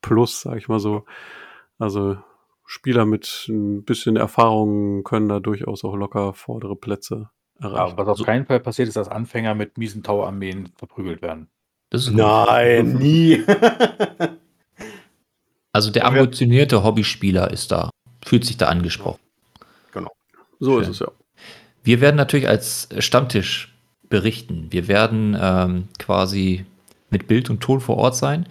plus, 0.00 0.42
sag 0.42 0.58
ich 0.58 0.68
mal 0.68 0.80
so. 0.80 1.04
Also 1.78 2.18
Spieler 2.64 3.06
mit 3.06 3.46
ein 3.48 3.84
bisschen 3.84 4.16
Erfahrung 4.16 5.02
können 5.04 5.28
da 5.28 5.40
durchaus 5.40 5.84
auch 5.84 5.96
locker 5.96 6.34
vordere 6.34 6.76
Plätze 6.76 7.30
Ja, 7.60 7.68
erreichen. 7.68 7.96
was 7.96 8.08
auf 8.08 8.22
keinen 8.24 8.46
Fall 8.46 8.60
passiert, 8.60 8.88
ist, 8.88 8.96
dass 8.96 9.08
Anfänger 9.08 9.54
mit 9.54 9.78
miesen 9.78 10.02
Tauarmeen 10.02 10.70
verprügelt 10.76 11.22
werden. 11.22 11.48
Das 11.90 12.02
ist 12.02 12.08
gut. 12.08 12.18
Nein, 12.18 12.94
nie. 12.94 13.42
Also 15.70 15.90
der 15.92 16.06
ambitionierte 16.06 16.82
Hobbyspieler 16.82 17.52
ist 17.52 17.70
da, 17.70 17.90
fühlt 18.24 18.44
sich 18.44 18.56
da 18.56 18.66
angesprochen. 18.66 19.20
So 20.58 20.72
Schön. 20.72 20.82
ist 20.82 20.88
es 20.88 20.98
ja. 21.00 21.08
Wir 21.84 22.00
werden 22.00 22.16
natürlich 22.16 22.48
als 22.48 22.88
Stammtisch 22.98 23.74
berichten. 24.08 24.66
Wir 24.70 24.88
werden 24.88 25.36
ähm, 25.40 25.88
quasi 25.98 26.66
mit 27.10 27.28
Bild 27.28 27.48
und 27.50 27.60
Ton 27.60 27.80
vor 27.80 27.96
Ort 27.96 28.16
sein 28.16 28.48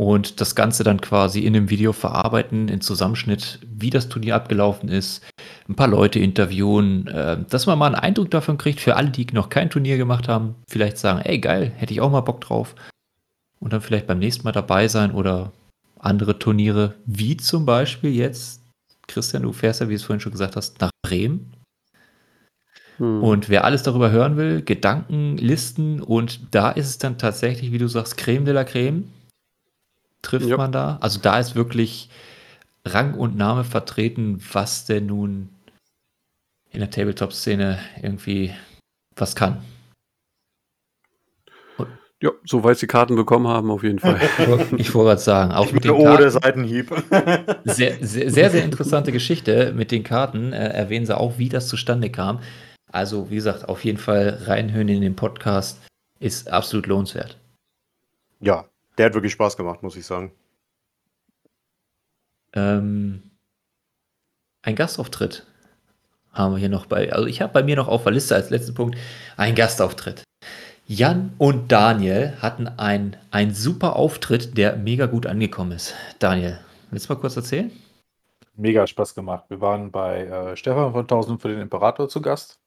und 0.00 0.40
das 0.40 0.54
Ganze 0.54 0.82
dann 0.82 1.02
quasi 1.02 1.40
in 1.40 1.54
einem 1.54 1.68
Video 1.68 1.92
verarbeiten, 1.92 2.68
in 2.68 2.80
Zusammenschnitt, 2.80 3.58
wie 3.70 3.90
das 3.90 4.08
Turnier 4.08 4.34
abgelaufen 4.34 4.88
ist, 4.88 5.22
ein 5.68 5.76
paar 5.76 5.88
Leute 5.88 6.18
interviewen, 6.20 7.06
äh, 7.08 7.36
dass 7.50 7.66
man 7.66 7.78
mal 7.78 7.88
einen 7.88 7.96
Eindruck 7.96 8.30
davon 8.30 8.56
kriegt, 8.56 8.80
für 8.80 8.96
alle, 8.96 9.10
die 9.10 9.26
noch 9.34 9.50
kein 9.50 9.68
Turnier 9.68 9.98
gemacht 9.98 10.26
haben, 10.26 10.54
vielleicht 10.66 10.96
sagen, 10.96 11.20
ey 11.20 11.38
geil, 11.38 11.70
hätte 11.76 11.92
ich 11.92 12.00
auch 12.00 12.10
mal 12.10 12.22
Bock 12.22 12.40
drauf. 12.40 12.74
Und 13.58 13.74
dann 13.74 13.82
vielleicht 13.82 14.06
beim 14.06 14.18
nächsten 14.18 14.44
Mal 14.44 14.52
dabei 14.52 14.88
sein 14.88 15.10
oder 15.10 15.52
andere 15.98 16.38
Turniere, 16.38 16.94
wie 17.04 17.36
zum 17.36 17.66
Beispiel 17.66 18.14
jetzt, 18.14 18.62
Christian, 19.06 19.42
du 19.42 19.52
fährst 19.52 19.82
ja, 19.82 19.88
wie 19.90 19.92
du 19.92 19.96
es 19.96 20.04
vorhin 20.04 20.20
schon 20.20 20.32
gesagt 20.32 20.56
hast, 20.56 20.80
nach 20.80 20.92
Bremen. 21.02 21.52
Hm. 22.96 23.22
Und 23.22 23.50
wer 23.50 23.64
alles 23.64 23.82
darüber 23.82 24.10
hören 24.10 24.38
will, 24.38 24.62
Gedanken, 24.62 25.36
Listen 25.36 26.00
und 26.00 26.54
da 26.54 26.70
ist 26.70 26.88
es 26.88 26.96
dann 26.96 27.18
tatsächlich, 27.18 27.70
wie 27.70 27.76
du 27.76 27.86
sagst, 27.86 28.16
Creme 28.16 28.46
de 28.46 28.54
la 28.54 28.64
Creme. 28.64 29.04
Trifft 30.22 30.46
Ja. 30.46 30.56
man 30.56 30.72
da? 30.72 30.98
Also 31.00 31.18
da 31.20 31.38
ist 31.38 31.54
wirklich 31.54 32.08
Rang 32.84 33.14
und 33.14 33.36
Name 33.36 33.64
vertreten, 33.64 34.42
was 34.52 34.84
denn 34.84 35.06
nun 35.06 35.48
in 36.70 36.80
der 36.80 36.90
Tabletop-Szene 36.90 37.78
irgendwie 38.02 38.54
was 39.16 39.34
kann. 39.36 39.62
ja, 42.22 42.30
soweit 42.44 42.76
sie 42.78 42.86
Karten 42.86 43.16
bekommen 43.16 43.48
haben, 43.48 43.70
auf 43.70 43.82
jeden 43.82 43.98
Fall. 43.98 44.20
Ich 44.76 44.94
wollte 44.94 45.08
gerade 45.08 45.20
sagen, 45.20 45.52
auch 45.52 45.66
Ich 45.66 45.72
mit 45.72 45.84
den 45.84 45.92
oh, 45.92 46.02
der 46.04 46.16
Karten, 46.16 46.30
Seitenhieb. 46.30 46.90
sehr, 47.64 47.96
sehr, 48.04 48.30
sehr, 48.30 48.50
sehr 48.50 48.62
interessante 48.64 49.10
Geschichte 49.10 49.72
mit 49.74 49.90
den 49.90 50.04
Karten. 50.04 50.52
Äh, 50.52 50.68
erwähnen 50.68 51.06
sie 51.06 51.16
auch, 51.16 51.38
wie 51.38 51.48
das 51.48 51.66
zustande 51.68 52.10
kam. 52.10 52.40
Also, 52.92 53.30
wie 53.30 53.36
gesagt, 53.36 53.68
auf 53.68 53.84
jeden 53.84 53.98
Fall 53.98 54.38
reinhören 54.46 54.88
in 54.88 55.00
den 55.00 55.16
Podcast 55.16 55.80
ist 56.18 56.50
absolut 56.50 56.86
lohnenswert. 56.86 57.38
ja, 58.40 58.66
der 59.00 59.06
hat 59.06 59.14
wirklich 59.14 59.32
Spaß 59.32 59.56
gemacht, 59.56 59.82
muss 59.82 59.96
ich 59.96 60.04
sagen. 60.04 60.30
Ähm, 62.52 63.22
ein 64.60 64.76
Gastauftritt 64.76 65.46
haben 66.34 66.52
wir 66.52 66.58
hier 66.58 66.68
noch 66.68 66.84
bei. 66.84 67.10
Also 67.10 67.26
ich 67.26 67.40
habe 67.40 67.50
bei 67.50 67.62
mir 67.62 67.76
noch 67.76 67.88
auf 67.88 68.02
der 68.02 68.12
Liste 68.12 68.34
als 68.34 68.50
letzten 68.50 68.74
Punkt 68.74 68.98
ein 69.38 69.54
Gastauftritt. 69.54 70.22
Jan 70.86 71.32
und 71.38 71.72
Daniel 71.72 72.36
hatten 72.42 72.68
ein, 72.68 73.16
ein 73.30 73.54
super 73.54 73.96
Auftritt, 73.96 74.58
der 74.58 74.76
mega 74.76 75.06
gut 75.06 75.24
angekommen 75.24 75.72
ist. 75.72 75.94
Daniel, 76.18 76.60
willst 76.90 77.08
du 77.08 77.14
mal 77.14 77.20
kurz 77.20 77.36
erzählen? 77.36 77.72
Mega 78.54 78.86
Spaß 78.86 79.14
gemacht. 79.14 79.46
Wir 79.48 79.62
waren 79.62 79.90
bei 79.90 80.26
äh, 80.26 80.56
Stefan 80.58 80.92
von 80.92 81.02
1000 81.02 81.40
für 81.40 81.48
den 81.48 81.60
Imperator 81.60 82.10
zu 82.10 82.20
Gast 82.20 82.60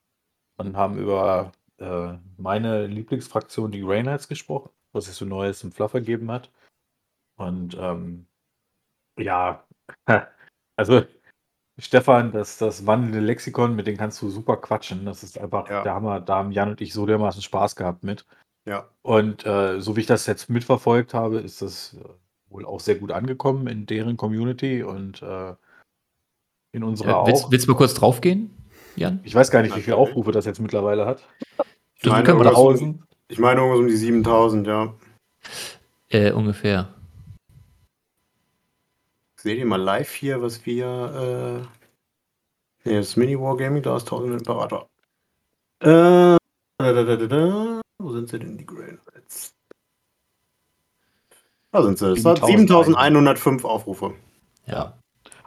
und 0.57 0.75
haben 0.75 0.97
über 0.97 1.51
äh, 1.77 2.13
meine 2.37 2.87
Lieblingsfraktion, 2.87 3.71
die 3.71 3.81
Grey 3.81 4.01
Knights, 4.01 4.27
gesprochen, 4.27 4.71
was 4.93 5.07
es 5.07 5.17
so 5.17 5.25
Neues 5.25 5.63
im 5.63 5.71
Fluff 5.71 5.93
ergeben 5.93 6.31
hat. 6.31 6.49
Und 7.37 7.75
ähm, 7.79 8.27
ja, 9.19 9.63
also 10.77 11.03
Stefan, 11.79 12.31
das, 12.31 12.57
das 12.59 12.85
wandelnde 12.85 13.19
Lexikon, 13.19 13.75
mit 13.75 13.87
dem 13.87 13.97
kannst 13.97 14.21
du 14.21 14.29
super 14.29 14.57
quatschen. 14.57 15.05
Das 15.05 15.23
ist 15.23 15.37
einfach 15.39 15.67
Ja. 15.69 15.81
der 15.83 15.95
Hammer. 15.95 16.19
Da 16.21 16.35
haben 16.35 16.51
Jan 16.51 16.69
und 16.69 16.81
ich 16.81 16.93
so 16.93 17.05
dermaßen 17.05 17.41
Spaß 17.41 17.75
gehabt 17.75 18.03
mit. 18.03 18.25
Ja. 18.65 18.87
Und 19.01 19.45
äh, 19.45 19.81
so 19.81 19.95
wie 19.95 20.01
ich 20.01 20.05
das 20.05 20.27
jetzt 20.27 20.49
mitverfolgt 20.49 21.13
habe, 21.13 21.39
ist 21.39 21.61
das 21.61 21.95
äh, 21.95 22.03
wohl 22.49 22.65
auch 22.65 22.79
sehr 22.79 22.95
gut 22.95 23.11
angekommen 23.11 23.67
in 23.67 23.85
deren 23.87 24.15
Community 24.17 24.83
und 24.83 25.21
äh, 25.23 25.55
in 26.71 26.83
unserer 26.83 27.09
Ja, 27.09 27.25
willst, 27.27 27.45
auch. 27.45 27.51
willst 27.51 27.67
du 27.67 27.71
mal 27.71 27.77
kurz 27.77 27.93
draufgehen, 27.95 28.55
Jan? 28.95 29.19
Ich 29.23 29.33
weiß 29.35 29.49
gar 29.51 29.63
nicht, 29.63 29.75
wie 29.75 29.81
viele. 29.81 29.97
Aufrufe 29.97 30.31
das 30.31 30.45
jetzt 30.45 30.59
mittlerweile 30.59 31.05
hat. 31.05 31.27
Meine, 32.05 32.23
können 32.23 32.39
wir 32.39 32.45
irgendwas 32.45 32.79
doch- 32.79 32.85
um, 32.87 33.03
ich 33.33 33.39
meine 33.39 33.61
irgendwas 33.61 33.79
um 33.79 33.87
die 33.87 33.95
7000, 33.95 34.67
ja. 34.67 34.93
Äh, 36.09 36.31
ungefähr. 36.31 36.93
Seht 39.37 39.57
ihr 39.57 39.65
mal 39.65 39.81
live 39.81 40.11
hier, 40.11 40.39
was 40.41 40.63
wir. 40.67 41.65
Äh, 42.85 42.87
nee, 42.87 42.95
das 42.97 43.15
Mini 43.15 43.39
Wargaming, 43.39 43.81
da 43.81 43.97
ist 43.97 44.03
1000 44.03 44.39
Imperator. 44.39 44.87
Äh, 45.79 45.87
da, 45.87 46.37
da, 46.77 47.03
da, 47.03 47.15
da, 47.15 47.25
da. 47.25 47.81
Wo 47.97 48.11
sind 48.11 48.29
sie 48.29 48.37
denn, 48.37 48.55
die 48.55 48.67
Knights? 48.67 49.55
Da 51.71 51.81
sind 51.81 51.97
sie. 51.97 52.13
Das 52.13 52.23
hat 52.23 52.45
7105 52.45 53.65
Aufrufe. 53.65 54.13
Ja. 54.67 54.95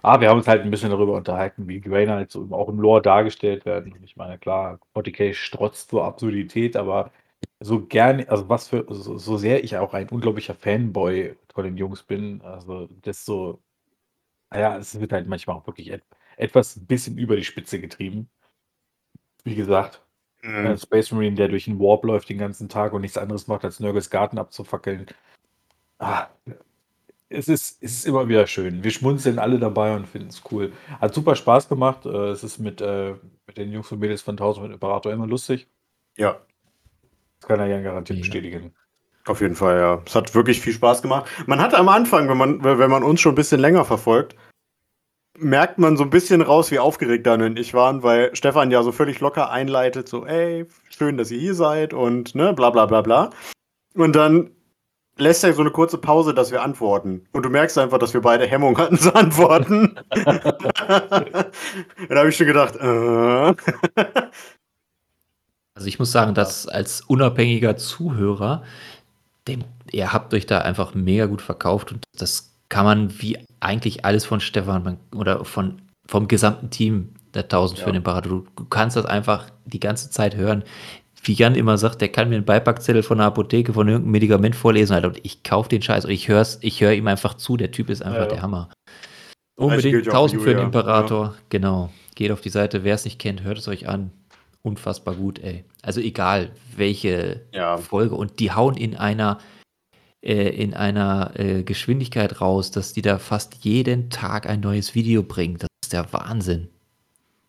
Ah, 0.03 0.21
wir 0.21 0.29
haben 0.29 0.39
uns 0.39 0.49
halt 0.49 0.63
ein 0.63 0.71
bisschen 0.71 0.91
darüber 0.91 1.15
unterhalten, 1.15 1.69
wie 1.69 1.81
Knights 1.81 2.33
so 2.33 2.49
auch 2.51 2.69
im 2.69 2.81
Lore 2.81 3.01
dargestellt 3.01 3.65
werden. 3.65 3.93
Und 3.93 4.03
ich 4.03 4.17
meine, 4.17 4.39
klar, 4.39 4.81
40k 4.97 5.35
strotzt 5.35 5.91
vor 5.91 6.05
Absurdität, 6.05 6.77
aber 6.77 7.13
so 7.61 7.87
gerne, 7.87 8.29
also 8.29 8.49
was 8.49 8.69
für, 8.69 8.87
so, 8.91 9.19
so 9.19 9.37
sehr 9.39 9.65
ich 9.65 9.77
auch 9.77 9.95
ein 9.95 10.09
unglaublicher 10.11 10.55
Fanboy 10.55 11.37
von 11.55 11.65
den 11.65 11.77
Jungs 11.77 12.03
bin, 12.03 12.43
also 12.43 12.87
desto, 12.89 13.63
naja, 14.51 14.79
es 14.79 14.99
wird 15.01 15.13
halt 15.13 15.29
manchmal 15.29 15.57
auch 15.57 15.67
wirklich 15.69 15.91
et, 15.93 16.05
etwas 16.39 16.77
ein 16.77 16.87
bisschen 16.87 17.19
über 17.19 17.37
die 17.37 17.45
Spitze 17.45 17.81
getrieben. 17.81 18.31
Wie 19.45 19.55
gesagt, 19.55 20.03
Mhm. 20.43 20.67
ein 20.67 20.79
Space 20.79 21.11
Marine, 21.13 21.37
der 21.37 21.49
durch 21.49 21.65
den 21.65 21.81
Warp 21.81 22.05
läuft 22.05 22.29
den 22.29 22.39
ganzen 22.39 22.69
Tag 22.69 22.93
und 22.93 23.01
nichts 23.03 23.19
anderes 23.19 23.49
macht, 23.49 23.65
als 23.65 23.81
Nurgles 23.81 24.11
Garten 24.11 24.39
abzufackeln. 24.39 25.07
Ah, 25.99 26.29
es 27.29 27.49
ist, 27.49 27.83
es 27.83 27.93
ist 27.99 28.07
immer 28.07 28.29
wieder 28.29 28.47
schön. 28.47 28.85
Wir 28.85 28.91
schmunzeln 28.91 29.39
alle 29.39 29.59
dabei 29.59 29.95
und 29.97 30.07
finden 30.07 30.29
es 30.29 30.43
cool. 30.51 30.73
Hat 31.01 31.15
super 31.15 31.35
Spaß 31.37 31.69
gemacht. 31.69 32.07
Äh, 32.07 32.31
Es 32.31 32.45
ist 32.45 32.59
mit, 32.59 32.81
äh, 32.81 33.15
mit 33.47 33.57
den 33.57 33.73
Jungs 33.73 33.91
und 33.93 33.99
Mädels 34.01 34.23
von 34.23 34.37
1000 34.37 34.65
mit 34.67 34.75
Imperator 34.75 35.13
immer 35.13 35.27
lustig. 35.27 35.69
Ja, 36.17 36.41
Das 37.41 37.49
kann 37.49 37.61
er 37.61 37.67
ja 37.67 37.81
garantiert 37.81 38.21
bestätigen. 38.21 38.75
auf 39.27 39.41
jeden 39.41 39.57
Fall, 39.57 39.79
ja. 39.79 40.03
Es 40.07 40.15
hat 40.15 40.35
wirklich 40.35 40.61
viel 40.61 40.73
Spaß 40.73 41.03
gemacht. 41.03 41.31
Man 41.47 41.61
hat 41.61 41.75
am 41.75 41.89
Anfang, 41.89 42.29
wenn 42.29 42.39
man, 42.39 42.63
wenn 42.65 42.91
man 42.91 43.03
uns 43.03 43.21
schon 43.21 43.33
ein 43.33 43.37
bisschen 43.37 43.61
länger 43.61 43.85
verfolgt, 43.85 44.37
merkt 45.39 45.79
man 45.79 45.97
so 45.97 46.05
ein 46.05 46.11
bisschen 46.11 46.41
raus, 46.41 46.71
wie 46.71 46.79
aufgeregt 46.79 47.27
Dan 47.27 47.43
und 47.43 47.59
ich 47.59 47.75
waren, 47.75 48.03
weil 48.03 48.35
Stefan 48.35 48.71
ja 48.71 48.83
so 48.83 48.93
völlig 48.93 49.21
locker 49.21 49.51
einleitet, 49.51 50.09
so, 50.09 50.27
ey, 50.27 50.67
schön, 50.89 51.17
dass 51.19 51.31
ihr 51.31 51.39
hier 51.39 51.55
seid 51.55 51.93
und 51.93 52.35
ne, 52.35 52.53
bla 52.53 52.71
bla 52.71 52.87
bla 52.87 53.03
bla. 53.03 53.31
Und 53.95 54.17
dann 54.17 54.51
lässt 55.19 55.45
er 55.45 55.53
so 55.53 55.63
eine 55.63 55.71
kurze 55.71 55.99
Pause, 55.99 56.35
dass 56.35 56.53
wir 56.53 56.63
antworten. 56.63 57.27
Und 57.33 57.45
du 57.45 57.51
merkst 57.51 57.79
einfach, 57.79 57.99
dass 57.99 58.15
wir 58.15 58.21
beide 58.21 58.47
Hemmung 58.47 58.77
hatten 58.79 58.99
zu 58.99 59.15
antworten. 59.15 59.99
da 60.11 61.51
habe 62.11 62.29
ich 62.29 62.37
schon 62.37 62.47
gedacht, 62.47 62.77
äh. 62.77 63.55
Also 65.77 65.89
ich 65.89 65.99
muss 65.99 66.11
sagen, 66.11 66.35
dass 66.35 66.67
als 66.67 67.03
unabhängiger 67.03 67.77
Zuhörer, 67.77 68.63
dem, 69.47 69.63
ihr 69.93 70.13
habt 70.13 70.33
euch 70.33 70.47
da 70.47 70.59
einfach 70.61 70.95
mega 70.95 71.27
gut 71.27 71.43
verkauft 71.43 71.93
und 71.93 72.03
das 72.19 72.55
kann 72.71 72.85
man 72.87 73.21
wie 73.21 73.39
eigentlich 73.61 74.05
alles 74.05 74.25
von 74.25 74.41
Stefan 74.41 74.97
oder 75.15 75.45
von, 75.45 75.83
vom 76.09 76.27
gesamten 76.29 76.71
Team 76.71 77.11
der 77.35 77.45
1000 77.45 77.79
für 77.79 77.87
Ja. 77.87 77.93
den 77.93 77.97
Imperator. 77.99 78.33
Du, 78.33 78.47
du 78.57 78.65
kannst 78.65 78.97
das 78.97 79.05
einfach 79.05 79.51
die 79.67 79.79
ganze 79.79 80.11
Zeit 80.11 80.35
hören. 80.35 80.65
Wie 81.23 81.35
Jan 81.35 81.55
immer 81.55 81.77
sagt, 81.77 82.01
der 82.01 82.09
kann 82.09 82.29
mir 82.31 82.37
einen 82.37 82.45
Beipackzettel 82.45 83.03
von 83.03 83.19
der 83.19 83.27
Apotheke 83.27 83.73
von 83.75 83.87
irgendeinem 83.87 84.13
Medikament 84.13 84.57
vorlesen, 84.57 84.95
Alter, 84.95 85.09
und 85.09 85.21
ich 85.25 85.43
kaufe 85.43 85.69
den 85.69 85.83
Scheiß 85.83 86.07
und 86.07 86.11
ich 86.11 86.29
hör's, 86.29 86.59
ich 86.63 86.81
höre 86.81 86.93
ihm 86.95 87.07
einfach 87.07 87.35
zu. 87.35 87.57
Der 87.57 87.71
Typ 87.71 87.91
ist 87.91 88.01
einfach 88.03 88.17
Ja, 88.19 88.25
ja. 88.25 88.31
der 88.31 88.43
Hammer. 88.43 88.71
Unbedingt 89.59 90.07
ja 90.07 90.13
auch 90.13 90.25
1000 90.29 90.43
für 90.43 90.55
den 90.55 90.65
Imperator. 90.67 91.35
Genau. 91.51 91.91
Geht 92.15 92.31
auf 92.31 92.41
die 92.41 92.49
Seite. 92.51 92.85
Wer 92.85 92.95
es 92.95 93.05
nicht 93.05 93.19
kennt, 93.19 93.43
hört 93.43 93.59
es 93.59 93.69
euch 93.69 93.89
an. 93.89 94.11
Unfassbar 94.67 95.15
gut, 95.15 95.39
ey. 95.39 95.65
Also 95.83 96.01
egal, 96.01 96.51
welche 96.75 97.47
Ja. 97.53 97.77
Folge. 97.77 98.17
Und 98.17 98.41
die 98.41 98.51
hauen 98.51 98.77
in 98.77 98.97
einer, 98.97 99.39
äh, 100.23 100.49
in 100.49 100.75
einer 100.75 101.31
äh, 101.39 101.63
Geschwindigkeit 101.63 102.41
raus, 102.41 102.73
dass 102.73 102.93
die 102.93 103.01
da 103.03 103.21
fast 103.21 103.65
jeden 103.65 104.11
Tag 104.11 104.49
ein 104.49 104.59
neues 104.59 104.97
Video 104.97 105.23
bringen. 105.23 105.59
Das 105.59 105.69
ist 105.85 105.93
der 105.93 106.13
Wahnsinn. 106.13 106.69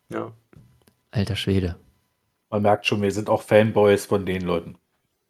ja. 0.09 0.31
Alter 1.09 1.35
Schwede. 1.37 1.77
Man 2.51 2.61
merkt 2.61 2.85
schon, 2.85 3.01
wir 3.01 3.11
sind 3.11 3.29
auch 3.29 3.41
Fanboys 3.41 4.05
von 4.05 4.25
den 4.27 4.41
Leuten. 4.43 4.73
Sind 4.73 4.79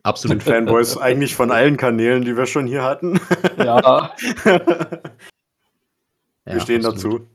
Absolut. 0.03 0.43
Fanboys 0.43 0.97
eigentlich 0.97 1.35
von 1.35 1.51
allen 1.51 1.77
Kanälen, 1.77 2.25
die 2.25 2.35
wir 2.35 2.47
schon 2.47 2.67
hier 2.67 2.83
hatten. 2.83 3.17
Ja. 3.57 4.11
wir 4.43 5.01
Ja, 6.45 6.59
stehen 6.59 6.85
absolut. 6.85 7.21
dazu. 7.21 7.27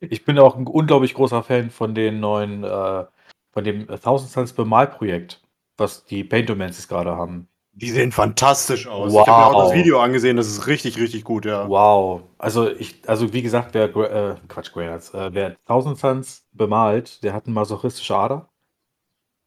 Ich 0.00 0.24
bin 0.24 0.38
auch 0.38 0.56
ein 0.56 0.66
unglaublich 0.66 1.14
großer 1.14 1.42
Fan 1.44 1.70
von 1.70 1.94
den 1.94 2.18
neuen, 2.20 2.64
äh, 2.64 3.04
von 3.52 3.64
dem 3.64 3.86
Thousand 3.86 4.30
Suns 4.30 4.52
Bemalprojekt, 4.52 5.40
was 5.76 6.04
die 6.04 6.24
Paintomancies 6.24 6.88
gerade 6.88 7.16
haben. 7.16 7.48
Die 7.72 7.90
sehen 7.90 8.12
fantastisch 8.12 8.86
aus. 8.86 9.12
Wow. 9.12 9.22
Ich 9.22 9.28
habe 9.28 9.52
mir 9.52 9.56
auch 9.56 9.68
das 9.68 9.74
Video 9.74 10.00
angesehen, 10.00 10.36
das 10.36 10.48
ist 10.48 10.66
richtig, 10.66 10.98
richtig 10.98 11.24
gut, 11.24 11.46
ja. 11.46 11.68
Wow. 11.68 12.22
Also 12.36 12.68
ich, 12.68 12.96
also 13.06 13.32
wie 13.32 13.42
gesagt, 13.42 13.74
wer 13.74 13.84
äh, 13.84 14.34
Quatsch, 14.48 14.72
Graynards, 14.72 15.14
äh, 15.14 15.30
wer 15.32 15.56
Thousand 15.66 15.98
Suns 15.98 16.44
bemalt, 16.52 17.22
der 17.22 17.32
hat 17.32 17.46
eine 17.46 17.54
masochistische 17.54 18.16
Ader. 18.16 18.48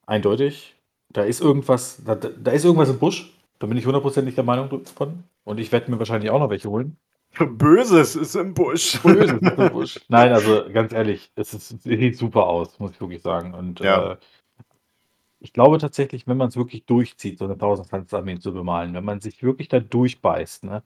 Eindeutig. 0.05 0.75
Da 1.09 1.23
ist 1.23 1.41
irgendwas, 1.41 2.01
da, 2.03 2.15
da 2.15 2.51
ist 2.51 2.65
irgendwas 2.65 2.89
im 2.89 2.97
Busch. 2.97 3.31
Da 3.59 3.67
bin 3.67 3.77
ich 3.77 3.85
hundertprozentig 3.85 4.35
der 4.35 4.43
Meinung 4.43 4.85
von. 4.95 5.23
Und 5.43 5.59
ich 5.59 5.71
werde 5.71 5.91
mir 5.91 5.99
wahrscheinlich 5.99 6.31
auch 6.31 6.39
noch 6.39 6.49
welche 6.49 6.69
holen. 6.69 6.97
Böses 7.39 8.15
ist 8.15 8.35
im 8.35 8.53
Busch. 8.53 8.99
Böses 9.01 9.41
ist 9.41 9.57
im 9.57 9.69
Busch. 9.71 9.99
Nein, 10.07 10.31
also 10.31 10.65
ganz 10.71 10.93
ehrlich, 10.93 11.31
es, 11.35 11.53
ist, 11.53 11.71
es 11.71 11.83
sieht 11.83 12.17
super 12.17 12.45
aus, 12.47 12.79
muss 12.79 12.91
ich 12.91 13.01
wirklich 13.01 13.21
sagen. 13.21 13.53
Und 13.53 13.79
Ja. 13.79 14.13
äh, 14.13 14.17
ich 15.39 15.51
glaube 15.51 15.77
tatsächlich, 15.77 16.25
wenn 16.27 16.37
man 16.37 16.47
es 16.49 16.55
wirklich 16.55 16.85
durchzieht, 16.85 17.37
so 17.39 17.45
eine 17.45 17.53
1000 17.55 17.87
Suns 17.89 18.13
Armee 18.13 18.39
zu 18.39 18.53
bemalen, 18.53 18.93
wenn 18.93 19.03
man 19.03 19.19
sich 19.19 19.43
wirklich 19.43 19.67
da 19.67 19.79
durchbeißt, 19.79 20.63
ne, 20.63 20.83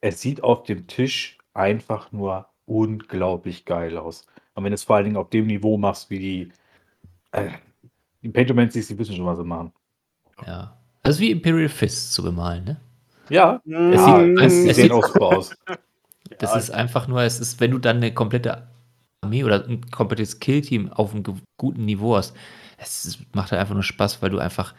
es 0.00 0.20
sieht 0.20 0.42
auf 0.42 0.62
dem 0.62 0.86
Tisch 0.86 1.36
einfach 1.54 2.12
nur 2.12 2.46
unglaublich 2.64 3.64
geil 3.64 3.98
aus. 3.98 4.26
Und 4.54 4.64
wenn 4.64 4.70
du 4.70 4.74
es 4.74 4.84
vor 4.84 4.96
allen 4.96 5.04
Dingen 5.06 5.16
auf 5.16 5.30
dem 5.30 5.46
Niveau 5.46 5.76
machst, 5.76 6.08
wie 6.08 6.18
die, 6.18 6.52
äh, 7.32 7.50
die 8.22 8.28
Paintomancies, 8.30 8.88
die 8.88 8.98
wissen 8.98 9.14
schon, 9.16 9.26
was 9.26 9.38
sie 9.38 9.44
machen. 9.44 9.72
Ja. 10.46 10.76
Also 11.02 11.20
wie 11.20 11.30
Imperial 11.30 11.68
Fist 11.68 12.12
zu 12.12 12.22
bemalen, 12.22 12.64
ne? 12.64 12.80
Ja, 13.30 13.60
Es 13.64 13.70
ja, 14.00 14.18
sieht- 14.24 14.40
es, 14.40 14.52
es 14.70 14.76
sieht 14.76 14.92
auch 14.92 15.06
super 15.06 15.26
aus. 15.26 15.54
Das 16.40 16.52
Ja. 16.52 16.58
ist 16.58 16.70
einfach 16.70 17.08
nur, 17.08 17.22
es 17.22 17.40
ist, 17.40 17.58
wenn 17.58 17.70
du 17.70 17.78
dann 17.78 17.96
eine 17.96 18.12
komplette 18.12 18.68
Armee 19.22 19.44
oder 19.44 19.64
ein 19.66 19.90
komplettes 19.90 20.38
Killteam 20.40 20.92
auf 20.92 21.12
einem 21.14 21.22
guten 21.56 21.84
Niveau 21.86 22.16
hast, 22.16 22.36
es 22.76 23.18
macht 23.32 23.50
halt 23.50 23.60
einfach 23.60 23.72
nur 23.74 23.82
Spaß, 23.82 24.20
weil 24.20 24.28
du 24.30 24.38
einfach 24.38 24.74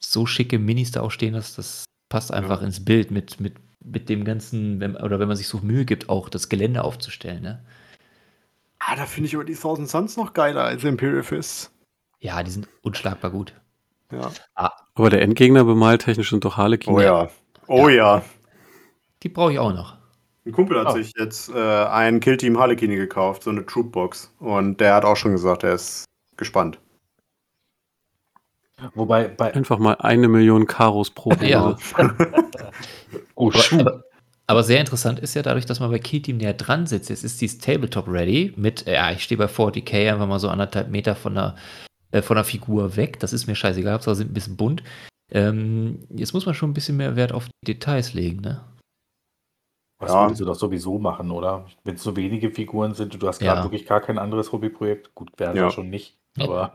so 0.00 0.24
schicke 0.24 0.58
Minis 0.58 0.90
da 0.90 1.02
auch 1.02 1.10
stehen 1.10 1.36
hast, 1.36 1.58
das 1.58 1.84
passt 2.08 2.32
einfach 2.32 2.62
ins 2.62 2.84
Bild 2.84 3.10
mit, 3.10 3.38
mit, 3.38 3.56
mit 3.84 4.08
dem 4.08 4.24
ganzen, 4.24 4.80
wenn, 4.80 4.96
oder 4.96 5.20
wenn 5.20 5.28
man 5.28 5.36
sich 5.36 5.46
so 5.46 5.58
Mühe 5.58 5.84
gibt, 5.84 6.08
auch 6.08 6.30
das 6.30 6.48
Gelände 6.48 6.82
aufzustellen, 6.82 7.42
ne? 7.42 7.62
Ah, 8.78 8.96
da 8.96 9.04
finde 9.06 9.28
ich 9.28 9.34
aber 9.34 9.44
die 9.44 9.54
Thousand 9.54 9.88
Suns 9.90 10.16
noch 10.16 10.32
geiler 10.32 10.64
als 10.64 10.84
Imperial 10.84 11.22
Fist. 11.22 11.70
Ja, 12.20 12.42
die 12.42 12.50
sind 12.50 12.66
unschlagbar 12.82 13.30
gut. 13.30 13.52
Ja. 14.10 14.30
Aber 14.94 15.10
der 15.10 15.20
Endgegner 15.20 15.64
bemaltechnisch 15.64 16.30
sind 16.30 16.44
doch 16.46 16.56
Harlequin. 16.56 16.94
Oh 16.94 17.00
ja. 17.00 17.28
Oh 17.68 17.88
ja. 17.88 18.22
Die 19.22 19.28
brauche 19.28 19.52
ich 19.52 19.58
auch 19.58 19.72
noch. 19.72 19.96
Ein 20.46 20.52
Kumpel 20.52 20.78
hat 20.80 20.88
Oh. 20.88 20.92
sich 20.96 21.12
jetzt 21.18 21.50
äh, 21.50 21.84
ein 21.86 22.20
Killteam 22.20 22.58
Harlequin 22.58 22.90
gekauft, 22.90 23.42
so 23.42 23.50
eine 23.50 23.66
Troopbox. 23.66 24.32
Und 24.38 24.80
der 24.80 24.94
hat 24.94 25.04
auch 25.04 25.16
schon 25.16 25.32
gesagt, 25.32 25.62
er 25.62 25.74
ist 25.74 26.04
gespannt. 26.36 26.78
Wobei, 28.94 29.28
bei, 29.28 29.52
Einfach 29.54 29.78
mal 29.78 29.94
eine 29.94 30.28
Million 30.28 30.66
Karos 30.66 31.10
pro 31.10 31.32
Ja. 31.42 31.76
Oh, 33.34 33.50
Aber, 33.50 33.80
aber, 33.80 34.04
aber 34.46 34.62
sehr 34.62 34.78
interessant 34.80 35.18
ist 35.18 35.34
ja 35.34 35.42
dadurch, 35.42 35.66
dass 35.66 35.80
man 35.80 35.90
bei 35.90 35.98
Killteam 35.98 36.36
näher 36.38 36.54
dran 36.54 36.86
sitzt. 36.86 37.10
Jetzt 37.10 37.24
ist 37.24 37.40
dieses 37.40 37.58
Tabletop 37.58 38.08
ready 38.08 38.52
mit, 38.56 38.86
ja, 38.86 39.10
ich 39.10 39.24
stehe 39.24 39.36
bei 39.38 39.46
40k 39.46 40.12
einfach 40.12 40.28
mal 40.28 40.38
so 40.38 40.48
anderthalb 40.48 40.90
Meter 40.90 41.16
von 41.16 41.34
der, 41.34 41.56
äh, 42.12 42.22
von 42.22 42.36
der 42.36 42.44
Figur 42.44 42.96
weg. 42.96 43.18
Das 43.20 43.32
ist 43.32 43.46
mir 43.48 43.56
scheißegal, 43.56 43.94
Hauptsache 43.94 44.14
sind 44.14 44.30
ein 44.30 44.34
bisschen 44.34 44.56
bunt. 44.56 44.82
Ähm, 45.30 46.06
jetzt 46.10 46.32
muss 46.32 46.46
man 46.46 46.54
schon 46.54 46.70
ein 46.70 46.74
bisschen 46.74 46.96
mehr 46.96 47.16
Wert 47.16 47.32
auf 47.32 47.46
die 47.46 47.74
Details 47.74 48.14
legen, 48.14 48.40
ne? 48.40 48.64
Was 50.00 50.12
Ja. 50.12 50.24
würdest 50.24 50.40
du 50.40 50.44
doch 50.44 50.54
sowieso 50.54 50.98
machen, 50.98 51.30
oder? 51.30 51.66
Wenn 51.84 51.96
es 51.96 52.02
so 52.02 52.16
wenige 52.16 52.50
Figuren 52.50 52.94
sind 52.94 53.14
und 53.14 53.22
du 53.22 53.28
hast 53.28 53.40
gerade 53.40 53.60
Ja. 53.60 53.64
wirklich 53.64 53.84
gar 53.86 54.00
kein 54.00 54.18
anderes 54.18 54.52
Hobbyprojekt. 54.52 55.14
Gut, 55.14 55.30
wäre 55.38 55.56
Ja. 55.56 55.64
ja. 55.64 55.70
schon 55.70 55.90
nicht. 55.90 56.16
Aber 56.38 56.72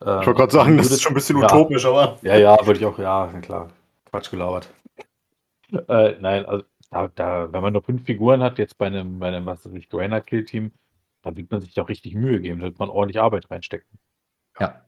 Äh, 0.00 0.20
Ich 0.20 0.26
wollte 0.26 0.34
gerade 0.34 0.52
sagen, 0.52 0.76
das 0.76 0.90
ist 0.90 1.02
schon 1.02 1.12
ein 1.12 1.14
bisschen 1.14 1.38
ja. 1.38 1.46
utopisch, 1.46 1.84
aber. 1.86 2.18
Ja, 2.22 2.36
ja, 2.36 2.66
würde 2.66 2.78
ich 2.80 2.84
auch, 2.84 2.98
ja, 2.98 3.32
klar. 3.40 3.70
Quatsch 4.06 4.30
gelabert. 4.30 4.68
äh, 5.88 6.16
nein, 6.20 6.44
also 6.46 6.64
da, 6.90 7.08
da, 7.08 7.52
wenn 7.52 7.62
man 7.62 7.72
nur 7.72 7.82
fünf 7.82 8.04
Figuren 8.04 8.42
hat, 8.42 8.58
jetzt 8.58 8.76
bei 8.76 8.86
einem, 8.86 9.18
bei 9.18 9.28
einem 9.28 9.46
was 9.46 9.64
weiß 9.64 9.72
ich, 9.74 9.88
Grainer 9.88 10.20
Kill 10.20 10.44
Team, 10.44 10.72
da 11.22 11.34
wird 11.36 11.50
man 11.50 11.60
sich 11.60 11.74
doch 11.74 11.88
richtig 11.88 12.14
Mühe 12.14 12.40
geben, 12.40 12.60
da 12.60 12.66
wird 12.66 12.78
man 12.78 12.90
ordentlich 12.90 13.20
Arbeit 13.20 13.50
reinstecken. 13.50 13.98
Ja. 14.60 14.84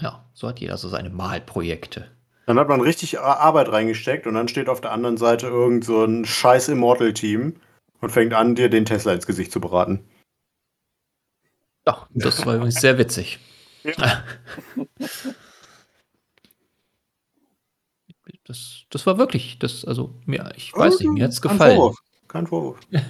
Ja, 0.00 0.24
so 0.32 0.48
hat 0.48 0.60
jeder 0.60 0.76
so 0.76 0.88
seine 0.88 1.10
Malprojekte. 1.10 2.10
Dann 2.46 2.58
hat 2.58 2.68
man 2.68 2.80
richtig 2.80 3.18
Ar- 3.18 3.40
Arbeit 3.40 3.70
reingesteckt 3.70 4.26
und 4.26 4.34
dann 4.34 4.48
steht 4.48 4.68
auf 4.68 4.80
der 4.80 4.92
anderen 4.92 5.16
Seite 5.16 5.48
irgend 5.48 5.84
so 5.84 6.04
ein 6.04 6.24
scheiß 6.24 6.68
Immortal-Team 6.68 7.56
und 8.00 8.10
fängt 8.10 8.32
an, 8.32 8.54
dir 8.54 8.70
den 8.70 8.84
Tesla 8.84 9.12
ins 9.12 9.26
Gesicht 9.26 9.52
zu 9.52 9.60
braten. 9.60 10.04
Ja, 11.86 12.06
das 12.10 12.44
war 12.46 12.54
übrigens 12.56 12.80
sehr 12.80 12.98
witzig. 12.98 13.38
Das, 18.44 18.84
das 18.90 19.06
war 19.06 19.18
wirklich, 19.18 19.58
das, 19.58 19.84
also, 19.84 20.14
mir, 20.24 20.50
ich 20.56 20.72
weiß 20.74 21.00
nicht, 21.00 21.10
mir 21.10 21.24
hat 21.24 21.32
es 21.32 21.42
gefallen. 21.42 21.76
Vorwurf. 21.76 21.96
Kein 22.28 22.46
Vorwurf. 22.46 22.78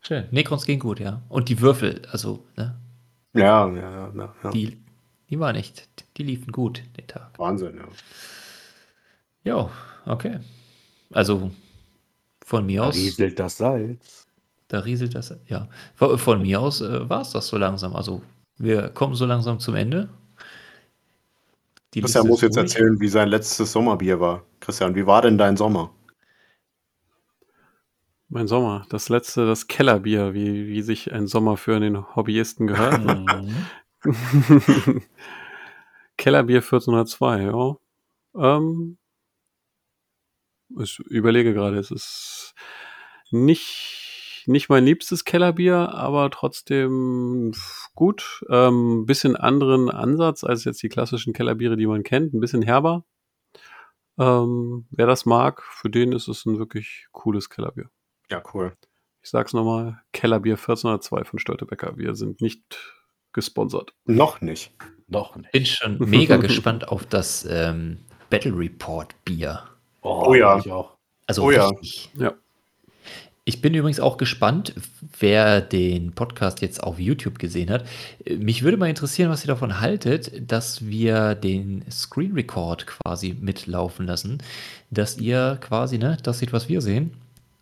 Schön. 0.00 0.28
Necrons 0.30 0.64
ging 0.66 0.78
gut, 0.78 1.00
ja. 1.00 1.22
Und 1.28 1.48
die 1.48 1.60
Würfel, 1.60 2.02
also, 2.10 2.44
ne, 2.56 2.78
Ja, 3.34 3.68
ja, 3.68 3.74
ja, 3.74 4.12
ja, 4.14 4.34
ja. 4.44 4.50
die, 4.50 4.82
die 5.30 5.38
waren 5.38 5.56
echt, 5.56 5.88
die 6.16 6.22
liefen 6.24 6.52
gut 6.52 6.82
den 6.96 7.06
Tag. 7.06 7.38
Wahnsinn, 7.38 7.76
ja. 7.76 7.88
Jo, 9.44 9.70
okay. 10.06 10.40
Also, 11.12 11.50
von 12.44 12.66
mir 12.66 12.82
Da 12.82 12.88
aus, 12.88 12.94
rieselt 12.94 13.38
das 13.38 13.56
Salz. 13.58 14.26
da 14.68 14.80
rieselt 14.80 15.14
das, 15.14 15.34
ja. 15.46 15.68
Von, 15.94 16.18
von 16.18 16.42
mir 16.42 16.60
aus 16.60 16.80
äh, 16.80 17.08
war 17.08 17.22
es 17.22 17.30
das 17.30 17.48
so 17.48 17.56
langsam. 17.58 17.94
Also, 17.96 18.22
wir 18.58 18.88
kommen 18.90 19.14
so 19.14 19.26
langsam 19.26 19.58
zum 19.60 19.74
Ende. 19.76 20.08
Die 21.94 22.00
Christian 22.00 22.26
Liste 22.26 22.26
muss 22.26 22.40
jetzt 22.42 22.56
durch. 22.56 22.64
erzählen, 22.64 23.00
wie 23.00 23.08
sein 23.08 23.28
letztes 23.28 23.72
Sommerbier 23.72 24.20
war. 24.20 24.44
Christian, 24.60 24.94
wie 24.94 25.06
war 25.06 25.22
denn 25.22 25.38
dein 25.38 25.56
Sommer? 25.56 25.90
Mein 28.30 28.46
Sommer, 28.46 28.84
das 28.90 29.08
letzte, 29.08 29.46
das 29.46 29.68
Kellerbier, 29.68 30.34
wie, 30.34 30.66
wie 30.68 30.82
sich 30.82 31.12
ein 31.12 31.26
Sommer 31.26 31.56
für 31.56 31.76
einen 31.76 32.14
Hobbyisten 32.14 32.66
gehört. 32.66 33.00
Kellerbier 36.16 36.58
1402, 36.58 37.42
ja. 37.42 37.76
Ähm, 38.36 38.98
ich 40.80 40.98
überlege 40.98 41.54
gerade, 41.54 41.78
es 41.78 41.90
ist 41.90 42.54
nicht, 43.30 44.42
nicht 44.46 44.68
mein 44.68 44.84
liebstes 44.84 45.24
Kellerbier, 45.24 45.94
aber 45.94 46.30
trotzdem 46.30 47.52
gut. 47.94 48.44
Ähm, 48.50 49.06
bisschen 49.06 49.36
anderen 49.36 49.90
Ansatz 49.90 50.44
als 50.44 50.64
jetzt 50.64 50.82
die 50.82 50.88
klassischen 50.88 51.32
Kellerbiere, 51.32 51.76
die 51.76 51.86
man 51.86 52.02
kennt. 52.02 52.34
Ein 52.34 52.40
bisschen 52.40 52.62
herber. 52.62 53.04
Ähm, 54.18 54.86
wer 54.90 55.06
das 55.06 55.26
mag, 55.26 55.62
für 55.62 55.90
den 55.90 56.12
ist 56.12 56.28
es 56.28 56.44
ein 56.44 56.58
wirklich 56.58 57.06
cooles 57.12 57.50
Kellerbier. 57.50 57.88
Ja, 58.30 58.42
cool. 58.52 58.76
Ich 59.22 59.30
sag's 59.30 59.52
nochmal, 59.52 60.02
Kellerbier 60.12 60.54
1402 60.54 61.24
von 61.24 61.38
Störtebecker. 61.38 61.96
Wir 61.96 62.14
sind 62.14 62.40
nicht 62.40 62.98
gesponsert. 63.38 63.92
Noch 64.06 64.40
nicht. 64.40 64.72
Doch 65.06 65.36
nicht. 65.36 65.52
bin 65.52 65.64
schon 65.64 65.96
mega 66.10 66.36
gespannt 66.38 66.88
auf 66.88 67.06
das 67.06 67.46
ähm, 67.48 67.98
Battle 68.30 68.58
Report 68.58 69.14
Bier. 69.24 69.62
Oh 70.02 70.34
ja. 70.34 70.58
Ich 70.58 70.70
auch. 70.72 70.96
Also 71.28 71.44
Oh 71.44 71.50
ja. 71.52 71.68
richtig. 71.68 72.10
Ja. 72.18 72.34
Ich 73.44 73.62
bin 73.62 73.72
übrigens 73.74 74.00
auch 74.00 74.16
gespannt, 74.16 74.74
wer 75.20 75.60
den 75.62 76.12
Podcast 76.12 76.60
jetzt 76.60 76.82
auf 76.82 76.98
YouTube 76.98 77.38
gesehen 77.38 77.70
hat. 77.70 77.86
Mich 78.28 78.62
würde 78.62 78.76
mal 78.76 78.90
interessieren, 78.90 79.30
was 79.30 79.44
ihr 79.44 79.48
davon 79.48 79.80
haltet, 79.80 80.50
dass 80.50 80.86
wir 80.86 81.36
den 81.36 81.84
Screen 81.90 82.32
Record 82.32 82.86
quasi 82.86 83.36
mitlaufen 83.40 84.04
lassen. 84.06 84.42
Dass 84.90 85.16
ihr 85.16 85.58
quasi, 85.62 85.96
ne, 85.96 86.18
das 86.22 86.40
seht, 86.40 86.52
was 86.52 86.68
wir 86.68 86.82
sehen. 86.82 87.14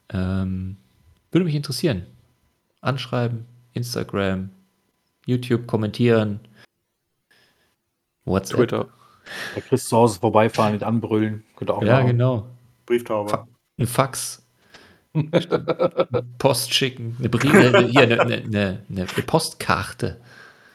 Ähm, 0.08 0.78
würde 1.30 1.44
mich 1.44 1.54
interessieren. 1.54 2.06
Anschreiben, 2.80 3.44
Instagram, 3.74 4.48
YouTube 5.26 5.66
kommentieren, 5.66 6.40
WhatsApp. 8.24 8.56
Twitter. 8.58 8.88
Bei 9.54 9.60
Chris 9.60 9.88
zu 9.88 9.96
Hause 9.96 10.18
vorbeifahren, 10.20 10.72
nicht 10.72 10.84
anbrüllen. 10.84 11.44
Könnte 11.56 11.74
auch 11.74 11.82
Ja, 11.82 11.96
machen. 11.96 12.06
genau. 12.08 12.46
Brieftaube. 12.86 13.28
Fa- 13.30 13.46
Ein 13.78 13.86
Fax. 13.86 14.42
Post 16.38 16.72
schicken. 16.74 17.16
Eine, 17.18 17.28
Brief, 17.28 17.52
äh, 17.54 17.88
hier, 17.88 18.02
eine, 18.02 18.20
eine, 18.20 18.34
eine, 18.36 18.82
eine 18.90 19.04
Postkarte. 19.26 20.20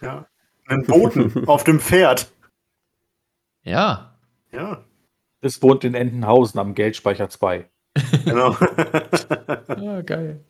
Ja. 0.02 0.26
Einen 0.68 0.84
Boten 0.86 1.48
auf 1.48 1.64
dem 1.64 1.80
Pferd. 1.80 2.32
Ja. 3.64 4.16
Ja, 4.52 4.84
Chris 5.42 5.62
wohnt 5.62 5.84
in 5.86 5.94
Entenhausen 5.96 6.60
am 6.60 6.74
Geldspeicher 6.76 7.30
2. 7.30 7.70
genau. 8.26 8.56
Ah, 9.68 10.02
geil. 10.02 10.44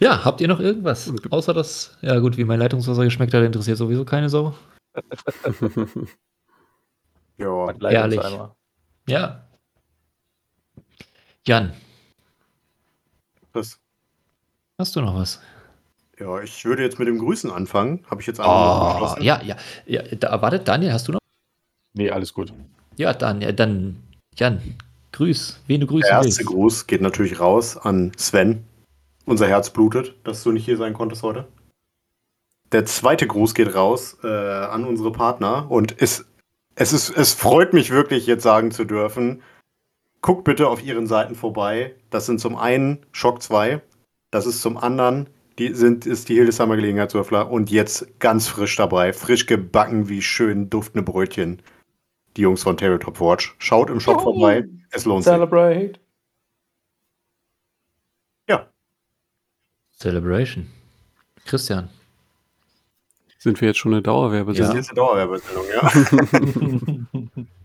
Ja, 0.00 0.24
habt 0.24 0.40
ihr 0.40 0.48
noch 0.48 0.60
irgendwas? 0.60 1.12
Außer 1.30 1.52
das, 1.54 1.96
ja 2.00 2.18
gut, 2.18 2.36
wie 2.38 2.44
mein 2.44 2.58
Leitungswasser 2.58 3.04
geschmeckt 3.04 3.34
hat, 3.34 3.42
interessiert 3.44 3.76
sowieso 3.78 4.04
keine 4.04 4.28
Sau. 4.30 4.54
ja. 7.36 7.70
Ehrlich. 7.90 8.20
Ja. 9.06 9.46
Jan, 11.46 11.72
Das, 13.52 13.78
hast 14.78 14.94
du 14.94 15.00
noch 15.00 15.14
was? 15.14 15.40
ja, 16.18 16.40
ich 16.42 16.64
würde 16.66 16.82
jetzt 16.82 16.98
mit 16.98 17.08
dem 17.08 17.18
Grüßen 17.18 17.50
anfangen. 17.50 18.04
Habe 18.10 18.20
ich 18.20 18.26
jetzt 18.26 18.40
einfach 18.40 19.16
Oh, 19.16 19.22
ja, 19.22 19.40
ja, 19.42 19.56
ja. 19.86 20.02
Da, 20.02 20.40
warte, 20.42 20.58
Daniel, 20.58 20.92
hast 20.92 21.08
du 21.08 21.12
noch? 21.12 21.18
Nee, 21.94 22.10
alles 22.10 22.34
gut. 22.34 22.52
Ja, 22.96 23.14
dann, 23.14 23.40
ja, 23.40 23.52
dann, 23.52 24.02
Jan, 24.36 24.60
grüß, 25.12 25.60
wen 25.66 25.80
du 25.80 25.86
grüßen 25.86 26.10
Der 26.10 26.20
willst. 26.22 26.38
erste 26.38 26.44
Gruß 26.44 26.86
geht 26.86 27.00
natürlich 27.00 27.40
raus 27.40 27.78
an 27.78 28.12
Sven. 28.18 28.64
Unser 29.26 29.46
Herz 29.46 29.70
blutet, 29.70 30.14
dass 30.24 30.42
du 30.42 30.52
nicht 30.52 30.64
hier 30.64 30.76
sein 30.76 30.94
konntest 30.94 31.22
heute. 31.22 31.46
Der 32.72 32.84
zweite 32.86 33.26
Gruß 33.26 33.54
geht 33.54 33.74
raus 33.74 34.18
äh, 34.22 34.28
an 34.28 34.84
unsere 34.84 35.12
Partner 35.12 35.70
und 35.70 36.00
es, 36.00 36.26
es, 36.74 36.92
ist, 36.92 37.10
es 37.10 37.34
freut 37.34 37.72
mich 37.72 37.90
wirklich, 37.90 38.26
jetzt 38.26 38.42
sagen 38.42 38.70
zu 38.70 38.84
dürfen. 38.84 39.42
Guckt 40.20 40.44
bitte 40.44 40.68
auf 40.68 40.82
ihren 40.82 41.06
Seiten 41.06 41.34
vorbei. 41.34 41.94
Das 42.10 42.26
sind 42.26 42.40
zum 42.40 42.56
einen 42.56 43.06
Schock 43.12 43.42
2, 43.42 43.80
das 44.30 44.46
ist 44.46 44.62
zum 44.62 44.76
anderen 44.76 45.28
die 45.60 45.74
sind, 45.74 46.06
ist 46.06 46.30
die 46.30 46.34
Hildesheimer 46.36 46.74
Gelegenheitswürfler 46.76 47.50
und 47.50 47.70
jetzt 47.70 48.18
ganz 48.18 48.48
frisch 48.48 48.76
dabei, 48.76 49.12
frisch 49.12 49.44
gebacken 49.44 50.08
wie 50.08 50.22
schön 50.22 50.70
duftende 50.70 51.02
Brötchen. 51.02 51.60
Die 52.36 52.42
Jungs 52.42 52.62
von 52.62 52.78
Tabletop 52.78 53.20
Watch. 53.20 53.54
Schaut 53.58 53.90
im 53.90 54.00
Shop 54.00 54.16
Oh. 54.20 54.32
vorbei, 54.32 54.64
es 54.90 55.04
lohnt 55.04 55.24
sich. 55.24 55.32
Celebrate. 55.32 56.00
Ja, 58.48 58.70
Celebration. 60.00 60.66
Christian. 61.44 61.90
Sind 63.38 63.60
wir 63.60 63.68
jetzt 63.68 63.78
schon 63.78 63.92
eine 63.92 64.02
das 64.02 64.10
Dauerwerbesendung? 64.12 64.78
ist 64.78 64.88
jetzt 64.88 64.90
eine 64.90 64.96
Dauerwerbesendung, 64.96 65.64
ja. 67.36 67.46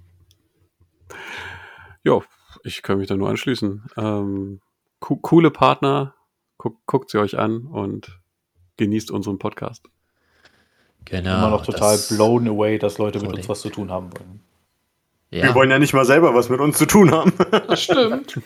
Ja, 2.04 2.22
ich 2.64 2.84
kann 2.84 3.00
mich 3.00 3.08
da 3.08 3.18
nur 3.18 3.30
anschließen. 3.30 3.84
Ähm, 3.98 4.62
co 5.00 5.16
coole 5.16 5.50
Partner, 5.50 6.14
guckt, 6.58 6.86
guckt 6.86 7.10
sie 7.10 7.18
euch 7.18 7.38
an 7.38 7.66
und 7.66 8.20
genießt 8.78 9.10
unseren 9.10 9.40
Podcast. 9.40 9.90
Genau. 11.06 11.38
Immer 11.38 11.50
noch 11.50 11.66
total 11.66 11.98
blown 12.10 12.48
away, 12.48 12.78
dass 12.78 13.00
Leute 13.00 13.20
mit 13.20 13.34
uns 13.34 13.50
was 13.50 13.62
zu 13.62 13.70
tun 13.70 13.92
haben 13.92 14.12
wollen. 14.14 14.42
Ja. 15.32 15.44
Wir 15.44 15.56
wollen 15.56 15.72
ja 15.72 15.80
nicht 15.80 15.94
mal 15.94 16.06
selber 16.06 16.34
was 16.34 16.50
mit 16.50 16.60
uns 16.60 16.78
zu 16.78 16.86
tun 16.86 17.12
haben. 17.12 17.34
Das 17.68 17.82
stimmt. 17.82 18.40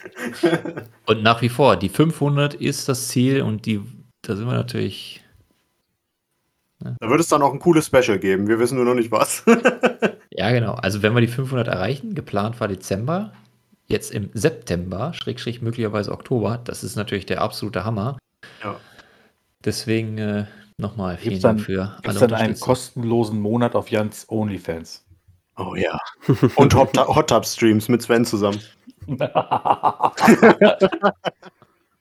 Und 1.06 1.24
nach 1.24 1.42
wie 1.42 1.50
vor, 1.50 1.76
die 1.78 1.90
500 1.90 2.54
ist 2.56 2.90
das 2.90 3.10
Ziel 3.10 3.42
und 3.42 3.66
die, 3.66 3.82
da 4.22 4.36
sind 4.36 4.48
wir 4.48 4.54
natürlich. 4.54 5.24
Da 6.80 7.10
wird 7.10 7.20
es 7.20 7.28
dann 7.28 7.42
auch 7.42 7.52
ein 7.54 7.60
cooles 7.60 7.88
Special 7.88 8.18
geben. 8.18 8.48
Wir 8.48 8.58
wissen 8.60 8.76
nur 8.76 8.86
noch 8.86 8.96
nicht 8.96 9.12
was. 9.12 9.44
Ja, 10.32 10.52
genau. 10.52 10.76
Also, 10.76 11.02
wenn 11.02 11.14
wir 11.14 11.20
die 11.20 11.28
500 11.28 11.68
erreichen, 11.68 12.16
geplant 12.16 12.62
war 12.62 12.70
Dezember, 12.70 13.34
jetzt 13.88 14.10
im 14.12 14.30
September, 14.34 15.12
Schrägstrich 15.14 15.62
möglicherweise 15.62 16.14
Oktober, 16.14 16.62
das 16.64 16.82
ist 16.86 16.96
natürlich 16.96 17.26
der 17.26 17.42
absolute 17.42 17.84
Hammer. 17.84 18.18
Ja. 18.64 18.78
Deswegen 19.66 20.18
äh, 20.18 20.46
nochmal 20.78 21.18
vielen 21.18 21.32
Gibt's 21.32 21.42
dann- 21.42 21.58
Dank 21.58 21.66
für 21.66 21.94
Gibt 21.98 22.08
alle 22.08 22.14
es 22.16 22.20
dann 22.22 22.34
einen 22.36 22.58
kostenlosen 22.58 23.42
Monat 23.42 23.76
auf 23.76 23.90
Jans 23.92 24.28
OnlyFans? 24.30 25.04
Oh 25.60 25.76
ja. 25.76 26.00
Und 26.56 26.74
Hot, 26.74 26.98
Hot 26.98 27.30
Tub 27.30 27.46
Streams 27.46 27.88
mit 27.90 28.02
Sven 28.02 28.26
zusammen. 28.26 28.60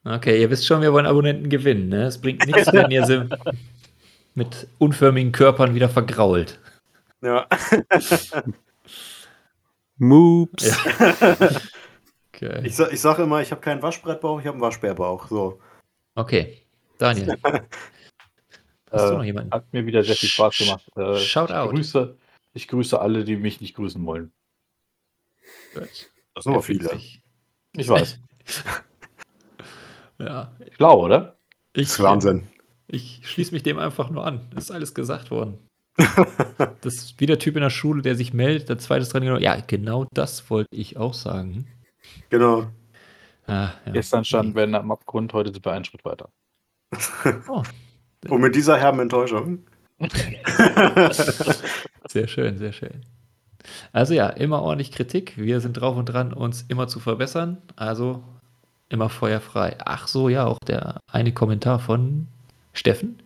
Okay, 0.04 0.40
ihr 0.40 0.48
wisst 0.48 0.64
schon, 0.66 0.80
wir 0.80 0.92
wollen 0.94 1.04
Abonnenten 1.04 1.50
gewinnen. 1.50 1.90
Ne? 1.90 2.04
Es 2.04 2.18
bringt 2.18 2.46
nichts, 2.46 2.72
wenn 2.72 2.90
ihr 2.90 3.04
sie 3.04 3.28
mit 4.34 4.66
unförmigen 4.78 5.32
Körpern 5.32 5.74
wieder 5.74 5.90
vergrault. 5.90 6.58
Ja. 7.20 7.46
Moops. 9.98 10.74
Okay. 12.40 12.60
Ich, 12.64 12.78
ich 12.78 13.00
sage 13.00 13.24
immer, 13.24 13.42
ich 13.42 13.50
habe 13.50 13.60
keinen 13.60 13.82
Waschbrettbauch, 13.82 14.38
ich 14.38 14.46
habe 14.46 14.54
einen 14.54 14.60
Waschbärbauch. 14.60 15.26
So. 15.26 15.58
okay, 16.14 16.62
Daniel. 16.96 17.36
Hast 18.92 19.08
du 19.08 19.12
Äh, 19.12 19.16
noch 19.16 19.24
jemanden? 19.24 19.50
Hat 19.50 19.64
mir 19.72 19.84
wieder 19.84 20.04
sehr 20.04 20.14
viel 20.14 20.28
Spaß 20.28 20.58
gemacht. 20.58 20.88
Äh, 20.96 21.16
Shout 21.16 21.50
out. 21.50 21.70
Grüße, 21.70 22.16
ich 22.58 22.66
grüße 22.66 23.00
alle, 23.00 23.24
die 23.24 23.36
mich 23.36 23.60
nicht 23.60 23.74
grüßen 23.76 24.04
wollen. 24.04 24.32
Das 25.74 26.44
sind 26.44 26.52
aber 26.52 26.56
Er 26.56 26.62
viele. 26.62 26.88
sich- 26.90 27.22
Ich 27.76 27.88
weiß. 27.88 28.18
Ja, 30.20 30.52
Schlau, 30.74 31.04
oder? 31.04 31.36
ich, 31.74 31.84
Das 31.86 31.92
ist 31.92 32.02
Wahnsinn. 32.02 32.48
Ich 32.88 33.20
schließe 33.22 33.52
mich 33.52 33.62
dem 33.62 33.78
einfach 33.78 34.10
nur 34.10 34.26
an. 34.26 34.48
Das 34.52 34.64
ist 34.64 34.70
alles 34.72 34.92
gesagt 34.92 35.30
worden. 35.30 35.58
das 36.80 36.94
ist 36.96 37.20
wie 37.20 37.26
der 37.26 37.38
Typ 37.38 37.54
in 37.54 37.62
der 37.62 37.70
Schule, 37.70 38.02
der 38.02 38.16
sich 38.16 38.32
meldet, 38.34 38.68
der 38.68 38.78
zweites 38.78 39.10
dran 39.10 39.22
genommen. 39.22 39.42
Ja, 39.42 39.60
genau 39.64 40.06
das 40.12 40.50
wollte 40.50 40.74
ich 40.74 40.96
auch 40.96 41.14
sagen. 41.14 41.68
Genau. 42.30 42.62
Ah, 43.46 43.70
ja. 43.86 43.92
Gestern 43.92 44.24
standen 44.24 44.56
wir 44.56 44.64
am 44.64 44.90
Abgrund, 44.90 45.32
heute 45.34 45.52
sind 45.52 45.64
wir 45.64 45.72
einen 45.72 45.84
Schritt 45.84 46.04
weiter. 46.04 46.30
Oh, 47.48 47.62
Und 48.28 48.40
mit 48.40 48.56
dieser 48.56 48.76
herben 48.76 48.98
Enttäuschung. 48.98 49.64
sehr 52.08 52.28
schön, 52.28 52.58
sehr 52.58 52.72
schön. 52.72 53.04
Also 53.92 54.14
ja, 54.14 54.28
immer 54.28 54.62
ordentlich 54.62 54.92
Kritik. 54.92 55.36
Wir 55.36 55.60
sind 55.60 55.74
drauf 55.74 55.96
und 55.96 56.06
dran, 56.06 56.32
uns 56.32 56.62
immer 56.68 56.88
zu 56.88 57.00
verbessern. 57.00 57.58
Also 57.76 58.22
immer 58.88 59.08
feuerfrei. 59.08 59.76
Ach 59.84 60.08
so, 60.08 60.28
ja, 60.28 60.46
auch 60.46 60.58
der 60.60 61.00
eine 61.10 61.32
Kommentar 61.32 61.78
von 61.78 62.28
Steffen, 62.72 63.18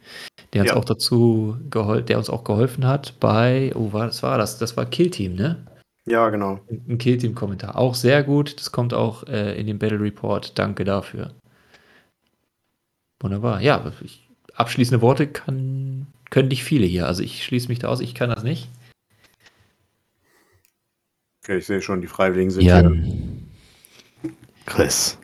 der 0.52 0.62
uns 0.62 0.70
Ja. 0.70 0.76
auch 0.76 0.84
dazu 0.84 1.56
geholfen, 1.70 2.06
der 2.06 2.18
uns 2.18 2.30
auch 2.30 2.44
geholfen 2.44 2.86
hat 2.86 3.20
bei, 3.20 3.72
oh, 3.74 3.92
was 3.92 4.22
war 4.22 4.38
das? 4.38 4.58
Das 4.58 4.76
war 4.76 4.86
Killteam, 4.86 5.34
ne? 5.34 5.64
ja, 6.06 6.28
genau. 6.30 6.58
Ein 6.88 6.98
Killteam-Kommentar. 6.98 7.76
Auch 7.78 7.94
sehr 7.94 8.24
gut. 8.24 8.58
Das 8.58 8.72
kommt 8.72 8.92
auch 8.94 9.24
äh, 9.28 9.58
in 9.60 9.66
den 9.68 9.78
Battle 9.78 10.00
Report. 10.00 10.58
Danke 10.58 10.84
dafür. 10.84 11.32
Wunderbar. 13.20 13.60
Ja, 13.60 13.92
ich, 14.02 14.28
abschließende 14.54 15.00
Worte 15.00 15.28
kann, 15.28 16.08
können 16.32 16.48
nicht 16.48 16.64
viele 16.64 16.86
hier. 16.86 17.06
Also 17.06 17.22
ich 17.22 17.44
schließe 17.44 17.68
mich 17.68 17.78
da 17.78 17.88
aus. 17.88 18.00
Ich 18.00 18.14
kann 18.14 18.30
das 18.30 18.42
nicht. 18.42 18.68
Okay, 21.44 21.58
ich 21.58 21.66
sehe 21.66 21.82
schon, 21.82 22.00
die 22.00 22.06
Freiwilligen 22.06 22.50
sind 22.50 22.62
hier. 22.62 22.76
Jan, 22.76 23.48
Chris, 24.64 25.18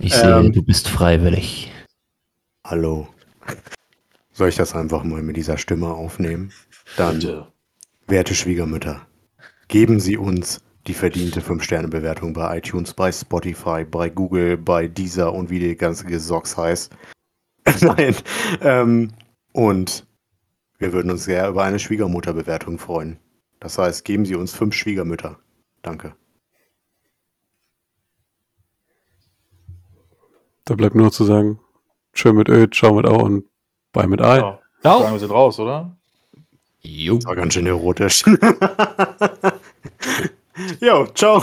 ich 0.00 0.12
sehe, 0.14 0.38
Ähm. 0.38 0.52
du 0.52 0.62
bist 0.62 0.88
freiwillig. 0.88 1.70
hallo. 2.64 3.06
Soll 4.32 4.48
ich 4.48 4.56
das 4.56 4.74
einfach 4.74 5.04
mal 5.04 5.22
mit 5.22 5.36
dieser 5.36 5.56
Stimme 5.58 5.88
aufnehmen? 5.88 6.52
Dann, 6.96 7.18
Bitte. 7.20 7.46
werte 8.06 8.34
Schwiegermütter, 8.34 9.06
geben 9.68 10.00
Sie 10.00 10.16
uns 10.16 10.60
die 10.86 10.94
verdiente 10.94 11.40
5-Sterne-Bewertung 11.40 12.32
bei 12.32 12.58
iTunes, 12.58 12.94
bei 12.94 13.12
Spotify, 13.12 13.84
bei 13.84 14.08
Google, 14.08 14.56
bei 14.56 14.88
Deezer 14.88 15.32
und 15.32 15.50
wie 15.50 15.58
die 15.60 15.76
ganze 15.76 16.04
Gesocks 16.06 16.56
heißt. 16.56 16.92
Nein. 17.82 18.16
Ähm, 18.62 19.12
und 19.52 20.05
wir 20.78 20.92
würden 20.92 21.10
uns 21.10 21.24
sehr 21.24 21.48
über 21.48 21.64
eine 21.64 21.78
Schwiegermutterbewertung 21.78 22.78
freuen. 22.78 23.18
Das 23.60 23.78
heißt, 23.78 24.04
geben 24.04 24.26
Sie 24.26 24.34
uns 24.34 24.52
fünf 24.52 24.74
Schwiegermütter. 24.74 25.38
Danke. 25.82 26.14
Da 30.64 30.74
bleibt 30.74 30.94
nur 30.94 31.06
noch 31.06 31.12
zu 31.12 31.24
sagen, 31.24 31.60
schön 32.12 32.36
mit 32.36 32.48
Ö, 32.48 32.68
ciao 32.68 32.94
mit 32.94 33.06
Au 33.06 33.24
und 33.24 33.44
bye 33.92 34.06
mit 34.06 34.20
Ei. 34.20 34.38
Ja. 34.38 34.60
Ciao. 34.80 35.00
Sagen 35.00 35.14
wir 35.14 35.20
sind 35.20 35.30
raus, 35.30 35.58
oder? 35.58 35.96
Jo. 36.80 37.16
Das 37.16 37.26
war 37.26 37.36
ganz 37.36 37.54
schön 37.54 37.66
erotisch. 37.66 38.24
jo, 40.80 41.06
ciao. 41.14 41.42